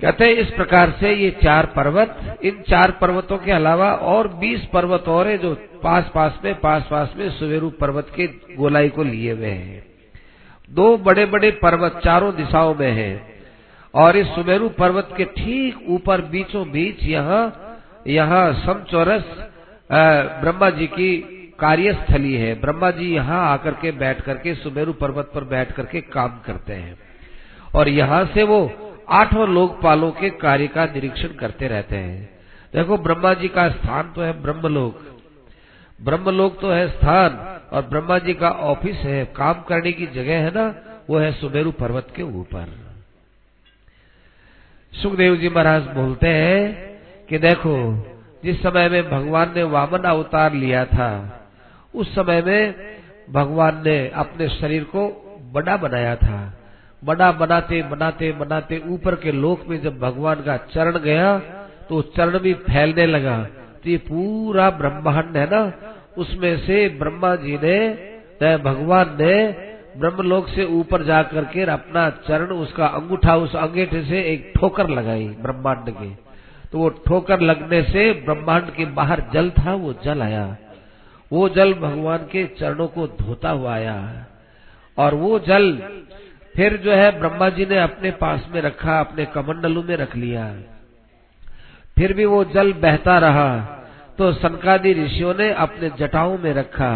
कहते 0.01 0.25
हैं, 0.25 0.33
इस 0.33 0.51
प्रकार 0.51 0.91
से 1.01 1.13
ये 1.15 1.31
चार 1.43 1.67
पर्वत, 1.77 2.39
इन 2.45 2.63
चार 2.69 2.91
पर्वतों 3.01 3.39
के 3.39 3.53
अलावा 3.53 3.91
और 4.11 4.29
बीस 4.35 4.65
पर्वत 4.73 5.09
और 5.09 5.29
है 5.29 5.39
जो 5.39 5.55
पास 5.83 6.11
पास 6.15 6.39
में 6.45 6.55
पास 6.61 6.87
पास 6.91 7.15
में 7.17 7.29
सुवेरु 7.31 7.71
पर्वत 7.81 8.13
के 8.17 8.27
गोलाई 8.57 8.89
को 8.89 9.03
लिए 9.03 9.33
हुए 9.33 9.49
हैं। 9.49 9.83
दो 10.71 10.97
बड़े 10.99 11.27
बड़े 11.27 11.51
पर्वत 11.63 12.01
चारों 12.05 12.35
दिशाओं 12.37 12.75
में 12.75 12.91
हैं 12.93 13.15
और 13.95 14.17
इस 14.17 14.27
सुमेरु 14.29 14.69
पर्वत 14.79 15.09
के 15.17 15.25
ठीक 15.35 15.91
ऊपर 15.91 16.21
बीचों 16.31 16.65
बीच 16.71 17.03
यहाँ 17.05 17.43
यहाँ 18.07 18.53
समचौरस 18.57 19.25
ब्रह्मा 19.91 20.71
जी 20.71 20.87
की 20.89 21.17
कार्यस्थली 21.61 22.35
है। 22.35 22.55
ब्रह्मा 22.61 22.91
जी 22.91 23.15
यहाँ 23.15 23.41
आकर 23.49 23.75
के 23.75 23.91
बैठ 23.99 24.21
करके 24.21 24.55
सुमेरु 24.55 24.93
पर्वत 24.93 25.31
पर 25.35 25.45
बैठ 25.47 25.73
करके 25.73 26.01
काम 26.11 26.41
करते 26.47 26.73
हैं। 26.75 26.99
और 27.75 27.89
यहाँ 27.89 28.25
से 28.25 28.43
वो 28.43 28.61
आठों 29.11 29.49
लोकपालों 29.49 30.13
के 30.13 30.31
कार्य 30.31 30.67
का 30.67 30.85
निरीक्षण 30.85 31.29
करते 31.29 31.69
रहते 31.69 31.97
हैं। 31.97 32.39
देखो, 32.75 32.99
ब्रह्मा 32.99 33.35
जी 33.35 33.49
का 33.49 33.69
स्थान 33.69 34.13
तो 34.13 34.23
है 34.23 34.43
ब्रह्मलोक। 34.43 35.01
ब्रह्मलोक 36.03 36.61
तो 36.61 36.71
है 36.71 36.89
स्थान, 36.89 37.61
और 37.73 37.83
ब्रह्मा 37.83 38.19
जी 38.19 38.35
का 38.35 38.51
ऑफ़िस 38.51 38.97
है, 38.97 39.25
काम 39.25 39.53
करने 39.53 39.93
की 39.93 40.07
जगह 40.07 40.35
है 40.35 40.51
ना, 40.51 40.75
वो 41.11 41.19
है 41.19 41.33
सुमेरु 41.33 41.71
पर्वत 41.71 42.09
के 42.17 42.23
ऊपर। 42.23 42.89
सुखदेव 44.93 45.37
जी 45.37 45.49
महाराज 45.49 45.83
बोलते 45.83 46.29
हैं 46.29 46.89
कि 47.27 47.39
देखो, 47.39 48.05
जिस 48.45 48.63
समय 48.63 48.89
में 48.89 49.11
भगवान 49.11 49.53
ने 49.57 49.63
वामन 49.63 49.99
अवतार 49.99 50.53
लिया 50.53 50.85
था, 50.85 51.41
उस 51.95 52.15
समय 52.15 52.43
में 52.43 52.75
भगवान 53.31 53.83
ने 53.87 54.09
अपने 54.09 54.49
शरीर 54.49 54.85
को 54.85 55.25
बड़ा 55.53 55.77
बनाया 55.77 56.17
था। 56.17 56.58
बड़ा 57.03 57.31
बनाते 57.33 57.83
बनाते 57.83 58.31
बनाते 58.33 58.83
ऊपर 58.89 59.15
के 59.15 59.33
लोक 59.33 59.67
में 59.69 59.81
जब 59.83 59.99
भगवान 59.99 60.43
का 60.43 60.57
चरण 60.73 60.99
गया 60.99 61.39
तो 61.89 62.01
चरण 62.17 62.39
भी 62.39 62.55
फैलने 62.55 63.07
लगा। 63.07 63.37
तो 63.85 63.91
ये 63.91 63.97
पूरा 63.99 64.69
ब्रह्मांड 64.71 65.37
है 65.37 65.47
ना? 65.51 65.73
उसमें 66.19 66.57
से 66.59 66.89
ब्रह्मा 66.99 67.35
जी 67.37 67.59
ने 67.63 68.57
भगवान 68.59 69.17
ने, 69.21 69.35
ब्रह्मलोक 69.97 70.49
से 70.49 70.65
ऊपर 70.65 71.03
जा 71.03 71.23
करके 71.23 71.63
अपना 71.63 72.09
चरण, 72.27 72.47
उसका 72.47 72.87
अंगूठा 72.87 73.37
उस 73.37 73.55
अंगेठे 73.57 74.03
से 74.05 74.21
एक 74.23 74.53
ठोकर 74.57 74.89
लगाई 74.89 75.29
ब्रह्मांड 75.41 75.91
के। 75.91 76.11
तो 76.73 76.79
वो 76.79 76.89
ठोकर 77.07 77.41
लगने 77.41 77.83
से 77.83 78.13
ब्रह्मांड 78.25 78.71
के 78.71 78.85
बाहर 78.93 79.23
जल 79.33 79.51
था, 79.51 79.75
वो 79.75 79.95
जल 80.05 80.23
आया। 80.23 80.57
वो 81.33 81.49
जल 81.49 81.75
भगवान 81.75 82.19
के 82.33 82.45
चरणों 82.59 82.87
को 82.89 83.07
धोता 83.19 83.51
हुआ 83.51 83.75
आया। 83.75 83.97
और 84.99 85.15
वो 85.15 85.39
जल 85.39 85.67
फिर 86.59 86.77
जो 86.77 86.93
है 86.93 87.11
ब्रह्मा 87.19 87.49
जी 87.49 87.65
ने 87.67 87.79
अपने 87.79 88.11
पास 88.11 88.47
में 88.51 88.61
रखा, 88.61 88.99
अपने 89.01 89.25
कमंडलू 89.25 89.83
में 89.83 89.97
रख 89.97 90.17
लिया। 90.17 90.45
फिर 91.97 92.13
भी 92.13 92.25
वो 92.25 92.43
जल 92.45 92.73
बहता 92.83 93.19
रहा 93.19 93.51
तो 94.19 94.33
सनकादि 94.33 94.93
ऋषियों 94.95 95.35
ने 95.35 95.51
अपने 95.57 95.91
जटाओं 95.99 96.37
में 96.39 96.53
रखा 96.55 96.91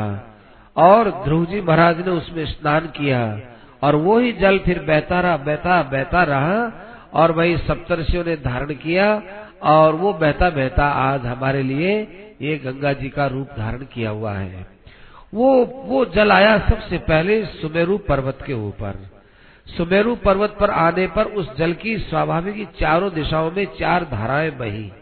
और 0.76 1.10
ध्रुव 1.24 1.44
जी 1.46 1.60
महाराज 1.60 1.98
ने 1.98 2.10
उसमें 2.10 2.44
स्नान 2.46 2.86
किया 2.96 3.20
और 3.82 3.96
वो 3.96 4.18
ही 4.18 4.32
जल 4.32 4.58
फिर 4.58 4.78
बहता 4.80 5.20
रहा, 5.20 5.36
बहता 5.36 5.82
बहता 5.82 6.22
रहा 6.24 6.72
और 7.12 7.32
वही 7.32 7.56
सप्तर्षियों 7.58 8.24
ने 8.24 8.36
धारण 8.40 8.74
किया 8.74 9.06
और 9.62 9.94
वो 9.94 10.12
बहता 10.12 10.50
बहता 10.50 10.88
आज 11.04 11.26
हमारे 11.26 11.62
लिए 11.62 11.94
ये 12.42 12.56
गंगा 12.58 12.92
जी 12.92 13.08
का 13.10 13.26
रूप 13.26 13.48
धारण 13.58 13.84
किया 13.94 14.10
हुआ 14.10 14.32
है। 14.32 14.66
वो 15.34 15.54
वो 15.86 16.04
जल 16.14 16.32
आया 16.32 16.58
सबसे 16.68 16.98
पहले 16.98 17.44
सुमेरु 17.46 17.98
पर्वत 18.08 18.38
के 18.46 18.52
ऊपर। 18.52 19.11
सुमेरु 19.66 20.16
पर्वत 20.16 20.56
पर 20.60 20.70
आने 20.70 21.06
पर 21.06 21.24
उस 21.24 21.56
जल 21.56 21.72
की 21.72 21.98
स्वाभाविक 21.98 22.68
चारों 22.80 23.12
दिशाओं 23.12 23.50
में 23.50 23.66
चार 23.80 24.04
धाराएँ 24.04 24.50
बही। 24.50 24.92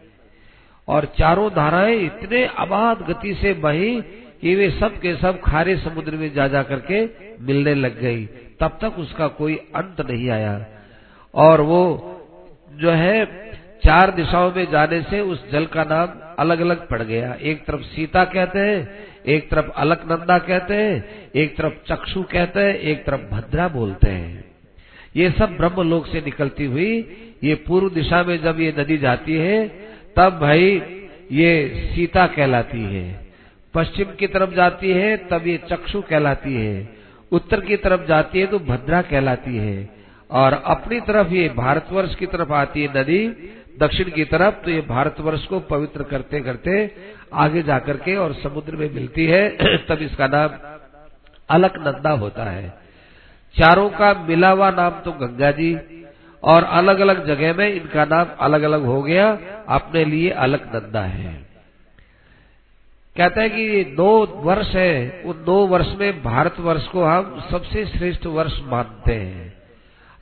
और 0.89 1.05
चारों 1.05 1.51
धाराएँ 1.51 1.97
इतने 1.97 2.47
अबाध 2.59 2.99
गति 2.99 3.35
से 3.35 3.53
बही 3.55 4.01
कि 4.41 4.55
वे 4.55 4.71
सब 4.71 4.99
के 4.99 5.17
सब 5.17 5.41
खारे 5.41 5.77
समुद्र 5.77 6.13
में 6.13 6.35
जा 6.35 6.49
जा 6.49 6.63
करके 6.63 7.07
मिलने 7.41 7.75
लग 7.75 8.01
गई। 8.01 8.27
तब 8.61 8.79
तक 8.81 8.99
उसका 8.99 9.29
कोई 9.29 9.55
अंत 9.55 10.11
नहीं 10.11 10.31
आया। 10.31 10.67
और 11.35 11.61
वो 11.61 12.07
जो 12.73 12.91
है, 12.91 13.27
चार 13.85 14.11
दिशाओं 14.11 14.53
में 14.57 14.71
जाने 14.71 15.03
से 15.03 15.21
उस 15.21 15.51
जल 15.51 15.67
का 15.67 15.85
नाम 15.85 16.09
अलग 16.39 16.61
अलग 16.61 16.89
पड़ 16.89 17.03
गया। 17.03 17.35
एक 17.35 17.65
तरफ़ 17.65 17.81
सीता 17.81 18.25
कहते 18.25 18.59
हैं, 18.59 19.07
एक 19.27 19.51
तरफ़ 19.51 19.71
अलकनंदा 19.77 20.39
कहते 20.39 20.75
हैं, 20.75 21.05
एक 21.35 21.57
तरफ़ 21.57 21.73
चक्षु 21.93 22.23
कहते 22.23 22.61
हैं, 22.61 22.75
एक 22.75 23.05
तरफ़ 23.05 23.21
भद्रा 23.21 23.69
बोलते 23.69 24.11
हैं। 24.11 24.50
ये 25.17 25.31
सब 25.31 25.57
ब्रह्म 25.57 25.91
लोक 25.91 26.07
से 26.07 26.21
निकलती 26.21 26.65
हुई, 26.65 27.17
ये 27.45 27.55
पूर्व 27.55 27.91
दिशा 27.91 28.23
में 28.23 28.43
जब 28.43 28.61
ये 28.61 28.75
नदी 28.79 28.99
जाती 28.99 29.35
है, 29.35 29.69
तब 30.17 30.39
भाई 30.39 30.83
ये 31.33 31.73
सीता 31.95 32.27
कहलाती 32.27 32.81
है। 32.81 33.27
पश्चिम 33.75 34.07
की 34.19 34.27
तरफ़ 34.27 34.55
जाती 34.55 34.91
है, 34.91 35.17
तब 35.17 35.47
ये 35.47 35.61
चक्षु 35.71 36.01
कहलाती 36.01 36.55
है। 36.55 36.89
उत्तर 37.33 37.61
की 37.61 37.77
तरफ़ 37.77 38.07
जाती 38.07 38.41
है 38.41 38.47
तो 38.47 38.59
भद्रा 38.59 39.03
कहलाती 39.03 39.57
है। 39.57 39.91
और 40.31 40.53
अपनी 40.53 41.01
तरफ़ 41.01 41.29
ये 41.29 41.49
भारतवर्ष 41.49 42.15
की 42.15 42.27
तरफ़ 42.27 42.53
आती 42.53 42.83
है 42.83 43.01
नदी, 43.01 43.29
दक्षिण 43.81 44.11
की 44.11 44.25
तरफ़ 44.25 44.55
तो 44.55 44.71
ये 44.71 44.81
भारतवर्ष 44.81 45.47
को 45.47 45.61
पवित्र 45.61 46.03
करते 46.03 46.41
करते 46.41 46.91
आगे 47.35 47.63
जाकर 47.63 47.97
के 47.97 48.17
और 48.17 48.33
समुद्र 48.33 48.77
में 48.77 48.95
मिलती 48.95 49.27
है। 49.27 49.49
तब 49.89 49.99
इसका 50.03 50.27
नाम 50.27 50.51
अलकनंदा 51.51 52.11
होता 52.11 52.45
है। 52.45 52.90
चारों 53.59 53.91
का 53.91 54.27
मिला 54.29 54.51
हुआ 54.51 54.71
नाम 54.71 54.91
तो 54.91 55.13
गंगा 55.13 55.51
जी 55.51 55.79
और 56.43 56.65
अलग 56.65 57.01
अलग 57.01 57.27
जगह 57.27 57.55
में 57.55 57.69
इनका 57.69 58.05
नाम 58.05 58.27
अलग 58.41 58.63
अलग 58.63 58.85
हो 58.85 59.03
गया। 59.03 59.39
अपने 59.69 60.05
लिए 60.05 60.31
अलकनंदा 60.31 61.01
है। 61.01 61.51
कहते 63.17 63.41
हैं 63.41 63.51
कि 63.51 63.85
दो 63.85 64.27
वर्ष 64.27 64.75
है। 64.75 65.23
उन 65.25 65.45
दो 65.45 65.67
वर्ष 65.67 65.89
में 65.99 66.23
भारत 66.23 66.61
वर्ष 66.61 66.87
को 66.87 67.05
हम 67.05 67.45
सबसे 67.51 67.87
श्रेष्ठ 67.87 68.27
वर्ष 68.27 68.61
मानते 68.63 69.15
हैं। 69.15 69.55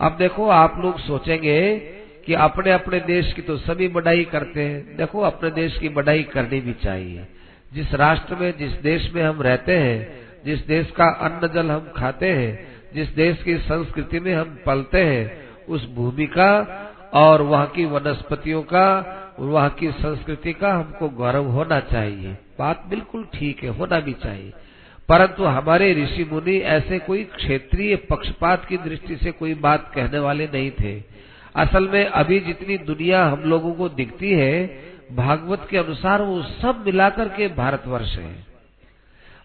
अब 0.01 0.17
देखो, 0.17 0.49
आप 0.49 0.73
लोग 0.79 0.99
सोचेंगे 0.99 1.79
कि 2.27 2.35
अपने 2.35 2.73
अपने 2.73 3.01
देश 3.01 3.33
की 3.33 3.43
तो 3.43 3.57
सभी 3.57 3.89
बढ़ाई 3.89 4.25
करते 4.25 4.63
हैं। 4.63 4.97
देखो, 4.97 5.21
अपने 5.21 5.51
देश 5.51 5.79
की 5.79 5.89
बढ़ाई 5.89 6.23
करनी 6.23 6.61
भी 6.61 6.73
चाहिए। 6.73 7.27
जिस 7.73 7.95
राष्ट्र 7.95 8.35
में, 8.35 8.59
जिस 8.59 8.73
देश 8.73 9.13
में 9.15 9.23
हम 9.23 9.43
रहते 9.43 9.79
हैं, 9.79 10.29
जिस 10.45 10.67
देश 10.67 10.91
का 10.91 11.05
अन्न 11.05 11.55
जल 11.55 11.71
हम 11.71 11.93
खाते 11.97 12.27
हैं 12.27 12.78
जिस 12.95 13.15
देश 13.15 13.43
की 13.43 13.59
संस्कृति 13.59 14.21
में 14.21 14.35
हम 14.35 14.59
पलते 14.67 15.05
हैं, 15.05 15.49
उस 15.69 15.95
भूमि 15.95 16.27
का 16.27 16.85
और 17.15 17.43
वहाँ 17.43 17.67
की 17.67 17.85
वनस्पतियों 17.85 18.63
का, 18.63 19.15
वहाँ 19.41 19.71
की 19.71 19.91
संस्कृति 19.91 20.53
का 20.53 20.75
हमको 20.75 21.09
गौरव 21.09 21.45
होना 21.45 21.81
चाहिए। 21.81 22.37
बात 22.59 22.85
बिल्कुल 22.87 23.25
ठीक 23.35 23.63
है, 23.63 23.69
होना 23.69 24.01
भी 24.01 24.13
चाहिए। 24.13 24.53
परंतु 25.09 25.45
हमारे 25.45 25.95
ऋषि 25.95 26.25
मुनि 26.33 26.57
ऐसे 26.59 26.99
कोई 26.99 27.25
क्षेत्रीय 27.25 27.97
पक्षपात 27.97 28.65
की 28.65 28.77
दृष्टि 28.77 29.17
से 29.17 29.31
कोई 29.31 29.55
बात 29.55 29.93
कहने 29.95 30.19
वाले 30.19 30.47
नहीं 30.47 30.71
थे। 30.71 31.03
असल 31.57 31.89
में 31.89 32.07
अभी 32.07 32.41
जितनी 32.41 32.79
दुनिया 32.79 33.27
हम 33.27 33.41
लोगों 33.41 33.75
को 33.75 33.89
दिखती 33.89 34.33
है, 34.33 34.67
भागवत 35.13 35.67
के 35.71 35.79
अनुसार 35.79 36.23
वो 36.23 36.43
सब 36.43 36.85
मिलाकर 36.87 37.29
के 37.29 37.49
भारतवर्ष 37.49 38.19
है। 38.19 38.47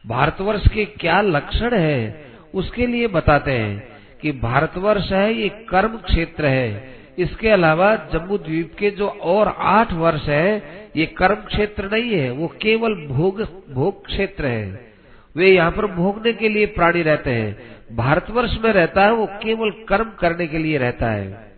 भारतवर्ष 0.08 0.68
के 0.68 0.86
क्या 0.86 1.22
लक्षण 1.22 1.78
है? 1.78 2.33
उसके 2.54 2.88
लिए 2.88 3.08
बताते 3.08 3.52
हैं 3.52 3.88
कि 4.22 4.32
भारतवर्ष 4.32 5.12
है, 5.12 5.34
ये 5.34 5.50
कर्म 5.50 5.98
क्षेत्र 5.98 6.46
है। 6.46 6.94
इसके 7.18 7.50
अलावा 7.50 7.96
जम्मू 7.96 8.38
द्वीप 8.38 8.74
के 8.80 8.90
जो 8.90 9.08
और 9.08 9.56
आठ 9.58 9.94
वर्ष 9.94 10.24
है, 10.24 10.64
ये 10.96 11.06
कर्म 11.06 11.36
क्षेत्र 11.36 11.90
नहीं 11.92 12.12
है, 12.12 12.32
वो 12.32 12.48
केवल 12.48 13.08
भोग 13.08 13.42
भोग 13.74 14.06
क्षेत्र 14.06 14.46
है। 14.46 14.94
वे 15.36 15.52
यहाँ 15.52 15.72
पर 15.72 15.86
भोगने 15.86 16.34
के 16.34 16.50
लिए 16.50 16.66
प्राणी 16.66 17.02
रहते 17.02 17.30
हैं। 17.30 17.58
भारतवर्ष 17.96 18.58
में 18.64 18.74
रहता 18.74 19.06
है, 19.06 19.14
वो 19.14 19.26
केवल 19.26 19.72
कर्म 19.72 20.12
करने 20.20 20.48
के 20.48 20.58
लिए 20.58 20.78
रहता 20.78 21.10
है। 21.10 21.52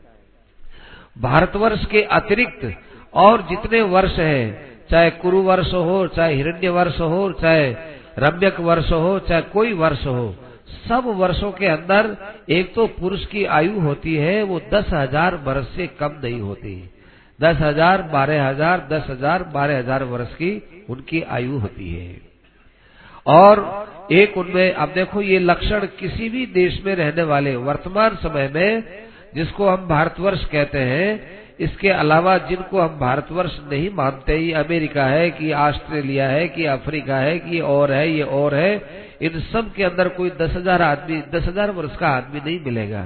भारतवर्ष 1.17 1.85
के 1.85 2.01
अतिरिक्त 2.01 2.75
और 3.13 3.41
जितने 3.41 3.81
वर्ष 3.81 4.19
हैं, 4.19 4.65
चाहे 4.91 5.09
कुरु 5.09 5.41
वर्ष 5.41 5.73
हो, 5.73 6.07
चाहे 6.07 6.35
हिरण्य 6.35 6.69
वर्ष 6.69 6.99
हो, 6.99 7.31
चाहे 7.31 7.75
रम्यक 8.19 8.59
वर्ष 8.59 8.91
हो, 8.91 9.19
चाहे 9.19 9.41
कोई 9.41 9.73
वर्ष 9.73 10.05
हो 10.05 10.35
सब 10.67 11.03
वर्षों 11.17 11.51
के 11.51 11.65
अंदर 11.65 12.15
एक 12.49 12.73
तो 12.75 12.85
पुरुष 12.89 13.25
की 13.25 13.43
आयु 13.45 13.79
होती 13.79 14.15
है, 14.15 14.41
वो 14.43 14.59
दस 14.73 14.85
हज़ार 14.93 15.35
वर्ष 15.35 15.67
से 15.75 15.87
कम 15.99 16.19
नहीं 16.23 16.39
होती। 16.41 16.75
दस 17.39 17.57
हज़ार, 17.61 18.01
बारह 18.03 18.47
हज़ार, 18.47 18.87
दस 18.91 19.09
हज़ार, 19.09 19.43
बारह 19.43 19.77
हज़ार 19.77 20.03
वर्ष 20.03 20.33
की 20.33 20.85
उनकी 20.89 21.21
आयु 21.21 21.57
होती 21.59 21.93
है। 21.93 22.21
और 23.25 24.07
एक 24.11 24.37
उनमें, 24.37 24.73
अब 24.73 24.91
देखो 24.93 25.21
ये 25.21 25.39
लक्षण 25.39 25.85
किसी 25.99 26.29
भी 26.29 26.45
देश 26.45 26.81
में 26.85 26.93
रहने 26.95 27.23
वाले 27.23 27.55
वर्तमान 27.55 28.15
समय 28.15 28.49
में, 28.53 28.83
जिसको 29.35 29.67
हम 29.67 29.87
भारतवर्ष 29.87 30.45
कहते 30.45 30.79
हैं 30.79 31.44
इसके 31.59 31.89
अलावा 31.89 32.37
जिनको 32.37 32.81
हम 32.81 32.99
भारतवर्ष 32.99 33.57
नहीं 33.71 33.89
मानते, 33.89 34.37
ये 34.37 34.53
अमेरिका 34.53 35.05
है, 35.05 35.29
कि 35.31 35.51
ऑस्ट्रेलिया 35.53 36.27
है, 36.29 36.47
कि 36.47 36.65
अफ्रीका 36.65 37.17
है, 37.17 37.37
कि 37.39 37.59
और 37.59 37.91
है, 37.91 38.09
ये 38.11 38.21
और 38.21 38.55
है, 38.55 38.75
इन 39.21 39.39
सब 39.53 39.73
के 39.73 39.83
अंदर 39.83 40.07
कोई 40.09 40.29
दस 40.29 40.55
हज़ार 40.55 40.81
आदमी, 40.81 41.21
दस 41.33 41.47
हज़ार 41.47 41.71
वर्ष 41.71 41.95
का 41.95 42.07
आदमी 42.07 42.39
नहीं 42.39 42.59
मिलेगा। 42.65 43.05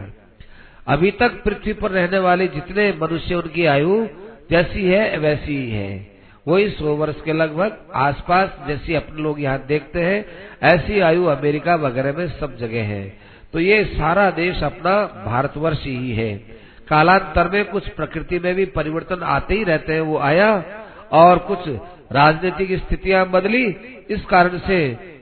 अभी 0.87 1.11
तक 1.11 1.41
पृथ्वी 1.43 1.73
पर 1.73 1.91
रहने 1.91 2.19
वाले 2.19 2.47
जितने 2.47 2.91
मनुष्य 2.91 3.35
उनकी 3.35 3.65
आयु 3.65 4.05
जैसी 4.51 4.85
है, 4.85 5.17
वैसी 5.17 5.57
ही 5.57 5.71
है। 5.71 6.07
वही 6.47 6.69
सौ 6.69 6.95
वर्ष 6.95 7.21
के 7.21 7.33
लगभग 7.33 7.77
आसपास 7.95 8.57
जैसी 8.67 8.93
अपने 8.93 9.21
लोग 9.21 9.41
यहाँ 9.41 9.65
देखते 9.67 10.03
हैं, 10.03 10.25
ऐसी 10.63 10.99
आयु 10.99 11.25
अमेरिका 11.25 11.75
वगैरह 11.75 12.17
में 12.17 12.27
सब 12.27 12.57
जगह 12.57 12.83
है। 12.83 13.03
तो 13.53 13.59
ये 13.59 13.83
सारा 13.83 14.29
देश 14.31 14.63
अपना 14.63 14.95
भारतवर्ष 15.25 15.83
ही 15.85 16.11
है। 16.11 16.59
कालांतर 16.89 17.49
में 17.49 17.65
कुछ 17.65 17.87
प्रकृति 17.87 18.39
में 18.39 18.55
भी 18.55 18.65
परिवर्तन 18.65 19.23
आते 19.23 19.53
ही 19.53 19.63
रहते 19.63 19.93
हैं, 19.93 20.01
वो 20.01 20.17
आया 20.17 20.63
और 21.11 21.37
कुछ 21.37 21.59
राजनीतिक 22.11 22.79
स्थितियाँ 22.79 23.29
बदली। 23.29 23.65
इस 24.09 24.25
कारण 24.25 24.57
से 24.57 24.79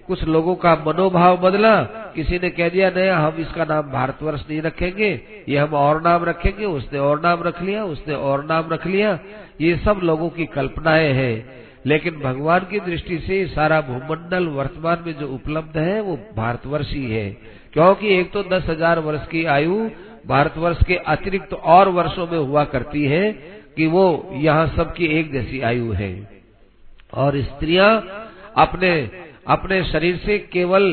कुछ 0.08 0.24
लोगों 0.24 0.56
का 0.56 0.76
मनोभाव 0.88 1.38
बदला। 1.38 1.84
किसी 2.16 2.40
ने 2.40 2.50
कह 2.50 2.70
दिया, 2.70 2.90
नहीं, 2.90 3.10
हम 3.10 3.36
इसका 3.40 3.66
नाम 3.66 3.92
भारतवर्ष 3.92 4.46
नहीं 4.50 4.62
रखेंगे, 4.62 5.22
ये 5.50 5.58
हम 5.58 5.74
और 5.74 6.02
नाम 6.02 6.24
रखेंगे। 6.24 6.66
उसने 6.66 7.00
और 7.00 7.22
नाम 7.22 7.44
रख 7.44 7.62
लिया, 7.62 7.84
उसने 7.84 8.14
और 8.14 8.46
नाम 8.46 8.70
रख 8.72 8.88
लिया। 8.88 9.20
ये 9.62 9.76
सब 9.78 10.00
लोगों 10.04 10.30
की 10.30 10.46
कल्पनाएँ 10.46 11.14
हैं। 11.14 11.58
लेकिन 11.86 12.20
भगवान 12.20 12.60
की 12.60 12.80
दृष्टि 12.80 13.18
से 13.18 13.46
सारा 13.48 13.82
भूमंडल 13.82 14.48
वर्तमान 14.48 15.04
में 15.06 15.14
जो 15.14 15.28
उपलब्ध 15.28 15.78
है, 15.78 16.02
वो 16.02 16.20
भारतवर्ष 16.36 16.92
ही 16.92 17.12
है। 17.12 17.30
क्योंकि 17.74 18.20
एक 18.20 18.32
तो 18.32 18.44
दस 18.44 18.66
हज़ार 18.70 19.00
वर्ष 19.00 19.28
की 19.28 19.46
आयु 19.46 19.90
भारतवर्ष 20.28 20.84
के 20.88 20.96
अतिरिक्त 21.08 21.54
और 21.54 21.90
वर्षों 21.90 22.28
में 22.28 22.38
हुआ 22.38 22.64
करती 22.66 23.04
है 23.06 23.32
कि 23.78 23.88
वो 23.88 24.06
यहाँ 24.34 24.68
सबकी 24.68 25.06
एक 25.20 25.32
जैसी 25.32 25.62
आयु 25.62 25.92
है। 25.92 26.12
और 27.14 27.42
स्त्रियाँ 27.42 27.92
अपने 28.58 28.92
अपने 29.48 29.84
शरीर 29.84 30.16
से 30.18 30.38
केवल 30.52 30.84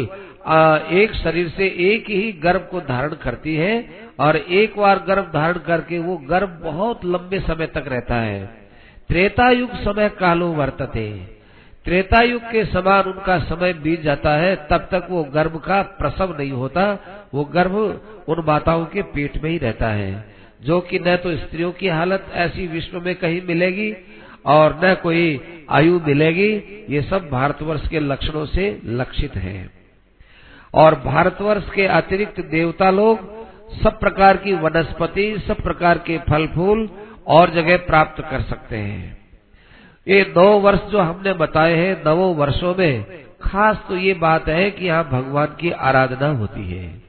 एक 0.95 1.13
शरीर 1.15 1.49
से 1.49 1.67
एक 1.85 2.11
ही 2.11 2.33
गर्भ 2.43 2.69
को 2.71 2.81
धारण 2.81 3.15
करती 3.23 3.55
है 3.57 3.75
और 4.21 4.37
एक 4.37 4.77
बार 4.79 4.99
गर्भ 4.99 5.31
धारण 5.33 5.59
करके 5.59 5.99
वो 5.99 6.17
गर्भ 6.29 6.59
बहुत 6.63 7.05
लंबे 7.05 7.41
समय 7.41 7.67
तक 7.67 7.85
रहता 7.89 8.17
है। 8.17 8.45
त्रेता 9.09 9.49
युग 9.51 9.75
समय 9.77 10.09
कालो 10.19 10.49
वर्तते। 10.53 11.07
त्रेता 11.85 12.21
युग 12.21 12.43
के 12.43 12.65
समान 12.65 13.05
उनका 13.05 13.39
समय 13.39 13.73
बीत 13.73 14.03
जाता 14.03 14.31
है, 14.31 14.57
तब 14.57 14.89
तक 14.91 15.07
वो 15.11 15.25
गर्भ 15.25 15.57
का 15.57 15.83
प्रसव 15.83 16.37
नहीं 16.39 16.53
होता, 16.53 16.99
वो 17.35 17.45
गर्भ 17.45 17.75
उन 18.29 18.45
माताओं 18.47 18.87
के 18.87 19.03
पेट 19.03 19.43
में 19.43 19.51
ही 19.51 19.59
रहता 19.59 19.89
है, 19.89 20.35
जो 20.63 20.81
कि 20.81 20.99
न 20.99 21.17
तो 21.17 21.37
स्त्रियों 21.37 21.73
की 21.73 21.89
हालत 21.89 22.27
ऐसी 22.33 22.67
विश्व 22.67 23.01
में 23.01 23.15
कहीं 23.15 23.43
मिलेगी 23.43 23.97
और 24.47 24.81
न 24.85 24.95
कोई 24.95 25.41
आयु 25.71 26.01
मिलेगी, 26.01 26.85
ये 26.89 27.03
सब 27.03 27.29
भारतवर्ष 27.31 27.89
के 27.89 28.01
लक्षणों 28.01 28.47
से 28.47 28.81
लक्षित 28.85 29.37
है। 29.37 29.71
और 30.75 30.95
भारतवर्ष 30.95 31.71
के 31.71 31.87
अतिरिक्त 31.87 32.41
देवता 32.41 32.91
लोग 32.91 33.45
सब 33.83 34.01
प्रकार 34.01 34.37
की 34.37 34.53
वनस्पति, 34.53 35.45
सब 35.49 35.57
प्रकार 35.63 35.99
के 35.99 36.19
फल 36.19 36.47
फूल 36.47 36.89
और 37.27 37.51
जगह 37.51 37.77
प्राप्त 37.77 38.23
कर 38.31 38.41
सकते 38.41 38.77
हैं। 38.77 39.24
ये 40.07 40.23
नौ 40.37 40.47
वर्ष 40.61 40.81
जो 40.91 40.99
हमने 40.99 41.33
बताए 41.33 41.75
हैं, 41.75 42.03
नवो 42.07 42.33
वर्षों 42.35 42.75
में, 42.75 43.05
खास 43.43 43.85
तो 43.89 43.97
ये 43.97 44.15
बात 44.15 44.49
है 44.49 44.71
कि 44.71 44.87
यहाँ 44.87 45.09
भगवान 45.11 45.57
की 45.61 45.71
आराधना 45.71 46.29
होती 46.29 46.69
है। 46.69 47.03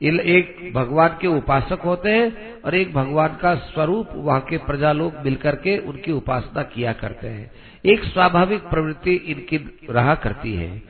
एक 0.00 0.72
भगवान 0.74 1.16
के 1.20 1.26
उपासक 1.26 1.80
होते 1.84 2.10
हैं 2.10 2.62
और 2.62 2.74
एक 2.74 2.92
भगवान 2.94 3.36
का 3.42 3.54
स्वरूप, 3.54 4.08
वहाँ 4.14 4.40
के 4.40 4.56
प्रजा 4.58 4.92
लोग 4.92 5.12
मिलकर 5.24 5.54
के 5.56 5.76
उनकी 5.78 6.12
उपासना 6.12 6.62
किया 6.62 6.92
करते 6.92 7.28
हैं। 7.28 7.50
एक 7.84 8.04
स्वाभाविक 8.04 8.62
प्रवृत्ति 8.62 9.14
इनकी 9.14 9.56
रहा 9.90 10.14
करती 10.14 10.54
है। 10.56 10.82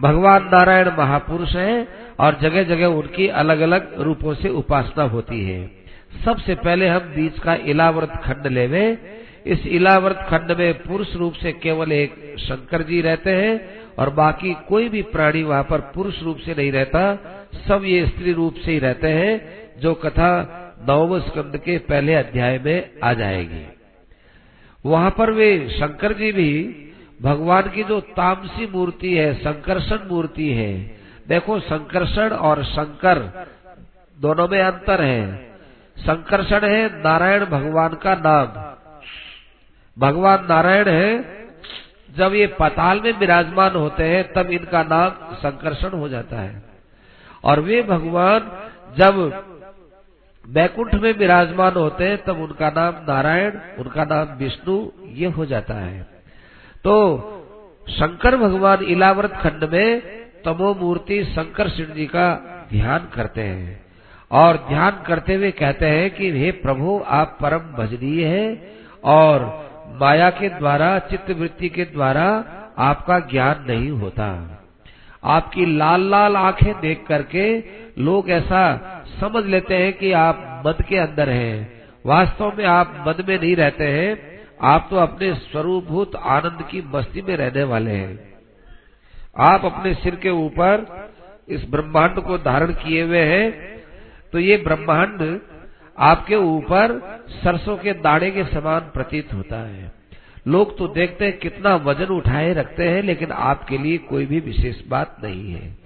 भगवान 0.00 0.44
नारायण 0.44 0.90
महापुरुष 0.98 1.54
हैं 1.56 1.88
और 2.16 2.38
जगह 2.40 2.62
जगह 2.64 2.86
उनकी 2.86 3.28
अलग 3.28 3.60
अलग 3.60 4.00
रूपों 4.00 4.34
से 4.34 4.48
उपासना 4.48 5.04
होती 5.04 5.44
है। 5.44 5.60
सबसे 6.24 6.54
पहले 6.54 6.88
हम 6.88 7.12
बीच 7.14 7.38
का 7.38 7.54
इलावर्त 7.54 8.12
खंड 8.24 8.46
लेवे 8.46 8.86
इस 9.46 9.66
इलावर्त 9.66 10.16
खंड 10.16 10.58
में 10.58 10.82
पुरुष 10.82 11.14
रूप 11.14 11.32
से 11.32 11.52
केवल 11.52 11.92
एक 11.92 12.36
शंकर 12.38 12.82
जी 12.82 13.00
रहते 13.00 13.30
हैं 13.30 13.82
और 13.98 14.10
बाकी 14.10 14.54
कोई 14.68 14.88
भी 14.88 15.02
प्राणी 15.02 15.42
वहाँ 15.42 15.62
पर 15.62 15.80
पुरुष 15.80 16.22
रूप 16.22 16.36
से 16.36 16.54
नहीं 16.54 16.72
रहता, 16.72 17.14
सब 17.68 17.84
ये 17.84 18.06
स्त्री 18.06 18.32
रूप 18.32 18.54
से 18.54 18.72
ही 18.72 18.78
रहते 18.78 19.08
हैं, 19.08 19.62
जो 19.80 19.94
कथा 19.94 20.58
नवम 20.88 21.18
स्कंद 21.20 21.56
के 21.56 21.78
पहले 21.78 22.14
अध्याय 22.14 22.58
में 22.58 22.90
आ 23.04 23.12
जाएगी। 23.12 23.64
वहाँ 24.86 25.10
पर 25.10 25.30
वे 25.30 25.68
शंकर 25.68 26.12
जी 26.12 26.32
भी, 26.32 26.52
भगवान 27.22 27.62
की 27.62 27.84
जो 27.84 28.00
तामसी 28.00 28.66
मूर्ति 28.66 29.14
है, 29.14 29.34
संकर्षण 29.34 29.98
मूर्ति 30.10 30.48
है, 30.48 30.72
देखो 31.28 31.60
संकर्षण 31.60 32.28
और 32.28 32.64
शंकर 32.64 33.18
दोनों 34.18 34.48
में 34.48 34.60
अंतर 34.62 35.02
है। 35.02 35.52
संकर्षण 35.96 36.66
है 36.68 37.02
नारायण 37.02 37.44
भगवान 37.44 37.94
का 37.94 38.14
नाम 38.14 38.71
भगवान 39.98 40.46
नारायण 40.48 40.88
है। 40.88 41.24
जब 42.16 42.34
ये 42.34 42.46
पताल 42.46 43.00
में 43.00 43.18
विराजमान 43.18 43.70
होते 43.70 44.04
हैं, 44.04 44.32
तब 44.32 44.50
इनका 44.50 44.82
नाम 44.82 45.34
संकर्षण 45.34 45.88
हो 45.88 46.08
जाता 46.08 46.36
है। 46.36 46.62
और 47.44 47.60
वे 47.60 47.82
भगवान, 47.82 48.40
जब 48.98 49.44
बैकुंठ 50.48 50.94
में 50.94 51.18
विराजमान 51.18 51.72
होते 51.72 52.08
हैं, 52.08 52.24
तब 52.24 52.36
उनका 52.36 52.70
नाम 52.70 52.94
नारायण, 53.08 53.52
उनका 53.78 54.04
नाम 54.04 54.36
विष्णु, 54.36 54.88
ये 55.04 55.26
हो 55.26 55.44
जाता 55.44 55.74
है। 55.74 56.02
तो 56.84 57.18
शंकर 57.88 58.36
भगवान 58.36 58.84
इलावर्त 58.84 59.32
खंड 59.32 59.64
में 59.72 60.00
तमो 60.44 60.74
मूर्ति 60.74 61.24
शंकर 61.24 61.68
सिंह 61.68 61.88
जी 61.88 62.06
का 62.06 62.34
ध्यान 62.72 63.08
करते 63.14 63.40
हैं। 63.40 63.86
और 64.30 64.56
ध्यान 64.56 65.02
करते 65.06 65.34
हुए 65.34 65.50
कहते 65.50 65.86
हैं 65.86 66.10
कि 66.10 66.30
हे 66.30 66.50
प्रभु, 66.50 67.04
आप 67.06 67.38
परम 67.40 67.58
भजनीय 67.58 68.26
हैं 68.26 68.70
और 69.04 69.71
माया 70.00 70.30
के 70.30 70.48
द्वारा 70.48 70.98
चित्त 71.10 71.30
वृत्ति 71.30 71.68
के 71.68 71.84
द्वारा 71.84 72.24
आपका 72.80 73.18
ज्ञान 73.30 73.64
नहीं 73.68 73.90
होता। 73.90 74.26
आपकी 75.24 75.66
लाल 75.76 76.08
लाल 76.10 76.36
आँखें 76.36 76.72
देख 76.80 77.04
करके 77.08 77.44
लोग 77.98 78.30
ऐसा 78.30 78.62
समझ 79.20 79.44
लेते 79.46 79.76
हैं 79.76 79.92
कि 79.92 80.12
आप 80.12 80.62
मद 80.66 80.82
के 80.82 80.96
अंदर 80.98 81.30
हैं। 81.30 81.82
वास्तव 82.06 82.52
में 82.58 82.64
आप 82.64 83.04
मद 83.08 83.24
में 83.28 83.38
नहीं 83.40 83.54
रहते 83.56 83.84
हैं, 83.84 84.40
आप 84.62 84.86
तो 84.90 84.96
अपने 84.96 85.32
स्वरूपभूत 85.34 86.16
आनंद 86.16 86.62
की 86.70 86.82
मस्ती 86.94 87.22
में 87.22 87.36
रहने 87.36 87.62
वाले 87.64 87.90
हैं। 87.90 88.32
आप 89.40 89.64
अपने 89.64 89.94
सिर 89.94 90.14
के 90.14 90.30
ऊपर 90.38 90.86
इस 91.48 91.68
ब्रह्मांड 91.70 92.18
को 92.20 92.38
धारण 92.38 92.72
किए 92.74 93.02
हुए 93.02 93.22
हैं 93.26 93.50
तो 94.32 94.38
ये 94.38 94.56
ब्रह्मांड 94.56 95.22
आपके 95.98 96.36
ऊपर 96.36 97.00
सरसों 97.28 97.76
के 97.76 97.92
दाड़े 97.92 98.30
के 98.30 98.44
समान 98.44 98.80
प्रतीत 98.80 99.34
होता 99.34 99.56
है। 99.56 99.92
लोग 100.48 100.78
तो 100.78 100.88
देखते 100.88 101.24
हैं 101.24 101.38
कितना 101.38 101.76
वज़न 101.76 102.04
उठाए 102.04 102.52
रखते 102.52 102.88
हैं, 102.88 103.02
लेकिन 103.02 103.32
आपके 103.32 103.78
लिए 103.78 103.98
कोई 103.98 104.26
भी 104.26 104.40
विशेष 104.40 104.86
बात 104.88 105.16
नहीं 105.24 105.52
है। 105.52 105.78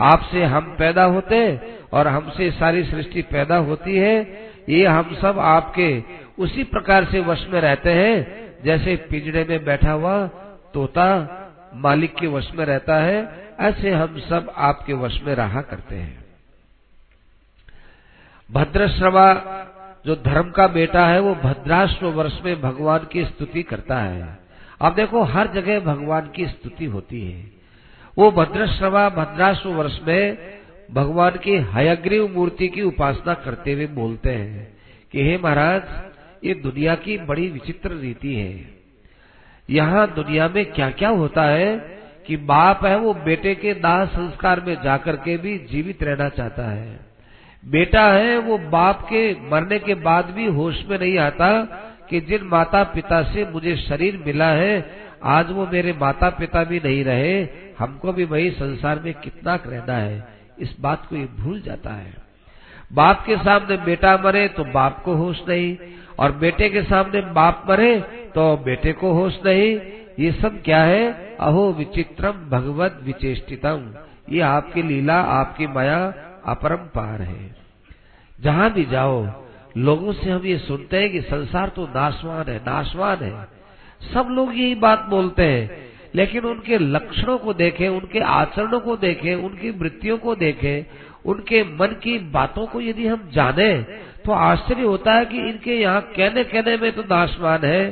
आपसे 0.00 0.44
हम 0.44 0.76
पैदा 0.78 1.04
होते 1.04 1.60
और 1.92 2.08
हमसे 2.08 2.50
सारी 2.50 2.84
सृष्टि 2.84 3.22
पैदा 3.22 3.56
होती 3.56 3.96
है। 3.96 4.48
ये 4.68 4.86
हम 4.86 5.14
सब 5.22 5.38
आपके 5.38 6.02
उसी 6.38 6.64
प्रकार 6.64 7.04
से 7.04 7.20
वश 7.20 7.46
में 7.50 7.60
रहते 7.60 7.90
हैं। 7.90 8.42
जैसे 8.64 8.96
पिंजड़े 8.96 9.44
में 9.44 9.64
बैठा 9.64 9.92
हुआ 9.92 10.26
तोता 10.74 11.38
मालिक 11.74 12.14
के 12.14 12.26
वश 12.26 12.50
में 12.54 12.64
रहता 12.64 12.96
है, 12.96 13.46
ऐसे 13.60 13.90
हम 13.90 14.18
सब 14.18 14.52
आपके 14.56 14.92
वश 14.92 15.20
में 15.24 15.34
रहा 15.34 15.60
करते 15.60 15.94
हैं। 15.94 16.21
भद्रश्रवा, 18.52 19.34
जो 20.06 20.16
धर्म 20.16 20.50
का 20.50 20.66
बेटा 20.66 21.06
है, 21.06 21.20
वो 21.20 21.34
भद्राश्व 21.34 22.06
वर्ष 22.06 22.40
में 22.44 22.60
भगवान 22.60 22.98
की 23.12 23.24
स्तुति 23.24 23.62
करता 23.62 23.98
है। 23.98 24.38
अब 24.80 24.94
देखो, 24.94 25.22
हर 25.22 25.46
जगह 25.46 25.80
भगवान 25.80 26.30
की 26.36 26.46
स्तुति 26.46 26.84
होती 26.84 27.30
है। 27.30 27.50
वो 28.18 28.30
भद्रश्रवा 28.30 29.08
भद्राश्व 29.08 29.68
वर्ष 29.68 30.00
में 30.06 30.38
भगवान 30.90 31.30
की 31.30 31.56
हयग्रीव 31.56 32.28
मूर्ति 32.28 32.68
की 32.68 32.82
उपासना 32.82 33.34
करते 33.34 33.72
हुए 33.72 33.86
बोलते 33.86 34.30
हैं 34.30 34.76
कि, 35.12 35.22
हे 35.22 35.38
महाराज, 35.38 35.82
ये 36.44 36.54
दुनिया 36.54 36.94
की 36.94 37.18
बड़ी 37.18 37.48
विचित्र 37.48 37.90
रीति 37.90 38.34
है। 38.34 38.82
यहाँ 39.70 40.14
दुनिया 40.14 40.48
में 40.48 40.72
क्या 40.72 40.90
क्या 40.90 41.08
होता 41.08 41.42
है 41.42 41.78
कि 42.26 42.36
बाप 42.36 42.84
है 42.84 42.98
वो 42.98 43.14
बेटे 43.14 43.54
के 43.54 43.74
दाह 43.74 44.04
संस्कार 44.04 44.60
में 44.60 44.82
जाकर 44.82 45.16
के 45.16 45.36
भी 45.36 45.58
जीवित 45.58 46.02
रहना 46.02 46.28
चाहता 46.28 46.70
है। 46.70 47.11
बेटा 47.64 48.02
है, 48.04 48.38
वो 48.38 48.58
बाप 48.58 49.02
के 49.02 49.50
मरने 49.50 49.78
के 49.78 49.94
बाद 49.94 50.30
भी 50.30 50.46
होश 50.46 50.82
में 50.88 50.98
नहीं 50.98 51.18
आता 51.18 51.50
कि 52.10 52.20
जिन 52.20 52.44
माता 52.44 52.82
पिता 52.84 53.22
से 53.22 53.44
मुझे 53.44 53.76
शरीर 53.78 54.22
मिला 54.26 54.48
है, 54.48 54.74
आज 55.24 55.50
वो 55.50 55.66
मेरे 55.66 55.92
माता 55.92 56.30
पिता 56.30 56.64
भी 56.64 56.80
नहीं 56.84 57.04
रहे, 57.04 57.42
हमको 57.78 58.12
भी 58.12 58.24
वही 58.24 58.50
संसार 58.50 59.00
में 59.00 59.12
कितना 59.14 59.54
रहना 59.66 59.96
है। 59.96 60.26
इस 60.58 60.74
बात 60.80 61.06
को 61.06 61.16
ये 61.16 61.28
भूल 61.38 61.60
जाता 61.60 61.90
है। 61.90 62.14
बाप 62.92 63.24
के 63.26 63.36
सामने 63.36 63.76
बेटा 63.76 64.16
मरे 64.16 64.46
तो 64.48 64.64
बाप 64.64 65.02
को 65.04 65.14
होश 65.14 65.42
नहीं, 65.48 65.76
और 66.18 66.32
बेटे 66.32 66.68
के 66.68 66.82
सामने 66.82 67.20
बाप 67.32 67.64
मरे 67.68 67.98
तो 68.34 68.56
बेटे 68.56 68.92
को 68.92 69.12
होश 69.12 69.38
नहीं। 69.46 69.78
ये 70.18 70.32
सब 70.32 70.60
क्या 70.62 70.82
है? 70.82 71.36
अहो 71.40 71.72
विचित्रम 71.72 72.32
भगवत 72.50 72.98
विचेष्टितम। 73.02 73.94
ये 74.30 74.40
आपकी 74.40 74.82
लीला, 74.82 75.20
आपकी 75.20 75.66
माया 75.66 76.12
अपरम्पार 76.46 77.22
है। 77.22 77.54
जहाँ 78.38 78.70
भी 78.72 78.84
जाओ, 78.84 79.26
लोगों 79.76 80.12
से 80.12 80.30
हम 80.30 80.46
ये 80.46 80.58
सुनते 80.58 80.96
हैं 80.96 81.10
कि 81.10 81.20
संसार 81.20 81.68
तो 81.68 81.86
नाशवान 81.86 82.48
है 82.48 82.56
नाशवान 82.58 83.18
है। 83.18 83.48
सब 84.14 84.28
लोग 84.30 84.54
यही 84.54 84.74
बात 84.74 85.06
बोलते 85.10 85.42
हैं, 85.42 85.90
लेकिन 86.14 86.44
उनके 86.44 86.78
लक्षणों 86.78 87.38
को 87.38 87.52
देखें, 87.54 87.88
उनके 87.88 88.20
आचरणों 88.20 88.80
को 88.80 88.96
देखें, 88.96 89.34
उनकी 89.34 89.70
वृत्तियों 89.70 90.18
को 90.18 90.34
देखें, 90.34 90.86
उनके 91.24 91.62
मन 91.64 91.96
की 92.02 92.18
बातों 92.30 92.66
को 92.66 92.80
यदि 92.80 93.06
हम 93.06 93.28
जाने 93.32 93.74
तो 94.24 94.32
आश्चर्य 94.32 94.82
होता 94.82 95.12
है 95.12 95.24
कि 95.26 95.38
इनके 95.38 95.74
यहाँ 95.74 96.00
कहने 96.16 96.44
कहने 96.44 96.76
में 96.76 96.92
तो 96.92 97.02
नाशवान 97.02 97.64
है 97.64 97.82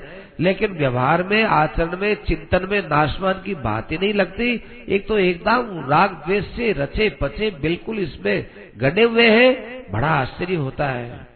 लेकिन 0.40 0.72
व्यवहार 0.72 1.22
में, 1.22 1.44
आचरण 1.44 1.96
में, 1.96 2.14
चिंतन 2.14 2.68
में, 2.70 2.88
नाशवान 2.88 3.34
की 3.34 3.54
बात 3.54 3.92
ही 3.92 3.98
नहीं 3.98 4.14
लगती। 4.14 4.64
एक 4.88 5.08
तो 5.08 5.18
एकदम 5.18 5.86
राग, 5.90 6.10
द्वेष 6.10 6.44
से 6.44 6.72
रचे, 6.72 7.10
पचे, 7.10 7.50
बिल्कुल 7.50 7.98
इसमें 7.98 8.46
गड़े 8.76 9.02
हुए 9.02 9.30
हैं। 9.30 9.82
बड़ा 9.92 10.08
आश्चर्य 10.08 10.54
होता 10.54 10.86
है। 10.86 11.26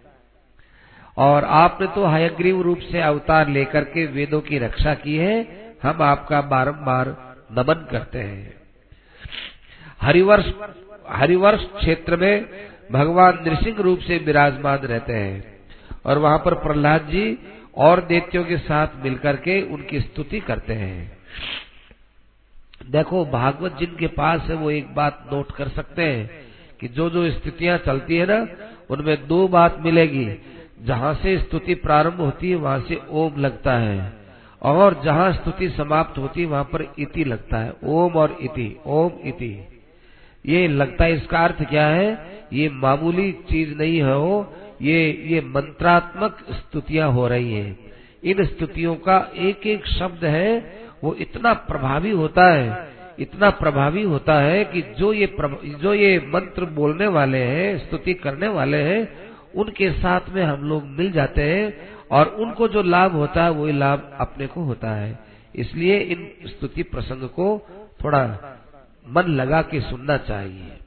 और 1.16 1.44
आपने 1.44 1.86
तो 1.86 2.06
हयग्रीव 2.06 2.62
रूप 2.62 2.78
से 2.78 3.00
अवतार 3.00 3.48
लेकर 3.48 3.84
के 3.84 4.06
वेदों 4.06 4.40
की 4.40 4.58
रक्षा 4.58 4.94
की 4.94 5.16
है। 5.16 5.64
हम 5.82 6.02
आपका 6.02 6.40
बारंबार 6.40 7.06
नमन 7.52 7.88
करते 7.90 8.18
हैं। 8.18 8.54
हरिवर्ष 10.02 10.46
हरिवर्ष 11.08 11.64
क्षेत्र 11.64 12.16
में 12.16 12.46
भगवान 12.92 13.44
नृसिंह 13.46 13.76
रूप 13.80 13.98
से 13.98 14.18
विराजमान 14.18 14.78
रहते 14.78 15.12
हैं। 15.12 15.54
और 16.06 16.18
वहाँ 16.18 16.38
पर 16.38 16.54
प्रहलाद 16.54 17.00
जी 17.00 17.38
और 17.76 18.04
देवतियों 18.04 18.44
के 18.44 18.56
साथ 18.56 18.88
मिलकर 18.96 19.36
के 19.36 19.62
उनकी 19.62 20.00
स्तुति 20.00 20.40
करते 20.40 20.72
हैं। 20.72 21.18
देखो, 22.90 23.24
भागवत 23.24 23.76
जिनके 23.78 24.06
पास 24.06 24.40
है, 24.40 24.54
वो 24.54 24.70
एक 24.70 24.94
बात 24.94 25.28
नोट 25.32 25.52
कर 25.52 25.68
सकते 25.68 26.02
हैं 26.02 26.30
कि 26.80 26.88
जो 26.88 27.10
जो 27.10 27.30
स्थितियाँ 27.30 27.78
चलती 27.78 28.16
है 28.16 28.26
ना, 28.26 28.46
उनमें 28.90 29.26
दो 29.26 29.48
बात 29.48 29.76
मिलेगी। 29.80 30.34
जहाँ 30.82 31.14
से 31.14 31.38
स्तुति 31.38 31.74
प्रारंभ 31.74 32.14
होती 32.14 32.50
है, 32.50 32.56
वहाँ 32.56 32.80
से 32.80 33.00
ओम 33.10 33.40
लगता 33.40 33.78
है। 33.78 34.12
और 34.62 35.02
जहाँ 35.04 35.32
स्तुति 35.32 35.68
समाप्त 35.68 36.18
होती 36.18 36.40
है, 36.40 36.46
वहाँ 36.46 36.64
पर 36.64 36.94
इति 36.98 37.24
लगता 37.24 37.56
है। 37.56 37.72
ओम 37.84 38.12
और 38.12 38.38
इति, 38.40 38.76
ओम 38.86 39.10
इति। 39.24 39.68
ये 40.46 40.68
लगता 40.68 41.04
है, 41.04 41.12
इसका 41.16 41.38
अर्थ 41.38 41.64
क्या 41.64 41.86
है? 41.86 42.34
ये 42.52 42.68
मामूली 42.68 43.32
चीज़ 43.32 43.74
नहीं 43.74 43.98
है 43.98 44.16
वो। 44.16 44.56
ये 44.82 45.24
ये 45.26 45.40
मंत्रात्मक 45.40 46.38
स्तुतियाँ 46.50 47.10
हो 47.12 47.26
रही 47.28 47.52
हैं। 47.52 47.78
इन 48.24 48.44
स्तुतियों 48.44 48.94
का 48.96 49.18
एक 49.36 49.66
एक 49.66 49.86
शब्द 49.86 50.24
है, 50.24 50.50
वो 51.04 51.14
इतना 51.14 51.52
प्रभावी 51.52 52.10
होता 52.10 52.50
है, 52.52 52.88
इतना 53.18 53.50
प्रभावी 53.50 54.02
होता 54.02 54.34
है 54.40 54.64
कि 54.64 54.82
जो 54.98 55.12
ये 55.12 55.36
जो 55.64 55.94
ये 55.94 56.18
मंत्र 56.18 56.64
बोलने 56.64 57.06
वाले 57.06 57.38
हैं, 57.38 57.78
स्तुति 57.78 58.14
करने 58.14 58.48
वाले 58.48 58.82
हैं, 58.82 59.08
उनके 59.54 59.90
साथ 59.92 60.20
में 60.28 60.42
हम 60.42 60.68
लोग 60.68 60.84
मिल 60.84 61.12
जाते 61.12 61.42
हैं 61.42 61.88
और 62.10 62.28
उनको 62.28 62.68
जो 62.68 62.82
लाभ 62.82 63.12
होता 63.12 63.44
है, 63.44 63.50
वही 63.50 63.72
लाभ 63.72 64.16
अपने 64.20 64.46
को 64.46 64.60
होता 64.60 64.90
है। 64.90 65.18
इसलिए 65.54 65.98
इन 65.98 66.30
स्तुति 66.46 66.82
प्रसंग 66.82 67.28
को 67.28 67.66
थोड़ा 68.04 68.24
मन 69.08 69.22
लगा 69.22 69.62
के 69.62 69.80
सुनना 69.80 70.16
चाहिए। 70.16 70.78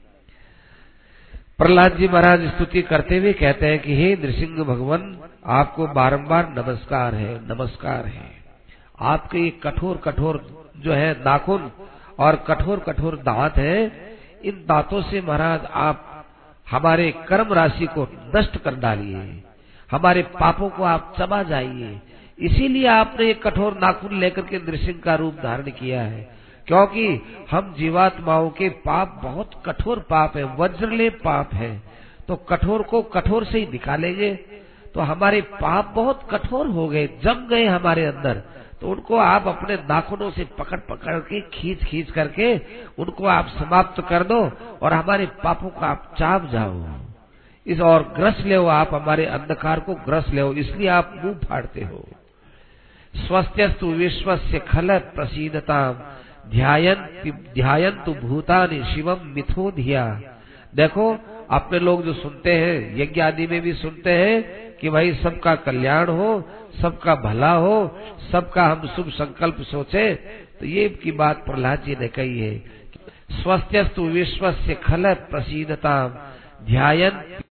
प्रहलाद 1.58 1.96
जी 1.96 2.08
महाराज 2.08 2.48
स्तुति 2.48 2.82
करते 2.82 3.18
हुए 3.18 3.32
कहते 3.32 3.66
हैं 3.66 3.78
कि, 3.78 3.96
हे 3.96 4.16
नृसिंह 4.16 4.64
भगवान, 4.64 5.20
आपको 5.46 5.86
बारंबार 5.86 6.54
नमस्कार 6.58 7.14
है 7.14 7.54
नमस्कार 7.54 8.06
है। 8.06 8.30
आपके 9.00 9.38
ये 9.38 9.50
कठोर 9.50 9.96
कठोर 9.96 10.64
जो 10.76 10.92
है 10.92 11.12
नाखून 11.12 11.70
और 12.18 12.36
कठोर 12.36 12.78
कठोर 12.78 13.16
दांत 13.16 13.56
है, 13.56 13.92
इन 14.44 14.64
दांतों 14.68 15.02
से 15.02 15.20
महाराज 15.20 15.60
आप 15.64 16.26
हमारे 16.70 17.14
कर्म 17.28 17.52
राशि 17.52 17.86
को 17.86 18.30
नष्ट 18.36 18.58
कर 18.58 18.74
डालिए। 18.74 19.42
हमारे 19.90 20.22
पापों 20.22 20.70
को 20.70 20.82
आप 20.82 21.14
चबा 21.20 21.42
जाइए। 21.42 22.00
इसीलिए 22.38 22.86
आपने 22.86 23.30
एक 23.30 23.42
कठोर 23.42 23.78
नाखून 23.78 24.20
लेकर 24.20 24.42
के 24.42 24.58
नृसिंह 24.58 24.98
का 25.04 25.14
रूप 25.14 25.34
धारण 25.34 25.62
किया 25.62 26.02
है। 26.02 26.37
क्योंकि 26.68 27.22
हम 27.50 27.74
जीवात्माओं 27.78 28.50
के 28.50 28.68
पाप 28.68 29.20
बहुत 29.24 29.50
कठोर 29.66 29.98
पाप 29.98 30.36
है, 30.36 30.56
वज्रले 30.56 31.10
पाप 31.10 31.54
है। 31.54 31.82
तो 32.28 32.36
कठोर 32.36 32.82
को 32.82 33.02
कठोर 33.02 33.44
से 33.44 33.58
ही 33.58 33.66
निकालेंगे। 33.72 34.34
तो 34.94 35.00
हमारे 35.00 35.40
पाप 35.40 35.92
बहुत 35.94 36.28
कठोर 36.30 36.66
हो 36.66 36.88
गए, 36.88 37.06
जम 37.22 37.46
गए 37.50 37.66
हमारे 37.66 38.04
अंदर। 38.04 38.42
तो 38.80 38.90
उनको 38.90 39.16
आप 39.16 39.48
अपने 39.48 39.76
नाखूनों 39.76 40.30
से 40.30 40.44
पकड़ 40.44 40.80
पकड़ 40.80 41.18
के, 41.18 41.40
खींच 41.40 41.84
खींच 41.84 42.10
करके 42.10 42.56
उनको 42.98 43.26
आप 43.26 43.46
समाप्त 43.46 44.04
कर 44.08 44.24
दो 44.24 44.50
और 44.82 44.92
हमारे 44.92 45.26
पापों 45.26 45.68
को 45.68 45.80
आप 45.80 46.14
चाप 46.18 46.46
जाओ। 46.46 46.84
इस 47.66 47.80
और 47.80 48.02
ग्रस 48.02 48.40
ले 48.40 48.54
आप, 48.54 48.94
हमारे 48.94 49.26
अंधकार 49.26 49.80
को 49.80 49.94
ग्रस 49.94 50.28
ले 50.28 50.50
इसलिए 50.60 50.88
आप 50.88 51.20
मुँह 51.24 51.34
फाड़ते 51.34 51.80
हो। 51.80 52.04
स्वस्थ 53.14 53.82
विश्व 53.82 54.36
से 54.36 54.58
खल 54.58 54.98
प्रसिद्धता 54.98 56.04
ध्यान 56.50 57.06
ध्यान 57.54 58.02
तो 58.06 58.14
भूतानि 58.14 58.82
शिवम 58.84 59.26
मिथो 59.26 59.70
धिया। 59.70 60.04
देखो, 60.74 61.16
अपने 61.50 61.78
लोग 61.78 62.04
जो 62.04 62.12
सुनते 62.12 62.52
हैं, 62.52 62.96
यज्ञ 62.96 63.20
आदि 63.20 63.46
में 63.46 63.60
भी 63.60 63.72
सुनते 63.72 64.12
हैं 64.12 64.76
कि 64.76 64.90
भाई 64.90 65.12
सबका 65.14 65.54
कल्याण 65.54 66.08
हो, 66.08 66.48
सबका 66.82 67.14
भला 67.14 67.52
हो, 67.52 67.76
सबका 68.32 68.64
हम 68.64 68.86
शुभ 68.96 69.08
संकल्प 69.10 69.60
सोचे 69.62 70.14
तो 70.60 70.66
ये 70.66 70.88
की 71.02 71.12
बात 71.12 71.44
प्रहलाद 71.44 71.82
जी 71.86 71.96
ने 72.00 72.08
कही 72.08 72.38
है। 72.40 72.58
स्वस्थ 73.32 73.98
विश्व 73.98 74.50
से 74.52 74.74
खल 74.74 75.12
प्रसिद्धता 75.30 75.96
ध्यान 76.64 77.38